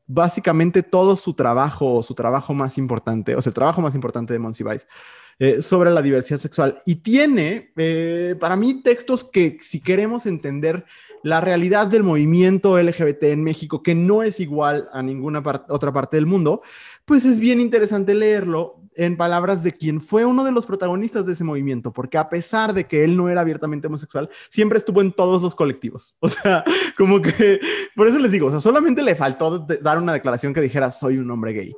básicamente 0.07 0.82
todo 0.82 1.15
su 1.15 1.35
trabajo, 1.35 2.03
su 2.03 2.15
trabajo 2.15 2.53
más 2.53 2.78
importante, 2.78 3.37
o 3.37 3.43
sea, 3.43 3.51
el 3.51 3.55
trabajo 3.55 3.81
más 3.81 3.95
importante 3.95 4.32
de 4.32 4.41
Monsiváis, 4.41 4.89
eh, 5.39 5.62
sobre 5.62 5.91
la 5.91 6.03
diversidad 6.03 6.39
sexual. 6.39 6.82
Y 6.85 6.97
tiene, 6.97 7.73
para 8.39 8.57
mí, 8.57 8.82
textos 8.82 9.24
que 9.24 9.57
si 9.62 9.81
queremos 9.81 10.27
entender 10.27 10.85
la 11.23 11.41
realidad 11.41 11.87
del 11.87 12.03
movimiento 12.03 12.81
LGBT 12.81 13.25
en 13.25 13.45
México, 13.45 13.83
que 13.83 13.95
no 13.95 14.23
es 14.23 14.41
igual 14.41 14.89
a 14.93 15.03
ninguna 15.03 15.43
otra 15.69 15.93
parte 15.93 16.17
del 16.17 16.27
mundo, 16.27 16.63
pues 17.05 17.25
es 17.25 17.41
bien 17.41 17.61
interesante 17.61 18.15
leerlo 18.15 18.77
en 18.95 19.17
palabras 19.17 19.63
de 19.63 19.73
quien 19.73 20.01
fue 20.01 20.25
uno 20.25 20.45
de 20.45 20.53
los 20.53 20.67
protagonistas 20.67 21.25
de 21.27 21.33
ese 21.33 21.45
movimiento, 21.45 21.93
porque 21.93 22.19
a 22.19 22.29
pesar 22.29 22.75
de 22.75 22.85
que 22.85 23.05
él 23.05 23.17
no 23.17 23.29
era 23.29 23.41
abiertamente 23.41 23.87
homosexual, 23.87 24.29
siempre 24.49 24.79
estuvo 24.79 25.01
en 25.01 25.13
todos 25.13 25.43
los 25.43 25.55
colectivos. 25.55 26.15
O 26.21 26.29
sea, 26.29 26.65
como 26.97 27.21
que, 27.21 27.61
por 27.97 28.07
eso 28.07 28.19
les 28.19 28.31
digo, 28.31 28.47
o 28.47 28.51
sea, 28.51 28.61
solamente 28.61 29.03
le 29.03 29.17
faltó 29.17 29.59
dar 29.59 29.99
una 29.99 30.13
declaración 30.13 30.55
que 30.55 30.61
dijera, 30.61 30.91
soy 30.91 31.19
un 31.19 31.31
hombre 31.31 31.53
gay 31.53 31.75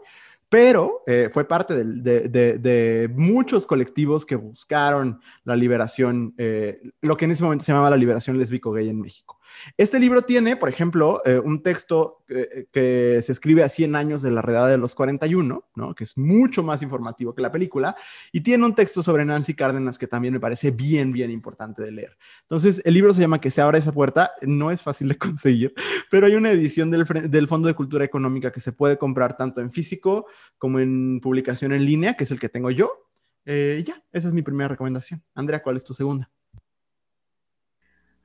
pero 0.53 1.03
eh, 1.07 1.31
fue 1.33 1.49
parte 1.49 1.83
de, 1.83 3.11
muchos 3.17 3.65
colectivos 3.65 4.27
que 4.27 4.37
buscaron 4.37 5.19
la 5.45 5.57
liberación, 5.57 6.35
eh, 6.37 6.79
lo 7.01 7.17
que 7.17 7.25
en 7.25 7.31
ese 7.31 7.43
momento 7.43 7.65
se 7.65 7.73
llamaba 7.73 7.89
la 7.89 7.97
liberación 7.97 8.37
lésbico-gay 8.37 8.87
en 8.87 9.01
México. 9.01 9.39
Este 9.77 9.99
libro 9.99 10.23
tiene, 10.23 10.57
por 10.57 10.69
ejemplo, 10.69 11.21
eh, 11.25 11.39
un 11.39 11.63
texto 11.63 12.25
que, 12.27 13.21
se 13.23 13.33
escribe 13.33 13.63
a 13.63 13.69
100 13.69 13.95
años 13.95 14.23
de 14.23 14.31
la 14.31 14.43
redada 14.43 14.69
de 14.69 14.79
los 14.79 14.95
41, 14.95 15.65
¿no? 15.75 15.95
que 15.95 16.05
es 16.05 16.17
mucho 16.17 16.63
más 16.63 16.83
informativo 16.83 17.35
que 17.35 17.43
la 17.43 17.53
película, 17.53 17.97
y 18.33 18.41
tiene 18.41 18.65
un 18.65 18.75
texto 18.75 19.03
sobre 19.03 19.25
Nancy 19.25 19.55
Cárdenas 19.55 19.99
que 19.99 20.07
también 20.07 20.35
me 20.35 20.41
parece 20.41 20.71
bien, 20.71 21.13
bien 21.13 21.31
importante 21.31 21.83
de 21.83 21.93
leer. 21.93 22.17
Entonces, 22.43 22.81
el 22.85 22.95
libro 22.95 23.13
se 23.13 23.21
llama 23.21 23.41
Que 23.41 23.51
se 23.51 23.61
abra 23.61 23.79
esa 23.79 23.93
puerta, 23.93 24.33
no 24.43 24.71
es 24.71 24.83
fácil 24.83 25.09
de 25.09 25.17
conseguir, 25.19 25.75
pero 26.11 26.27
hay 26.27 26.35
una 26.35 26.51
edición 26.51 26.91
del, 26.91 27.05
del 27.05 27.49
Fondo 27.49 27.69
de 27.69 27.75
Cultura 27.75 28.05
Económica 28.05 28.53
que 28.53 28.61
se 28.61 28.73
puede 28.73 28.97
comprar 28.97 29.37
tanto 29.37 29.61
en 29.61 29.71
físico 29.71 30.27
como 30.59 30.81
en 30.81 31.21
publicación 31.21 31.73
en 31.73 31.85
línea, 31.85 32.15
que 32.15 32.25
es 32.25 32.31
el 32.31 32.41
que 32.41 32.49
tengo 32.49 32.71
yo. 32.71 33.09
Eh, 33.45 33.83
ya, 33.87 34.03
esa 34.13 34.29
es 34.29 34.35
mi 34.35 34.43
primera 34.43 34.69
recomendación. 34.69 35.23
Andrea, 35.35 35.63
¿cuál 35.63 35.77
es 35.77 35.85
tu 35.85 35.95
segunda? 35.95 36.31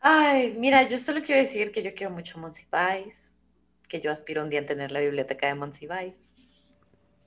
Ay, 0.09 0.55
mira, 0.57 0.87
yo 0.87 0.97
solo 0.97 1.21
quiero 1.21 1.41
decir 1.41 1.73
que 1.73 1.83
yo 1.83 1.93
quiero 1.93 2.13
mucho 2.13 2.39
Monsiváis, 2.39 3.35
que 3.89 3.99
yo 3.99 4.09
aspiro 4.09 4.41
un 4.41 4.49
día 4.49 4.61
a 4.61 4.65
tener 4.65 4.89
la 4.89 5.01
biblioteca 5.01 5.47
de 5.47 5.55
Monsiváis. 5.55 6.13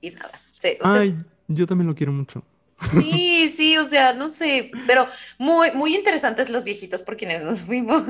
Y 0.00 0.12
nada. 0.12 0.32
Sí, 0.54 0.78
Ay, 0.80 1.14
yo 1.46 1.66
también 1.66 1.88
lo 1.88 1.94
quiero 1.94 2.10
mucho. 2.10 2.42
Sí, 2.86 3.48
sí, 3.50 3.76
o 3.76 3.84
sea, 3.84 4.12
no 4.12 4.28
sé, 4.28 4.70
pero 4.86 5.06
muy, 5.38 5.70
muy 5.72 5.94
interesantes 5.94 6.48
los 6.48 6.64
viejitos 6.64 7.02
por 7.02 7.16
quienes 7.16 7.42
nos 7.42 7.66
fuimos. 7.66 8.02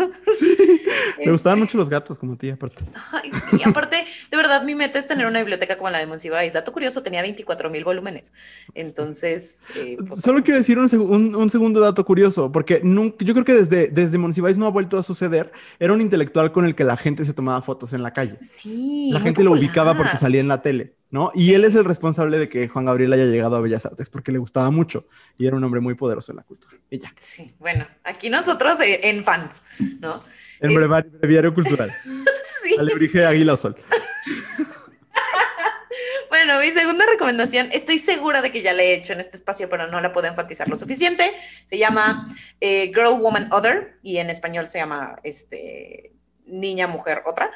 me 1.19 1.33
gustaban 1.33 1.59
este 1.59 1.67
mucho 1.67 1.79
los 1.79 1.91
gatos 1.91 2.19
como 2.19 2.37
tía, 2.37 2.55
aparte. 2.55 2.85
Ay, 3.13 3.31
sí, 3.51 3.61
aparte, 3.65 4.05
de 4.31 4.37
verdad, 4.37 4.63
mi 4.63 4.75
meta 4.75 4.99
es 4.99 5.07
tener 5.07 5.27
una 5.27 5.41
biblioteca 5.41 5.77
como 5.77 5.91
la 5.91 5.99
de 5.99 6.07
Monsiváis. 6.07 6.53
Dato 6.53 6.73
curioso, 6.73 7.03
tenía 7.03 7.23
24 7.23 7.71
mil 7.71 7.85
volúmenes. 7.85 8.33
Entonces. 8.75 9.65
Eh, 9.77 9.97
pues, 10.07 10.21
Solo 10.21 10.43
quiero 10.43 10.59
decir 10.59 10.79
un, 10.79 11.35
un, 11.35 11.51
segundo 11.51 11.81
dato 11.81 12.05
curioso, 12.05 12.53
porque 12.53 12.81
nunca, 12.83 13.25
yo 13.25 13.35
creo 13.35 13.45
que 13.45 13.55
desde, 13.55 13.89
desde 13.89 14.19
Monsiváis 14.19 14.57
no 14.57 14.67
ha 14.67 14.71
vuelto 14.71 14.99
a 14.99 15.03
suceder. 15.03 15.53
Era 15.79 15.93
un 15.93 16.01
intelectual 16.01 16.53
con 16.53 16.65
el 16.65 16.75
que 16.75 16.85
la 16.85 16.97
gente 16.97 17.25
se 17.25 17.35
tomaba 17.35 17.61
fotos 17.63 17.93
en 17.93 18.03
la 18.03 18.13
calle. 18.13 18.39
Sí. 18.43 19.11
La 19.13 19.21
gente 19.21 19.43
lo 19.43 19.53
ubicaba 19.53 19.97
porque 19.97 20.17
salía 20.17 20.41
en 20.41 20.49
la 20.49 20.63
tele. 20.63 20.95
¿No? 21.11 21.33
Y 21.35 21.55
él 21.55 21.65
es 21.65 21.75
el 21.75 21.85
responsable 21.85 22.39
de 22.39 22.49
que 22.49 22.69
Juan 22.69 22.85
Gabriel 22.85 23.13
haya 23.13 23.25
llegado 23.25 23.57
a 23.57 23.61
Bellas 23.61 23.85
Artes 23.85 24.09
porque 24.09 24.33
le 24.33 24.39
gustaba 24.39 24.71
mucho 24.71 25.07
y 25.37 25.47
era 25.47 25.57
un 25.57 25.65
hombre 25.65 25.81
muy 25.81 25.95
poderoso 25.95 26.33
en 26.33 26.37
la 26.37 26.45
cultura. 26.45 26.77
Y 26.89 26.99
ya. 26.99 27.13
Sí, 27.17 27.53
bueno, 27.59 27.87
aquí 28.05 28.31
nosotros 28.31 28.81
eh, 28.81 29.01
en 29.05 29.25
fans, 29.25 29.63
¿no? 29.99 30.21
En 30.61 30.75
breviario, 30.75 31.53
cultural. 31.53 31.91
sí. 32.63 32.77
Alebrije 32.79 33.27
Águila 33.27 33.57
Sol. 33.57 33.77
bueno, 36.31 36.61
mi 36.61 36.69
segunda 36.69 37.05
recomendación, 37.07 37.69
estoy 37.73 37.99
segura 37.99 38.41
de 38.41 38.53
que 38.53 38.63
ya 38.63 38.73
la 38.73 38.83
he 38.83 38.95
hecho 38.95 39.13
en 39.13 39.21
este 39.21 39.37
espacio, 39.37 39.69
pero 39.69 39.89
no 39.89 40.01
la 40.01 40.13
puedo 40.13 40.29
enfatizar 40.29 40.69
lo 40.69 40.77
suficiente. 40.77 41.33
Se 41.67 41.77
llama 41.77 42.27
eh, 42.61 42.93
Girl, 42.95 43.21
Woman, 43.21 43.49
Other 43.53 43.97
y 44.03 44.19
en 44.19 44.31
español 44.31 44.69
se 44.69 44.79
llama 44.79 45.19
este, 45.25 46.13
Niña, 46.47 46.87
Mujer, 46.87 47.23
Otra. 47.27 47.51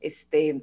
Este, 0.00 0.62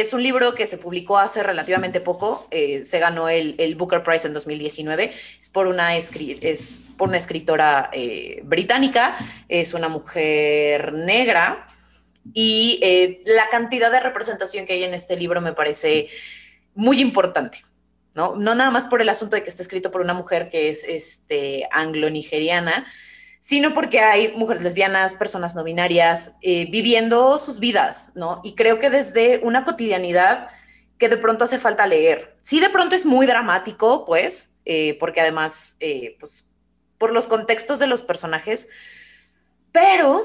es 0.00 0.12
un 0.12 0.22
libro 0.22 0.54
que 0.54 0.66
se 0.66 0.76
publicó 0.76 1.18
hace 1.18 1.42
relativamente 1.42 2.00
poco, 2.00 2.46
eh, 2.50 2.82
se 2.82 2.98
ganó 2.98 3.28
el, 3.28 3.74
Booker 3.76 4.02
Prize 4.02 4.28
en 4.28 4.34
2019, 4.34 5.12
es 5.40 5.50
por 5.50 5.66
una, 5.66 5.96
es 5.96 6.78
por 6.98 7.08
una 7.08 7.16
escritora 7.16 7.88
eh, 7.92 8.40
británica, 8.44 9.16
es 9.48 9.72
una 9.72 9.88
mujer 9.88 10.92
negra 10.92 11.66
y 12.34 12.78
eh, 12.82 13.22
la 13.24 13.48
cantidad 13.48 13.90
de 13.90 14.00
representación 14.00 14.66
que 14.66 14.74
hay 14.74 14.84
en 14.84 14.92
este 14.92 15.16
libro 15.16 15.40
me 15.40 15.54
parece 15.54 16.08
muy 16.74 17.00
importante. 17.00 17.62
¿no? 18.14 18.34
no 18.36 18.54
nada 18.54 18.70
más 18.70 18.86
por 18.86 19.02
el 19.02 19.08
asunto 19.08 19.36
de 19.36 19.42
que 19.42 19.50
está 19.50 19.62
escrito 19.62 19.90
por 19.90 20.00
una 20.00 20.14
mujer 20.14 20.48
que 20.50 20.70
es 20.70 20.84
este, 20.84 21.68
anglo-nigeriana, 21.70 22.86
sino 23.46 23.74
porque 23.74 24.00
hay 24.00 24.32
mujeres 24.32 24.64
lesbianas, 24.64 25.14
personas 25.14 25.54
no 25.54 25.62
binarias, 25.62 26.34
eh, 26.42 26.68
viviendo 26.68 27.38
sus 27.38 27.60
vidas, 27.60 28.10
¿no? 28.16 28.40
Y 28.42 28.56
creo 28.56 28.80
que 28.80 28.90
desde 28.90 29.38
una 29.40 29.64
cotidianidad 29.64 30.48
que 30.98 31.08
de 31.08 31.16
pronto 31.16 31.44
hace 31.44 31.60
falta 31.60 31.86
leer. 31.86 32.34
Sí, 32.42 32.58
de 32.58 32.70
pronto 32.70 32.96
es 32.96 33.06
muy 33.06 33.24
dramático, 33.24 34.04
pues, 34.04 34.56
eh, 34.64 34.96
porque 34.98 35.20
además, 35.20 35.76
eh, 35.78 36.16
pues, 36.18 36.50
por 36.98 37.12
los 37.12 37.28
contextos 37.28 37.78
de 37.78 37.86
los 37.86 38.02
personajes, 38.02 38.68
pero 39.70 40.24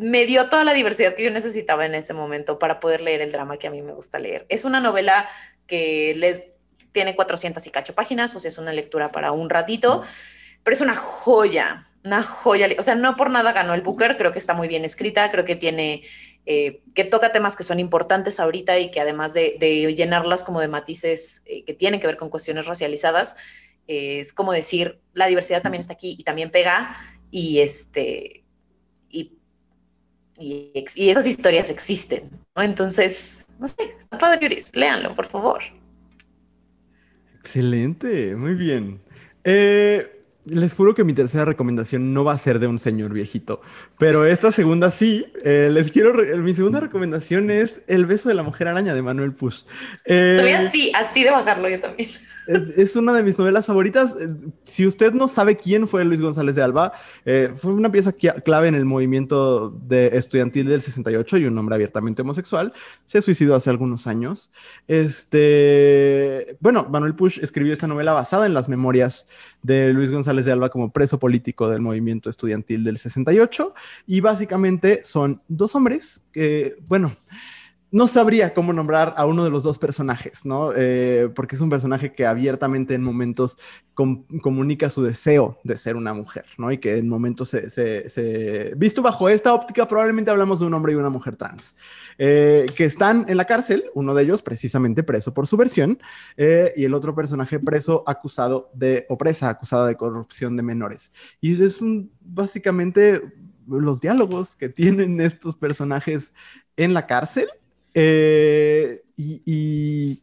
me 0.00 0.26
dio 0.26 0.48
toda 0.48 0.64
la 0.64 0.74
diversidad 0.74 1.14
que 1.14 1.22
yo 1.22 1.30
necesitaba 1.30 1.86
en 1.86 1.94
ese 1.94 2.14
momento 2.14 2.58
para 2.58 2.80
poder 2.80 3.00
leer 3.00 3.20
el 3.20 3.30
drama 3.30 3.58
que 3.58 3.68
a 3.68 3.70
mí 3.70 3.80
me 3.80 3.92
gusta 3.92 4.18
leer. 4.18 4.44
Es 4.48 4.64
una 4.64 4.80
novela 4.80 5.28
que 5.68 6.52
tiene 6.90 7.14
400 7.14 7.64
y 7.64 7.70
cacho 7.70 7.94
páginas, 7.94 8.34
o 8.34 8.40
sea, 8.40 8.48
es 8.48 8.58
una 8.58 8.72
lectura 8.72 9.12
para 9.12 9.30
un 9.30 9.50
ratito 9.50 10.02
pero 10.62 10.74
es 10.74 10.80
una 10.80 10.94
joya, 10.94 11.86
una 12.04 12.22
joya. 12.22 12.68
O 12.78 12.82
sea, 12.82 12.94
no 12.94 13.16
por 13.16 13.30
nada 13.30 13.52
ganó 13.52 13.74
el 13.74 13.82
Booker, 13.82 14.16
creo 14.16 14.32
que 14.32 14.38
está 14.38 14.54
muy 14.54 14.68
bien 14.68 14.84
escrita, 14.84 15.30
creo 15.30 15.44
que 15.44 15.56
tiene, 15.56 16.02
eh, 16.46 16.82
que 16.94 17.04
toca 17.04 17.32
temas 17.32 17.56
que 17.56 17.64
son 17.64 17.80
importantes 17.80 18.40
ahorita 18.40 18.78
y 18.78 18.90
que 18.90 19.00
además 19.00 19.34
de, 19.34 19.56
llenarlas 19.96 20.44
como 20.44 20.60
de 20.60 20.68
matices 20.68 21.42
eh, 21.46 21.64
que 21.64 21.74
tienen 21.74 22.00
que 22.00 22.06
ver 22.06 22.16
con 22.16 22.30
cuestiones 22.30 22.66
racializadas, 22.66 23.36
es 23.86 24.32
como 24.32 24.52
decir, 24.52 25.00
la 25.14 25.26
diversidad 25.26 25.62
también 25.62 25.80
está 25.80 25.94
aquí 25.94 26.14
y 26.18 26.22
también 26.22 26.50
pega 26.50 26.94
y 27.30 27.60
este... 27.60 28.44
Y, 29.08 29.32
y, 30.38 31.10
esas 31.10 31.26
historias 31.26 31.70
existen. 31.70 32.30
Entonces, 32.54 33.46
no 33.58 33.66
sé, 33.66 33.94
está 33.98 34.16
padre, 34.16 34.58
léanlo, 34.74 35.14
por 35.14 35.26
favor. 35.26 35.60
Excelente, 37.40 38.36
muy 38.36 38.54
bien. 38.54 39.00
Eh, 39.44 40.19
les 40.50 40.74
juro 40.74 40.94
que 40.94 41.04
mi 41.04 41.12
tercera 41.12 41.44
recomendación 41.44 42.12
no 42.12 42.24
va 42.24 42.32
a 42.32 42.38
ser 42.38 42.58
de 42.58 42.66
un 42.66 42.78
señor 42.78 43.12
viejito, 43.12 43.60
pero 44.00 44.24
esta 44.24 44.50
segunda 44.50 44.90
sí. 44.90 45.26
Eh, 45.44 45.68
les 45.70 45.92
quiero. 45.92 46.14
mi 46.38 46.54
segunda 46.54 46.80
recomendación 46.80 47.50
es 47.50 47.82
El 47.86 48.06
beso 48.06 48.30
de 48.30 48.34
la 48.34 48.42
mujer 48.42 48.66
araña 48.66 48.94
de 48.94 49.02
Manuel 49.02 49.34
Push. 49.34 49.64
Eh, 50.06 50.56
así, 50.58 50.90
así 50.96 51.22
de 51.22 51.30
bajarlo 51.30 51.68
yo 51.68 51.78
también. 51.80 52.08
Es, 52.46 52.96
una 52.96 53.12
de 53.12 53.22
mis 53.22 53.38
novelas 53.38 53.66
favoritas. 53.66 54.16
Eh, 54.18 54.28
si 54.64 54.86
usted 54.86 55.12
no 55.12 55.28
sabe 55.28 55.56
quién 55.56 55.86
fue 55.86 56.04
Luis 56.04 56.20
González 56.20 56.56
de 56.56 56.62
Alba, 56.62 56.92
eh, 57.24 57.52
fue 57.54 57.72
una 57.72 57.92
pieza 57.92 58.12
clave 58.12 58.68
en 58.68 58.74
el 58.74 58.84
movimiento 58.84 59.70
de 59.70 60.08
estudiantil 60.14 60.66
del 60.66 60.80
68 60.80 61.38
y 61.38 61.44
un 61.44 61.56
hombre 61.58 61.74
abiertamente 61.74 62.22
homosexual. 62.22 62.72
Se 63.06 63.22
suicidó 63.22 63.54
hace 63.54 63.70
algunos 63.70 64.06
años. 64.06 64.50
Este, 64.88 66.56
bueno, 66.60 66.88
Manuel 66.90 67.14
Push 67.14 67.38
escribió 67.40 67.72
esta 67.72 67.86
novela 67.86 68.14
basada 68.14 68.46
en 68.46 68.54
las 68.54 68.68
memorias 68.68 69.28
de 69.62 69.92
Luis 69.92 70.10
González 70.10 70.44
de 70.44 70.52
Alba 70.52 70.70
como 70.70 70.90
preso 70.90 71.18
político 71.18 71.68
del 71.68 71.82
movimiento 71.82 72.30
estudiantil 72.30 72.82
del 72.82 72.98
68 72.98 73.74
y 74.06 74.20
básicamente 74.20 75.02
son 75.04 75.42
dos 75.48 75.74
hombres 75.74 76.22
que, 76.32 76.76
bueno, 76.86 77.16
no 77.92 78.06
sabría 78.06 78.54
cómo 78.54 78.72
nombrar 78.72 79.14
a 79.16 79.26
uno 79.26 79.42
de 79.42 79.50
los 79.50 79.64
dos 79.64 79.78
personajes, 79.78 80.44
¿no? 80.44 80.70
Eh, 80.76 81.28
porque 81.34 81.56
es 81.56 81.60
un 81.60 81.70
personaje 81.70 82.12
que 82.12 82.24
abiertamente 82.24 82.94
en 82.94 83.02
momentos 83.02 83.58
comunica 83.94 84.88
su 84.88 85.02
deseo 85.02 85.58
de 85.62 85.76
ser 85.76 85.96
una 85.96 86.14
mujer, 86.14 86.46
¿no? 86.56 86.72
Y 86.72 86.78
que 86.78 86.96
en 86.96 87.08
momentos 87.08 87.50
se, 87.50 88.72
Visto 88.76 89.02
bajo 89.02 89.28
esta 89.28 89.52
óptica, 89.52 89.86
probablemente 89.86 90.30
hablamos 90.30 90.60
de 90.60 90.66
un 90.66 90.74
hombre 90.74 90.92
y 90.92 90.96
una 90.96 91.10
mujer 91.10 91.36
trans, 91.36 91.76
eh, 92.16 92.66
que 92.76 92.84
están 92.84 93.26
en 93.28 93.36
la 93.36 93.44
cárcel, 93.44 93.84
uno 93.94 94.14
de 94.14 94.22
ellos 94.22 94.40
precisamente 94.40 95.02
preso 95.02 95.34
por 95.34 95.46
su 95.46 95.56
versión, 95.56 95.98
eh, 96.36 96.72
y 96.76 96.84
el 96.84 96.94
otro 96.94 97.14
personaje 97.14 97.58
preso 97.58 98.04
acusado 98.06 98.70
de, 98.72 99.04
o 99.08 99.18
presa 99.18 99.50
acusada 99.50 99.86
de 99.86 99.96
corrupción 99.96 100.56
de 100.56 100.62
menores. 100.62 101.12
Y 101.40 101.62
es 101.62 101.80
básicamente 102.20 103.20
los 103.70 104.00
diálogos 104.00 104.56
que 104.56 104.68
tienen 104.68 105.20
estos 105.20 105.56
personajes 105.56 106.32
en 106.76 106.94
la 106.94 107.06
cárcel 107.06 107.48
eh, 107.94 109.02
y, 109.16 110.22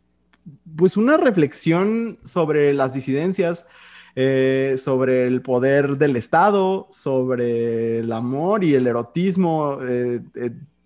pues 0.77 0.95
una 0.95 1.17
reflexión 1.17 2.19
sobre 2.23 2.73
las 2.73 2.93
disidencias, 2.93 3.67
eh, 4.15 4.75
sobre 4.77 5.27
el 5.27 5.41
poder 5.41 5.97
del 5.97 6.15
Estado, 6.15 6.87
sobre 6.89 7.99
el 7.99 8.11
amor 8.13 8.63
y 8.63 8.73
el 8.73 8.87
erotismo 8.87 9.79
eh, 9.81 10.21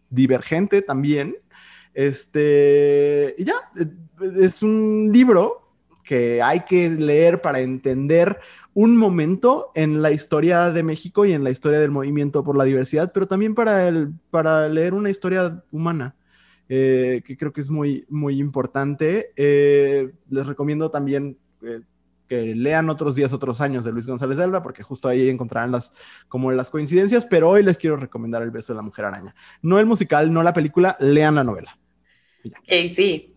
divergente 0.09 0.81
también. 0.81 1.35
Este, 1.93 3.35
ya, 3.38 3.53
es 4.35 4.63
un 4.63 5.11
libro 5.13 5.60
que 6.03 6.41
hay 6.41 6.61
que 6.61 6.89
leer 6.89 7.41
para 7.41 7.59
entender 7.59 8.39
un 8.73 8.95
momento 8.97 9.71
en 9.75 10.01
la 10.01 10.11
historia 10.11 10.69
de 10.69 10.83
México 10.83 11.25
y 11.25 11.33
en 11.33 11.43
la 11.43 11.51
historia 11.51 11.79
del 11.79 11.91
movimiento 11.91 12.43
por 12.43 12.57
la 12.57 12.63
diversidad, 12.63 13.11
pero 13.13 13.27
también 13.27 13.55
para, 13.55 13.87
el, 13.87 14.11
para 14.29 14.69
leer 14.69 14.93
una 14.93 15.09
historia 15.09 15.63
humana. 15.71 16.15
Eh, 16.73 17.21
que 17.25 17.35
creo 17.35 17.51
que 17.51 17.59
es 17.59 17.69
muy, 17.69 18.05
muy 18.07 18.39
importante. 18.39 19.33
Eh, 19.35 20.09
les 20.29 20.47
recomiendo 20.47 20.89
también 20.89 21.37
eh, 21.63 21.81
que 22.29 22.55
lean 22.55 22.89
otros 22.89 23.13
días, 23.13 23.33
otros 23.33 23.59
años 23.59 23.83
de 23.83 23.91
Luis 23.91 24.07
González 24.07 24.37
de 24.37 24.45
Alba, 24.45 24.63
porque 24.63 24.81
justo 24.81 25.09
ahí 25.09 25.27
encontrarán 25.27 25.73
las, 25.73 25.93
como 26.29 26.49
las 26.53 26.69
coincidencias, 26.69 27.25
pero 27.25 27.49
hoy 27.49 27.61
les 27.61 27.77
quiero 27.77 27.97
recomendar 27.97 28.41
El 28.41 28.51
beso 28.51 28.71
de 28.71 28.77
la 28.77 28.83
mujer 28.83 29.03
araña. 29.03 29.35
No 29.61 29.79
el 29.81 29.85
musical, 29.85 30.31
no 30.31 30.43
la 30.43 30.53
película, 30.53 30.95
lean 31.01 31.35
la 31.35 31.43
novela. 31.43 31.77
sí, 32.69 33.35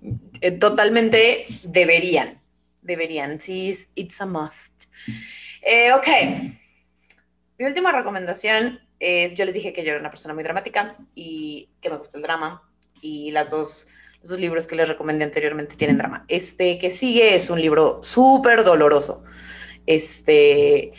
totalmente 0.61 1.47
deberían, 1.65 2.39
deberían, 2.85 3.41
sí, 3.41 3.77
it's 3.97 4.21
a 4.21 4.27
must. 4.27 4.85
ok, 5.95 6.07
mi 7.59 7.67
última 7.67 7.91
recomendación 7.93 8.81
es, 9.01 9.35
yo 9.35 9.45
les 9.45 9.55
dije 9.55 9.73
que 9.73 9.85
yo 9.85 9.91
era 9.91 10.01
una 10.01 10.11
persona 10.11 10.35
muy 10.35 10.45
dramática 10.45 10.97
y 11.15 11.69
que 11.81 11.91
me 11.91 11.97
gusta 11.97 12.19
el 12.19 12.23
drama 12.23 12.63
y 13.01 13.31
las 13.31 13.49
dos, 13.49 13.89
los 14.21 14.31
dos 14.31 14.41
libros 14.41 14.67
que 14.67 14.77
les 14.77 14.89
recomendé 14.89 15.25
anteriormente 15.25 15.77
tienen 15.77 15.99
drama. 15.99 16.25
Este 16.29 16.79
que 16.79 16.91
sigue 16.91 17.35
es 17.35 17.51
un 17.51 17.61
libro 17.61 18.01
súper 18.03 18.65
doloroso. 18.65 19.25
Este 19.87 20.93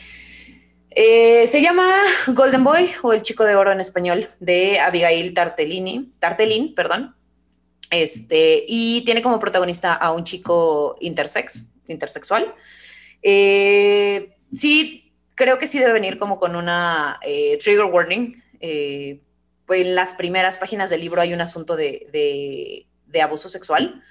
eh, 0.91 1.45
se 1.47 1.61
llama 1.61 1.91
Golden 2.27 2.63
Boy 2.63 2.89
o 3.01 3.11
El 3.11 3.21
Chico 3.21 3.43
de 3.43 3.55
Oro 3.55 3.71
en 3.71 3.81
español 3.81 4.27
de 4.39 4.79
Abigail 4.79 5.33
Tartellini, 5.33 6.13
Tartelin, 6.19 6.73
perdón. 6.73 7.15
Este, 7.89 8.65
y 8.67 9.03
tiene 9.03 9.21
como 9.21 9.39
protagonista 9.39 9.93
a 9.93 10.11
un 10.11 10.23
chico 10.23 10.95
intersex, 10.99 11.67
intersexual. 11.87 12.55
Eh, 13.21 14.35
sí, 14.53 15.13
creo 15.35 15.57
que 15.57 15.67
sí 15.67 15.79
debe 15.79 15.93
venir 15.93 16.17
como 16.17 16.37
con 16.37 16.55
una 16.55 17.19
eh, 17.23 17.57
trigger 17.59 17.85
warning, 17.85 18.41
pues 19.65 19.81
en 19.81 19.95
las 19.95 20.15
primeras 20.15 20.59
páginas 20.59 20.89
del 20.89 21.01
libro 21.01 21.21
hay 21.21 21.33
un 21.33 21.41
asunto 21.41 21.75
de, 21.75 22.85
abuso 23.21 23.49
sexual. 23.49 24.03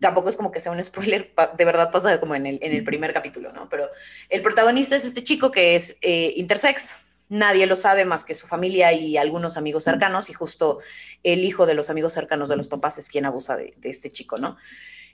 Tampoco 0.00 0.28
es 0.28 0.36
como 0.36 0.50
que 0.50 0.60
sea 0.60 0.72
un 0.72 0.82
spoiler, 0.82 1.32
de 1.56 1.64
verdad 1.64 1.90
pasa 1.90 2.18
como 2.18 2.34
en 2.34 2.46
el, 2.46 2.84
primer 2.84 3.12
capítulo, 3.12 3.52
¿no? 3.52 3.68
Pero 3.68 3.88
el 4.28 4.42
protagonista 4.42 4.96
es 4.96 5.04
este 5.04 5.22
chico 5.22 5.50
que 5.50 5.76
es 5.76 5.98
eh, 6.02 6.32
intersex, 6.36 6.96
nadie 7.32 7.66
lo 7.66 7.76
sabe 7.76 8.04
más 8.04 8.26
que 8.26 8.34
su 8.34 8.46
familia 8.46 8.92
y 8.92 9.16
algunos 9.16 9.56
amigos 9.56 9.84
cercanos, 9.84 10.28
y 10.28 10.34
justo 10.34 10.80
el 11.22 11.44
hijo 11.44 11.64
de 11.64 11.72
los 11.72 11.88
amigos 11.88 12.12
cercanos 12.12 12.50
de 12.50 12.56
los 12.56 12.68
papás 12.68 12.98
es 12.98 13.08
quien 13.08 13.24
abusa 13.24 13.56
de, 13.56 13.74
este 13.84 14.10
chico, 14.10 14.36
¿no? 14.36 14.58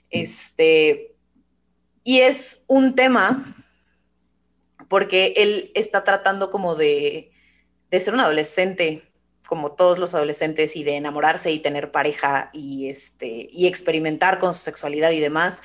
Este, 0.09 1.15
y 2.03 2.19
es 2.19 2.65
un 2.67 2.93
tema 2.95 3.45
porque 4.89 5.33
él 5.37 5.71
está 5.75 6.03
tratando 6.03 6.51
como 6.51 6.75
de, 6.75 7.31
de 7.89 7.99
ser 8.01 8.13
un 8.13 8.19
adolescente 8.19 9.03
como 9.47 9.71
todos 9.71 9.97
los 9.97 10.13
adolescentes 10.13 10.75
y 10.75 10.83
de 10.83 10.97
enamorarse 10.97 11.51
y 11.51 11.59
tener 11.59 11.91
pareja 11.91 12.49
y, 12.53 12.89
este, 12.89 13.47
y 13.49 13.65
experimentar 13.65 14.39
con 14.39 14.53
su 14.53 14.59
sexualidad 14.59 15.11
y 15.11 15.19
demás. 15.19 15.63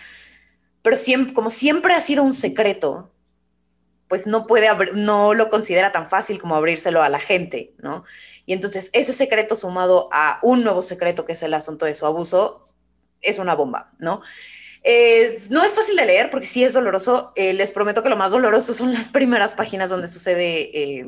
Pero 0.83 0.97
siempre, 0.97 1.35
como 1.35 1.51
siempre 1.51 1.95
ha 1.95 2.01
sido 2.01 2.23
un 2.23 2.33
secreto, 2.33 3.14
pues 4.15 4.29
no 4.29 4.47
puede 4.47 4.69
no 4.93 5.35
lo 5.35 5.49
considera 5.49 5.91
tan 5.91 6.09
fácil 6.09 6.39
como 6.39 6.55
abrírselo 6.55 7.03
a 7.03 7.09
la 7.09 7.19
gente, 7.19 7.75
¿no? 7.79 8.05
Y 8.47 8.53
entonces 8.53 8.91
ese 8.93 9.13
secreto 9.13 9.57
sumado 9.57 10.09
a 10.13 10.39
un 10.41 10.63
nuevo 10.63 10.83
secreto 10.83 11.25
que 11.25 11.33
es 11.33 11.43
el 11.43 11.53
asunto 11.53 11.85
de 11.85 11.95
su 11.95 12.07
abuso 12.07 12.63
es 13.21 13.41
una 13.41 13.57
bomba, 13.57 13.93
¿no? 13.99 14.23
no 15.51 15.65
es 15.65 15.75
fácil 15.75 15.97
de 15.97 16.07
leer 16.07 16.31
porque 16.31 16.47
sí 16.47 16.63
es 16.63 16.75
doloroso. 16.75 17.33
Eh, 17.35 17.55
les 17.55 17.73
prometo 17.73 18.05
que 18.05 18.09
lo 18.09 18.17
más 18.17 18.31
doloroso 18.31 18.73
son 18.75 18.93
las 18.93 19.09
primeras 19.09 19.57
páginas 19.57 19.91
donde 19.91 20.07
sucede 20.07 20.71
eh, 20.81 21.07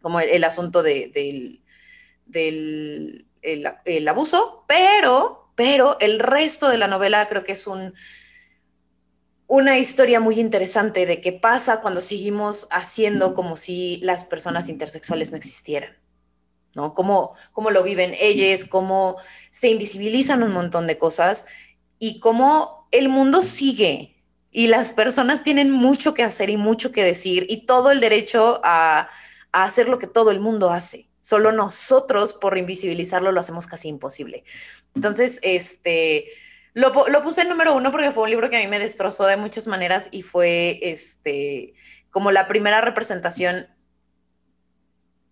como 0.00 0.18
el, 0.18 0.42
asunto 0.42 0.82
del, 0.82 1.62
del 2.26 3.26
el, 3.42 4.08
abuso, 4.08 4.64
pero, 4.66 5.52
pero 5.54 5.96
el 6.00 6.18
resto 6.18 6.68
de 6.68 6.78
la 6.78 6.88
novela 6.88 7.28
creo 7.28 7.44
que 7.44 7.52
es 7.52 7.68
un, 7.68 7.94
una 9.54 9.78
historia 9.78 10.18
muy 10.18 10.40
interesante 10.40 11.04
de 11.04 11.20
qué 11.20 11.30
pasa 11.30 11.82
cuando 11.82 12.00
seguimos 12.00 12.68
haciendo 12.70 13.34
como 13.34 13.56
si 13.56 13.98
las 13.98 14.24
personas 14.24 14.70
intersexuales 14.70 15.30
no 15.30 15.36
existieran. 15.36 15.94
¿no? 16.74 16.94
Cómo, 16.94 17.34
cómo 17.52 17.70
lo 17.70 17.82
viven 17.82 18.14
ellas, 18.18 18.64
cómo 18.64 19.18
se 19.50 19.68
invisibilizan 19.68 20.42
un 20.42 20.52
montón 20.52 20.86
de 20.86 20.96
cosas 20.96 21.44
y 21.98 22.18
cómo 22.18 22.88
el 22.92 23.10
mundo 23.10 23.42
sigue 23.42 24.16
y 24.50 24.68
las 24.68 24.92
personas 24.92 25.42
tienen 25.42 25.70
mucho 25.70 26.14
que 26.14 26.22
hacer 26.22 26.48
y 26.48 26.56
mucho 26.56 26.90
que 26.90 27.04
decir 27.04 27.44
y 27.50 27.66
todo 27.66 27.90
el 27.90 28.00
derecho 28.00 28.58
a, 28.64 29.10
a 29.52 29.64
hacer 29.64 29.86
lo 29.86 29.98
que 29.98 30.06
todo 30.06 30.30
el 30.30 30.40
mundo 30.40 30.70
hace. 30.70 31.10
Solo 31.20 31.52
nosotros, 31.52 32.32
por 32.32 32.56
invisibilizarlo, 32.56 33.32
lo 33.32 33.40
hacemos 33.40 33.66
casi 33.66 33.88
imposible. 33.88 34.44
Entonces, 34.94 35.40
este, 35.42 36.30
lo, 36.74 36.92
puse 37.22 37.42
en 37.42 37.48
número 37.48 37.74
uno 37.74 37.90
porque 37.90 38.12
fue 38.12 38.24
un 38.24 38.30
libro 38.30 38.48
que 38.48 38.56
a 38.56 38.60
mí 38.60 38.66
me 38.66 38.78
destrozó 38.78 39.26
de 39.26 39.36
muchas 39.36 39.66
maneras 39.66 40.08
y 40.10 40.22
fue, 40.22 40.78
este, 40.82 41.74
como 42.10 42.30
la 42.30 42.48
primera 42.48 42.80
representación 42.80 43.68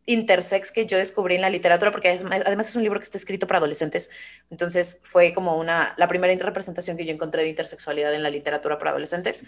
intersex 0.07 0.73
que 0.73 0.87
yo 0.87 0.99
descubrí 0.99 1.37
en 1.37 1.41
la 1.41 1.51
literatura, 1.51 1.91
porque 1.91 2.09
además 2.09 2.69
es 2.69 2.77
un 2.77 2.83
libro 2.83 2.99
que 2.99 3.05
está 3.05 3.17
escrito 3.17 3.47
para 3.47 3.59
adolescentes, 3.59 4.11
entonces 4.51 5.01
fue 5.05 5.33
como 5.33 5.57
una, 5.57 5.95
la 5.97 6.09
primera 6.09 6.35
representación 6.35 6.97
que 6.97 7.05
yo 7.05 7.13
encontré 7.13 7.43
de 7.43 7.49
intersexualidad 7.49 8.13
en 8.15 8.23
la 8.23 8.31
literatura 8.31 8.79
para 8.79 8.91
adolescentes. 8.91 9.45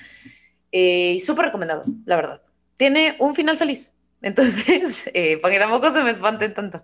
Eh, 0.70 1.18
Súper 1.20 1.46
recomendado, 1.46 1.84
la 2.06 2.16
verdad. 2.16 2.42
Tiene 2.76 3.16
un 3.18 3.34
final 3.34 3.56
feliz. 3.56 3.94
Entonces, 4.22 5.10
eh, 5.14 5.38
para 5.38 5.54
que 5.54 5.60
tampoco 5.60 5.92
se 5.92 6.02
me 6.02 6.10
espanten 6.10 6.54
tanto. 6.54 6.82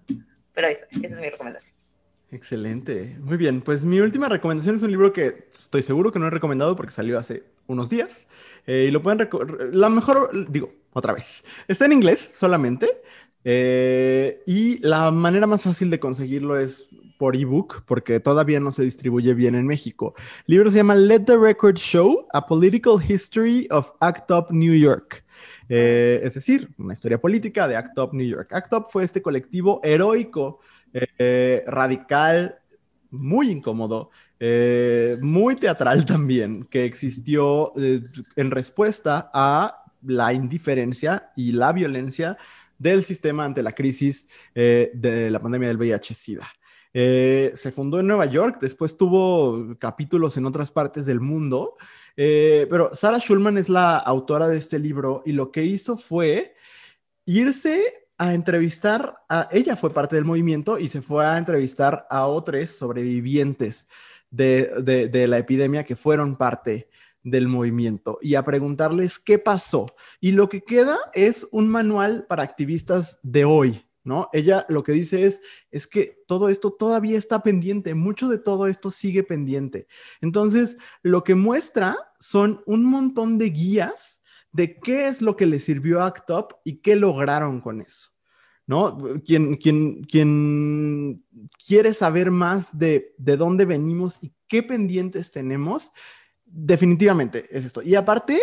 Pero 0.52 0.68
esa, 0.68 0.86
es 1.02 1.18
mi 1.20 1.30
recomendación. 1.30 1.74
Excelente. 2.30 3.16
Muy 3.20 3.36
bien. 3.36 3.62
Pues 3.62 3.84
mi 3.84 4.00
última 4.00 4.28
recomendación 4.28 4.76
es 4.76 4.82
un 4.82 4.90
libro 4.90 5.12
que 5.12 5.48
estoy 5.58 5.82
seguro 5.82 6.12
que 6.12 6.18
no 6.18 6.26
he 6.26 6.30
recomendado 6.30 6.76
porque 6.76 6.92
salió 6.92 7.18
hace 7.18 7.44
unos 7.66 7.88
días. 7.88 8.26
Eh, 8.66 8.86
y 8.88 8.90
lo 8.90 9.02
pueden 9.02 9.28
La 9.72 9.88
mejor, 9.88 10.50
digo, 10.50 10.72
otra 10.92 11.14
vez. 11.14 11.44
Está 11.68 11.86
en 11.86 11.92
inglés 11.92 12.20
solamente. 12.32 12.88
Eh, 13.44 14.42
y 14.46 14.78
la 14.80 15.10
manera 15.10 15.46
más 15.46 15.62
fácil 15.62 15.88
de 15.88 16.00
conseguirlo 16.00 16.58
es 16.58 16.90
por 17.18 17.34
ebook, 17.34 17.82
porque 17.86 18.20
todavía 18.20 18.60
no 18.60 18.72
se 18.72 18.82
distribuye 18.82 19.32
bien 19.32 19.54
en 19.54 19.66
México. 19.66 20.14
El 20.46 20.54
libro 20.54 20.70
se 20.70 20.76
llama 20.78 20.94
Let 20.94 21.20
the 21.20 21.36
Record 21.36 21.76
Show: 21.76 22.26
A 22.32 22.46
Political 22.46 22.98
History 23.08 23.66
of 23.70 23.90
Act 24.00 24.30
Up 24.30 24.46
New 24.50 24.74
York. 24.74 25.24
Eh, 25.68 26.20
es 26.22 26.34
decir, 26.34 26.68
una 26.78 26.94
historia 26.94 27.20
política 27.20 27.68
de 27.68 27.76
ACT 27.76 27.98
UP 27.98 28.12
New 28.14 28.26
York. 28.26 28.52
ACT 28.52 28.72
UP 28.72 28.86
fue 28.90 29.04
este 29.04 29.20
colectivo 29.20 29.80
heroico, 29.82 30.60
eh, 30.92 31.64
radical, 31.66 32.58
muy 33.10 33.50
incómodo, 33.50 34.10
eh, 34.38 35.16
muy 35.22 35.56
teatral 35.56 36.04
también, 36.06 36.66
que 36.70 36.84
existió 36.84 37.72
en 37.76 38.50
respuesta 38.50 39.30
a 39.32 39.84
la 40.02 40.32
indiferencia 40.32 41.32
y 41.36 41.52
la 41.52 41.72
violencia 41.72 42.36
del 42.78 43.02
sistema 43.02 43.44
ante 43.44 43.62
la 43.62 43.72
crisis 43.72 44.28
de 44.54 45.28
la 45.30 45.40
pandemia 45.40 45.68
del 45.68 45.78
VIH-Sida. 45.78 46.46
se 46.92 47.72
fundó 47.74 47.98
en 47.98 48.06
Nueva 48.06 48.26
York, 48.26 48.58
después 48.60 48.96
tuvo 48.96 49.76
capítulos 49.78 50.36
en 50.36 50.46
otras 50.46 50.70
partes 50.70 51.06
del 51.06 51.20
mundo 51.20 51.76
eh, 52.20 52.66
pero 52.68 52.92
Sarah 52.92 53.20
Schulman 53.20 53.58
es 53.58 53.68
la 53.68 53.96
autora 53.96 54.48
de 54.48 54.58
este 54.58 54.80
libro 54.80 55.22
y 55.24 55.30
lo 55.30 55.52
que 55.52 55.62
hizo 55.62 55.96
fue 55.96 56.56
irse 57.24 58.07
a 58.18 58.34
entrevistar 58.34 59.24
a 59.28 59.48
ella 59.52 59.76
fue 59.76 59.94
parte 59.94 60.16
del 60.16 60.24
movimiento 60.24 60.78
y 60.78 60.88
se 60.88 61.00
fue 61.00 61.24
a 61.24 61.38
entrevistar 61.38 62.06
a 62.10 62.26
otros 62.26 62.70
sobrevivientes 62.70 63.88
de, 64.30 65.08
de, 65.10 65.28
la 65.28 65.38
epidemia 65.38 65.84
que 65.84 65.96
fueron 65.96 66.36
parte 66.36 66.88
del 67.22 67.48
movimiento 67.48 68.18
y 68.20 68.34
a 68.34 68.44
preguntarles 68.44 69.18
qué 69.18 69.38
pasó. 69.38 69.86
Y 70.20 70.32
lo 70.32 70.48
que 70.48 70.62
queda 70.62 70.98
es 71.14 71.46
un 71.52 71.68
manual 71.68 72.26
para 72.28 72.42
activistas 72.42 73.20
de 73.22 73.44
hoy, 73.44 73.86
¿no? 74.02 74.28
Ella 74.32 74.66
lo 74.68 74.82
que 74.82 74.92
dice 74.92 75.24
es, 75.24 75.40
es 75.70 75.86
que 75.86 76.22
todo 76.26 76.48
esto 76.48 76.72
todavía 76.72 77.16
está 77.16 77.42
pendiente, 77.42 77.94
mucho 77.94 78.28
de 78.28 78.38
todo 78.38 78.66
esto 78.66 78.90
sigue 78.90 79.22
pendiente. 79.22 79.86
Entonces, 80.20 80.76
lo 81.02 81.22
que 81.22 81.36
muestra 81.36 81.96
son 82.18 82.62
un 82.66 82.84
montón 82.84 83.38
de 83.38 83.50
guías 83.50 84.22
de 84.52 84.78
qué 84.78 85.08
es 85.08 85.22
lo 85.22 85.36
que 85.36 85.46
le 85.46 85.60
sirvió 85.60 86.02
a 86.02 86.06
ACT 86.06 86.30
UP 86.30 86.52
y 86.64 86.76
qué 86.76 86.96
lograron 86.96 87.60
con 87.60 87.80
eso. 87.80 88.10
¿No? 88.66 88.98
Quien, 89.24 89.56
quien, 89.56 90.04
quien 90.04 91.24
quiere 91.66 91.94
saber 91.94 92.30
más 92.30 92.78
de, 92.78 93.14
de 93.16 93.38
dónde 93.38 93.64
venimos 93.64 94.18
y 94.20 94.34
qué 94.46 94.62
pendientes 94.62 95.32
tenemos, 95.32 95.92
definitivamente 96.44 97.46
es 97.50 97.64
esto. 97.64 97.80
Y 97.80 97.94
aparte, 97.94 98.42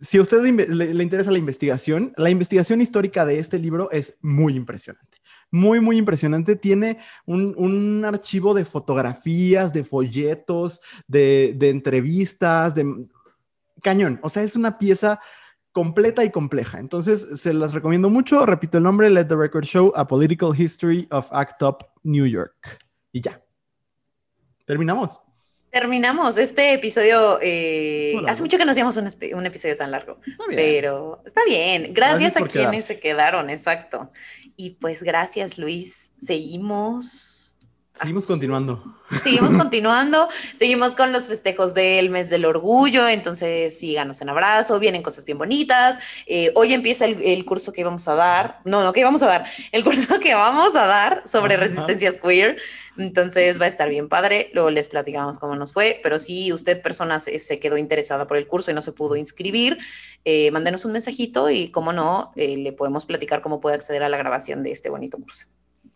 si 0.00 0.18
a 0.18 0.22
usted 0.22 0.42
le, 0.42 1.02
interesa 1.02 1.30
la 1.30 1.38
investigación, 1.38 2.12
la 2.16 2.28
investigación 2.28 2.80
histórica 2.80 3.24
de 3.24 3.38
este 3.38 3.58
libro 3.58 3.90
es 3.90 4.18
muy 4.20 4.54
impresionante. 4.54 5.18
Muy, 5.50 5.80
muy 5.80 5.96
impresionante. 5.96 6.56
Tiene 6.56 6.98
un, 7.24 8.04
archivo 8.04 8.52
de 8.52 8.64
fotografías, 8.64 9.72
de 9.72 9.84
folletos, 9.84 10.80
de, 11.06 11.56
entrevistas, 11.60 12.74
de 12.74 13.06
cañón. 13.86 14.18
O 14.24 14.28
sea, 14.28 14.42
es 14.42 14.56
una 14.56 14.78
pieza 14.78 15.20
completa 15.70 16.24
y 16.24 16.30
compleja. 16.30 16.80
Entonces, 16.80 17.24
se 17.40 17.54
las 17.54 17.72
recomiendo 17.72 18.10
mucho. 18.10 18.44
Repito 18.44 18.78
el 18.78 18.84
nombre, 18.84 19.08
Let 19.08 19.26
the 19.26 19.36
Record 19.36 19.64
Show, 19.64 19.92
A 19.94 20.08
Political 20.08 20.60
History 20.60 21.06
of 21.12 21.28
Act 21.30 21.62
Up 21.62 21.86
New 22.02 22.26
York. 22.26 22.84
Y 23.12 23.20
ya. 23.20 23.40
Terminamos. 24.64 25.20
Terminamos 25.70 26.36
este 26.36 26.72
episodio. 26.72 27.38
Eh, 27.40 28.16
hace 28.26 28.42
mucho 28.42 28.58
que 28.58 28.64
no 28.64 28.72
hacíamos 28.72 28.96
un, 28.96 29.08
un 29.34 29.46
episodio 29.46 29.76
tan 29.76 29.92
largo, 29.92 30.18
pero 30.48 31.22
está 31.24 31.42
bien. 31.44 31.92
Gracias, 31.94 32.34
gracias 32.34 32.42
a 32.42 32.46
quienes 32.46 32.84
se 32.86 32.98
quedaron, 32.98 33.50
exacto. 33.50 34.10
Y 34.56 34.70
pues 34.70 35.04
gracias, 35.04 35.58
Luis. 35.58 36.12
Seguimos 36.18 37.35
Seguimos 37.98 38.26
continuando. 38.26 38.82
Seguimos 39.22 39.54
continuando, 39.54 40.28
seguimos 40.54 40.94
con 40.94 41.12
los 41.12 41.26
festejos 41.26 41.72
del 41.74 42.10
mes 42.10 42.28
del 42.28 42.44
orgullo, 42.44 43.08
entonces 43.08 43.78
síganos 43.78 44.20
en 44.20 44.28
abrazo, 44.28 44.78
vienen 44.78 45.02
cosas 45.02 45.24
bien 45.24 45.38
bonitas. 45.38 45.98
Eh, 46.26 46.52
hoy 46.56 46.74
empieza 46.74 47.06
el, 47.06 47.44
curso 47.44 47.72
que 47.72 47.84
vamos 47.84 48.06
a 48.08 48.14
dar, 48.14 48.60
no, 48.64 48.82
no 48.82 48.92
que 48.92 49.04
vamos 49.04 49.22
a 49.22 49.26
dar, 49.26 49.46
el 49.72 49.84
curso 49.84 50.18
que 50.20 50.34
vamos 50.34 50.74
a 50.74 50.86
dar 50.86 51.22
sobre 51.24 51.56
resistencias 51.56 52.18
queer, 52.18 52.58
entonces 52.98 53.60
va 53.60 53.64
a 53.64 53.68
estar 53.68 53.88
bien 53.88 54.08
padre, 54.08 54.50
luego 54.52 54.70
les 54.70 54.88
platicamos 54.88 55.38
cómo 55.38 55.54
nos 55.56 55.72
fue, 55.72 56.00
pero 56.02 56.18
si 56.18 56.52
usted 56.52 56.82
persona 56.82 57.20
se, 57.20 57.58
quedó 57.60 57.78
interesada 57.78 58.26
por 58.26 58.36
el 58.36 58.46
curso 58.46 58.70
y 58.70 58.74
no 58.74 58.82
se 58.82 58.92
pudo 58.92 59.16
inscribir, 59.16 59.78
eh, 60.24 60.50
mándenos 60.50 60.84
un 60.84 60.92
mensajito 60.92 61.48
y 61.48 61.70
como 61.70 61.92
no, 61.92 62.32
eh, 62.36 62.56
le 62.56 62.72
podemos 62.72 63.06
platicar 63.06 63.40
cómo 63.40 63.60
puede 63.60 63.76
acceder 63.76 64.02
a 64.02 64.08
la 64.08 64.18
grabación 64.18 64.62
de 64.62 64.72
este 64.72 64.90
bonito 64.90 65.16
curso. 65.18 65.46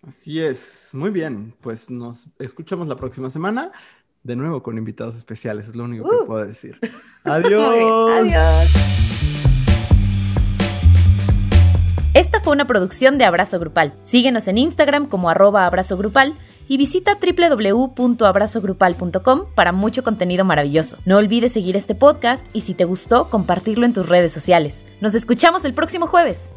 Así 0.07 0.41
es, 0.41 0.91
muy 0.93 1.11
bien. 1.11 1.55
Pues 1.61 1.91
nos 1.91 2.31
escuchamos 2.39 2.89
la 2.89 2.97
próxima 2.97 3.31
semana. 3.31 3.73
De 4.23 4.37
nuevo 4.37 4.63
con 4.63 4.77
invitados 4.77 5.17
especiales, 5.17 5.69
es 5.69 5.77
lo 5.77 5.85
único 5.85 6.07
que 6.09 6.17
uh. 6.17 6.27
puedo 6.27 6.45
decir. 6.45 6.79
Adiós. 7.25 8.11
Adiós. 8.11 8.69
Esta 12.13 12.41
fue 12.41 12.53
una 12.53 12.67
producción 12.67 13.19
de 13.19 13.25
Abrazo 13.25 13.61
Grupal. 13.61 13.95
Síguenos 14.03 14.49
en 14.49 14.59
Instagram 14.59 15.07
como 15.07 15.31
arroba 15.31 15.65
abrazo 15.65 15.97
grupal 15.97 16.35
y 16.67 16.77
visita 16.77 17.17
www.abrazogrupal.com 17.21 19.45
para 19.55 19.71
mucho 19.73 20.03
contenido 20.03 20.45
maravilloso. 20.45 20.97
No 21.05 21.19
olvides 21.19 21.53
seguir 21.53 21.77
este 21.77 21.95
podcast 21.95 22.45
y 22.53 22.63
si 22.63 22.75
te 22.75 22.85
gustó, 22.85 23.31
compartirlo 23.31 23.87
en 23.87 23.93
tus 23.93 24.09
redes 24.09 24.33
sociales. 24.33 24.85
Nos 25.01 25.15
escuchamos 25.15 25.65
el 25.65 25.73
próximo 25.73 26.09
jueves. 26.09 26.51